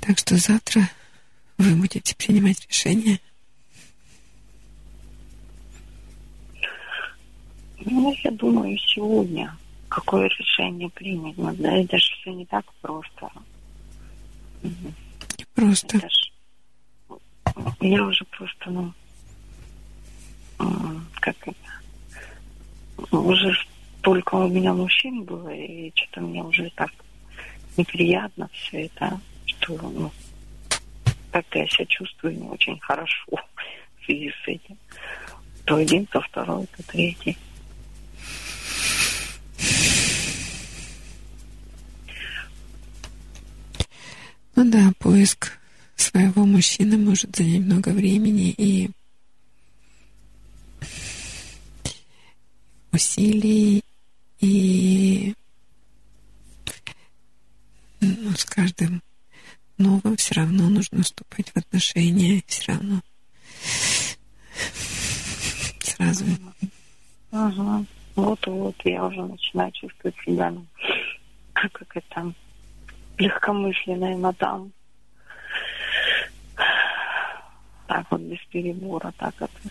Так 0.00 0.18
что 0.18 0.36
завтра 0.36 0.88
вы 1.58 1.74
будете 1.74 2.16
принимать 2.16 2.66
решение? 2.66 3.20
Ну, 7.84 8.14
я 8.24 8.30
думаю, 8.30 8.78
сегодня 8.78 9.54
какое 9.88 10.28
решение 10.28 10.88
принять. 10.90 11.36
Но 11.36 11.52
да, 11.54 11.72
это 11.74 11.98
же 11.98 12.14
все 12.14 12.32
не 12.32 12.46
так 12.46 12.64
просто. 12.80 13.30
Не 14.62 15.44
просто. 15.54 15.98
Это 15.98 16.08
ж, 16.08 16.32
я 17.80 18.04
уже 18.04 18.24
просто, 18.26 18.70
ну, 18.70 18.92
как 21.20 21.36
это, 21.46 21.54
уже 23.10 23.52
столько 23.98 24.34
у 24.36 24.48
меня 24.48 24.72
мужчин 24.72 25.24
было, 25.24 25.48
и 25.48 25.92
что-то 25.94 26.20
мне 26.20 26.42
уже 26.42 26.70
так 26.74 26.90
неприятно 27.76 28.48
все 28.52 28.86
это, 28.86 29.20
что, 29.46 29.74
ну, 29.76 30.10
как-то 31.30 31.58
я 31.58 31.66
себя 31.68 31.86
чувствую 31.86 32.38
не 32.38 32.48
очень 32.48 32.78
хорошо 32.80 33.26
в 34.00 34.04
связи 34.04 34.30
с 34.44 34.48
этим. 34.48 34.76
То 35.64 35.76
один, 35.76 36.06
то 36.06 36.20
второй, 36.20 36.66
то 36.76 36.82
третий. 36.84 37.36
Ну 44.56 44.68
да, 44.70 44.90
поиск 44.98 45.58
своего 45.94 46.44
мужчины 46.44 46.96
может 46.96 47.36
занять 47.36 47.60
много 47.60 47.90
времени 47.90 48.50
и 48.50 48.90
усилий, 52.98 53.84
и 54.40 55.32
ну, 58.00 58.30
с 58.36 58.44
каждым 58.44 59.02
новым 59.78 60.16
все 60.16 60.34
равно 60.34 60.68
нужно 60.68 61.04
вступать 61.04 61.48
в 61.50 61.56
отношения, 61.56 62.42
все 62.48 62.72
равно 62.72 63.00
сразу. 65.78 66.24
Ага. 67.30 67.84
Вот-вот, 68.16 68.74
я 68.84 69.04
уже 69.04 69.22
начинаю 69.22 69.70
чувствовать 69.70 70.16
себя, 70.26 70.50
ну, 70.50 70.66
как 71.52 71.96
это, 71.96 72.34
легкомысленная 73.16 74.16
мадам. 74.16 74.72
Так 77.86 78.10
вот, 78.10 78.20
без 78.22 78.40
перебора, 78.50 79.12
так 79.18 79.34
это. 79.36 79.70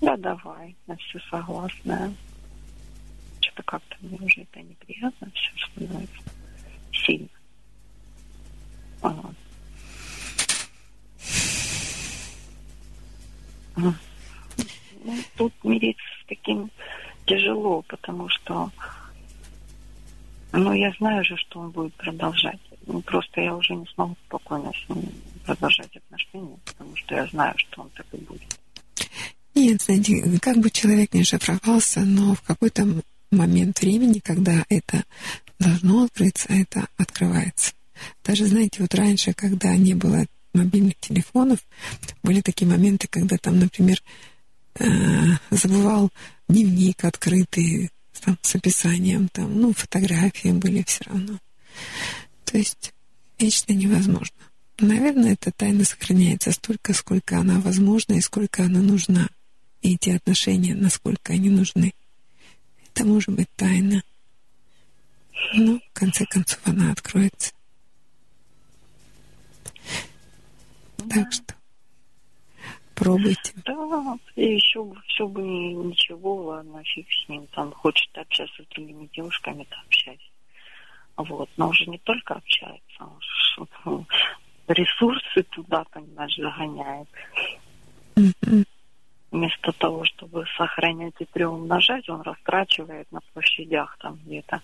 Да 0.00 0.16
давай, 0.16 0.76
на 0.86 0.96
все 0.96 1.18
согласная. 1.30 2.12
Что 3.40 3.60
что 3.60 3.62
как-то 3.64 3.96
мне 4.00 4.18
уже 4.20 4.42
это 4.42 4.60
неприятно 4.62 5.30
все 5.34 5.50
становится 5.66 6.22
сильно. 6.92 7.28
Вот. 9.02 9.34
Ну, 13.76 13.94
тут 15.36 15.52
мириться 15.64 16.04
с 16.22 16.26
таким 16.28 16.70
тяжело, 17.26 17.82
потому 17.82 18.28
что 18.28 18.70
ну, 20.52 20.72
я 20.72 20.92
знаю 20.98 21.24
же, 21.24 21.36
что 21.36 21.60
он 21.60 21.70
будет 21.70 21.94
продолжать. 21.94 22.60
Ну, 22.86 23.00
просто 23.02 23.40
я 23.40 23.54
уже 23.54 23.74
не 23.74 23.86
смогу 23.86 24.16
спокойно 24.26 24.72
с 24.72 24.88
ним 24.88 25.10
продолжать 25.46 25.96
отношения, 25.96 26.58
потому 26.64 26.96
что 26.96 27.14
я 27.14 27.26
знаю, 27.26 27.54
что 27.56 27.82
он 27.82 27.90
так 27.90 28.06
и 28.12 28.16
будет. 28.18 28.58
Нет, 29.54 29.82
знаете, 29.82 30.38
как 30.40 30.58
бы 30.58 30.70
человек 30.70 31.12
не 31.12 31.24
шифровался, 31.24 32.00
но 32.00 32.34
в 32.34 32.42
какой-то 32.42 33.02
момент 33.30 33.80
времени, 33.80 34.20
когда 34.20 34.64
это 34.68 35.04
должно 35.58 36.04
открыться, 36.04 36.46
это 36.48 36.88
открывается. 36.96 37.72
Даже, 38.24 38.46
знаете, 38.46 38.80
вот 38.82 38.94
раньше, 38.94 39.32
когда 39.32 39.76
не 39.76 39.94
было 39.94 40.26
мобильных 40.54 40.94
телефонов, 41.00 41.58
были 42.22 42.40
такие 42.40 42.68
моменты, 42.68 43.08
когда 43.08 43.36
там, 43.36 43.58
например, 43.58 44.02
э, 44.78 44.86
забывал 45.50 46.10
дневник 46.48 47.04
открытый 47.04 47.90
там, 48.20 48.38
с 48.42 48.54
описанием, 48.54 49.28
там, 49.28 49.60
ну, 49.60 49.72
фотографии 49.72 50.48
были 50.48 50.84
все 50.86 51.04
равно. 51.04 51.38
То 52.44 52.58
есть 52.58 52.92
вечно 53.38 53.72
невозможно. 53.72 54.36
Наверное, 54.78 55.34
эта 55.34 55.52
тайна 55.52 55.84
сохраняется 55.84 56.52
столько, 56.52 56.94
сколько 56.94 57.38
она 57.38 57.60
возможна 57.60 58.14
и 58.14 58.20
сколько 58.20 58.64
она 58.64 58.80
нужна. 58.80 59.28
И 59.82 59.94
эти 59.94 60.10
отношения, 60.10 60.74
насколько 60.74 61.32
они 61.32 61.50
нужны. 61.50 61.92
Это 62.94 63.04
может 63.04 63.30
быть 63.30 63.48
тайна. 63.56 64.02
Но, 65.54 65.78
в 65.78 65.92
конце 65.92 66.26
концов, 66.26 66.60
она 66.66 66.92
откроется. 66.92 67.52
Так 71.08 71.32
что 71.32 71.54
пробуйте. 72.94 73.52
Да, 73.64 74.18
и 74.36 74.54
еще 74.54 74.84
бы, 74.84 75.00
все 75.06 75.26
бы 75.26 75.42
ничего, 75.42 76.44
ладно, 76.44 76.82
фиг 76.84 77.06
с 77.10 77.28
ним. 77.28 77.46
Там 77.48 77.72
хочет 77.72 78.16
общаться 78.18 78.62
с 78.62 78.66
другими 78.74 79.08
девушками, 79.14 79.64
то 79.64 79.76
общайся. 79.86 80.22
Вот, 81.16 81.48
но 81.56 81.68
уже 81.68 81.86
не 81.86 81.98
только 81.98 82.34
общается, 82.34 83.04
он 83.86 84.06
ресурсы 84.68 85.42
туда, 85.50 85.84
понимаешь, 85.90 86.36
загоняет. 86.36 87.08
Мгм. 88.16 88.64
Вместо 89.30 89.72
того, 89.72 90.04
чтобы 90.04 90.44
сохранять 90.56 91.14
и 91.20 91.24
приумножать, 91.24 92.08
он 92.08 92.22
растрачивает 92.22 93.10
на 93.12 93.20
площадях 93.32 93.96
там 94.00 94.18
где-то. 94.24 94.60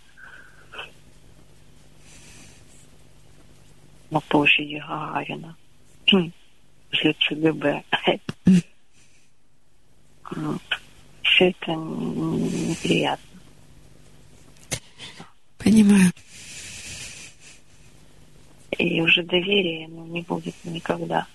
На 4.10 4.20
площади 4.20 4.82
Гагарина. 4.86 5.56
Возле 6.92 7.12
ЦГБ. 7.20 7.84
Все 11.22 11.50
это 11.50 11.72
неприятно. 11.72 13.40
Понимаю. 15.58 16.10
И 18.78 19.00
уже 19.00 19.22
доверия 19.22 19.88
ну, 19.88 20.06
не 20.06 20.22
будет 20.22 20.54
никогда. 20.64 21.26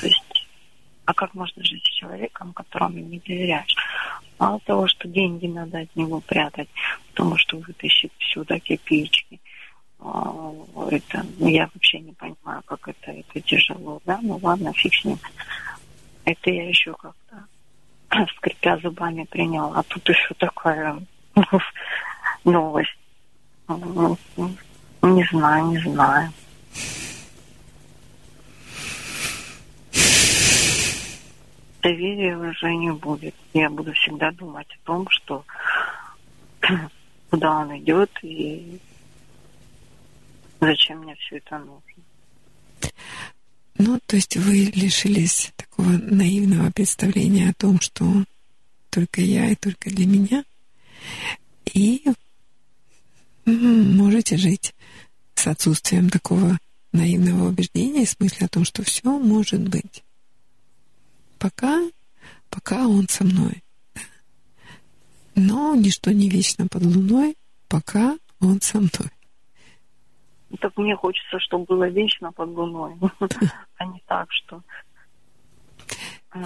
То 0.00 0.06
есть, 0.06 0.46
а 1.04 1.14
как 1.14 1.34
можно 1.34 1.64
жить 1.64 1.84
с 1.84 1.94
человеком, 1.94 2.52
которому 2.52 2.98
не 2.98 3.18
доверяешь? 3.18 3.74
Мало 4.38 4.60
того, 4.60 4.86
что 4.86 5.08
деньги 5.08 5.46
надо 5.46 5.80
от 5.80 5.96
него 5.96 6.20
прятать, 6.20 6.68
потому 7.10 7.36
что 7.36 7.58
вытащит 7.58 8.12
сюда 8.18 8.58
кирпичики. 8.58 9.40
А, 10.00 10.52
Это, 10.90 11.24
ну, 11.38 11.48
я 11.48 11.68
вообще 11.72 12.00
не 12.00 12.12
понимаю, 12.12 12.62
как 12.64 12.88
это, 12.88 13.12
это 13.12 13.40
тяжело, 13.40 14.00
да? 14.04 14.18
Ну 14.22 14.38
ладно, 14.42 14.72
фиг 14.72 14.94
с 14.94 15.04
ним. 15.04 15.18
Это 16.24 16.50
я 16.50 16.68
еще 16.68 16.92
как-то 16.94 17.46
скрипя 18.36 18.78
зубами 18.78 19.24
приняла. 19.24 19.78
А 19.78 19.82
тут 19.84 20.08
еще 20.08 20.34
такая 20.34 20.98
новость. 22.44 22.96
Ну, 23.68 24.18
ну, 24.36 24.56
Не 25.02 25.24
знаю, 25.24 25.66
не 25.66 25.78
знаю. 25.78 26.32
Доверия 31.82 32.36
уже 32.36 32.74
не 32.74 32.92
будет. 32.92 33.34
Я 33.52 33.68
буду 33.68 33.92
всегда 33.92 34.30
думать 34.30 34.68
о 34.70 34.86
том, 34.86 35.08
что 35.10 35.44
куда 37.30 37.58
он 37.58 37.76
идет 37.78 38.10
и 38.22 38.78
зачем 40.60 41.00
мне 41.00 41.16
все 41.16 41.38
это 41.38 41.58
нужно. 41.58 41.82
Ну, 43.78 43.98
то 44.06 44.14
есть 44.14 44.36
вы 44.36 44.70
лишились 44.74 45.52
такого 45.56 45.88
наивного 45.88 46.70
представления 46.70 47.50
о 47.50 47.54
том, 47.54 47.80
что 47.80 48.04
только 48.90 49.20
я 49.20 49.50
и 49.50 49.56
только 49.56 49.90
для 49.90 50.06
меня. 50.06 50.44
И 51.74 52.04
можете 53.44 54.36
жить 54.36 54.72
с 55.34 55.48
отсутствием 55.48 56.10
такого 56.10 56.58
наивного 56.92 57.48
убеждения, 57.48 58.04
в 58.04 58.10
смысле 58.10 58.46
о 58.46 58.50
том, 58.50 58.64
что 58.64 58.84
все 58.84 59.18
может 59.18 59.68
быть. 59.68 60.04
Пока, 61.42 61.82
пока 62.50 62.86
он 62.86 63.08
со 63.08 63.24
мной. 63.24 63.64
Но 65.34 65.74
ничто 65.74 66.12
не 66.12 66.30
вечно 66.30 66.68
под 66.68 66.84
луной, 66.84 67.36
пока 67.66 68.16
он 68.38 68.60
со 68.60 68.78
мной. 68.78 69.10
Так 70.60 70.76
мне 70.76 70.94
хочется, 70.94 71.40
чтобы 71.40 71.64
было 71.64 71.88
вечно 71.88 72.30
под 72.30 72.50
луной, 72.50 72.94
а 73.76 73.86
не 73.86 74.00
так, 74.06 74.28
что... 74.30 74.62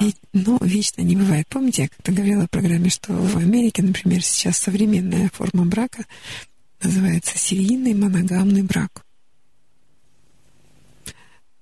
Ведь, 0.00 0.16
ну, 0.32 0.56
вечно 0.62 1.02
не 1.02 1.14
бывает. 1.14 1.46
Помните, 1.48 1.82
я 1.82 1.88
как-то 1.88 2.12
говорила 2.12 2.46
в 2.46 2.50
программе, 2.50 2.88
что 2.88 3.12
в 3.12 3.36
Америке, 3.36 3.82
например, 3.82 4.22
сейчас 4.22 4.56
современная 4.56 5.28
форма 5.28 5.66
брака 5.66 6.04
называется 6.82 7.36
серийный 7.36 7.92
моногамный 7.92 8.62
брак. 8.62 9.04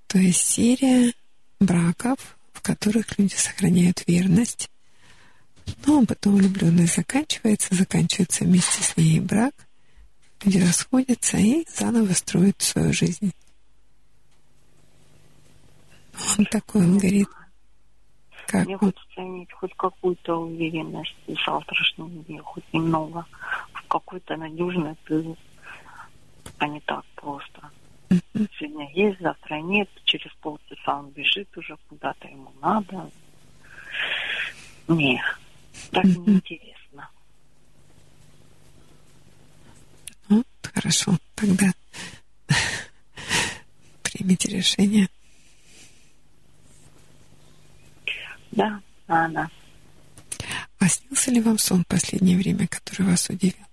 То 0.07 0.19
есть 0.19 0.47
серия 0.47 1.13
браков, 1.59 2.37
которых 2.65 3.19
люди 3.19 3.35
сохраняют 3.35 4.03
верность, 4.07 4.71
но 5.87 6.05
потом 6.05 6.37
влюбленность 6.37 6.97
заканчивается, 6.97 7.75
заканчивается 7.75 8.45
вместе 8.45 8.83
с 8.83 8.97
ней 8.97 9.21
брак, 9.21 9.55
люди 10.45 10.59
расходятся 10.59 11.37
и 11.37 11.65
заново 11.69 12.13
строят 12.15 12.61
свою 12.63 12.93
жизнь. 12.93 13.33
Он 16.39 16.47
такой, 16.47 16.83
он 16.83 16.99
говорит, 16.99 17.29
как 18.47 18.67
Мне 18.67 18.77
он 18.77 18.93
хочется 18.93 19.21
иметь 19.21 19.53
хоть 19.53 19.75
какую-то 19.77 20.37
уверенность 20.37 21.17
в 21.27 21.35
завтрашнем 21.45 22.23
дне, 22.23 22.41
хоть 22.41 22.65
немного, 22.73 23.27
в 23.73 23.87
какой-то 23.89 24.37
надежный 24.37 24.97
тыл, 25.05 25.37
а 26.59 26.67
не 26.67 26.81
так 26.81 27.05
просто. 27.17 27.71
Сегодня 28.59 28.91
есть, 28.93 29.21
завтра 29.21 29.57
нет, 29.57 29.89
через 30.05 30.33
полчаса 30.41 30.99
он 30.99 31.11
бежит 31.11 31.49
уже 31.57 31.77
куда-то 31.89 32.29
ему 32.29 32.53
надо. 32.61 33.11
Не, 34.89 35.23
так 35.91 36.05
неинтересно. 36.05 37.09
Ну, 40.29 40.45
хорошо, 40.63 41.17
тогда 41.35 41.73
примите 44.03 44.49
решение. 44.49 45.09
Да, 48.53 48.81
надо. 49.09 49.49
А 50.79 50.89
снился 50.89 51.31
ли 51.31 51.41
вам 51.41 51.59
сон 51.59 51.83
в 51.83 51.87
последнее 51.87 52.37
время, 52.37 52.69
который 52.69 53.07
вас 53.07 53.29
удивил? 53.29 53.67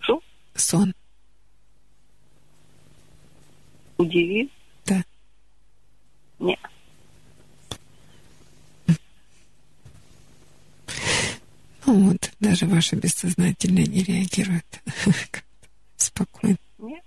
Что? 0.00 0.20
Сон, 0.54 0.94
Удивил? 3.98 4.50
да. 4.86 5.02
Нет. 6.38 6.58
Ну 11.86 12.10
вот, 12.10 12.32
даже 12.40 12.66
ваше 12.66 12.96
бессознательное 12.96 13.86
не 13.86 14.02
реагирует 14.02 14.82
спокойно. 15.96 16.56
Нет. 16.78 17.04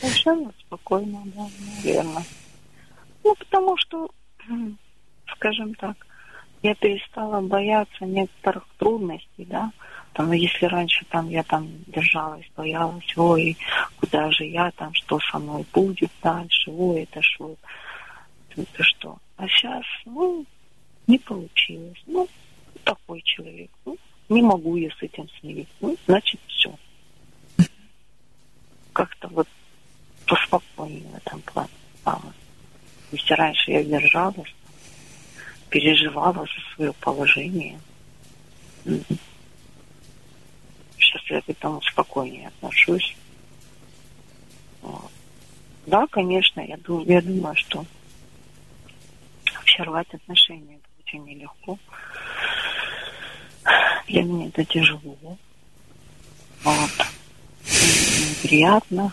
Совершенно 0.00 0.52
спокойно, 0.60 1.22
да, 1.26 1.48
наверное. 1.76 2.24
Ну, 3.22 3.34
потому 3.36 3.76
что, 3.76 4.10
скажем 5.36 5.74
так, 5.74 5.96
я 6.62 6.74
перестала 6.74 7.40
бояться 7.40 8.04
некоторых 8.04 8.64
трудностей, 8.78 9.44
да. 9.44 9.70
Ну, 10.18 10.32
если 10.32 10.66
раньше 10.66 11.04
там 11.06 11.28
я 11.30 11.42
там 11.42 11.68
держалась, 11.86 12.46
боялась, 12.56 13.16
ой, 13.16 13.56
куда 13.98 14.30
же 14.30 14.44
я 14.44 14.70
там, 14.72 14.92
что 14.94 15.18
со 15.20 15.38
мной 15.38 15.64
будет 15.72 16.10
дальше, 16.22 16.70
ой, 16.70 17.02
это 17.02 17.22
что, 17.22 17.56
это 18.56 18.82
что. 18.82 19.18
А 19.36 19.48
сейчас, 19.48 19.84
ну, 20.04 20.44
Не 21.06 21.18
получилось. 21.18 22.00
Ну, 22.06 22.28
такой 22.84 23.22
человек. 23.22 23.70
Ну, 23.84 23.98
не 24.28 24.42
могу 24.42 24.76
я 24.76 24.90
с 24.90 25.02
этим 25.02 25.28
смириться. 25.40 25.74
Ну, 25.80 25.96
значит, 26.06 26.40
все. 26.46 26.74
Как-то 28.92 29.28
вот 29.28 29.48
поспокойнее 30.26 31.02
в 31.12 31.16
этом 31.16 31.40
плане 31.42 31.70
стало. 32.00 32.32
Если 33.10 33.34
раньше 33.34 33.70
я 33.72 33.84
держалась, 33.84 34.54
переживала 35.68 36.46
за 36.46 36.74
свое 36.74 36.92
положение, 36.94 37.80
сейчас 41.12 41.30
я 41.30 41.40
к 41.42 41.48
этому 41.48 41.82
спокойнее 41.82 42.48
отношусь. 42.48 43.14
Да, 45.86 46.06
конечно, 46.06 46.60
я 46.60 46.76
думаю, 46.76 47.06
я 47.08 47.20
думаю, 47.20 47.56
что 47.56 47.84
вообще 49.54 49.82
рвать 49.82 50.12
отношения 50.14 50.76
это 50.76 50.88
очень 51.04 51.24
нелегко. 51.24 51.78
Для 54.06 54.22
меня 54.22 54.48
это 54.48 54.64
тяжело. 54.64 55.38
Вот. 56.62 56.90
Неприятно. 57.64 59.12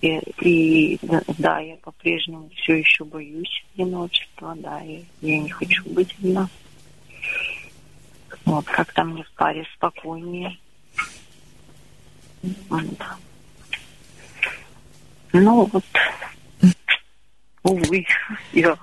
И, 0.00 0.18
и 0.40 0.98
да, 1.38 1.60
я 1.60 1.76
по-прежнему 1.76 2.50
все 2.56 2.74
еще 2.74 3.04
боюсь 3.04 3.64
одиночества, 3.74 4.54
да, 4.56 4.80
я, 4.80 5.00
я 5.20 5.38
не 5.38 5.48
хочу 5.48 5.88
быть 5.88 6.12
одна. 6.18 6.48
Вот, 8.44 8.64
как-то 8.64 9.04
мне 9.04 9.22
в 9.22 9.30
паре 9.32 9.64
спокойнее. 9.76 10.58
Ну 15.32 15.64
вот, 15.72 15.84
увы, 17.62 18.06
я 18.52 18.76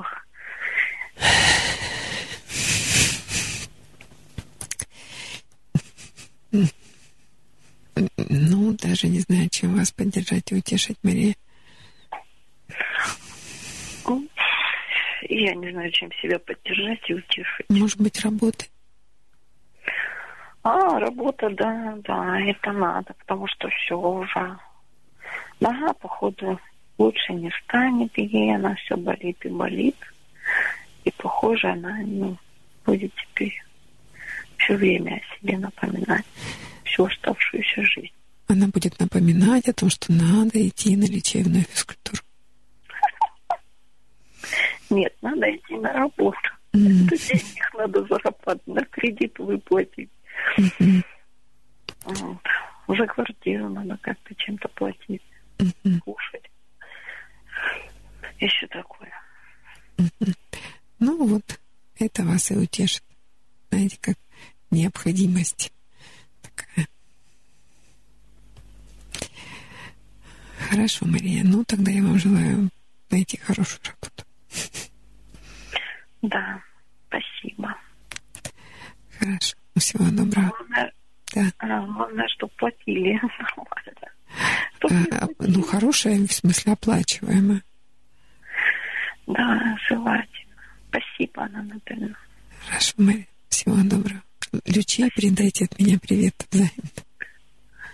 Ну, 8.29 8.73
даже 8.73 9.07
не 9.07 9.19
знаю, 9.19 9.49
чем 9.49 9.75
вас 9.75 9.91
поддержать 9.91 10.51
и 10.51 10.55
утешить, 10.55 10.97
Мария. 11.03 11.35
Ну, 14.05 14.27
я 15.23 15.53
не 15.55 15.71
знаю, 15.71 15.91
чем 15.91 16.09
себя 16.21 16.39
поддержать 16.39 17.09
и 17.09 17.13
утешить. 17.13 17.65
Может 17.69 17.99
быть, 17.99 18.19
работы? 18.21 18.67
А, 20.63 20.99
работа, 20.99 21.49
да, 21.51 21.97
да, 22.03 22.39
это 22.41 22.71
надо, 22.71 23.13
потому 23.13 23.47
что 23.47 23.69
все 23.69 23.97
уже. 23.97 24.57
Да, 25.59 25.93
походу, 25.99 26.59
лучше 26.97 27.33
не 27.33 27.51
станет 27.63 28.17
ей, 28.17 28.55
она 28.55 28.75
все 28.75 28.97
болит 28.97 29.38
и 29.45 29.49
болит. 29.49 29.95
И, 31.05 31.11
похоже, 31.11 31.69
она 31.69 31.99
ну, 32.05 32.38
будет 32.85 33.13
теперь 33.15 33.63
все 34.57 34.75
время 34.75 35.21
о 35.21 35.38
себе 35.38 35.57
напоминать 35.57 36.25
всю 36.83 37.05
оставшуюся 37.05 37.83
жизнь. 37.83 38.13
Она 38.47 38.67
будет 38.67 38.99
напоминать 38.99 39.67
о 39.69 39.73
том, 39.73 39.89
что 39.89 40.11
надо 40.11 40.67
идти 40.67 40.97
на 40.97 41.05
лечебную 41.05 41.63
физкультуру. 41.63 42.21
Нет, 44.89 45.15
надо 45.21 45.55
идти 45.55 45.75
на 45.75 45.93
работу. 45.93 46.38
Денег 46.73 47.73
надо 47.77 48.03
зарабатывать, 48.05 48.67
на 48.67 48.83
кредит 48.85 49.38
выплатить. 49.39 50.09
Mm-hmm. 50.58 51.03
Вот. 52.06 52.98
За 52.98 53.06
квартиру 53.06 53.69
надо 53.69 53.98
как-то 54.01 54.34
чем-то 54.35 54.68
платить, 54.69 55.22
mm-hmm. 55.58 56.00
кушать. 56.00 56.50
Все 58.38 58.68
такое. 58.68 59.11
Mm-hmm. 59.98 60.35
Ну 61.00 61.27
вот, 61.27 61.59
это 62.00 62.24
вас 62.24 62.51
и 62.51 62.56
утешит. 62.56 63.03
Знаете, 63.69 63.98
как 64.01 64.16
необходимость 64.72 65.72
такая. 66.42 66.88
Хорошо, 70.69 71.06
Мария. 71.06 71.43
Ну, 71.43 71.64
тогда 71.64 71.92
я 71.92 72.03
вам 72.03 72.18
желаю 72.18 72.69
найти 73.09 73.38
хорошую 73.38 73.82
работу. 73.85 74.26
Да, 76.22 76.61
спасибо. 77.08 77.76
Хорошо. 79.18 79.58
Всего 79.77 80.06
доброго. 80.11 80.49
Главное, 80.49 80.93
да. 81.33 81.51
а, 81.59 81.85
главное, 81.85 82.27
чтобы 82.30 82.51
платили 82.57 83.19
А, 84.83 85.27
ну, 85.39 85.61
хорошая, 85.61 86.17
в 86.25 86.31
смысле, 86.31 86.73
оплачиваемая. 86.73 87.64
Да, 89.27 89.77
желательно. 89.88 90.56
Спасибо, 90.89 91.43
Анна 91.43 91.59
Анатольевна. 91.59 92.15
Хорошо, 92.67 92.93
Мария. 92.98 93.27
Всего 93.49 93.75
доброго. 93.83 94.22
Лючей 94.65 95.09
передайте 95.15 95.65
от 95.65 95.80
меня 95.80 95.99
привет 95.99 96.33
взаимно. 96.51 96.72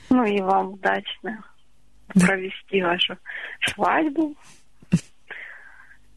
Ну 0.10 0.24
и 0.24 0.40
вам 0.42 0.74
удачно 0.74 1.44
да. 2.14 2.28
провести 2.28 2.82
вашу 2.82 3.18
свадьбу. 3.68 4.36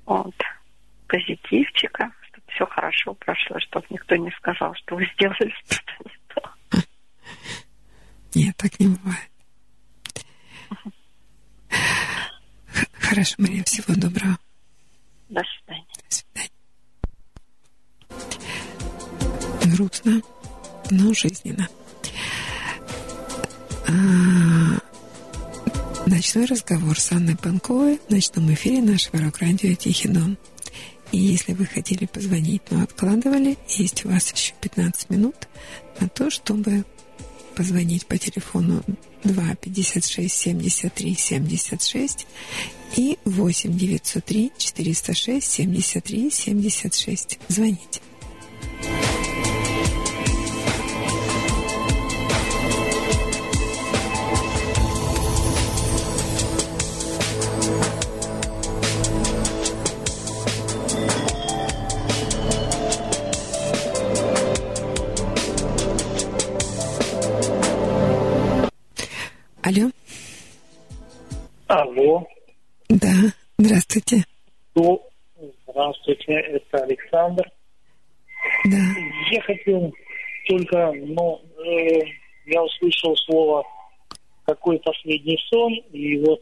Вот. 0.06 0.34
Позитивчика, 1.06 2.10
чтобы 2.22 2.27
все 2.58 2.66
хорошо 2.66 3.14
прошло, 3.14 3.60
чтобы 3.60 3.86
никто 3.90 4.16
не 4.16 4.30
сказал, 4.32 4.74
что 4.74 4.96
вы 4.96 5.08
сделали 5.14 5.54
что-то 5.64 5.92
не 6.04 6.10
то. 6.34 6.82
Нет, 8.34 8.56
так 8.56 8.80
не 8.80 8.88
бывает. 8.88 9.30
Хорошо, 12.98 13.36
Мария, 13.38 13.62
всего 13.64 13.94
доброго. 13.94 14.36
До 15.28 15.42
свидания. 15.42 15.86
До 16.08 16.14
свидания 16.14 16.50
грустно, 19.66 20.22
но 20.90 21.12
жизненно. 21.12 21.68
А, 23.86 23.92
ночной 26.06 26.46
разговор 26.46 26.98
с 26.98 27.12
Анной 27.12 27.36
Панковой 27.36 28.00
в 28.08 28.10
ночном 28.10 28.52
эфире 28.54 28.80
нашего 28.82 29.22
рок-радио 29.22 29.74
«Тихий 29.74 30.08
дом». 30.08 30.38
И 31.12 31.18
если 31.18 31.54
вы 31.54 31.66
хотели 31.66 32.06
позвонить, 32.06 32.62
но 32.70 32.82
откладывали, 32.82 33.56
есть 33.68 34.04
у 34.04 34.10
вас 34.10 34.30
еще 34.32 34.52
15 34.60 35.10
минут 35.10 35.48
на 36.00 36.08
то, 36.08 36.30
чтобы 36.30 36.84
позвонить 37.56 38.06
по 38.06 38.18
телефону 38.18 38.82
2 39.24 39.54
56 39.56 40.32
73 40.32 41.14
76 41.14 42.26
и 42.96 43.18
8 43.24 43.76
903 43.76 44.52
406 44.56 45.50
73 45.50 46.30
76. 46.30 47.38
Звоните. 47.48 48.00
Алло. 69.68 69.90
Алло. 71.66 72.26
Да, 72.88 73.12
здравствуйте. 73.58 74.24
Ну, 74.74 75.02
здравствуйте, 75.68 76.32
это 76.32 76.84
Александр. 76.84 77.44
Да. 78.64 78.78
Я 79.30 79.42
хотел 79.42 79.92
только, 80.48 80.90
ну, 80.94 81.42
э, 81.58 82.00
я 82.46 82.62
услышал 82.62 83.14
слово 83.26 83.62
«какой 84.46 84.78
последний 84.78 85.38
сон», 85.50 85.74
и 85.92 86.16
вот 86.20 86.40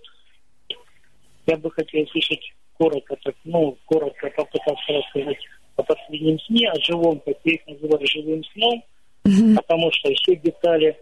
я 1.49 1.57
бы 1.57 1.69
хотел 1.73 2.03
услышать 2.05 2.53
коротко, 2.79 3.17
так, 3.25 3.35
ну, 3.43 3.77
коротко 3.87 4.31
попытаться 4.31 4.93
рассказать 4.93 5.39
о 5.75 5.83
последнем 5.83 6.39
сне, 6.47 6.71
о 6.71 6.81
живом, 6.81 7.19
как 7.27 7.39
я 7.43 7.55
их 7.55 7.67
называю, 7.67 8.07
живым 8.07 8.45
сном, 8.53 8.85
Мгм. 9.25 9.57
потому 9.57 9.91
что 9.91 10.15
все 10.15 10.37
детали 10.37 10.97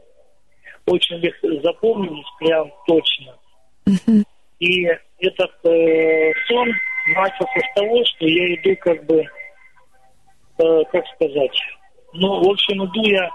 очень 0.86 1.16
легко 1.16 1.48
запомнились, 1.62 2.26
прям 2.38 2.70
точно. 2.86 3.34
И 4.60 4.84
этот 5.18 5.52
э, 5.64 6.32
сон 6.48 6.68
начался 7.08 7.60
с 7.60 7.74
того, 7.74 8.02
что 8.04 8.26
я 8.26 8.54
иду 8.54 8.76
как 8.80 9.04
бы, 9.06 9.20
э, 9.20 10.84
как 10.92 11.04
сказать, 11.16 11.58
ну, 12.12 12.42
в 12.42 12.48
общем, 12.50 12.84
иду 12.84 13.02
я 13.04 13.28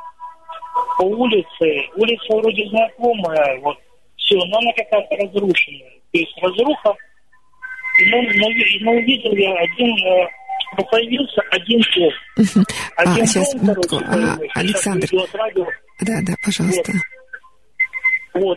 по 0.97 1.03
улице, 1.03 1.89
улица 1.95 2.35
вроде 2.35 2.67
знакомая, 2.69 3.59
вот, 3.61 3.77
все, 4.15 4.37
но 4.45 4.57
она 4.57 4.71
какая-то 4.75 5.15
разрушенная. 5.17 5.91
То 6.11 6.19
есть 6.19 6.37
разруха, 6.41 6.95
но, 8.07 8.21
но, 8.21 8.47
но 8.81 8.91
увидел 8.91 9.33
я 9.33 9.53
один, 9.55 9.95
э, 10.07 10.27
ну, 10.77 10.85
появился 10.85 11.41
один 11.51 11.81
дом. 11.81 12.13
Мгм. 12.37 12.65
А, 12.95 13.01
Один 13.01 13.25
сейчас, 13.25 13.53
дом, 13.55 13.75
короче. 13.75 14.05
А. 14.05 14.15
Сейчас 14.15 14.55
Александр. 14.55 15.05
идет 15.07 15.35
радио. 15.35 15.65
Да, 16.01 16.19
да, 16.23 16.33
пожалуйста. 16.43 16.91
Вот, 16.93 17.18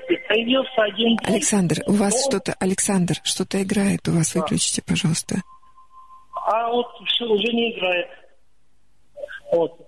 и 0.08 0.16
появился 0.28 0.82
один. 0.82 1.16
Александр, 1.24 1.76
у 1.86 1.92
вас 1.92 2.12
Дом, 2.12 2.22
что-то, 2.22 2.56
Александр, 2.60 3.14
что-то 3.24 3.62
играет 3.62 4.06
у 4.08 4.12
вас, 4.12 4.34
выключите, 4.34 4.82
пожалуйста. 4.86 5.36
А 6.34 6.70
вот 6.70 6.86
все 7.06 7.24
уже 7.24 7.52
не 7.52 7.72
играет. 7.76 8.08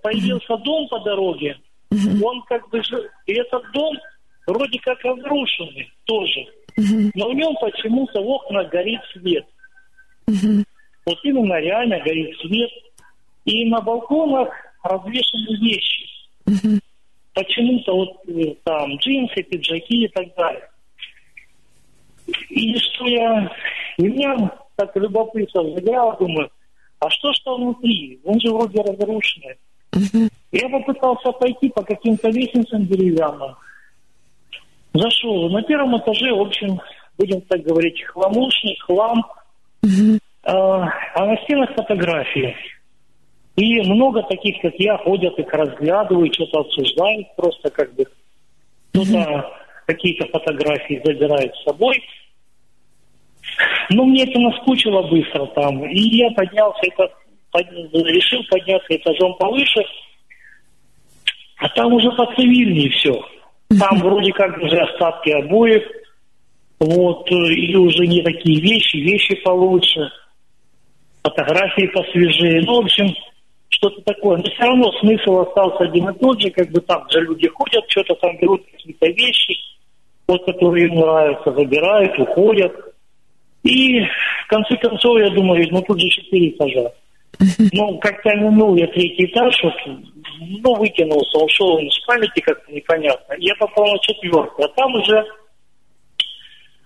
появился 0.01 0.57
дом 0.57 0.87
по 0.87 0.99
дороге, 0.99 1.57
он 1.91 2.41
как 2.47 2.69
бы... 2.69 2.81
И 3.25 3.33
этот 3.33 3.63
дом 3.73 3.95
вроде 4.47 4.79
как 4.79 4.99
разрушенный 5.03 5.91
тоже. 6.05 6.45
Но 7.15 7.29
в 7.29 7.33
нем 7.33 7.55
почему-то 7.59 8.21
в 8.21 8.27
окнах 8.27 8.69
горит 8.69 9.01
свет. 9.13 9.45
Вот 10.27 11.17
именно 11.23 11.59
реально 11.59 11.99
горит 11.99 12.37
свет. 12.39 12.71
И 13.45 13.69
на 13.69 13.79
балконах 13.79 14.49
развешаны 14.83 15.57
вещи. 15.59 16.05
Почему-то 17.35 17.95
вот 17.95 18.29
э, 18.29 18.55
там 18.63 18.95
джинсы, 18.95 19.43
пиджаки 19.43 20.05
и 20.05 20.07
так 20.07 20.33
далее. 20.35 20.69
И 22.49 22.77
что 22.79 23.05
я... 23.05 23.51
Меня 23.97 24.51
так 24.75 24.95
любопытно 24.95 25.63
взглял, 25.63 26.17
думаю, 26.17 26.49
а 26.99 27.09
что 27.09 27.31
ж 27.33 27.39
там 27.43 27.55
внутри? 27.55 28.19
Он 28.23 28.39
же 28.39 28.51
вроде 28.51 28.81
разрушенный. 28.81 29.55
Я 30.51 30.69
попытался 30.69 31.31
пойти 31.33 31.69
по 31.69 31.83
каким-то 31.83 32.29
лестницам 32.29 32.85
деревянным. 32.85 33.55
Зашел. 34.93 35.49
На 35.49 35.61
первом 35.63 35.97
этаже, 35.97 36.33
в 36.33 36.41
общем, 36.41 36.79
будем 37.17 37.41
так 37.41 37.61
говорить, 37.63 38.01
хламушный, 38.03 38.77
хлам. 38.79 39.25
А, 40.43 40.89
а 41.15 41.25
на 41.25 41.37
стенах 41.43 41.73
фотографии. 41.75 42.55
И 43.55 43.81
много 43.89 44.21
таких, 44.23 44.61
как 44.61 44.73
я, 44.77 44.97
ходят, 44.97 45.37
их 45.39 45.51
разглядывают, 45.53 46.33
что-то 46.33 46.59
обсуждают 46.59 47.27
просто 47.35 47.69
как 47.69 47.93
бы. 47.95 48.05
Кто-то 48.91 49.51
какие-то 49.85 50.27
фотографии 50.27 51.01
забирает 51.03 51.53
с 51.55 51.63
собой. 51.63 52.01
Но 53.91 54.05
мне 54.05 54.23
это 54.23 54.39
наскучило 54.39 55.03
быстро 55.03 55.45
там. 55.47 55.85
И 55.85 56.17
я 56.17 56.31
поднялся, 56.31 56.81
это, 56.81 57.13
под- 57.51 57.71
решил 57.93 58.41
подняться 58.49 58.95
этажом 58.95 59.35
повыше. 59.35 59.83
А 61.57 61.69
там 61.69 61.93
уже 61.93 62.11
поцивильнее 62.11 62.89
все. 62.89 63.13
Там 63.79 63.99
вроде 63.99 64.31
как 64.33 64.57
уже 64.57 64.77
остатки 64.77 65.29
обоев. 65.29 65.83
Вот, 66.79 67.31
э, 67.31 67.53
и 67.53 67.75
уже 67.75 68.05
не 68.05 68.21
такие 68.21 68.59
вещи, 68.59 68.97
вещи 68.97 69.35
получше. 69.43 70.11
Фотографии 71.23 71.87
посвежее. 71.87 72.61
Ну, 72.65 72.81
в 72.81 72.85
общем, 72.85 73.15
что-то 73.75 74.01
такое. 74.01 74.37
Но 74.37 74.43
все 74.43 74.63
равно 74.63 74.91
смысл 74.99 75.39
остался 75.39 75.83
один 75.83 76.09
и 76.09 76.19
тот 76.19 76.41
же, 76.41 76.49
как 76.49 76.69
бы 76.71 76.81
там 76.81 77.09
же 77.09 77.21
люди 77.21 77.47
ходят, 77.47 77.83
что-то 77.87 78.15
там 78.15 78.37
берут 78.37 78.65
какие-то 78.71 79.07
вещи, 79.07 79.55
вот 80.27 80.45
которые 80.45 80.87
им 80.87 80.95
нравятся, 80.95 81.51
забирают, 81.51 82.17
уходят. 82.19 82.73
И 83.63 83.99
в 83.99 84.47
конце 84.47 84.77
концов, 84.77 85.19
я 85.19 85.29
думаю, 85.29 85.67
ну 85.71 85.81
тут 85.81 85.99
же 85.99 86.07
четыре 86.09 86.49
этажа. 86.49 86.91
Ну, 87.73 87.97
как-то 87.97 88.33
минул 88.35 88.75
я 88.77 88.87
третий 88.87 89.25
этаж, 89.25 89.61
вот, 89.61 89.73
ну, 90.39 90.75
вытянулся, 90.75 91.37
ушел 91.37 91.77
из 91.79 91.97
памяти 92.05 92.39
как-то 92.39 92.71
непонятно. 92.71 93.35
Я 93.39 93.53
попал 93.55 93.91
на 93.91 93.99
четвертый, 93.99 94.65
а 94.65 94.67
там 94.69 94.95
уже 94.95 95.25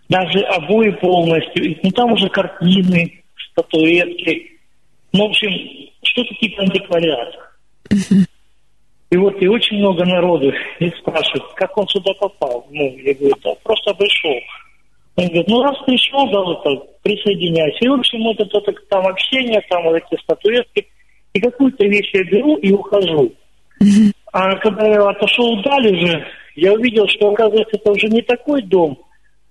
даже 0.08 0.40
обои 0.40 0.90
полностью, 0.90 1.77
ну, 1.84 1.92
там 1.92 2.14
уже 2.14 2.30
картины, 2.30 3.24
статуэтки. 3.51 4.59
Ну, 5.14 5.27
в 5.27 5.30
общем, 5.30 5.89
что-то 6.03 6.34
типа 6.36 6.64
антиквариат. 6.64 7.36
И 9.11 9.18
вот 9.18 9.42
и 9.42 9.48
очень 9.48 9.78
много 9.78 10.06
народу 10.06 10.53
и 10.80 10.90
спрашивают, 10.92 11.52
как 11.56 11.76
он 11.78 11.88
сюда 11.88 12.14
попал. 12.19 12.68
Ну, 12.69 12.95
я 12.98 13.14
говорю, 13.16 13.36
да 13.44 13.53
просто 13.64 13.94
пришел. 13.95 14.40
Он 15.16 15.26
говорит, 15.26 15.48
ну 15.48 15.64
раз 15.64 15.78
пришел, 15.86 16.30
да, 16.30 16.42
вот 16.42 16.64
так, 16.64 17.02
присоединяйся. 17.02 17.80
И, 17.82 17.88
в 17.88 17.94
общем, 17.94 18.24
вот 18.24 18.40
это, 18.40 18.61
так, 18.61 18.76
там 18.88 19.08
общение, 19.08 19.61
там 19.69 19.84
вот 19.84 19.95
эти 19.95 20.22
статуэтки. 20.22 20.88
И 21.34 21.40
какую-то 21.40 21.86
вещь 21.86 22.11
я 22.14 22.24
беру 22.24 22.58
и 22.58 22.72
ухожу. 22.72 23.34
А 24.32 24.56
когда 24.58 24.88
я 24.88 25.10
отошел 25.10 25.61
далее 25.64 26.06
же, 26.06 26.26
я 26.56 26.74
увидел, 26.74 27.08
что, 27.08 27.30
оказывается, 27.32 27.78
это 27.78 27.92
уже 27.92 28.08
не 28.08 28.22
такой 28.22 28.61
дом, 28.61 29.00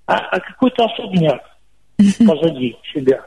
а, 0.07 0.17
а 0.17 0.41
какой-то 0.41 0.85
особняк 0.85 1.43
позади 2.27 2.77
себя. 2.93 3.27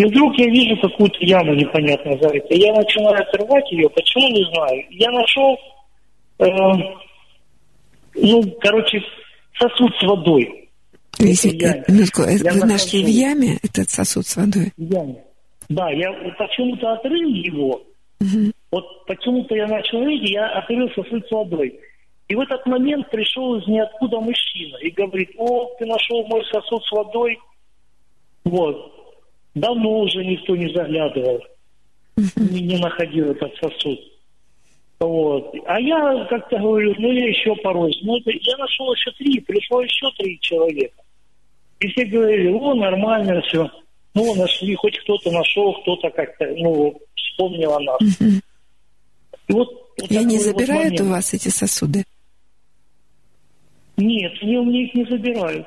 И 0.00 0.04
вдруг 0.06 0.34
я 0.38 0.46
вижу 0.46 0.80
какую-то 0.80 1.18
яму 1.20 1.52
непонятно 1.52 2.16
зарытой. 2.18 2.56
Я 2.56 2.72
начинаю 2.72 3.20
отрывать 3.20 3.70
ее, 3.70 3.86
почему 3.90 4.28
не 4.30 4.44
знаю. 4.50 4.86
Я 4.88 5.10
нашел, 5.10 5.58
э, 6.38 6.46
ну, 8.14 8.42
короче, 8.60 9.02
сосуд 9.58 9.92
с 10.00 10.02
водой. 10.04 10.70
То 11.18 11.26
есть, 11.26 11.44
Это 11.44 11.84
минутку, 11.92 12.22
Я 12.22 12.52
вы 12.54 12.66
нашли 12.66 13.04
в 13.04 13.08
яме 13.08 13.58
этот 13.62 13.90
сосуд 13.90 14.26
с 14.26 14.36
водой? 14.38 14.72
в 14.74 14.90
яме. 14.90 15.22
Да, 15.68 15.90
я 15.90 16.10
почему-то 16.38 16.92
отрыл 16.92 17.34
его. 17.34 17.82
Вот 18.70 19.04
почему-то 19.04 19.54
я 19.54 19.66
начал 19.66 20.02
видеть, 20.02 20.30
я 20.30 20.48
отрыл 20.48 20.88
сосуд 20.94 21.26
с 21.28 21.30
водой. 21.30 21.78
И 22.28 22.34
в 22.34 22.40
этот 22.40 22.64
момент 22.64 23.10
пришел 23.10 23.56
из 23.56 23.66
ниоткуда 23.66 24.18
мужчина 24.20 24.78
и 24.78 24.90
говорит, 24.92 25.28
о, 25.36 25.74
ты 25.78 25.84
нашел 25.84 26.24
мой 26.26 26.42
сосуд 26.50 26.82
с 26.86 26.90
водой. 26.90 27.38
Вот. 28.44 28.99
Давно 29.54 30.00
уже 30.00 30.24
никто 30.24 30.54
не 30.54 30.72
заглядывал, 30.72 31.40
не, 32.16 32.60
не 32.60 32.78
находил 32.78 33.32
этот 33.32 33.54
сосуд. 33.56 33.98
Вот. 35.00 35.54
А 35.66 35.80
я 35.80 36.26
как-то 36.28 36.58
говорю, 36.58 36.94
ну 36.98 37.10
я 37.10 37.28
еще 37.28 37.56
порой. 37.56 37.92
Ну, 38.02 38.18
это, 38.18 38.30
я 38.30 38.56
нашел 38.58 38.92
еще 38.92 39.10
три, 39.12 39.40
пришло 39.40 39.80
еще 39.82 40.06
три 40.18 40.38
человека. 40.40 41.02
И 41.80 41.88
все 41.88 42.04
говорили, 42.04 42.48
о, 42.52 42.74
нормально 42.74 43.40
все. 43.42 43.70
Ну, 44.14 44.34
нашли, 44.34 44.74
хоть 44.74 44.98
кто-то 44.98 45.30
нашел, 45.30 45.72
кто-то 45.82 46.10
как-то, 46.10 46.46
ну, 46.56 47.00
вспомнил 47.14 47.72
о 47.72 47.80
нас. 47.80 48.00
И 49.48 49.52
вот, 49.52 49.68
вот 49.98 50.10
И 50.10 50.16
они 50.16 50.36
вот 50.36 50.44
забирают 50.44 50.92
момент. 50.92 51.00
у 51.00 51.04
вас 51.06 51.32
эти 51.32 51.48
сосуды? 51.48 52.04
Нет, 53.96 54.32
они 54.42 54.58
у 54.58 54.64
меня 54.64 54.82
их 54.84 54.94
не 54.94 55.04
забирают. 55.04 55.66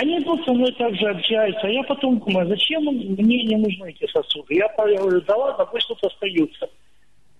Они 0.00 0.20
тут 0.20 0.44
со 0.44 0.52
мной 0.52 0.70
также 0.74 1.08
общаются. 1.08 1.66
А 1.66 1.70
я 1.70 1.82
потом 1.82 2.20
думаю, 2.20 2.46
зачем 2.46 2.84
мне 2.84 3.42
не 3.42 3.56
нужны 3.56 3.90
эти 3.90 4.08
сосуды? 4.12 4.54
Я 4.54 4.72
говорю, 4.76 5.20
да 5.22 5.34
ладно, 5.34 5.66
пусть 5.66 5.88
тут 5.88 5.98
остаются. 6.04 6.70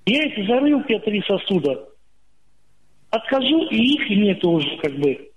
Я 0.07 0.25
их 0.25 0.49
зарыл, 0.49 0.83
те 0.83 0.99
три 0.99 1.23
сосуда. 1.23 1.89
Откажу, 3.11 3.63
и 3.69 3.77
их 3.77 4.11
нету 4.11 4.51
уже 4.51 4.77
как 4.79 4.93
бы. 4.99 5.31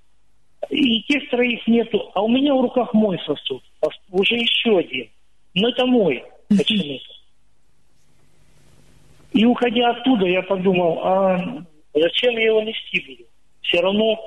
И 0.72 1.04
тех 1.04 1.30
троих 1.30 1.68
нету. 1.68 2.10
А 2.16 2.24
у 2.24 2.28
меня 2.28 2.56
в 2.56 2.62
руках 2.62 2.92
мой 2.96 3.20
сосуд. 3.20 3.62
А 3.82 3.88
Уже 4.10 4.38
еще 4.38 4.80
один. 4.80 5.08
Но 5.54 5.70
это 5.70 5.86
мой 5.86 6.24
почему-то. 6.50 7.14
И 9.34 9.46
уходя 9.46 9.92
оттуда, 9.92 10.26
я 10.26 10.42
подумал, 10.42 11.00
а 11.04 11.38
зачем 11.94 12.34
я 12.34 12.48
его 12.48 12.64
нести 12.64 13.00
буду? 13.08 13.30
Все 13.62 13.80
равно 13.80 14.20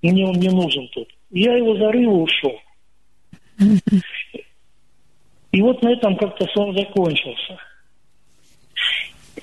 мне 0.00 0.24
он 0.24 0.36
не 0.36 0.48
нужен 0.48 0.86
тут. 0.92 1.08
Я 1.30 1.56
его 1.56 1.76
зарыл 1.76 2.02
и 2.02 2.22
ушел. 2.22 2.60
И 5.52 5.62
вот 5.62 5.82
на 5.82 5.92
этом 5.92 6.16
как-то 6.16 6.46
сон 6.54 6.76
закончился. 6.76 7.58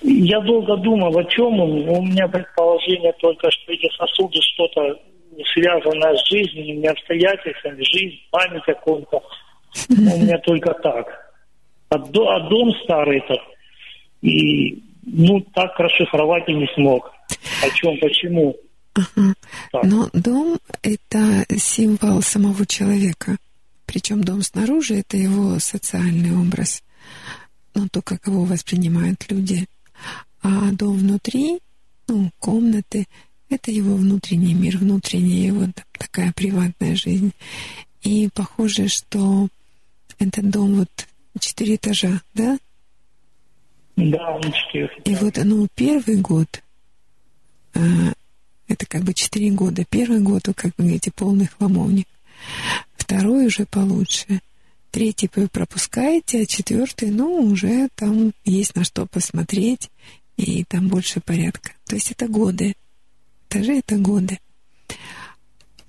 Я 0.01 0.39
долго 0.41 0.77
думал, 0.77 1.17
о 1.17 1.23
чем 1.25 1.59
он. 1.59 1.87
У 1.89 2.01
меня 2.01 2.27
предположение 2.27 3.13
только, 3.19 3.49
что 3.51 3.73
эти 3.73 3.89
сосуды 3.97 4.39
что-то 4.41 4.99
связанное 5.53 6.15
с 6.15 6.27
жизненными 6.29 6.87
обстоятельствами, 6.87 7.83
жизнь, 7.83 8.19
память 8.31 8.67
о 8.67 8.73
ком-то. 8.73 9.21
У 9.89 9.93
меня 9.93 10.37
только 10.39 10.73
так. 10.73 11.33
А, 11.89 11.95
а 11.95 12.49
дом 12.49 12.73
старый 12.83 13.19
этот, 13.19 13.39
и 14.21 14.81
ну 15.03 15.41
так 15.53 15.79
расшифровать 15.79 16.47
и 16.49 16.53
не 16.53 16.67
смог. 16.73 17.11
О 17.63 17.69
чем, 17.75 17.97
почему. 17.99 18.55
Так. 19.71 19.83
Но 19.83 20.09
дом— 20.13 20.59
это 20.81 21.45
символ 21.57 22.21
самого 22.21 22.65
человека. 22.65 23.37
Причем 23.85 24.23
дом 24.23 24.41
снаружи— 24.41 24.95
это 24.95 25.17
его 25.17 25.59
социальный 25.59 26.35
образ. 26.35 26.83
Ну, 27.73 27.87
то, 27.89 28.01
как 28.01 28.27
его 28.27 28.43
воспринимают 28.43 29.29
люди. 29.29 29.67
А 30.41 30.71
дом 30.71 30.97
внутри, 30.97 31.59
ну, 32.07 32.31
комнаты— 32.39 33.07
это 33.49 33.71
его 33.71 33.95
внутренний 33.95 34.53
мир, 34.53 34.77
внутренняя 34.77 35.47
его 35.47 35.61
там 35.61 35.85
такая 35.97 36.33
приватная 36.33 36.95
жизнь. 36.95 37.31
И 38.01 38.29
похоже, 38.33 38.87
что 38.87 39.47
этот 40.19 40.49
дом 40.49 40.75
вот 40.75 40.89
четыре 41.39 41.75
этажа, 41.75 42.21
да? 42.33 42.57
Да, 43.95 44.31
он 44.31 44.51
четыре. 44.51 44.89
И 45.05 45.15
вот, 45.15 45.37
ну, 45.37 45.67
первый 45.75 46.17
год, 46.17 46.61
а, 47.73 47.79
это 48.67 48.85
как 48.85 49.03
бы 49.03 49.13
четыре 49.13 49.51
года. 49.51 49.85
Первый 49.89 50.19
год, 50.19 50.47
вы 50.47 50.53
как 50.53 50.73
вы 50.77 50.85
говорите, 50.85 51.11
полный 51.11 51.47
хламовник. 51.47 52.07
Второй 52.95 53.47
уже 53.47 53.65
получше. 53.65 54.41
Третий 54.91 55.29
вы 55.35 55.47
пропускаете, 55.47 56.41
а 56.41 56.45
четвертый, 56.45 57.11
ну, 57.11 57.35
уже 57.35 57.89
там 57.95 58.33
есть 58.45 58.75
на 58.75 58.83
что 58.83 59.05
посмотреть, 59.05 59.89
и 60.37 60.63
там 60.63 60.87
больше 60.87 61.19
порядка. 61.19 61.71
То 61.85 61.95
есть 61.95 62.11
это 62.11 62.27
годы. 62.27 62.75
Этажи— 63.49 63.77
это 63.79 63.97
годы. 63.97 64.39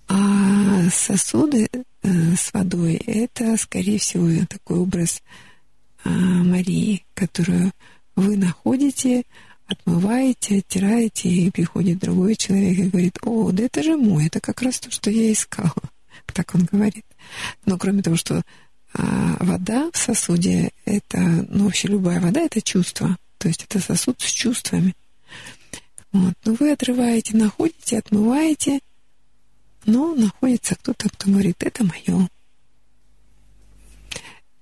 А 0.08 0.88
сосуды 0.90 1.68
э, 1.72 2.34
с 2.36 2.52
водой— 2.52 2.94
это, 3.06 3.56
скорее 3.56 3.98
всего, 3.98 4.28
такой 4.46 4.78
образ 4.78 5.22
а, 6.04 6.08
Марии, 6.08 7.04
которую 7.14 7.72
вы 8.16 8.36
находите, 8.36 9.24
отмываете, 9.68 10.58
оттираете, 10.58 11.28
и 11.28 11.50
приходит 11.50 11.98
другой 11.98 12.34
человек 12.34 12.78
и 12.78 12.88
говорит, 12.88 13.18
о, 13.22 13.52
да 13.52 13.64
это 13.64 13.82
же 13.82 13.96
мой, 13.96 14.26
это 14.26 14.40
как 14.40 14.62
раз 14.62 14.80
то, 14.80 14.90
что 14.90 15.10
я 15.10 15.32
искал. 15.32 15.72
Так 16.34 16.54
он 16.54 16.68
говорит. 16.70 17.06
Но 17.64 17.78
кроме 17.78 18.02
того, 18.02 18.16
что 18.16 18.42
а, 18.92 19.36
вода 19.40 19.90
в 19.92 19.96
сосуде, 19.96 20.72
это, 20.84 21.18
ну, 21.48 21.64
вообще 21.64 21.88
любая 21.88 22.20
вода, 22.20 22.40
это 22.40 22.60
чувство. 22.60 23.16
То 23.38 23.48
есть 23.48 23.64
это 23.64 23.80
сосуд 23.80 24.20
с 24.20 24.30
чувствами. 24.30 24.94
Вот. 26.12 26.34
Но 26.44 26.54
вы 26.54 26.72
отрываете, 26.72 27.36
находите, 27.36 27.98
отмываете, 27.98 28.80
но 29.86 30.14
находится 30.14 30.74
кто-то, 30.74 31.08
кто 31.08 31.30
говорит, 31.30 31.56
это 31.60 31.84
мое. 31.84 32.28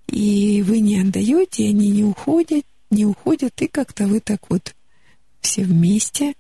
И 0.08 0.62
вы 0.62 0.80
не 0.80 1.00
отдаете, 1.00 1.68
они 1.68 1.90
не 1.90 2.04
уходят, 2.04 2.64
не 2.90 3.06
уходят, 3.06 3.60
и 3.60 3.66
как-то 3.66 4.06
вы 4.06 4.20
так 4.20 4.48
вот 4.50 4.74
все 5.46 5.62
вместе 5.62 6.34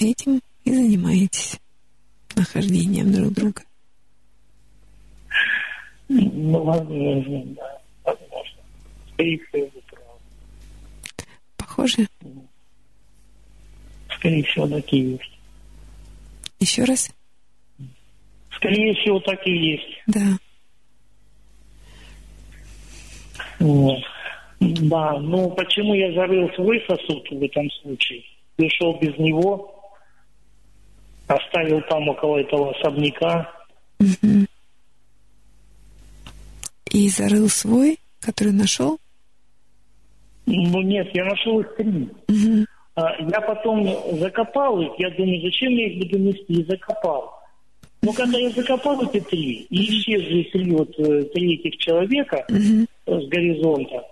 этим 0.00 0.40
и 0.64 0.74
занимаетесь 0.74 1.60
нахождением 2.34 3.12
друг 3.12 3.32
друга. 3.32 3.62
Ну, 6.08 6.64
возможно, 6.64 7.44
да, 7.54 7.80
возможно. 8.02 8.62
Скорее 9.12 9.38
всего, 9.38 9.70
вы 9.72 9.82
правы. 9.82 10.20
Похоже? 11.56 12.08
Скорее 14.16 14.42
всего, 14.42 14.66
так 14.66 14.92
и 14.92 14.98
есть. 14.98 15.38
Еще 16.58 16.82
раз? 16.82 17.10
Скорее 18.56 18.92
всего, 18.94 19.20
так 19.20 19.46
и 19.46 19.52
есть. 19.52 20.02
Да. 20.08 20.38
Вот. 23.60 24.02
Да, 24.88 25.18
ну 25.20 25.50
почему 25.50 25.94
я 25.94 26.12
зарыл 26.12 26.48
свой 26.54 26.82
сосуд 26.86 27.28
в 27.30 27.42
этом 27.42 27.70
случае? 27.82 28.22
Пришел 28.56 28.98
без 29.00 29.16
него, 29.18 29.74
оставил 31.26 31.80
там 31.88 32.08
около 32.08 32.38
этого 32.38 32.70
особняка. 32.70 33.50
Мгм. 33.98 34.46
И 36.92 37.08
зарыл 37.08 37.48
свой, 37.48 37.98
который 38.20 38.52
нашел? 38.52 38.98
Ну 40.46 40.82
нет, 40.82 41.08
я 41.14 41.24
нашел 41.24 41.60
их 41.60 41.74
три. 41.76 42.08
А, 42.96 43.10
Я 43.28 43.40
потом 43.40 43.84
закопал 44.18 44.80
их, 44.80 44.92
я 44.98 45.10
думаю, 45.10 45.40
зачем 45.42 45.72
я 45.72 45.88
их 45.88 45.98
буду 45.98 46.18
нести, 46.18 46.60
и 46.60 46.64
закопал. 46.64 47.32
Но 48.02 48.12
когда 48.12 48.38
я 48.38 48.50
закопал 48.50 49.02
эти 49.02 49.20
три, 49.20 49.66
и 49.70 49.84
исчезли 49.90 50.42
три, 50.52 50.70
вот, 50.70 50.94
э, 50.98 51.24
три 51.34 51.54
этих 51.56 51.78
человека 51.78 52.44
э, 52.48 52.54
с 53.06 53.28
горизонта, 53.28 54.04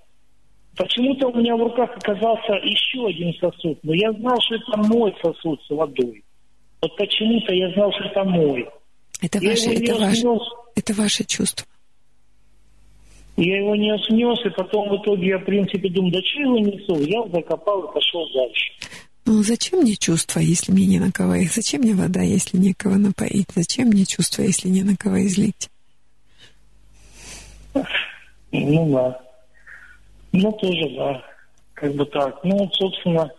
почему-то 0.77 1.29
у 1.29 1.37
меня 1.39 1.57
в 1.57 1.63
руках 1.63 1.91
оказался 1.97 2.53
еще 2.63 3.07
один 3.07 3.33
сосуд, 3.41 3.79
но 3.83 3.95
я 3.95 4.13
знал, 4.13 4.39
что 4.41 4.57
это 4.57 4.77
мой 4.89 5.15
сосуд 5.23 5.61
с 5.67 5.71
водой. 5.71 6.23
Вот 6.81 6.97
почему-то 6.97 7.55
я 7.55 7.71
знал, 7.75 7.93
что 7.93 8.05
это 8.05 8.25
мой. 8.25 8.69
Это 9.21 9.39
Я 9.39 9.51
ваше, 9.51 9.71
это 9.71 9.95
ваше, 9.95 10.17
снес, 10.17 10.43
это 10.75 10.95
ваше 10.95 11.25
чувство. 11.25 11.67
я 13.37 13.59
его 13.59 13.77
не 13.77 13.97
снес, 14.09 14.39
и 14.45 14.51
потом 14.51 14.89
в 14.89 15.01
итоге 15.01 15.29
я, 15.29 15.39
в 15.39 15.45
принципе, 15.45 15.89
думаю, 15.89 16.13
да 16.13 16.19
что 16.23 16.41
его 16.41 16.59
несу? 16.59 17.01
Я 17.05 17.23
закопал 17.29 17.83
и 17.85 17.95
пошел 17.95 18.27
дальше. 18.35 18.73
Ну, 19.25 19.41
зачем 19.45 19.81
мне 19.83 19.95
чувства, 19.95 20.41
если 20.41 20.73
мне 20.73 20.87
не 20.87 20.99
на 20.99 21.13
кого 21.13 21.37
их? 21.37 21.53
Зачем 21.53 21.83
мне 21.83 21.95
вода, 21.95 22.23
если 22.23 22.57
некого 22.57 22.97
напоить? 22.97 23.47
Зачем 23.55 23.89
мне 23.89 24.05
чувства, 24.05 24.43
если 24.43 24.69
не 24.69 24.83
на 24.83 24.97
кого 24.97 25.25
излить? 25.25 25.71
Ну 28.51 28.93
да. 28.93 29.21
Ну 30.33 30.53
тоже 30.53 30.95
да. 30.97 31.23
Как 31.75 31.95
бы 31.95 32.07
так. 32.07 32.43
Ну, 32.45 32.59
вот, 32.59 32.75
собственно, 32.75 33.31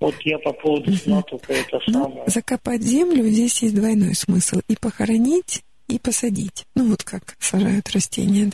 вот 0.00 0.14
я 0.24 0.38
по 0.38 0.52
поводу 0.52 0.92
сна 0.94 1.22
только 1.22 1.52
это 1.52 1.78
Ну, 1.86 1.92
самое. 1.92 2.24
закопать 2.28 2.82
землю 2.82 3.24
здесь 3.28 3.62
есть 3.62 3.74
двойной 3.74 4.14
смысл. 4.14 4.60
И 4.68 4.76
похоронить, 4.76 5.62
и 5.88 5.98
посадить. 5.98 6.66
Ну, 6.74 6.88
вот 6.90 7.02
как 7.04 7.36
сажают 7.38 7.88
растения. 7.90 8.50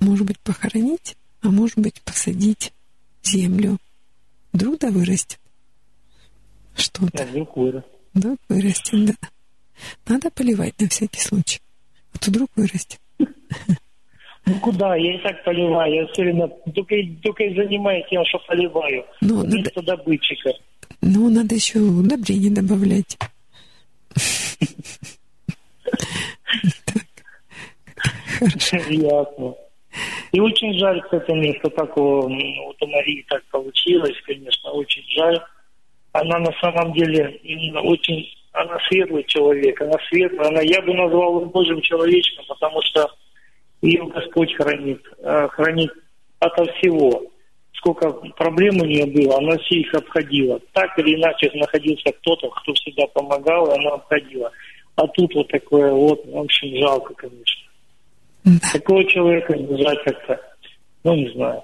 Может 0.00 0.26
быть, 0.26 0.38
похоронить, 0.40 1.16
а 1.42 1.48
может 1.48 1.78
быть, 1.78 2.00
посадить 2.02 2.72
землю. 3.22 3.78
Вдруг 4.52 4.78
да 4.78 4.90
вырастет 4.90 5.40
что-то. 6.76 7.24
вдруг 7.24 7.56
вырос. 7.56 7.84
Вдруг 8.12 8.38
вырастет, 8.48 9.04
да. 9.06 9.14
Надо 10.06 10.30
поливать 10.30 10.78
на 10.80 10.88
всякий 10.88 11.20
случай. 11.20 11.60
А 12.12 12.18
то 12.18 12.30
вдруг 12.30 12.50
вырастет. 12.56 13.00
Ну 14.46 14.54
куда? 14.60 14.94
Я 14.96 15.14
и 15.14 15.18
так 15.18 15.42
поливаю. 15.44 15.94
Я 15.94 16.06
все 16.08 16.22
время 16.22 16.48
только, 16.74 16.94
только 17.22 17.44
и 17.44 17.54
занимаюсь 17.54 18.04
тем, 18.10 18.24
что 18.26 18.38
поливаю. 18.46 19.04
Ну, 19.20 19.36
надо, 19.36 19.48
Вместо 19.48 19.82
добытчика. 19.82 20.52
ну, 21.00 21.30
надо 21.30 21.54
еще 21.54 21.78
удобрений 21.78 22.50
добавлять. 22.50 23.16
Ясно. 28.90 29.54
И 30.32 30.40
очень 30.40 30.76
жаль, 30.78 31.00
кстати, 31.02 31.58
что 31.58 31.70
такого, 31.70 32.22
вот 32.22 32.76
у 32.82 32.86
Марии 32.86 33.24
так 33.28 33.42
получилось, 33.50 34.16
конечно, 34.26 34.70
очень 34.72 35.04
жаль. 35.16 35.40
Она 36.12 36.38
на 36.40 36.52
самом 36.60 36.92
деле 36.92 37.40
очень, 37.84 38.26
она 38.52 38.76
светлый 38.88 39.24
человек, 39.24 39.80
она 39.80 39.94
светлая, 40.08 40.48
она, 40.48 40.60
я 40.62 40.82
бы 40.82 40.94
назвал 40.94 41.40
ее 41.40 41.46
Божьим 41.46 41.80
человечком, 41.80 42.44
потому 42.48 42.80
что 42.82 43.08
ее 43.84 44.06
Господь 44.06 44.54
хранит, 44.54 45.02
э, 45.18 45.48
хранит 45.48 45.90
ото 46.38 46.64
всего. 46.74 47.22
Сколько 47.72 48.12
проблем 48.36 48.80
у 48.80 48.84
нее 48.84 49.04
было, 49.06 49.38
она 49.38 49.58
все 49.58 49.80
их 49.80 49.92
обходила. 49.94 50.58
Так 50.72 50.98
или 50.98 51.16
иначе 51.16 51.50
находился 51.54 52.12
кто-то, 52.20 52.48
кто 52.48 52.72
всегда 52.74 53.06
помогал, 53.08 53.66
и 53.66 53.78
она 53.78 53.94
обходила. 53.94 54.50
А 54.96 55.06
тут 55.08 55.34
вот 55.34 55.48
такое 55.48 55.92
вот, 55.92 56.24
в 56.24 56.38
общем, 56.38 56.78
жалко, 56.78 57.14
конечно. 57.14 57.62
Да. 58.44 58.68
Такого 58.72 59.04
человека 59.04 59.56
жаль 59.56 60.02
как-то, 60.04 60.40
ну, 61.02 61.14
не 61.16 61.30
знаю, 61.32 61.62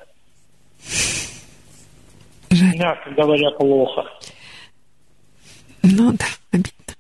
Жаль. 2.51 2.77
мягко 2.77 3.11
говоря, 3.11 3.51
плохо. 3.53 4.05
Ну 5.83 6.13
да, 6.13 6.27
обидно. 6.53 6.95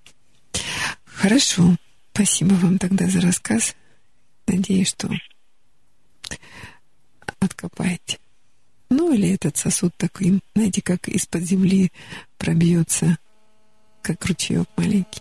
Хорошо. 1.04 1.62
Спасибо 2.12 2.52
вам 2.54 2.78
тогда 2.78 3.06
за 3.06 3.20
рассказ. 3.20 3.74
Надеюсь, 4.50 4.88
что 4.88 5.08
откопаете. 7.38 8.18
Ну 8.90 9.12
или 9.14 9.32
этот 9.34 9.56
сосуд 9.56 9.94
такой, 9.96 10.40
знаете, 10.56 10.82
как 10.82 11.06
из-под 11.08 11.42
земли 11.42 11.92
пробьется, 12.36 13.16
как 14.02 14.26
ручеек 14.26 14.66
маленький. 14.76 15.20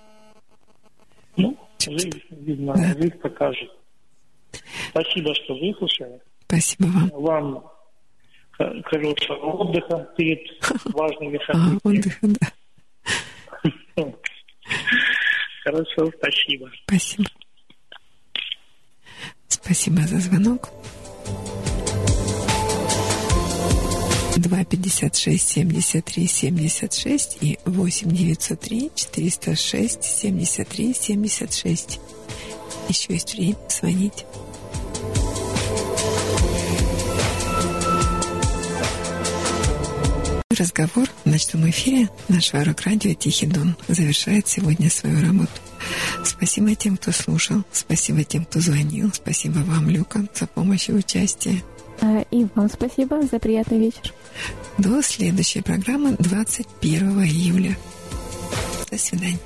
Ну, 1.38 1.56
жизнь, 1.80 2.22
видно, 2.32 2.74
Да. 2.74 2.93
жизнь 2.95 3.17
покажет. 3.19 3.69
Спасибо, 4.90 5.35
что 5.35 5.53
выслушали. 5.56 6.19
Спасибо 6.45 6.88
вам. 6.88 7.09
Вам 7.11 7.72
хорошего 8.85 9.35
отдыха 9.35 10.09
перед 10.17 10.40
важными 10.85 11.40
А, 11.48 11.53
событиями. 11.53 11.80
отдых, 11.83 12.19
да. 12.22 12.51
Хорошо, 15.64 16.11
спасибо. 16.17 16.72
Спасибо. 16.88 17.30
Спасибо 19.50 20.08
за 20.08 20.19
звонок. 20.19 20.69
2 24.38 24.64
56 24.64 25.48
73 25.48 26.28
76 26.28 27.38
и 27.42 27.60
8 27.66 28.11
903 28.11 28.92
406 28.95 30.03
73 30.03 30.94
76. 30.94 32.00
Еще 32.88 33.14
есть 33.14 33.34
время 33.34 33.58
звонить. 33.69 34.26
Разговор 40.58 41.08
в 41.24 41.30
ночном 41.30 41.69
эфире 41.69 42.10
нашего 42.28 42.64
рок-радио 42.64 43.14
«Тихий 43.14 43.45
Дон» 43.45 43.76
завершает 43.88 44.48
сегодня 44.48 44.90
свою 44.90 45.22
работу. 45.22 45.68
Спасибо 46.24 46.75
тем, 46.75 46.98
кто 46.98 47.11
слушал, 47.11 47.64
спасибо 47.72 48.24
тем, 48.24 48.45
кто 48.45 48.59
звонил, 48.59 49.11
спасибо 49.14 49.59
вам, 49.59 49.90
Люка, 49.90 50.25
за 50.33 50.48
помощь 50.48 50.90
и 50.90 50.93
участие. 50.93 51.64
А, 52.01 52.25
И 52.32 52.45
вам 52.56 52.69
спасибо 52.69 53.22
за 53.25 53.40
приятный 53.40 53.80
вечер. 53.80 54.14
До 54.77 55.01
следующей 55.01 55.61
программы 55.61 56.16
21 56.19 57.24
июля. 57.24 57.77
До 58.90 58.98
свидания. 58.98 59.40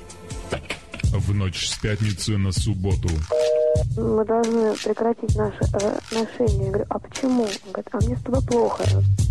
В 1.12 1.34
ночь 1.34 1.66
с 1.68 1.78
пятницы 1.78 2.36
на 2.38 2.52
субботу. 2.52 3.08
Мы 3.96 4.24
должны 4.24 4.74
прекратить 4.74 5.36
наши 5.36 5.58
э, 5.80 5.98
отношения. 5.98 6.66
Я 6.66 6.70
говорю, 6.70 6.86
а 6.90 6.98
почему? 6.98 7.42
Он 7.42 7.72
говорит, 7.72 7.88
а 7.92 7.96
мне 7.98 8.16
с 8.16 8.22
тобой 8.22 8.42
плохо. 8.42 8.84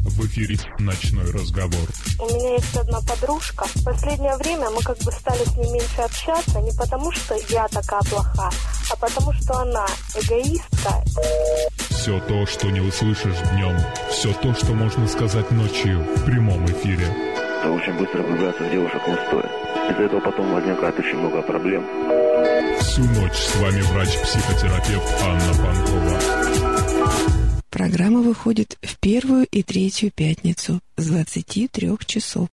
В 0.06 0.26
эфире 0.26 0.58
«Ночной 0.80 1.32
разговор». 1.32 1.88
У 2.20 2.26
меня 2.26 2.54
есть 2.56 2.76
одна 2.78 3.00
подружка. 3.02 3.66
В 3.66 3.84
последнее 3.84 4.36
время 4.38 4.70
мы 4.70 4.82
как 4.82 4.98
бы 5.00 5.12
стали 5.12 5.44
с 5.44 5.58
ней 5.58 5.72
меньше 5.72 6.02
общаться, 6.02 6.60
не 6.62 6.72
потому 6.78 7.12
что 7.12 7.36
я 7.50 7.68
такая 7.68 8.02
плоха, 8.10 8.50
а 8.92 8.96
потому 8.98 9.34
что 9.34 9.60
она 9.60 9.86
эгоистка. 10.16 11.04
Все 11.90 12.20
то, 12.28 12.46
что 12.46 12.70
не 12.70 12.82
услышишь 12.82 13.38
днем, 13.54 13.78
все 14.10 14.34
то, 14.34 14.54
что 14.54 14.74
можно 14.74 15.08
сказать 15.08 15.50
ночью 15.52 16.00
в 16.16 16.26
прямом 16.26 16.66
эфире. 16.66 17.08
Очень 17.64 17.98
быстро 17.98 18.22
влюбляться 18.24 18.64
в 18.64 18.72
девушек 18.72 19.08
не 19.08 19.16
стоит. 19.28 19.52
Из-за 19.90 20.04
этого 20.04 20.20
потом 20.20 20.54
возникает 20.54 21.00
очень 21.00 21.18
много 21.18 21.42
проблем. 21.42 21.86
Всю 22.94 23.02
ночь 23.06 23.34
с 23.34 23.56
вами 23.56 23.82
врач-психотерапевт 23.82 25.22
Анна 25.24 25.54
Панкова. 25.56 26.20
Программа 27.72 28.22
выходит 28.22 28.78
в 28.84 29.00
первую 29.00 29.48
и 29.48 29.64
третью 29.64 30.12
пятницу 30.12 30.80
с 30.96 31.08
23 31.08 31.98
часов. 32.06 32.50